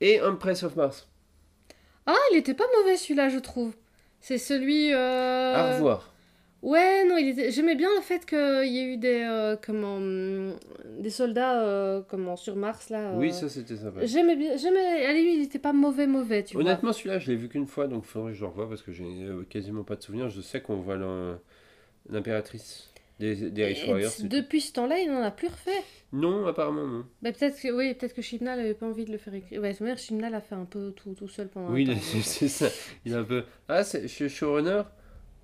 Et 0.00 0.20
Empress 0.20 0.62
of 0.62 0.76
Mars. 0.76 1.08
Ah, 2.06 2.14
il 2.32 2.38
était 2.38 2.54
pas 2.54 2.64
mauvais 2.78 2.96
celui-là, 2.96 3.28
je 3.28 3.38
trouve. 3.38 3.72
C'est 4.20 4.38
celui. 4.38 4.92
euh, 4.92 5.54
À 5.54 5.74
revoir. 5.74 6.13
Ouais, 6.64 7.04
non, 7.04 7.18
était... 7.18 7.50
j'aimais 7.50 7.74
bien 7.74 7.90
le 7.94 8.00
fait 8.00 8.24
qu'il 8.24 8.38
y 8.72 8.78
ait 8.78 8.94
eu 8.94 8.96
des, 8.96 9.22
euh, 9.22 9.54
comment, 9.62 9.96
hum, 9.96 10.56
des 10.98 11.10
soldats 11.10 11.62
euh, 11.62 12.00
comment, 12.08 12.36
sur 12.36 12.56
Mars, 12.56 12.88
là. 12.88 13.10
euh. 13.10 13.18
Oui, 13.18 13.32
ça 13.34 13.50
c'était 13.50 13.76
sympa. 13.76 14.04
J'aimais 14.06 14.34
bien, 14.34 14.56
j'aimais, 14.56 15.04
allez, 15.04 15.22
lui, 15.22 15.36
il 15.36 15.42
était 15.42 15.58
pas 15.58 15.74
mauvais, 15.74 16.06
mauvais, 16.06 16.42
tu 16.42 16.54
vois. 16.54 16.62
Honnêtement, 16.64 16.94
celui-là, 16.94 17.18
je 17.18 17.30
l'ai 17.30 17.36
vu 17.36 17.48
qu'une 17.50 17.66
fois, 17.66 17.86
donc 17.86 18.04
il 18.06 18.08
faudrait 18.08 18.32
que 18.32 18.38
je 18.38 18.42
le 18.42 18.48
revoie 18.48 18.66
parce 18.68 18.80
que 18.82 18.92
j'ai 18.92 19.04
euh, 19.04 19.44
quasiment 19.48 19.84
pas 19.84 19.96
de 19.96 20.02
souvenirs. 20.02 20.30
Je 20.30 20.40
sais 20.40 20.62
qu'on 20.62 20.76
voit 20.76 20.96
l'im- 20.96 21.38
l'impératrice 22.08 22.90
des, 23.20 23.50
des 23.50 23.76
Warriors. 23.86 24.10
depuis 24.22 24.62
ce 24.62 24.72
temps-là, 24.72 24.98
il 25.00 25.10
n'en 25.12 25.22
a 25.22 25.30
plus 25.30 25.48
refait. 25.48 25.82
Non, 26.14 26.46
apparemment 26.46 26.86
non. 26.86 27.04
Bah, 27.20 27.32
peut-être 27.32 27.60
que, 27.60 27.68
oui, 27.72 27.92
peut-être 27.94 28.14
que 28.14 28.22
Chibnall 28.22 28.58
avait 28.60 28.74
pas 28.74 28.86
envie 28.86 29.04
de 29.04 29.12
le 29.12 29.18
faire 29.18 29.34
écrire. 29.34 29.60
Ouais, 29.60 29.74
c'est 29.74 29.84
vrai, 29.84 29.96
Chibnall 29.98 30.34
a 30.34 30.40
fait 30.40 30.54
un 30.54 30.64
peu 30.64 30.92
tout, 30.92 31.12
tout 31.14 31.28
seul 31.28 31.48
pendant 31.48 31.70
Oui, 31.72 31.86
c'est 32.22 32.48
ça. 32.48 32.68
Il 33.04 33.12
est 33.12 33.16
un 33.16 33.24
peu. 33.24 33.44
Ah, 33.68 33.84
c'est- 33.84 34.02
je 34.02 34.06
suis 34.08 34.28
showrunner? 34.30 34.82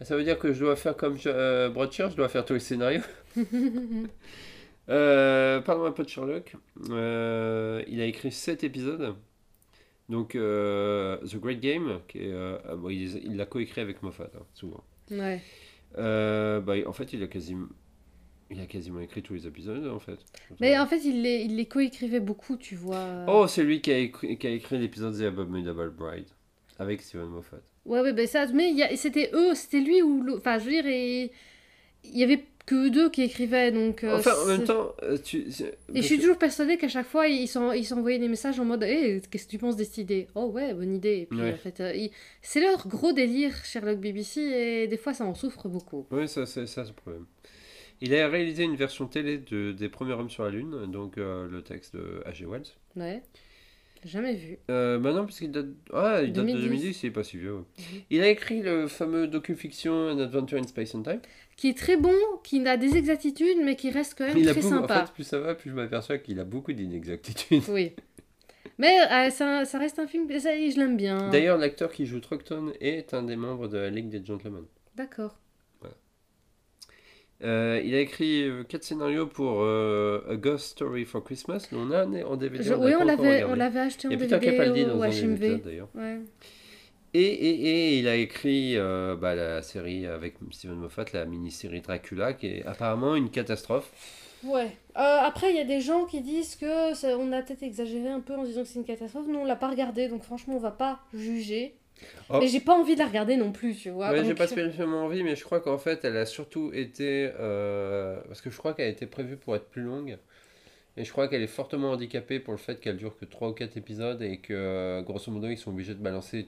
Ça 0.03 0.17
veut 0.17 0.25
dire 0.25 0.39
que 0.39 0.53
je 0.53 0.61
dois 0.61 0.77
faire 0.77 0.97
comme 0.97 1.19
je- 1.19 1.29
euh, 1.29 1.69
Broadchurch, 1.69 2.13
je 2.13 2.17
dois 2.17 2.29
faire 2.29 2.45
tous 2.45 2.55
les 2.55 2.61
scénarios 2.61 3.03
Euh, 4.89 5.61
parlons 5.61 5.85
un 5.85 5.93
peu 5.93 6.03
de 6.03 6.09
Sherlock. 6.09 6.57
Euh, 6.91 7.83
il 7.87 8.01
a 8.01 8.07
écrit 8.07 8.33
7 8.33 8.65
épisodes. 8.65 9.15
Donc, 10.09 10.35
euh, 10.35 11.17
The 11.19 11.37
Great 11.37 11.61
Game, 11.61 12.01
qui 12.09 12.19
est, 12.19 12.33
bon, 12.77 12.89
il 12.91 13.37
l'a 13.37 13.47
coécrit 13.47 13.81
avec 13.81 14.03
Moffat, 14.03 14.31
hein, 14.37 14.43
souvent. 14.55 14.83
Ouais. 15.13 15.41
Bah, 15.97 16.75
en 16.87 16.93
fait, 16.93 17.13
il 17.13 17.23
a, 17.23 17.29
quasiment, 17.29 17.69
il 18.51 18.59
a 18.61 18.67
quasiment 18.67 18.99
écrit 18.99 19.23
tous 19.23 19.35
les 19.35 19.47
épisodes, 19.47 19.87
en 19.87 20.01
fait. 20.01 20.19
Mais 20.61 20.77
en 20.77 20.87
fait, 20.89 21.05
il 21.05 21.23
les, 21.23 21.43
il 21.43 21.55
les 21.55 21.67
coécrivait 21.67 22.19
beaucoup, 22.19 22.57
tu 22.57 22.75
vois. 22.75 23.27
Oh, 23.29 23.47
c'est 23.47 23.63
lui 23.63 23.81
qui 23.81 23.93
a 23.93 23.99
écrit, 23.99 24.39
qui 24.39 24.47
a 24.49 24.51
écrit 24.51 24.79
l'épisode 24.79 25.17
The 25.17 25.23
Abominable 25.23 25.91
Bride, 25.91 26.27
avec 26.81 27.01
Steven 27.03 27.27
Moffat. 27.29 27.61
Ouais, 27.87 28.01
ouais, 28.01 28.13
ben 28.13 28.27
ça, 28.27 28.47
mais 28.49 28.97
c'était 28.97 29.31
eux, 29.33 29.55
c'était 29.55 29.81
lui 29.81 30.03
ou. 30.03 30.25
Enfin, 30.37 30.59
je 30.59 30.65
veux 30.65 30.71
dire, 30.71 30.87
et- 30.87 31.31
il 32.05 32.19
y 32.19 32.23
avait 32.25 32.45
que 32.67 32.75
eux 32.87 32.91
deux 32.91 33.11
qui 33.11 33.23
écrivaient, 33.23 33.73
donc. 33.73 34.05
euh, 34.05 34.17
enfin, 34.19 34.33
en 34.43 34.47
même 34.47 34.65
temps, 34.65 34.95
euh, 35.03 35.17
tu... 35.23 35.39
Et 35.95 36.01
je 36.03 36.07
suis 36.07 36.19
toujours 36.19 36.39
persuadée 36.39 36.77
qu'à 36.77 36.89
chaque 36.89 37.07
fois, 37.07 37.27
ils 37.27 37.49
s'en- 37.49 37.73
ils 37.73 37.85
s'envoyaient 37.85 38.19
des 38.19 38.29
messages 38.29 38.61
en 38.61 38.65
mode 38.65 38.83
Hé, 38.85 39.21
qu'est-ce 39.31 39.47
que 39.47 39.51
tu 39.51 39.59
penses 39.59 39.77
de 39.77 39.85
cette 39.85 39.99
idée 39.99 40.29
Oh, 40.35 40.47
ouais, 40.47 40.73
bonne 40.75 40.95
idée. 40.95 41.21
Et 41.23 41.27
puis, 41.27 41.41
Ouais. 41.41 41.53
en 41.55 41.57
fait, 41.57 41.81
euh, 41.81 41.93
ils- 41.95 42.11
c'est 42.43 42.61
leur 42.61 42.87
gros 42.87 43.13
délire, 43.13 43.55
Sherlock 43.65 43.99
BBC, 43.99 44.41
et 44.41 44.87
des 44.87 44.97
fois, 44.99 45.15
ça 45.15 45.25
en 45.25 45.35
souffre 45.35 45.69
beaucoup. 45.69 46.07
Oui, 46.11 46.29
ça, 46.29 46.47
c'est 46.47 46.67
ça, 46.67 46.85
le 46.85 46.93
problème. 46.93 47.27
Il 48.03 48.15
a 48.15 48.29
réalisé 48.29 48.63
une 48.63 48.77
version 48.77 49.07
télé 49.07 49.37
de, 49.39 49.73
des 49.73 49.89
Premiers 49.91 50.13
Hommes 50.15 50.31
sur 50.31 50.45
la 50.45 50.51
Lune, 50.51 50.87
donc 50.91 51.19
euh, 51.19 51.49
le 51.51 51.63
texte 51.63 51.97
de 51.97 52.23
H.G. 52.27 52.47
Wells. 52.47 52.63
Ouais. 52.97 53.23
Jamais 54.05 54.35
vu. 54.35 54.59
Euh, 54.71 54.99
maintenant, 54.99 55.25
puisqu'il 55.27 55.51
date, 55.51 55.67
ah, 55.93 56.21
il 56.23 56.33
date 56.33 56.47
de 56.47 56.53
2010. 56.53 56.69
2010, 56.69 57.03
il 57.03 57.07
est 57.07 57.11
pas 57.11 57.23
si 57.25 57.37
vieux. 57.37 57.55
ouais. 57.55 57.65
Mhm. 57.79 58.01
Il 58.11 58.23
a 58.23 58.29
écrit 58.29 58.63
le 58.63 58.87
fameux 58.87 59.27
docu-fiction 59.27 59.93
An 60.11 60.19
Adventure 60.19 60.59
in 60.59 60.63
Space 60.67 60.95
and 60.95 61.03
Time. 61.03 61.21
Qui 61.57 61.69
est 61.69 61.77
très 61.77 61.97
bon, 61.99 62.15
qui 62.43 62.67
a 62.67 62.77
des 62.79 62.97
exactitudes, 62.97 63.59
mais 63.63 63.77
qui 63.77 63.91
reste 63.91 64.15
quand 64.17 64.27
même 64.27 64.39
Il 64.39 64.49
a 64.49 64.53
très 64.53 64.63
beaucoup, 64.63 64.75
en 64.75 64.81
sympa. 64.81 65.07
fait, 65.07 65.13
plus 65.13 65.25
ça 65.25 65.39
va, 65.39 65.55
plus 65.55 65.71
je 65.71 65.75
m'aperçois 65.75 66.17
qu'il 66.19 66.41
a 66.41 66.45
beaucoup 66.45 66.73
d'inexactitudes. 66.73 67.63
Oui. 67.69 67.93
Mais 68.79 68.99
euh, 69.11 69.31
ça, 69.31 69.67
ça 69.67 69.79
reste 69.79 69.99
un 69.99 70.07
film, 70.07 70.27
ça, 70.39 70.51
je 70.55 70.79
l'aime 70.79 70.97
bien. 70.97 71.29
D'ailleurs, 71.31 71.59
l'acteur 71.59 71.93
qui 71.93 72.07
joue 72.07 72.21
Truckton 72.21 72.73
est 72.81 73.13
un 73.13 73.23
des 73.23 73.37
membres 73.37 73.69
de 73.69 73.77
la 73.77 73.91
Ligue 73.91 74.09
des 74.09 74.25
Gentlemen. 74.25 74.65
D'accord. 74.97 75.39
Euh, 77.43 77.81
il 77.83 77.95
a 77.95 78.01
écrit 78.01 78.43
euh, 78.43 78.65
quatre 78.65 78.85
scénarios 78.85 79.27
pour 79.27 79.63
euh, 79.63 80.21
A 80.31 80.37
Ghost 80.37 80.67
Story 80.73 81.05
for 81.07 81.25
Christmas. 81.25 81.69
mais 81.73 81.79
On 81.81 81.91
a 81.91 82.05
en 82.25 82.37
DVD. 82.37 82.63
Je- 82.63 82.75
on 82.75 82.85
oui, 82.85 82.93
on 82.95 83.05
l'avait, 83.05 83.37
regardé. 83.37 83.45
on 83.53 83.55
l'avait 83.57 83.81
acheté 83.81 84.09
en 84.09 84.11
Il 84.11 84.15
y 84.15 84.17
a 84.17 84.19
Peter 84.27 84.39
DVD 84.39 84.57
Capaldi 84.59 84.85
dans 84.85 85.01
un 85.03 85.07
épisodes 85.11 85.63
d'ailleurs. 85.65 85.89
Ouais. 85.95 86.19
Et, 87.13 87.23
et, 87.23 87.67
et 87.95 87.99
il 87.99 88.07
a 88.09 88.15
écrit 88.17 88.77
euh, 88.77 89.17
bah, 89.17 89.35
la 89.35 89.63
série 89.63 90.07
avec 90.07 90.35
Steven 90.53 90.77
Moffat, 90.77 91.07
la 91.13 91.25
mini-série 91.25 91.81
Dracula, 91.81 92.35
qui 92.35 92.47
est 92.47 92.67
apparemment 92.67 93.17
une 93.17 93.31
catastrophe. 93.31 93.91
Ouais. 94.45 94.71
Après, 94.95 95.51
il 95.51 95.57
y 95.57 95.61
a 95.61 95.65
des 95.65 95.81
gens 95.81 96.05
qui 96.05 96.21
disent 96.21 96.57
que 96.57 96.95
ça- 96.95 97.19
on 97.19 97.33
a 97.33 97.43
peut-être 97.43 97.63
exagéré 97.63 98.09
un 98.09 98.21
peu 98.21 98.35
en 98.35 98.45
disant 98.45 98.63
que 98.63 98.69
c'est 98.69 98.79
une 98.79 98.85
catastrophe. 98.85 99.27
Nous, 99.29 99.39
on 99.39 99.45
l'a 99.45 99.57
pas 99.57 99.69
regardé, 99.71 100.09
donc 100.09 100.23
franchement, 100.23 100.55
on 100.57 100.61
va 100.61 100.71
pas 100.71 101.01
juger. 101.13 101.75
Oh. 102.29 102.39
Mais 102.41 102.47
j'ai 102.49 102.61
pas 102.61 102.75
envie 102.75 102.95
de 102.95 103.01
la 103.01 103.07
regarder 103.07 103.37
non 103.37 103.51
plus, 103.53 103.75
tu 103.77 103.91
vois. 103.91 104.11
Ouais, 104.11 104.25
j'ai 104.25 104.35
pas 104.35 104.47
spécialement 104.47 105.05
envie, 105.05 105.23
mais 105.25 105.35
je 105.37 105.45
crois 105.45 105.61
qu'en 105.61 105.79
fait, 105.79 106.05
elle 106.05 106.17
a 106.17 106.27
surtout 106.27 106.71
été. 106.73 107.31
euh, 107.39 108.21
parce 108.29 108.41
que 108.41 108.51
je 108.51 108.57
crois 108.57 108.73
qu'elle 108.75 108.87
a 108.87 108.91
été 108.91 109.07
prévue 109.07 109.37
pour 109.37 109.57
être 109.57 109.67
plus 109.69 109.83
longue. 109.83 110.17
Et 110.97 111.05
je 111.05 111.13
crois 111.13 111.29
qu'elle 111.29 111.43
est 111.43 111.47
fortement 111.47 111.93
handicapée 111.93 112.41
pour 112.41 112.53
le 112.53 112.59
fait 112.59 112.81
qu'elle 112.81 112.97
dure 112.97 113.17
que 113.17 113.25
3 113.25 113.49
ou 113.49 113.53
4 113.53 113.77
épisodes 113.77 114.21
et 114.23 114.39
que, 114.39 115.01
grosso 115.03 115.31
modo, 115.33 115.49
ils 115.49 115.57
sont 115.59 115.71
obligés 115.71 115.95
de 115.95 116.03
balancer 116.03 116.47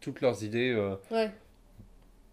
toutes 0.00 0.20
leurs 0.20 0.44
idées 0.44 0.72
euh, 0.76 0.94
Ouais. 1.10 1.30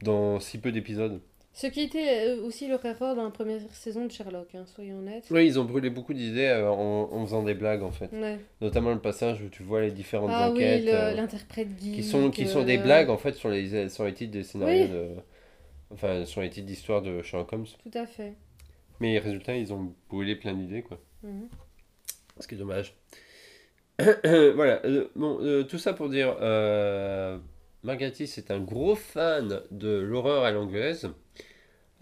dans 0.02 0.40
si 0.40 0.58
peu 0.58 0.72
d'épisodes. 0.72 1.22
Ce 1.62 1.68
qui 1.68 1.82
était 1.82 2.30
euh, 2.30 2.42
aussi 2.46 2.70
leur 2.70 2.86
erreur 2.86 3.18
dans 3.18 3.24
la 3.26 3.32
première 3.32 3.60
saison 3.74 4.06
de 4.06 4.12
Sherlock, 4.12 4.56
hein, 4.56 4.64
soyons 4.66 5.00
honnêtes. 5.00 5.26
Oui, 5.30 5.46
ils 5.46 5.60
ont 5.60 5.66
brûlé 5.66 5.90
beaucoup 5.90 6.14
d'idées 6.14 6.46
euh, 6.46 6.70
en, 6.70 7.10
en 7.12 7.26
faisant 7.26 7.44
des 7.44 7.54
blagues, 7.54 7.84
en 7.84 7.92
fait. 7.92 8.10
Ouais. 8.14 8.40
Notamment 8.62 8.92
le 8.94 9.00
passage 9.02 9.42
où 9.42 9.50
tu 9.50 9.64
vois 9.64 9.82
les 9.82 9.92
différentes 9.92 10.30
Ah 10.34 10.50
oui, 10.52 10.56
enquêtes. 10.58 10.86
le- 10.86 10.94
euh, 10.94 11.14
l'interprète 11.16 11.68
geek. 11.78 11.96
qui 11.96 12.04
sont, 12.04 12.32
qui 12.32 12.48
sont 12.48 12.64
des 12.64 12.78
euh, 12.78 12.82
blagues, 12.84 13.10
en 13.10 13.18
fait, 13.18 13.34
sur 13.34 13.50
les, 13.50 13.90
sur 13.90 14.06
les 14.06 14.14
titres 14.14 14.32
des 14.32 14.44
scénarios 14.44 14.84
Oui. 14.86 14.90
de. 14.90 15.08
Enfin, 15.92 16.24
sur 16.24 16.40
les 16.40 16.50
titres 16.50 16.68
d'histoire 16.68 17.02
de 17.02 17.22
Sherlock 17.24 17.52
Holmes. 17.52 17.66
Tout 17.84 17.98
à 17.98 18.06
fait. 18.06 18.36
Mais 19.02 19.18
résultat, 19.20 19.58
ils 19.58 19.74
ont 19.74 19.94
brûlé 20.10 20.38
plein 20.38 20.54
d'idées, 20.54 20.82
quoi. 20.84 20.98
Mhm. 21.24 21.50
Ce 22.40 22.48
qui 22.48 22.56
est 22.56 22.58
dommage. 22.58 22.96
voilà, 24.00 24.80
euh, 24.86 25.10
bon, 25.16 25.40
euh, 25.42 25.64
tout 25.64 25.78
ça 25.78 25.92
pour 25.92 26.08
dire, 26.08 26.38
euh, 26.40 27.38
Margatis 27.84 28.32
est 28.38 28.50
un 28.50 28.60
gros 28.62 28.96
fan 28.96 29.62
de 29.72 29.90
l'horreur 30.00 30.46
à 30.46 30.52
l'anglaise. 30.52 31.10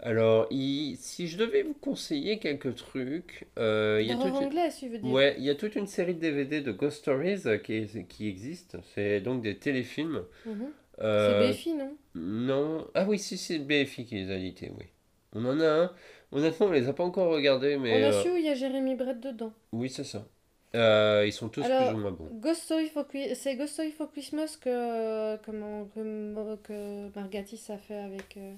Alors, 0.00 0.46
il- 0.50 0.96
si 0.96 1.26
je 1.26 1.36
devais 1.36 1.62
vous 1.62 1.74
conseiller 1.74 2.38
quelques 2.38 2.74
trucs, 2.76 3.46
euh, 3.58 3.98
il 4.00 4.08
y 4.08 4.12
a 4.12 4.14
toute 4.16 4.50
tu 4.78 4.88
veux 4.88 4.98
dire 4.98 5.12
Ouais, 5.12 5.34
il 5.38 5.44
y 5.44 5.50
a 5.50 5.54
toute 5.54 5.74
une 5.74 5.86
série 5.86 6.14
de 6.14 6.20
DVD 6.20 6.60
de 6.60 6.72
Ghost 6.72 6.98
Stories 6.98 7.42
euh, 7.46 7.58
qui, 7.58 7.86
qui 8.08 8.28
existe. 8.28 8.76
C'est 8.94 9.20
donc 9.20 9.42
des 9.42 9.56
téléfilms. 9.56 10.22
Mhm. 10.46 10.68
Euh, 11.00 11.52
C'est 11.52 11.52
BFI, 11.52 11.74
non? 11.74 11.96
non. 12.14 12.86
Ah 12.94 13.04
oui, 13.08 13.18
si, 13.18 13.36
c'est 13.36 13.58
BFI 13.58 14.04
qui 14.04 14.14
les 14.16 14.30
a 14.30 14.36
édités, 14.36 14.70
oui. 14.78 14.86
On 15.34 15.44
en 15.44 15.60
a 15.60 15.68
un. 15.68 15.92
Honnêtement, 16.32 16.66
on 16.66 16.72
les 16.72 16.88
a 16.88 16.92
pas 16.92 17.04
encore 17.04 17.30
regardés, 17.32 17.76
mais. 17.76 17.92
On 17.92 18.08
a 18.08 18.12
euh, 18.12 18.22
su 18.22 18.30
où 18.30 18.36
il 18.36 18.44
y 18.44 18.48
a 18.48 18.54
Jérémy 18.54 18.94
Brett 18.96 19.20
dedans. 19.20 19.52
Oui, 19.72 19.88
c'est 19.88 20.04
ça. 20.04 20.26
Euh, 20.74 21.24
ils 21.26 21.32
sont 21.32 21.48
tous 21.48 21.64
Alors, 21.64 21.88
plus 21.88 21.98
ou 21.98 22.00
moins 22.02 22.10
bons. 22.12 22.28
Ghost 22.40 22.62
Story 22.62 22.88
for 22.88 23.06
c'est 23.34 23.56
Ghost 23.56 23.72
Story 23.72 23.90
for 23.90 24.10
Christmas 24.12 24.58
que 24.60 25.36
comment 25.44 25.86
que, 25.94 26.56
que 26.62 27.18
Margatis 27.18 27.60
a 27.70 27.78
fait 27.78 27.96
avec. 27.96 28.36
euh, 28.36 28.54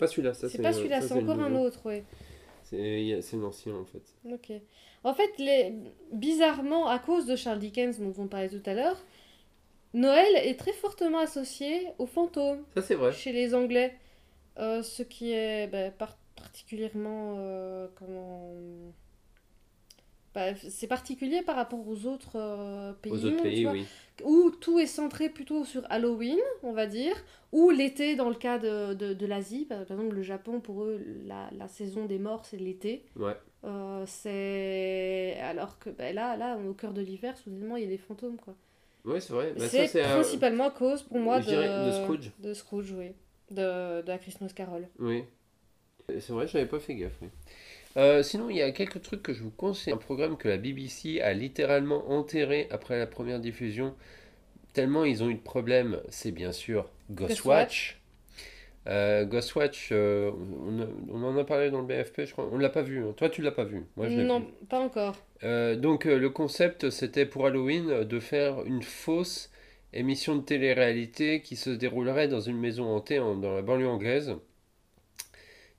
pas 0.00 0.06
celui-là, 0.08 0.34
ça 0.34 0.48
C'est 0.48 0.60
pas 0.62 0.72
celui-là, 0.72 1.00
c'est 1.00 1.14
encore 1.14 1.38
un 1.40 1.54
autre, 1.54 1.86
ouais. 1.86 2.02
C'est 2.64 3.36
l'ancien 3.36 3.74
en 3.74 3.84
fait. 3.84 4.02
Ok. 4.32 4.52
En 5.04 5.14
fait, 5.14 5.30
les... 5.38 5.74
bizarrement, 6.12 6.86
à 6.88 6.98
cause 6.98 7.26
de 7.26 7.36
Charles 7.36 7.58
Dickens 7.58 7.98
dont 7.98 8.14
on 8.18 8.26
parlait 8.28 8.48
tout 8.48 8.62
à 8.66 8.74
l'heure, 8.74 8.98
Noël 9.94 10.28
est 10.36 10.58
très 10.58 10.72
fortement 10.72 11.18
associé 11.20 11.86
aux 11.98 12.06
fantômes 12.06 12.62
Ça 12.74 12.82
c'est 12.82 12.94
vrai. 12.94 13.12
chez 13.12 13.32
les 13.32 13.54
Anglais, 13.54 13.94
Euh, 14.58 14.82
ce 14.82 15.02
qui 15.04 15.32
est 15.32 15.68
ben, 15.68 15.90
par- 15.92 16.18
particulièrement 16.36 17.36
euh, 17.38 17.86
comment. 17.94 18.52
Bah, 20.40 20.58
c'est 20.70 20.86
particulier 20.86 21.42
par 21.42 21.56
rapport 21.56 21.86
aux 21.86 22.06
autres 22.06 22.36
euh, 22.36 22.92
pays, 22.94 23.12
Aux 23.12 23.24
autres 23.26 23.36
tu 23.36 23.42
pays, 23.42 23.64
vois, 23.64 23.72
oui. 23.72 23.84
où 24.24 24.50
tout 24.50 24.78
est 24.78 24.86
centré 24.86 25.28
plutôt 25.28 25.64
sur 25.64 25.82
Halloween, 25.90 26.38
on 26.62 26.72
va 26.72 26.86
dire, 26.86 27.14
ou 27.52 27.70
l'été 27.70 28.16
dans 28.16 28.28
le 28.30 28.34
cas 28.36 28.58
de, 28.58 28.94
de, 28.94 29.12
de 29.12 29.26
l'Asie. 29.26 29.66
Par 29.66 29.82
exemple, 29.82 30.14
le 30.14 30.22
Japon, 30.22 30.60
pour 30.60 30.84
eux, 30.84 31.00
la, 31.26 31.50
la 31.58 31.68
saison 31.68 32.06
des 32.06 32.18
morts, 32.18 32.44
c'est 32.46 32.56
l'été. 32.56 33.04
Ouais. 33.16 33.36
Euh, 33.64 34.04
c'est 34.06 35.38
alors 35.42 35.78
que 35.78 35.90
ben 35.90 36.14
là, 36.14 36.36
là, 36.36 36.56
au 36.56 36.72
cœur 36.72 36.92
de 36.92 37.02
l'hiver, 37.02 37.36
soudainement, 37.36 37.76
il 37.76 37.82
y 37.84 37.86
a 37.86 37.90
des 37.90 37.98
fantômes, 37.98 38.36
quoi. 38.38 38.54
Oui, 39.04 39.20
c'est 39.20 39.32
vrai. 39.32 39.52
Bah, 39.58 39.68
c'est 39.68 40.02
un- 40.02 40.14
principalement 40.20 40.68
à 40.68 40.70
cause 40.70 41.02
pour 41.02 41.18
moi 41.18 41.40
de, 41.40 41.86
de 41.86 41.92
Scrooge. 41.92 42.30
De 42.38 42.54
Scrooge, 42.54 42.92
oui. 42.92 43.12
De, 43.50 44.00
de 44.02 44.08
la 44.08 44.18
Christmas 44.18 44.50
Carol. 44.54 44.88
Oui. 44.98 45.24
C'est 46.08 46.30
vrai, 46.30 46.46
je 46.46 46.56
n'avais 46.56 46.68
pas 46.68 46.80
fait 46.80 46.94
gaffe. 46.94 47.18
oui. 47.22 47.28
Euh, 47.96 48.22
sinon, 48.22 48.48
il 48.50 48.56
y 48.56 48.62
a 48.62 48.70
quelques 48.70 49.02
trucs 49.02 49.22
que 49.22 49.32
je 49.32 49.42
vous 49.42 49.50
conseille. 49.50 49.92
Un 49.92 49.96
programme 49.96 50.36
que 50.36 50.48
la 50.48 50.58
BBC 50.58 51.20
a 51.20 51.32
littéralement 51.32 52.10
enterré 52.10 52.68
après 52.70 52.98
la 52.98 53.06
première 53.06 53.40
diffusion, 53.40 53.94
tellement 54.72 55.04
ils 55.04 55.22
ont 55.22 55.28
eu 55.30 55.34
de 55.34 55.40
problèmes, 55.40 56.00
c'est 56.08 56.30
bien 56.32 56.52
sûr 56.52 56.88
Ghostwatch. 57.10 57.98
Euh, 58.86 59.24
Ghostwatch, 59.26 59.90
euh, 59.92 60.30
on, 60.66 60.80
a- 60.80 60.86
on 61.12 61.22
en 61.24 61.36
a 61.36 61.44
parlé 61.44 61.70
dans 61.70 61.80
le 61.80 61.86
BFP, 61.86 62.24
je 62.24 62.32
crois. 62.32 62.48
On 62.50 62.56
ne 62.56 62.62
l'a 62.62 62.70
pas 62.70 62.82
vu. 62.82 63.04
hein. 63.04 63.12
Toi, 63.16 63.28
tu 63.28 63.42
l'as 63.42 63.50
pas 63.52 63.64
vu. 63.64 63.84
Moi, 63.96 64.08
je 64.08 64.20
non, 64.20 64.40
vu. 64.40 64.46
pas 64.68 64.80
encore. 64.80 65.16
Euh, 65.44 65.76
donc 65.76 66.06
euh, 66.06 66.18
le 66.18 66.30
concept 66.30 66.90
c'était 66.90 67.26
pour 67.26 67.46
Halloween 67.46 67.90
euh, 67.90 68.04
de 68.04 68.20
faire 68.20 68.64
une 68.66 68.82
fausse 68.82 69.50
émission 69.92 70.36
de 70.36 70.42
télé-réalité 70.42 71.40
qui 71.42 71.56
se 71.56 71.70
déroulerait 71.70 72.28
dans 72.28 72.40
une 72.40 72.58
maison 72.58 72.84
hantée 72.94 73.18
en- 73.18 73.36
dans 73.36 73.54
la 73.54 73.62
banlieue 73.62 73.88
anglaise. 73.88 74.34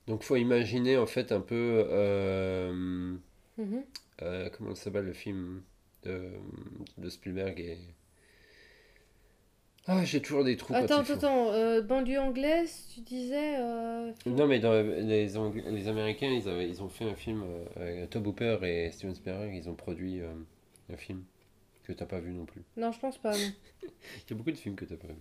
Donc 0.06 0.22
faut 0.22 0.36
imaginer 0.36 0.96
en 0.98 1.06
fait 1.06 1.32
un 1.32 1.40
peu 1.40 1.84
euh, 1.88 3.14
Mhm. 3.58 3.84
euh, 4.22 4.50
comment 4.50 4.74
ça 4.74 4.84
s'appelle 4.84 5.04
le 5.06 5.12
film 5.12 5.62
de, 6.04 6.30
de 6.98 7.08
Spielberg 7.08 7.60
et 7.60 7.78
ah 9.86 10.04
j'ai 10.04 10.22
toujours 10.22 10.44
des 10.44 10.56
trous 10.56 10.72
Attends, 10.74 11.00
attends, 11.00 11.14
attends. 11.14 11.52
euh, 11.52 11.82
banlieue 11.82 12.20
anglaise, 12.20 12.86
tu 12.94 13.00
disais. 13.00 13.56
euh, 13.58 14.12
Non 14.26 14.46
mais 14.46 14.60
dans 14.60 14.72
les, 14.74 15.36
Ang- 15.36 15.54
les 15.70 15.88
Américains 15.88 16.30
ils 16.30 16.48
avaient 16.48 16.68
ils 16.68 16.82
ont 16.82 16.88
fait 16.88 17.04
un 17.04 17.16
film 17.16 17.42
euh, 17.44 17.64
avec 17.76 18.10
Tom 18.10 18.26
Hooper 18.26 18.58
et 18.62 18.90
Steven 18.92 19.14
Spielberg 19.14 19.52
ils 19.54 19.68
ont 19.68 19.74
produit 19.74 20.20
euh, 20.20 20.32
un 20.92 20.96
film 20.96 21.24
que 21.82 21.92
t'as 21.92 22.06
pas 22.06 22.20
vu 22.20 22.32
non 22.32 22.44
plus. 22.46 22.62
Non, 22.76 22.92
je 22.92 23.00
pense 23.00 23.18
pas. 23.18 23.34
Il 23.82 24.30
y 24.30 24.32
a 24.32 24.36
beaucoup 24.36 24.52
de 24.52 24.56
films 24.56 24.76
que 24.76 24.84
tu 24.84 24.92
n'as 24.92 24.98
pas 24.98 25.08
vu. 25.08 25.14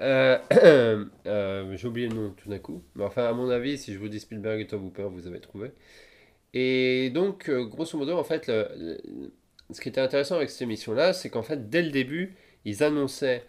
Euh, 0.00 0.38
euh, 1.26 1.76
J'ai 1.76 1.86
oublié 1.88 2.08
le 2.08 2.14
nom 2.14 2.30
tout 2.30 2.48
d'un 2.48 2.58
coup. 2.58 2.82
Mais 2.96 3.04
enfin, 3.04 3.24
à 3.26 3.32
mon 3.32 3.48
avis, 3.50 3.78
si 3.78 3.92
je 3.92 3.98
vous 3.98 4.08
dis 4.08 4.20
Spielberg 4.20 4.60
et 4.60 4.66
Tom 4.66 4.84
Hooper, 4.86 5.08
vous 5.10 5.26
avez 5.26 5.40
trouvé. 5.40 5.70
Et 6.52 7.10
donc, 7.10 7.48
euh, 7.48 7.64
grosso 7.64 7.98
modo, 7.98 8.16
en 8.16 8.24
fait, 8.24 8.46
le- 8.46 8.68
le- 8.76 9.32
ce 9.72 9.80
qui 9.80 9.88
était 9.88 10.00
intéressant 10.00 10.36
avec 10.36 10.50
cette 10.50 10.62
émission-là, 10.62 11.12
c'est 11.12 11.30
qu'en 11.30 11.42
fait, 11.42 11.68
dès 11.68 11.82
le 11.82 11.90
début, 11.90 12.34
ils 12.64 12.82
annonçaient 12.82 13.42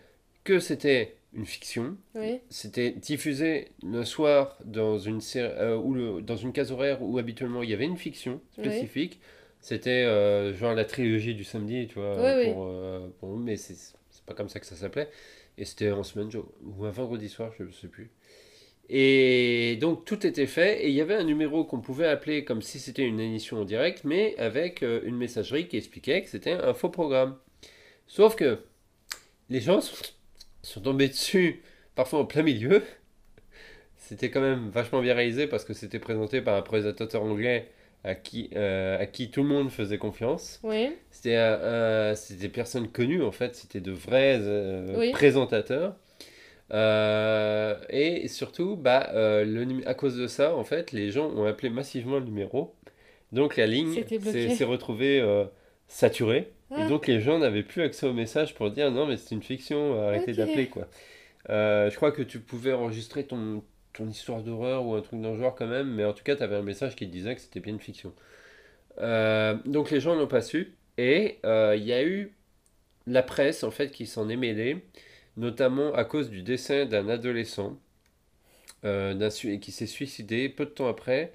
que 0.43 0.59
c'était 0.59 1.15
une 1.33 1.45
fiction. 1.45 1.97
Oui. 2.15 2.39
C'était 2.49 2.91
diffusé 2.91 3.69
le 3.83 4.03
soir 4.05 4.57
dans 4.63 4.97
une, 4.97 5.21
série, 5.21 5.51
euh, 5.57 5.75
ou 5.77 5.93
le- 5.93 6.21
dans 6.21 6.37
une 6.37 6.53
case 6.53 6.71
horaire 6.71 7.01
où 7.01 7.17
habituellement 7.17 7.61
il 7.63 7.69
y 7.69 7.73
avait 7.73 7.85
une 7.85 7.97
fiction 7.97 8.39
spécifique. 8.53 9.19
C'était 9.59 10.03
genre 10.53 10.73
la 10.75 10.85
trilogie 10.85 11.33
du 11.33 11.43
samedi, 11.43 11.87
tu 11.87 11.95
vois, 11.95 12.15
Oui, 12.17 12.45
oui. 12.45 12.53
pour, 12.53 12.71
pour 13.19 13.29
nous, 13.29 13.43
mais 13.43 13.57
c'est 13.57 13.75
pas 14.25 14.33
comme 14.33 14.49
ça 14.49 14.59
que 14.59 14.65
ça 14.65 14.75
s'appelait. 14.75 15.09
Et 15.57 15.65
c'était 15.65 15.91
en 15.91 16.03
semaine, 16.03 16.29
ou 16.63 16.85
un 16.85 16.91
vendredi 16.91 17.29
soir, 17.29 17.51
je 17.57 17.63
ne 17.63 17.71
sais 17.71 17.87
plus. 17.87 18.11
Et 18.89 19.77
donc 19.81 20.05
tout 20.05 20.27
était 20.27 20.45
fait, 20.45 20.85
et 20.85 20.89
il 20.89 20.93
y 20.93 21.01
avait 21.01 21.15
un 21.15 21.23
numéro 21.23 21.63
qu'on 21.65 21.81
pouvait 21.81 22.07
appeler 22.07 22.43
comme 22.45 22.61
si 22.61 22.79
c'était 22.79 23.03
une 23.03 23.19
émission 23.19 23.61
en 23.61 23.65
direct, 23.65 24.03
mais 24.03 24.37
avec 24.37 24.83
euh, 24.83 25.01
une 25.05 25.17
messagerie 25.17 25.67
qui 25.67 25.77
expliquait 25.77 26.21
que 26.21 26.29
c'était 26.29 26.51
un 26.51 26.73
faux 26.75 26.89
programme. 26.89 27.35
Sauf 28.07 28.35
que 28.35 28.59
les 29.49 29.61
gens 29.61 29.81
sont, 29.81 29.95
sont 30.61 30.81
tombés 30.81 31.07
dessus, 31.07 31.63
parfois 31.95 32.19
en 32.19 32.25
plein 32.25 32.43
milieu. 32.43 32.83
C'était 33.97 34.29
quand 34.29 34.41
même 34.41 34.69
vachement 34.69 35.01
bien 35.01 35.15
réalisé 35.15 35.47
parce 35.47 35.65
que 35.65 35.73
c'était 35.73 35.97
présenté 35.97 36.41
par 36.41 36.55
un 36.55 36.61
présentateur 36.61 37.23
anglais 37.23 37.71
à 38.05 38.13
qui, 38.13 38.51
euh, 38.55 38.99
à 38.99 39.07
qui 39.07 39.31
tout 39.31 39.41
le 39.41 39.49
monde 39.49 39.71
faisait 39.71 39.97
confiance. 39.97 40.59
Oui. 40.63 40.91
C'était 41.09 41.37
euh, 41.37 42.15
des 42.39 42.49
personnes 42.49 42.87
connues 42.87 43.23
en 43.23 43.31
fait, 43.31 43.55
c'était 43.55 43.81
de 43.81 43.91
vrais 43.91 44.37
euh, 44.39 44.95
Oui. 44.97 45.11
présentateurs. 45.11 45.95
Et 46.71 48.27
surtout, 48.27 48.75
bah, 48.75 49.09
le, 49.13 49.87
à 49.87 49.93
cause 49.95 50.17
de 50.17 50.27
ça, 50.27 50.55
en 50.55 50.63
fait, 50.63 50.91
les 50.91 51.11
gens 51.11 51.29
ont 51.29 51.45
appelé 51.45 51.69
massivement 51.69 52.19
le 52.19 52.25
numéro. 52.25 52.75
Donc 53.31 53.57
la 53.57 53.65
ligne 53.65 53.93
s'est 53.93 54.63
retrouvée 54.63 55.23
saturée. 55.87 56.51
Ah. 56.71 56.85
Et 56.85 56.89
donc 56.89 57.07
les 57.07 57.21
gens 57.21 57.39
n'avaient 57.39 57.63
plus 57.63 57.81
accès 57.81 58.07
au 58.07 58.13
message 58.13 58.55
pour 58.55 58.71
dire 58.71 58.89
non 58.91 59.05
mais 59.05 59.17
c'est 59.17 59.35
une 59.35 59.43
fiction, 59.43 59.99
arrêtez 60.07 60.33
d'appeler 60.33 60.67
quoi. 60.67 60.87
Je 61.49 61.95
crois 61.95 62.11
que 62.11 62.21
tu 62.21 62.39
pouvais 62.39 62.73
enregistrer 62.73 63.25
ton, 63.25 63.63
ton 63.95 64.07
histoire 64.07 64.43
d'horreur 64.43 64.85
ou 64.85 64.93
un 64.93 65.01
truc 65.01 65.21
dans 65.21 65.31
le 65.31 65.39
genre 65.39 65.55
quand 65.55 65.67
même, 65.67 65.87
mais 65.87 66.05
en 66.05 66.13
tout 66.13 66.23
cas 66.23 66.35
tu 66.35 66.43
avais 66.43 66.55
un 66.55 66.61
message 66.61 66.95
qui 66.95 67.07
te 67.07 67.11
disait 67.11 67.35
que 67.35 67.41
c'était 67.41 67.59
bien 67.59 67.73
une 67.73 67.79
fiction. 67.79 68.13
Euh, 68.99 69.55
donc 69.65 69.91
les 69.91 69.99
gens 69.99 70.15
n'ont 70.15 70.27
pas 70.27 70.41
su. 70.41 70.73
Et 70.97 71.39
euh, 71.45 71.75
il 71.77 71.83
y 71.83 71.93
a 71.93 72.03
eu 72.03 72.33
la 73.07 73.23
presse 73.23 73.63
en 73.63 73.71
fait 73.71 73.91
qui 73.91 74.05
s'en 74.05 74.29
est 74.29 74.35
mêlée, 74.35 74.83
notamment 75.37 75.93
à 75.93 76.05
cause 76.05 76.29
du 76.29 76.41
décès 76.41 76.85
d'un 76.85 77.09
adolescent 77.09 77.77
euh, 78.85 79.29
qui 79.29 79.71
s'est 79.71 79.87
suicidé 79.87 80.49
peu 80.49 80.65
de 80.65 80.71
temps 80.71 80.87
après. 80.87 81.33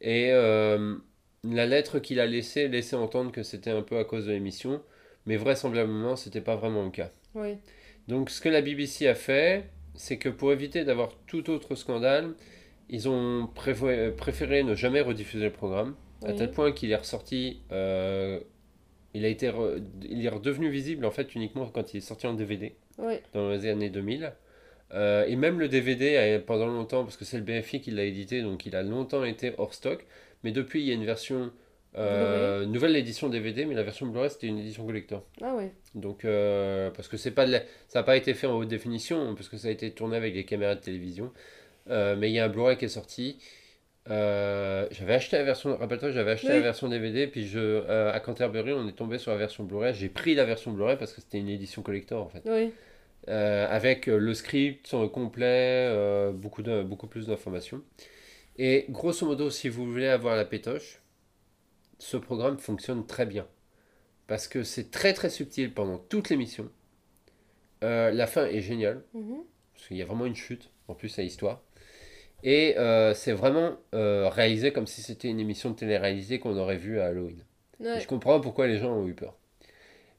Et 0.00 0.30
la 0.30 1.66
lettre 1.66 2.00
qu'il 2.00 2.20
a 2.20 2.26
laissée 2.26 2.68
laissait 2.68 2.96
entendre 2.96 3.32
que 3.32 3.42
c'était 3.42 3.70
un 3.70 3.82
peu 3.82 3.98
à 3.98 4.04
cause 4.04 4.26
de 4.26 4.32
l'émission, 4.32 4.82
mais 5.24 5.36
vraisemblablement 5.36 6.16
c'était 6.16 6.40
pas 6.40 6.56
vraiment 6.56 6.84
le 6.84 6.90
cas. 6.90 7.10
Oui. 7.34 7.56
Donc 8.08 8.30
ce 8.30 8.40
que 8.40 8.48
la 8.48 8.62
BBC 8.62 9.06
a 9.08 9.14
fait, 9.14 9.64
c'est 9.96 10.16
que 10.18 10.28
pour 10.28 10.52
éviter 10.52 10.84
d'avoir 10.84 11.10
tout 11.26 11.50
autre 11.50 11.74
scandale, 11.74 12.34
ils 12.88 13.08
ont 13.08 13.48
préféré 13.54 14.62
ne 14.62 14.74
jamais 14.74 15.00
rediffuser 15.00 15.44
le 15.44 15.52
programme, 15.52 15.94
à 16.24 16.32
tel 16.32 16.50
point 16.50 16.72
qu'il 16.72 16.90
est 16.90 16.96
ressorti, 16.96 17.60
euh, 17.72 18.40
il, 19.14 19.24
a 19.24 19.28
été 19.28 19.48
re- 19.48 19.82
il 20.08 20.24
est 20.24 20.28
redevenu 20.28 20.68
visible 20.70 21.04
en 21.04 21.10
fait 21.10 21.34
uniquement 21.34 21.66
quand 21.66 21.94
il 21.94 21.98
est 21.98 22.00
sorti 22.00 22.26
en 22.26 22.34
DVD 22.34 22.74
Oui. 22.98 23.14
dans 23.34 23.50
les 23.50 23.66
années 23.66 23.90
2000. 23.90 24.32
Euh, 24.94 25.24
et 25.26 25.34
même 25.36 25.58
le 25.58 25.68
DVD, 25.68 26.16
a- 26.16 26.38
pendant 26.38 26.66
longtemps, 26.68 27.02
parce 27.04 27.16
que 27.16 27.24
c'est 27.24 27.38
le 27.38 27.42
BFI 27.42 27.80
qui 27.80 27.90
l'a 27.90 28.04
édité, 28.04 28.40
donc 28.42 28.66
il 28.66 28.76
a 28.76 28.82
longtemps 28.84 29.24
été 29.24 29.52
hors 29.58 29.74
stock. 29.74 30.06
Mais 30.44 30.52
depuis, 30.52 30.80
il 30.80 30.86
y 30.86 30.90
a 30.92 30.94
une 30.94 31.04
version, 31.04 31.50
euh, 31.96 32.66
nouvelle 32.66 32.94
édition 32.96 33.28
DVD, 33.28 33.64
mais 33.64 33.74
la 33.74 33.82
version 33.82 34.06
Blu-ray, 34.06 34.28
c'était 34.30 34.48
une 34.48 34.58
édition 34.58 34.84
collector. 34.84 35.24
Ah 35.40 35.54
ouais. 35.54 35.72
Donc, 35.94 36.24
euh, 36.24 36.90
parce 36.90 37.08
que 37.08 37.16
c'est 37.16 37.30
pas 37.30 37.46
de 37.46 37.52
la- 37.52 37.62
ça 37.88 38.00
n'a 38.00 38.02
pas 38.02 38.16
été 38.16 38.34
fait 38.34 38.46
en 38.46 38.56
haute 38.58 38.68
définition, 38.68 39.34
parce 39.34 39.48
que 39.48 39.56
ça 39.56 39.68
a 39.68 39.70
été 39.70 39.90
tourné 39.92 40.16
avec 40.16 40.34
des 40.34 40.44
caméras 40.44 40.74
de 40.74 40.80
télévision. 40.80 41.32
Euh, 41.88 42.16
mais 42.16 42.30
il 42.30 42.34
y 42.34 42.38
a 42.38 42.44
un 42.44 42.48
Blu-ray 42.48 42.76
qui 42.76 42.84
est 42.84 42.88
sorti. 42.88 43.38
J'avais 44.08 45.14
acheté 45.14 45.36
la 45.36 45.44
version, 45.44 45.76
rappelle-toi, 45.76 46.10
j'avais 46.10 46.32
acheté 46.32 46.48
Oui. 46.48 46.54
la 46.54 46.60
version 46.60 46.88
DVD, 46.88 47.26
puis 47.26 47.46
je, 47.46 47.84
à 47.88 48.20
Canterbury, 48.20 48.72
on 48.72 48.86
est 48.88 48.92
tombé 48.92 49.18
sur 49.18 49.30
la 49.32 49.36
version 49.38 49.64
Blu-ray. 49.64 49.94
J'ai 49.94 50.08
pris 50.08 50.34
la 50.34 50.44
version 50.44 50.72
Blu-ray 50.72 50.96
parce 50.96 51.12
que 51.12 51.20
c'était 51.20 51.38
une 51.38 51.48
édition 51.48 51.82
collector 51.82 52.22
en 52.22 52.28
fait. 52.28 52.42
Oui. 52.46 52.72
Avec 53.28 54.06
le 54.06 54.34
script 54.34 54.94
complet, 55.12 56.30
beaucoup, 56.34 56.62
de, 56.62 56.82
beaucoup 56.82 57.06
plus 57.08 57.26
d'informations. 57.26 57.82
Et 58.58 58.86
grosso 58.88 59.26
modo, 59.26 59.50
si 59.50 59.68
vous 59.68 59.84
voulez 59.90 60.06
avoir 60.06 60.36
la 60.36 60.44
pétoche, 60.44 61.00
ce 61.98 62.16
programme 62.16 62.58
fonctionne 62.58 63.06
très 63.06 63.26
bien. 63.26 63.46
Parce 64.26 64.48
que 64.48 64.62
c'est 64.64 64.90
très 64.90 65.12
très 65.12 65.30
subtil 65.30 65.72
pendant 65.72 65.98
toute 65.98 66.28
l'émission. 66.30 66.68
Euh, 67.84 68.10
la 68.10 68.26
fin 68.26 68.46
est 68.46 68.60
géniale, 68.60 69.02
Mhm. 69.14 69.38
parce 69.74 69.88
qu'il 69.88 69.96
y 69.98 70.02
a 70.02 70.06
vraiment 70.06 70.26
une 70.26 70.34
chute, 70.34 70.70
en 70.88 70.94
plus 70.94 71.16
à 71.18 71.22
l'histoire. 71.22 71.62
Et 72.42 72.76
euh, 72.78 73.14
c'est 73.14 73.32
vraiment 73.32 73.76
euh, 73.94 74.28
réalisé 74.28 74.72
comme 74.72 74.86
si 74.86 75.02
c'était 75.02 75.28
une 75.28 75.40
émission 75.40 75.70
de 75.70 75.76
télé-réalité 75.76 76.38
qu'on 76.38 76.56
aurait 76.56 76.76
vue 76.76 77.00
à 77.00 77.06
Halloween. 77.06 77.42
Ouais. 77.78 78.00
je 78.00 78.06
comprends 78.06 78.40
pourquoi 78.40 78.66
les 78.66 78.78
gens 78.78 78.94
ont 78.96 79.06
eu 79.06 79.12
peur. 79.14 79.36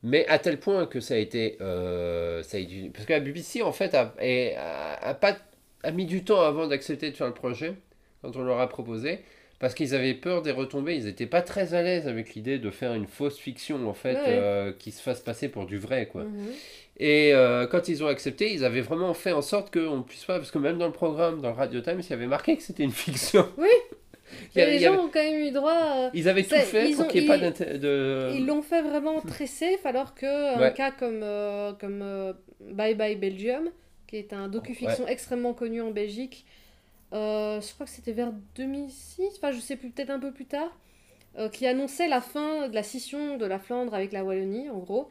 Mais 0.04 0.28
à 0.28 0.38
tel 0.38 0.60
point 0.60 0.86
que 0.86 1.00
ça 1.00 1.16
a 1.16 1.18
été. 1.18 1.58
ça 1.60 2.58
a 2.58 2.60
été- 2.60 2.92
parce 2.94 3.06
que 3.06 3.14
la 3.14 3.20
BBC, 3.20 3.64
en 3.64 3.72
fait, 3.72 3.96
a, 3.96 4.14
a- 4.20 5.08
a 5.10 5.14
pas, 5.16 5.38
a 5.84 5.92
mis 5.92 6.06
du 6.06 6.24
temps 6.24 6.42
avant 6.42 6.68
d'accepter 6.68 7.10
de 7.10 7.16
faire 7.16 7.28
le 7.28 7.34
projet, 7.34 7.74
quand 8.22 8.36
on 8.36 8.44
leur 8.44 8.60
a 8.60 8.70
proposé, 8.70 9.20
parce 9.60 9.74
qu'ils 9.74 9.96
avaient 9.96 10.14
peur 10.14 10.42
des 10.42 10.52
retombées. 10.52 10.96
Ils 10.96 11.06
n'étaient 11.06 11.26
pas 11.26 11.42
très 11.42 11.74
à 11.74 11.82
l'aise 11.82 12.08
avec 12.08 12.36
l'idée 12.36 12.60
de 12.60 12.70
faire 12.70 12.94
une 12.94 13.08
fausse 13.08 13.38
fiction, 13.38 13.88
en 13.88 13.94
fait, 13.94 14.14
Ouais. 14.16 14.24
euh, 14.28 14.72
qui 14.78 14.92
se 14.92 15.02
fasse 15.02 15.20
passer 15.22 15.50
pour 15.50 15.66
du 15.66 15.78
vrai, 15.78 16.08
quoi. 16.08 16.24
Mhm. 16.24 16.48
Et 17.00 17.32
euh, 17.34 17.68
quand 17.68 17.88
ils 17.90 18.04
ont 18.04 18.08
accepté, 18.08 18.52
ils 18.54 18.66
avaient 18.66 18.82
vraiment 18.82 19.14
fait 19.14 19.32
en 19.32 19.42
sorte 19.44 19.72
qu'on 19.74 19.98
ne 19.98 20.02
puisse 20.04 20.26
pas. 20.26 20.38
Parce 20.40 20.52
que 20.52 20.58
même 20.58 20.78
dans 20.78 20.88
le 20.88 20.92
programme, 20.92 21.42
dans 21.42 21.50
le 21.50 21.56
Radio 21.56 21.80
Times, 21.82 22.02
il 22.02 22.10
y 22.10 22.14
avait 22.14 22.28
marqué 22.28 22.58
que 22.58 22.64
c'était 22.64 22.84
une 22.84 22.92
fiction. 22.92 23.48
Oui. 23.58 23.68
Il 24.54 24.58
y 24.58 24.60
Et 24.60 24.64
avait- 24.64 24.72
les 24.72 24.78
il 24.78 24.82
y 24.82 24.84
gens 24.86 24.94
avait- 24.94 25.02
ont 25.04 25.10
quand 25.10 25.24
même 25.24 25.40
eu 25.48 25.52
droit. 25.52 25.72
à- 25.72 26.12
Ils 26.14 26.28
avaient 26.28 26.44
tout 26.44 26.50
fait 26.56 26.92
pour 26.96 27.08
qu'il 27.08 27.22
n'y 27.22 27.28
ait 27.28 27.30
pas 27.30 27.38
ils- 27.38 27.80
de. 27.80 28.32
Ils 28.36 28.46
l'ont 28.46 28.62
fait 28.62 28.82
vraiment 28.82 29.22
très 29.22 29.48
safe, 29.48 29.86
alors 29.86 30.14
que 30.16 30.56
un 30.56 30.60
Ouais. 30.60 30.74
cas 30.74 30.92
comme, 30.92 31.22
euh, 31.24 31.72
comme 31.80 32.02
euh, 32.02 32.34
Bye 32.60 32.96
Bye 32.96 33.16
Belgium, 33.16 33.70
qui 34.06 34.18
est 34.18 34.34
un 34.34 34.50
docu-fiction 34.50 35.08
extrêmement 35.08 35.54
connu 35.54 35.80
en 35.82 35.92
Belgique, 35.92 36.46
euh, 37.14 37.62
je 37.62 37.74
crois 37.74 37.86
que 37.86 37.92
c'était 37.92 38.12
vers 38.12 38.32
2006, 38.56 39.22
enfin 39.38 39.52
je 39.52 39.60
sais 39.60 39.76
plus, 39.76 39.90
peut-être 39.90 40.10
un 40.10 40.20
peu 40.20 40.32
plus 40.32 40.46
tard, 40.46 40.76
euh, 41.38 41.50
qui 41.50 41.66
annonçait 41.68 42.08
la 42.08 42.22
fin 42.22 42.68
de 42.68 42.74
la 42.76 42.84
scission 42.84 43.38
de 43.38 43.46
la 43.46 43.60
Flandre 43.60 43.94
avec 43.94 44.12
la 44.12 44.24
Wallonie, 44.24 44.70
en 44.70 44.80
gros. 44.80 45.10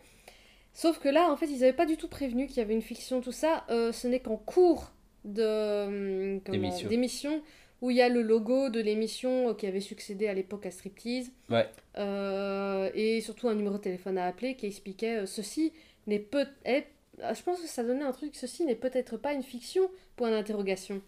Sauf 0.72 0.98
que 0.98 1.08
là, 1.08 1.30
en 1.32 1.36
fait, 1.36 1.46
ils 1.46 1.60
n'avaient 1.60 1.72
pas 1.72 1.86
du 1.86 1.96
tout 1.96 2.08
prévenu 2.08 2.46
qu'il 2.46 2.58
y 2.58 2.60
avait 2.60 2.74
une 2.74 2.82
fiction, 2.82 3.20
tout 3.22 3.32
ça. 3.32 3.64
Euh, 3.70 3.92
ce 3.92 4.08
n'est 4.08 4.20
qu'en 4.20 4.36
cours 4.36 4.92
de 5.24 5.86
hum, 5.86 6.40
D'émission. 6.88 7.42
où 7.80 7.90
il 7.90 7.96
y 7.96 8.02
a 8.02 8.08
le 8.10 8.20
logo 8.20 8.68
de 8.68 8.80
l'émission 8.80 9.54
qui 9.54 9.66
avait 9.66 9.80
succédé 9.80 10.28
à 10.28 10.34
l'époque 10.34 10.66
à 10.66 10.70
Striptease. 10.70 11.30
Ouais. 11.50 11.66
Et 12.94 13.20
surtout 13.22 13.48
un 13.48 13.54
numéro 13.54 13.76
de 13.78 13.82
téléphone 13.82 14.18
à 14.18 14.26
appeler 14.26 14.54
qui 14.54 14.66
expliquait 14.66 15.24
ceci 15.26 15.72
n'est 16.06 16.18
peut 16.18 16.46
est- 16.64 16.86
ah, 17.22 17.32
Je 17.34 17.42
pense 17.42 17.60
que 17.60 17.66
ça 17.66 17.82
donnait 17.82 18.04
un 18.04 18.12
truc, 18.12 18.34
ceci 18.34 18.64
n'est 18.64 18.74
peut-être 18.76 19.16
pas 19.16 19.32
une 19.32 19.42
fiction, 19.42 19.88
point 20.16 20.30
d'interrogation. 20.30 21.00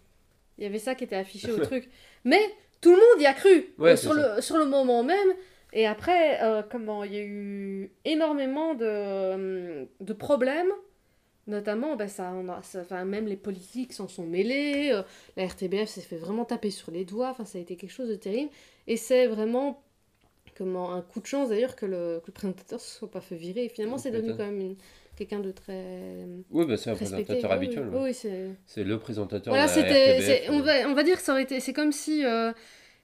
Il 0.59 0.63
y 0.63 0.67
avait 0.67 0.79
ça 0.79 0.93
qui 0.95 1.05
était 1.05 1.15
affiché 1.15 1.51
au 1.51 1.57
truc. 1.65 1.89
Mais 2.25 2.41
tout 2.81 2.91
le 2.91 2.97
monde 2.97 3.21
y 3.21 3.25
a 3.25 3.33
cru 3.33 3.73
Ouais, 3.79 3.91
euh, 3.91 3.95
sur, 3.95 4.13
le, 4.13 4.41
sur 4.41 4.57
le 4.57 4.65
moment 4.65 5.03
même. 5.03 5.29
Et 5.73 5.87
après, 5.87 6.41
euh, 6.43 6.61
comment, 6.69 7.03
il 7.03 7.13
y 7.13 7.17
a 7.17 7.23
eu 7.23 7.91
énormément 8.05 8.75
de, 8.75 8.85
euh, 8.85 9.85
de 10.01 10.13
problèmes. 10.13 10.71
Notamment, 11.47 11.95
ben, 11.95 12.07
ça, 12.07 12.31
on 12.35 12.47
a, 12.49 12.61
ça- 12.61 12.81
enfin, 12.81 13.05
même 13.05 13.25
les 13.27 13.35
politiques 13.37 13.93
s'en 13.93 14.07
sont 14.07 14.25
mêlés. 14.25 14.91
euh, 14.93 15.01
la 15.37 15.45
RTBF 15.47 15.89
s'est 15.89 16.01
fait 16.01 16.17
vraiment 16.17 16.45
taper 16.45 16.69
sur 16.69 16.91
les 16.91 17.05
doigts. 17.05 17.29
Enfin, 17.29 17.45
ça 17.45 17.57
a 17.57 17.61
été 17.61 17.75
quelque 17.75 17.91
chose 17.91 18.09
de 18.09 18.15
terrible. 18.15 18.51
Et 18.87 18.97
c'est 18.97 19.27
vraiment 19.27 19.81
comment, 20.57 20.93
un 20.93 21.01
coup 21.01 21.21
de 21.21 21.25
chance 21.27 21.49
d'ailleurs 21.49 21.75
que 21.75 21.85
le, 21.85 22.19
que 22.21 22.27
le 22.27 22.33
présentateur 22.33 22.79
se 22.81 22.97
soit 22.99 23.09
pas 23.11 23.21
fait 23.21 23.35
virer. 23.35 23.65
Et 23.65 23.69
finalement, 23.69 23.97
c'est 23.97 24.11
devenu 24.11 24.31
quand 24.37 24.45
même 24.45 24.59
une- 24.61 24.77
quelqu'un 25.19 25.39
de 25.39 25.51
très 25.51 25.83
Oui, 26.49 26.65
bah, 26.65 26.77
c'est 26.77 26.89
un 26.89 26.95
présentateur 26.95 27.51
habituel. 27.51 27.85
oui, 27.91 27.95
ouais. 27.95 28.03
oui, 28.05 28.13
c'est. 28.13 28.47
C'est 28.65 28.83
le 28.83 28.97
présentateur 28.97 29.53
Voilà, 29.53 29.67
c'était. 29.67 30.45
On 30.49 30.61
va, 30.61 30.87
on 30.89 30.93
va 30.95 31.03
dire 31.03 31.17
que 31.17 31.21
ça 31.21 31.33
aurait 31.33 31.43
été. 31.43 31.59
C'est 31.59 31.73
comme 31.73 31.91
si. 31.91 32.25
euh, 32.25 32.51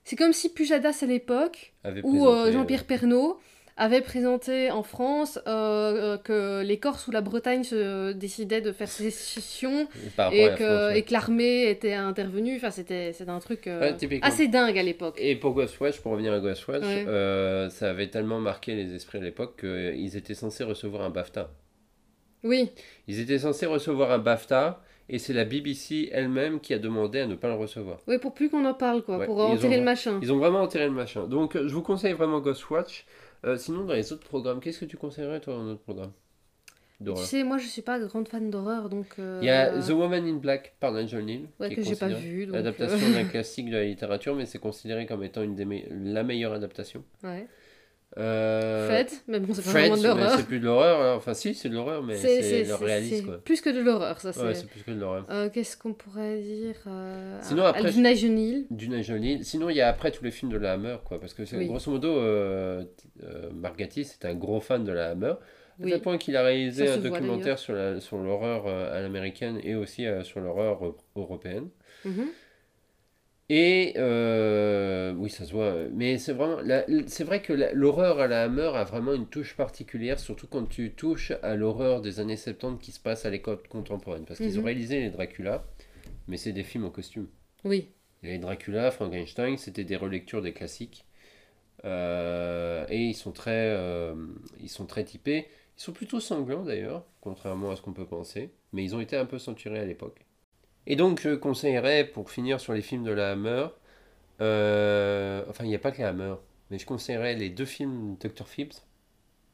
c'est 0.03 0.15
comme 0.15 0.33
si 0.33 0.53
Pujadas 0.53 0.99
à 1.01 1.05
l'époque, 1.05 1.73
ou 2.03 2.27
euh, 2.27 2.51
Jean-Pierre 2.51 2.85
Pernaut, 2.85 3.39
avait 3.77 4.01
présenté 4.01 4.69
en 4.71 4.83
France 4.83 5.37
euh, 5.47 6.17
que 6.19 6.61
les 6.63 6.77
Corses 6.77 7.07
ou 7.07 7.11
la 7.11 7.19
Bretagne 7.21 7.63
se 7.63 8.13
décidaient 8.13 8.61
de 8.61 8.71
faire 8.71 8.87
sécession 8.87 9.87
et 10.31 10.47
que, 10.57 10.93
et 10.95 11.01
que 11.01 11.11
l'armée 11.11 11.69
était 11.69 11.93
intervenue. 11.93 12.55
Enfin, 12.55 12.69
c'était 12.71 13.13
un 13.27 13.39
truc 13.39 13.65
euh, 13.67 13.79
Ouais, 13.97 14.19
assez 14.21 14.47
dingue 14.47 14.77
à 14.77 14.83
l'époque. 14.83 15.15
Et 15.17 15.35
pour 15.35 15.53
Ghostwatch, 15.53 15.99
pour 15.99 16.11
revenir 16.13 16.31
à 16.33 16.39
Ghostwatch, 16.39 16.83
Ouais. 16.83 17.05
euh, 17.07 17.69
ça 17.69 17.89
avait 17.89 18.07
tellement 18.09 18.39
marqué 18.39 18.75
les 18.75 18.93
esprits 18.93 19.17
à 19.17 19.21
l'époque 19.21 19.59
qu'ils 19.59 20.15
étaient 20.15 20.35
censés 20.35 20.63
recevoir 20.63 21.01
un 21.01 21.09
BAFTA. 21.09 21.49
Oui, 22.45 22.71
Ils 23.07 23.19
étaient 23.19 23.39
censés 23.39 23.65
recevoir 23.65 24.11
un 24.11 24.19
BAFTA 24.19 24.81
et 25.09 25.19
c'est 25.19 25.33
la 25.33 25.43
BBC 25.45 26.09
elle-même 26.13 26.59
qui 26.59 26.73
a 26.73 26.79
demandé 26.79 27.19
à 27.19 27.27
ne 27.27 27.35
pas 27.35 27.47
le 27.49 27.55
recevoir. 27.55 27.99
oui, 28.07 28.17
pour 28.19 28.33
plus 28.33 28.49
qu'on 28.49 28.63
en 28.65 28.73
parle, 28.73 29.03
quoi, 29.03 29.17
Ouais, 29.17 29.25
pour 29.25 29.39
enterrer 29.39 29.75
ont- 29.75 29.79
le 29.79 29.83
machin. 29.85 30.19
Ils 30.21 30.31
ont 30.31 30.37
vraiment 30.37 30.61
enterré 30.61 30.85
le 30.85 30.93
machin. 30.93 31.27
Donc 31.27 31.55
je 31.57 31.73
vous 31.73 31.81
conseille 31.81 32.13
vraiment 32.13 32.39
Ghostwatch. 32.39 33.05
Euh, 33.45 33.57
sinon, 33.57 33.83
dans 33.83 33.93
les 33.93 34.11
autres 34.13 34.25
programmes, 34.27 34.59
qu'est-ce 34.59 34.79
que 34.79 34.85
tu 34.85 34.97
conseillerais 34.97 35.39
toi 35.41 35.53
dans 35.55 35.65
autre 35.67 35.81
programme 35.83 36.11
Tu 37.03 37.15
sais, 37.17 37.43
moi 37.43 37.57
je 37.57 37.67
suis 37.67 37.81
pas 37.83 37.99
grande 37.99 38.27
fan 38.27 38.49
d'horreur, 38.49 38.89
donc. 38.89 39.07
euh, 39.19 39.39
Il 39.41 39.45
y 39.45 39.49
a 39.51 39.79
The 39.81 39.89
Woman 39.89 40.25
in 40.25 40.35
Black 40.37 40.75
par 40.79 40.93
Nigel 40.93 41.25
Neal. 41.25 41.41
Ouais, 41.59 41.73
que 41.75 41.81
j'ai 41.83 41.95
pas 41.95 42.07
vu. 42.07 42.45
L'adaptation 42.45 42.97
euh, 42.97 43.13
d'un 43.13 43.25
classique 43.25 43.69
de 43.69 43.75
la 43.75 43.83
littérature, 43.83 44.33
mais 44.35 44.45
c'est 44.45 44.57
considéré 44.59 45.05
comme 45.05 45.23
étant 45.23 45.43
une 45.43 45.55
des 45.55 45.65
me- 45.65 45.83
la 46.13 46.23
meilleure 46.23 46.53
adaptation. 46.53 47.03
ouais. 47.23 47.47
Euh, 48.17 48.87
Fred, 48.87 49.07
mais 49.27 49.39
bon, 49.41 49.53
c'est 49.53 49.61
pas 49.63 49.69
Fred, 49.71 49.89
vraiment 49.91 49.97
de 50.01 50.07
l'horreur. 50.07 50.37
c'est 50.37 50.45
plus 50.47 50.59
de 50.59 50.65
l'horreur. 50.65 51.01
hein. 51.01 51.15
Enfin, 51.17 51.33
si, 51.33 51.53
c'est 51.53 51.67
de 51.69 51.73
l'horreur, 51.73 52.01
mais 52.01 52.15
c'est 52.15 52.63
le 52.63 52.73
réalisme. 52.75 53.15
c'est 53.17 53.23
quoi. 53.23 53.37
plus 53.43 53.59
que 53.61 53.69
de 53.69 53.81
l'horreur, 53.81 54.19
ça. 54.21 54.29
Ouais, 54.29 54.53
c'est... 54.53 54.61
c'est 54.61 54.67
plus 54.67 54.83
que 54.83 54.91
de 54.91 54.99
l'horreur. 54.99 55.25
Euh, 55.29 55.49
Qu'est-ce 55.49 55.75
qu'on 55.75 55.93
pourrait 55.93 56.39
dire 56.41 56.75
euh, 56.87 57.37
Sinon, 57.41 57.63
à- 57.65 57.69
après, 57.69 57.87
à 57.87 57.91
Dina 57.91 58.13
Genil. 58.13 58.67
Du 58.71 58.87
Nigel 58.87 59.19
Neal. 59.19 59.43
Sinon, 59.43 59.69
il 59.69 59.75
y 59.75 59.81
a 59.81 59.89
après 59.89 60.11
tous 60.11 60.23
les 60.23 60.31
films 60.31 60.51
de 60.51 60.57
la 60.57 60.73
Hammer, 60.73 60.95
quoi. 61.03 61.19
Parce 61.19 61.33
que 61.33 61.43
c'est- 61.45 61.57
Oui. 61.57 61.67
grosso 61.67 61.91
modo, 61.91 62.07
euh, 62.17 62.85
euh, 63.23 63.49
Mark 63.53 63.77
Gatiss 63.77 64.17
est 64.21 64.25
un 64.25 64.33
gros 64.35 64.61
fan 64.61 64.83
de 64.85 64.93
la 64.93 65.09
Hammer. 65.09 65.33
À 65.77 65.83
Oui. 65.83 65.91
tel 65.91 66.01
point 66.01 66.17
qu'il 66.17 66.37
a 66.37 66.41
réalisé 66.43 66.87
un 66.87 66.97
documentaire 66.97 67.59
sur 67.59 67.75
sur 68.01 68.17
l'horreur 68.17 68.63
euh, 68.65 68.97
à 68.97 69.01
l'américaine 69.01 69.59
et 69.61 69.75
aussi 69.75 70.05
sur 70.23 70.39
l'horreur 70.39 70.79
européenne. 71.17 71.67
Mhm. 72.05 72.27
Et 73.47 73.93
euh, 73.97 75.13
oui, 75.13 75.29
ça 75.29 75.45
se 75.45 75.51
voit. 75.51 75.65
euh, 75.65 75.89
Mais 75.93 76.17
c'est 76.17 76.33
vraiment, 76.33 76.57
c'est 77.07 77.23
vrai 77.23 77.41
que 77.43 77.53
l'horreur 77.73 78.19
à 78.19 78.27
la 78.27 78.43
Hammer 78.43 78.71
a 78.73 78.83
vraiment 78.83 79.13
une 79.13 79.27
touche 79.27 79.55
particulière, 79.55 80.19
surtout 80.19 80.47
quand 80.47 80.65
tu 80.67 80.91
touches 80.95 81.31
à 81.43 81.55
l'horreur 81.55 82.01
des 82.01 82.19
années 82.19 82.37
70 82.37 82.83
qui 82.83 82.91
se 82.91 82.99
passe 82.99 83.25
à 83.25 83.29
l'école 83.29 83.59
contemporaine. 83.69 84.25
Parce 84.25 84.39
qu'ils 84.39 84.57
ont 84.57 84.61
Mhm. 84.61 84.65
réalisé 84.65 84.99
les 84.99 85.09
Dracula, 85.11 85.63
mais 86.27 86.37
c'est 86.37 86.53
des 86.53 86.63
films 86.63 86.85
en 86.85 86.89
costume. 86.89 87.27
Oui. 87.63 87.89
Les 88.23 88.39
Dracula, 88.39 88.89
Frankenstein, 88.89 89.57
c'était 89.57 89.83
des 89.83 89.95
relectures 89.95 90.41
des 90.41 90.53
classiques. 90.53 91.05
Euh, 91.83 92.85
et 92.89 93.03
ils 93.05 93.13
sont 93.13 93.31
très, 93.31 93.51
euh, 93.75 94.15
ils 94.59 94.69
sont 94.69 94.87
très 94.87 95.03
typés. 95.03 95.45
Ils 95.77 95.81
sont 95.83 95.91
plutôt 95.91 96.19
sanglants 96.19 96.63
d'ailleurs, 96.63 97.05
contrairement 97.21 97.69
à 97.69 97.75
ce 97.75 97.83
qu'on 97.83 97.93
peut 97.93 98.07
penser. 98.07 98.49
Mais 98.73 98.83
ils 98.83 98.95
ont 98.95 99.01
été 99.01 99.15
un 99.17 99.25
peu 99.25 99.37
censurés 99.37 99.79
à 99.79 99.85
l'époque. 99.85 100.25
Et 100.87 100.95
donc 100.95 101.21
je 101.21 101.35
conseillerais, 101.35 102.05
pour 102.05 102.29
finir 102.31 102.59
sur 102.59 102.73
les 102.73 102.81
films 102.81 103.03
de 103.03 103.11
la 103.11 103.31
Hammer, 103.31 103.67
euh, 104.41 105.43
enfin 105.49 105.63
il 105.63 105.69
n'y 105.69 105.75
a 105.75 105.79
pas 105.79 105.91
que 105.91 106.01
la 106.01 106.09
Hammer, 106.09 106.35
mais 106.69 106.79
je 106.79 106.85
conseillerais 106.85 107.35
les 107.35 107.49
deux 107.49 107.65
films 107.65 108.17
Dr. 108.19 108.45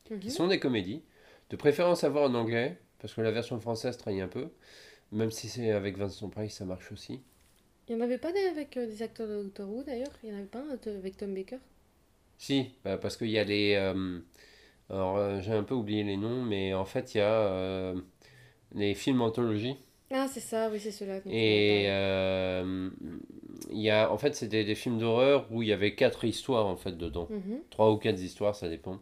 Mhm. 0.10 0.20
qui 0.20 0.32
sont 0.32 0.48
des 0.48 0.60
comédies, 0.60 1.04
de 1.50 1.56
préférence 1.56 2.04
à 2.04 2.10
voir 2.10 2.30
en 2.30 2.34
anglais, 2.36 2.78
parce 3.00 3.14
que 3.14 3.22
la 3.22 3.32
version 3.32 3.60
française 3.60 3.98
trahit 3.98 4.22
un 4.22 4.28
peu, 4.28 4.50
même 5.12 5.32
si 5.32 5.50
c'est 5.50 5.72
avec 5.72 5.98
Vincent 5.98 6.30
Price, 6.30 6.56
ça 6.56 6.66
marche 6.66 6.92
aussi. 6.92 7.22
Il 7.88 7.96
n'y 7.96 8.02
en 8.02 8.06
avait 8.06 8.18
pas 8.18 8.32
des 8.32 8.46
avec 8.46 8.78
euh, 8.78 8.86
des 8.86 9.02
acteurs 9.02 9.28
de 9.28 9.44
Doctor 9.44 9.70
Who 9.70 9.84
d'ailleurs? 9.84 10.12
Il 10.24 10.30
n'y 10.30 10.36
en 10.36 10.40
avait 10.40 10.48
pas 10.48 10.60
un 10.60 10.98
avec 10.98 11.18
Tom 11.18 11.34
Baker? 11.34 11.58
Si, 12.38 12.72
bah, 12.84 12.98
parce 12.98 13.18
qu'il 13.18 13.30
y 13.30 13.38
a 13.38 13.44
les. 13.44 13.76
euh, 13.76 14.20
alors, 14.90 15.42
j'ai 15.42 15.54
un 15.54 15.64
peu 15.64 15.74
oublié 15.74 16.04
les 16.04 16.18
noms, 16.18 16.44
mais 16.44 16.74
en 16.74 16.86
fait, 16.86 17.16
il 17.16 17.20
y 17.20 17.22
a 17.22 17.94
les 18.74 18.94
films 18.96 19.22
anthologies. 19.22 19.78
Ah, 20.14 20.28
c'est 20.28 20.40
ça, 20.42 20.70
oui, 20.72 20.80
c'est 20.80 20.92
cela. 20.92 21.20
Et 21.30 21.86
euh, 21.88 22.90
y 23.72 23.90
a. 23.90 24.12
En 24.12 24.18
fait, 24.18 24.36
c'était 24.36 24.64
des 24.64 24.76
films 24.76 24.98
d'horreur 25.00 25.48
où 25.52 25.62
il 25.62 25.70
y 25.70 25.74
avait 25.74 25.96
quatre 25.96 26.26
histoires, 26.26 26.66
en 26.68 26.76
fait, 26.76 26.98
dedans. 26.98 27.28
Mhm. 27.30 27.62
Trois 27.70 27.92
ou 27.92 27.98
quatre 27.98 28.20
histoires, 28.22 28.56
ça 28.56 28.68
dépend. 28.70 29.00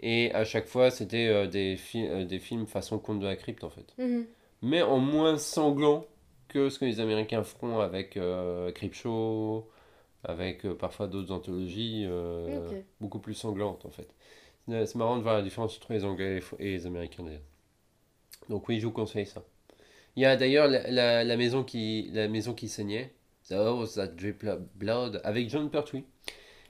Et 0.00 0.32
à 0.32 0.44
chaque 0.44 0.66
fois, 0.66 0.90
c'était 0.90 1.28
euh, 1.28 1.46
des, 1.46 1.76
fi- 1.76 2.06
euh, 2.06 2.24
des 2.24 2.38
films 2.38 2.66
façon 2.66 2.98
Conte 2.98 3.20
de 3.20 3.26
la 3.26 3.36
crypte, 3.36 3.64
en 3.64 3.70
fait. 3.70 3.94
Mhm. 3.98 4.26
Mais 4.62 4.82
en 4.82 4.98
moins 4.98 5.36
sanglant 5.38 6.06
que 6.48 6.68
ce 6.70 6.78
que 6.78 6.84
les 6.84 7.00
Américains 7.00 7.44
feront 7.44 7.80
avec 7.80 8.18
Creepshow, 8.74 9.68
avec 10.24 10.66
parfois 10.74 11.06
d'autres 11.06 11.32
anthologies 11.32 12.06
beaucoup 13.00 13.20
plus 13.20 13.34
sanglantes 13.34 13.86
en 13.86 13.90
fait. 13.90 14.08
C'est 14.68 14.94
marrant 14.96 15.16
de 15.16 15.22
voir 15.22 15.36
la 15.36 15.42
différence 15.42 15.76
entre 15.76 15.92
les 15.92 16.04
Anglais 16.04 16.26
et 16.32 16.34
les 16.34 16.40
Fr- 16.40 16.56
et 16.58 16.72
les 16.72 16.86
Américains 16.86 17.22
d'ailleurs. 17.22 17.40
Donc 18.48 18.68
oui, 18.68 18.80
je 18.80 18.86
vous 18.86 18.92
conseille 18.92 19.26
ça. 19.26 19.42
Il 20.16 20.22
y 20.22 20.26
a 20.26 20.36
d'ailleurs 20.36 20.68
la, 20.68 20.90
la- 20.90 21.24
la 21.24 21.36
maison 21.36 21.64
qui 21.64 22.10
la 22.12 22.28
maison 22.28 22.54
qui 22.54 22.68
saignait, 22.68 23.14
The 23.48 23.52
House 23.52 23.94
That 23.94 24.08
Drip 24.08 24.44
Blood, 24.76 25.20
avec 25.24 25.48
John 25.50 25.70
Pertwee, 25.70 26.04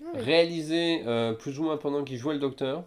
Ah 0.03 0.13
réalisé 0.15 1.03
euh, 1.07 1.35
plus 1.35 1.59
ou 1.61 1.65
moins 1.65 1.77
pendant 1.79 2.05
qu'il 2.05 2.19
jouait 2.19 2.35
le 2.35 2.41
docteur. 2.41 2.85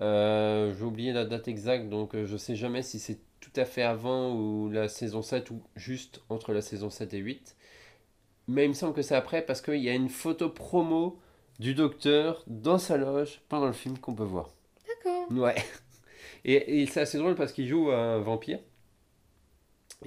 Euh, 0.00 0.74
J'ai 0.76 0.84
oublié 0.84 1.12
la 1.12 1.24
date 1.24 1.48
exacte, 1.48 1.88
donc 1.88 2.14
euh, 2.14 2.26
je 2.26 2.36
sais 2.36 2.56
jamais 2.56 2.82
si 2.82 2.98
c'est 2.98 3.18
tout 3.40 3.52
à 3.56 3.64
fait 3.64 3.82
avant 3.82 4.34
ou 4.34 4.70
la 4.70 4.88
saison 4.88 5.22
7 5.22 5.50
ou 5.50 5.62
juste 5.76 6.22
entre 6.28 6.52
la 6.52 6.62
saison 6.62 6.90
7 6.90 7.14
et 7.14 7.18
8. 7.18 7.56
Mais 8.48 8.64
il 8.66 8.70
me 8.70 8.74
semble 8.74 8.94
que 8.94 9.02
c'est 9.02 9.16
après 9.16 9.42
parce 9.44 9.60
qu'il 9.62 9.82
y 9.82 9.88
a 9.90 9.94
une 9.94 10.08
photo 10.10 10.48
promo 10.50 11.18
du 11.60 11.74
docteur 11.74 12.44
dans 12.48 12.78
sa 12.78 12.96
loge 12.96 13.42
pendant 13.48 13.66
le 13.66 13.72
film 13.72 13.98
qu'on 13.98 14.14
peut 14.14 14.24
voir. 14.24 14.50
D'accord. 14.86 15.28
Ouais. 15.30 15.56
Et, 16.46 16.82
et 16.82 16.86
c'est 16.86 17.00
assez 17.02 17.18
drôle 17.18 17.36
parce 17.36 17.52
qu'il 17.52 17.68
joue 17.68 17.90
un 17.92 18.18
vampire. 18.20 18.60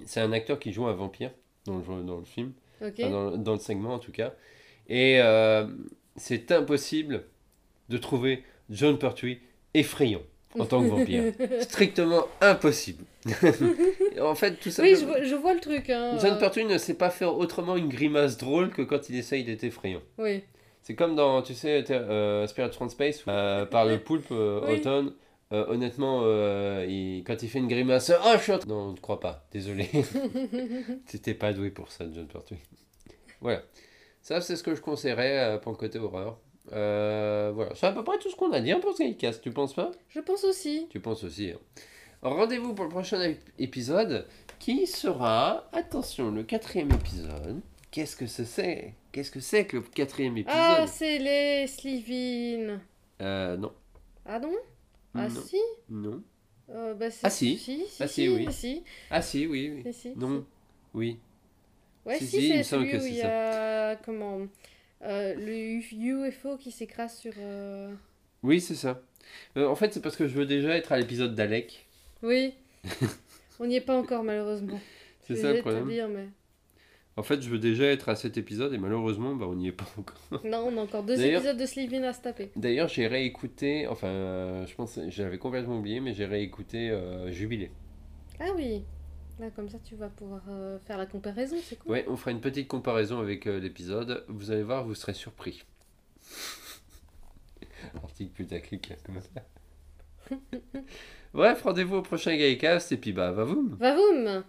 C'est 0.05 0.21
un 0.21 0.31
acteur 0.31 0.59
qui 0.59 0.71
joue 0.71 0.85
un 0.87 0.93
vampire 0.93 1.31
dans 1.65 1.77
le, 1.77 2.03
dans 2.03 2.17
le 2.17 2.25
film. 2.25 2.51
Enfin, 2.81 3.09
dans, 3.09 3.29
le- 3.31 3.37
dans 3.37 3.53
le 3.53 3.59
segment 3.59 3.93
en 3.95 3.99
tout 3.99 4.11
cas. 4.11 4.33
Et 4.87 5.19
euh, 5.21 5.67
c'est 6.15 6.51
impossible 6.51 7.23
de 7.89 7.97
trouver 7.97 8.43
John 8.69 8.97
Pertwee 8.97 9.39
effrayant 9.73 10.21
en 10.59 10.65
tant 10.65 10.81
que 10.81 10.87
vampire. 10.87 11.33
Strictement 11.61 12.25
impossible. 12.41 13.03
en 14.21 14.35
fait, 14.35 14.55
tout 14.59 14.69
ça. 14.69 14.83
oui, 14.83 14.95
je 14.95 15.05
vois, 15.05 15.23
je 15.23 15.35
vois 15.35 15.53
le 15.53 15.59
truc. 15.59 15.89
Hein. 15.89 16.17
John 16.21 16.33
euh, 16.33 16.39
Pertwee 16.39 16.65
ne 16.65 16.77
sait 16.77 16.93
pas 16.93 17.09
faire 17.09 17.37
autrement 17.37 17.75
une 17.75 17.89
grimace 17.89 18.37
drôle 18.37 18.69
que 18.69 18.81
quand 18.81 19.09
il 19.09 19.15
essaye 19.17 19.43
d'être 19.43 19.63
effrayant. 19.63 20.01
Oui. 20.17 20.43
C'est 20.81 20.95
comme 20.95 21.15
dans, 21.15 21.41
tu 21.41 21.53
sais, 21.53 21.83
euh, 21.91 22.47
Spirit 22.47 22.71
from 22.71 22.89
Space, 22.89 23.25
où, 23.25 23.29
euh, 23.29 23.65
par 23.65 23.85
le 23.85 23.99
poulpe 23.99 24.31
Oui. 24.31 24.75
Autumn. 24.79 25.13
Euh, 25.53 25.65
honnêtement, 25.69 26.21
euh, 26.23 26.85
il- 26.89 27.23
quand 27.25 27.41
il 27.41 27.47
fait 27.49 27.59
une 27.59 27.67
grimace, 27.69 28.11
oh 28.25 28.31
je 28.37 28.41
suis 28.43 28.51
en 28.51 28.59
train- 28.59 28.67
Non, 28.67 28.91
ne 28.91 28.97
crois 28.97 29.19
pas, 29.19 29.45
désolé. 29.51 29.89
T'étais 31.05 31.33
pas 31.33 31.53
doué 31.53 31.71
pour 31.71 31.91
ça, 31.91 32.05
John 32.11 32.27
Pertwee. 32.27 32.57
Voilà. 33.41 33.61
Ça, 34.21 34.41
c'est 34.41 34.55
ce 34.57 34.63
que 34.63 34.75
je 34.75 34.81
conseillerais 34.81 35.39
euh, 35.39 35.57
pour 35.57 35.71
le 35.71 35.77
côté 35.77 35.99
horreur. 35.99 36.37
Voilà. 36.69 37.71
C'est 37.75 37.85
à 37.87 37.93
peu 37.93 38.03
près 38.03 38.17
tout 38.19 38.29
ce 38.29 38.35
qu'on 38.35 38.51
a 38.51 38.59
dit 38.59 38.71
hein, 38.71 38.79
pour 38.81 38.93
ce 38.93 39.03
Gamecast, 39.03 39.41
tu 39.41 39.51
penses 39.51 39.73
pas? 39.73 39.91
Je 40.09 40.19
pense 40.19 40.43
aussi. 40.43 40.87
Tu 40.89 40.99
penses 40.99 41.23
aussi. 41.23 41.51
hein. 41.51 41.59
Rendez-vous 42.23 42.73
pour 42.73 42.83
le 42.85 42.91
prochain 42.91 43.19
ép- 43.21 43.37
épisode 43.59 44.27
qui 44.59 44.85
sera, 44.87 45.69
attention, 45.71 46.31
le 46.31 46.43
quatrième 46.43 46.91
épisode. 46.91 47.61
Qu'est-ce 47.91 48.17
que 48.17 48.25
ce 48.27 48.43
c'est? 48.43 48.95
Qu'est-ce 49.13 49.31
que 49.31 49.39
c'est 49.39 49.65
que 49.65 49.77
le 49.77 49.83
quatrième 49.83 50.35
épisode? 50.37 50.59
Ah, 50.61 50.85
c'est 50.87 51.19
les 51.19 51.67
Slivin. 51.67 52.81
Euh, 53.21 53.55
non. 53.55 53.71
Ah 54.25 54.39
non? 54.39 54.51
Ah 55.17 55.27
non. 55.29 55.41
si 55.41 55.57
Non. 55.89 56.23
Euh, 56.69 56.93
bah, 56.93 57.05
Ah, 57.23 57.29
si. 57.29 57.57
Si, 57.57 57.85
si, 57.87 58.03
Ah, 58.03 58.07
si, 58.07 58.13
si, 58.23 58.29
oui. 58.29 58.47
si, 58.51 58.83
Ah 59.09 59.21
si, 59.21 59.47
oui, 59.47 59.83
oui. 59.85 60.11
Non. 60.15 60.45
Oui. 60.93 61.17
Ouais, 62.05 62.17
Si, 62.19 62.47
c'est 62.49 62.63
celui 62.63 62.95
où 62.97 63.05
il 63.05 63.15
y 63.15 63.21
a 63.21 63.95
comment 63.97 64.39
euh, 65.03 65.33
le 65.35 66.27
UFO 66.27 66.57
qui 66.57 66.71
s'écrase 66.71 67.17
sur. 67.17 67.33
euh, 67.37 67.93
Oui, 68.43 68.59
c'est 68.61 68.75
ça. 68.75 69.01
Euh, 69.57 69.67
en 69.67 69.75
fait, 69.75 69.93
c'est 69.93 70.01
parce 70.01 70.15
que 70.15 70.27
je 70.27 70.33
veux 70.35 70.45
déjà 70.45 70.75
être 70.75 70.91
à 70.91 70.97
l'épisode 70.97 71.35
d'Alec. 71.35 71.85
Oui. 72.23 72.53
on 73.59 73.65
n'y 73.67 73.75
est 73.75 73.81
pas 73.81 73.95
encore, 73.97 74.23
malheureusement. 74.23 74.79
C'est 75.23 75.35
ça 75.35 75.47
le 75.49 75.53
vais 75.55 75.57
te 75.59 75.61
problème. 75.63 75.87
dire, 75.89 76.07
mais... 76.07 76.27
En 77.17 77.23
fait, 77.23 77.41
je 77.41 77.49
veux 77.49 77.57
déjà 77.57 77.85
être 77.85 78.09
à 78.09 78.15
cet 78.15 78.37
épisode 78.37 78.73
et 78.73 78.77
malheureusement, 78.77 79.35
bah, 79.35 79.47
on 79.49 79.55
n'y 79.55 79.67
est 79.67 79.71
pas 79.71 79.87
encore. 79.97 80.43
Non, 80.45 80.69
on 80.71 80.77
a 80.77 80.81
encore 80.81 81.03
deux 81.03 81.19
épisodes 81.19 81.57
de 81.57 81.65
Sylvain 81.65 82.03
à 82.03 82.13
se 82.13 82.21
taper. 82.21 82.51
D'ailleurs, 82.55 82.87
j'ai 82.87 83.07
réécouté, 83.07 83.87
enfin, 83.87 84.07
euh, 84.07 84.67
je 84.67 84.75
pense, 84.75 84.95
que 84.95 85.09
j'avais 85.09 85.39
complètement 85.39 85.79
oublié, 85.79 85.99
mais 85.99 86.13
j'ai 86.13 86.25
réécouté 86.25 86.91
euh, 86.91 87.31
Jubilé. 87.31 87.71
Ah 88.39 88.51
oui. 88.55 88.83
Là, 89.39 89.49
comme 89.51 89.69
ça, 89.69 89.77
tu 89.83 89.95
vas 89.95 90.09
pouvoir 90.09 90.41
euh, 90.49 90.77
faire 90.85 90.97
la 90.97 91.07
comparaison, 91.07 91.57
c'est 91.63 91.77
cool. 91.77 91.91
Ouais, 91.91 92.05
on 92.07 92.15
fera 92.17 92.31
une 92.31 92.41
petite 92.41 92.67
comparaison 92.67 93.19
avec 93.19 93.47
euh, 93.47 93.59
l'épisode. 93.59 94.23
Vous 94.27 94.51
allez 94.51 94.63
voir, 94.63 94.83
vous 94.83 94.95
serez 94.95 95.13
surpris. 95.13 95.63
Article 98.03 98.31
putaclic. 98.31 98.93
comme 99.05 99.21
ça. 99.21 100.35
Bref, 101.33 101.61
rendez-vous 101.63 101.97
au 101.97 102.01
prochain 102.01 102.35
Gaïcast 102.35 102.91
et 102.91 102.97
puis 102.97 103.13
bah, 103.13 103.31
va 103.31 103.43
vous. 103.43 103.75
Vavoum 103.79 104.43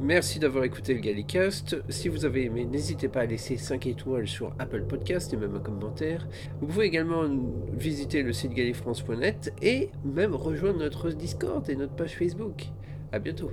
Merci 0.00 0.38
d'avoir 0.38 0.62
écouté 0.62 0.94
le 0.94 1.00
Gallicast. 1.00 1.76
Si 1.88 2.08
vous 2.08 2.24
avez 2.24 2.44
aimé, 2.44 2.64
n'hésitez 2.64 3.08
pas 3.08 3.22
à 3.22 3.26
laisser 3.26 3.56
5 3.56 3.88
étoiles 3.88 4.28
sur 4.28 4.54
Apple 4.60 4.84
Podcast 4.84 5.32
et 5.32 5.36
même 5.36 5.56
un 5.56 5.60
commentaire. 5.60 6.28
Vous 6.60 6.68
pouvez 6.68 6.86
également 6.86 7.24
visiter 7.72 8.22
le 8.22 8.32
site 8.32 8.52
gallifrance.net 8.52 9.52
et 9.60 9.90
même 10.04 10.36
rejoindre 10.36 10.78
notre 10.78 11.10
Discord 11.10 11.68
et 11.68 11.74
notre 11.74 11.94
page 11.94 12.16
Facebook. 12.16 12.66
À 13.10 13.18
bientôt. 13.18 13.50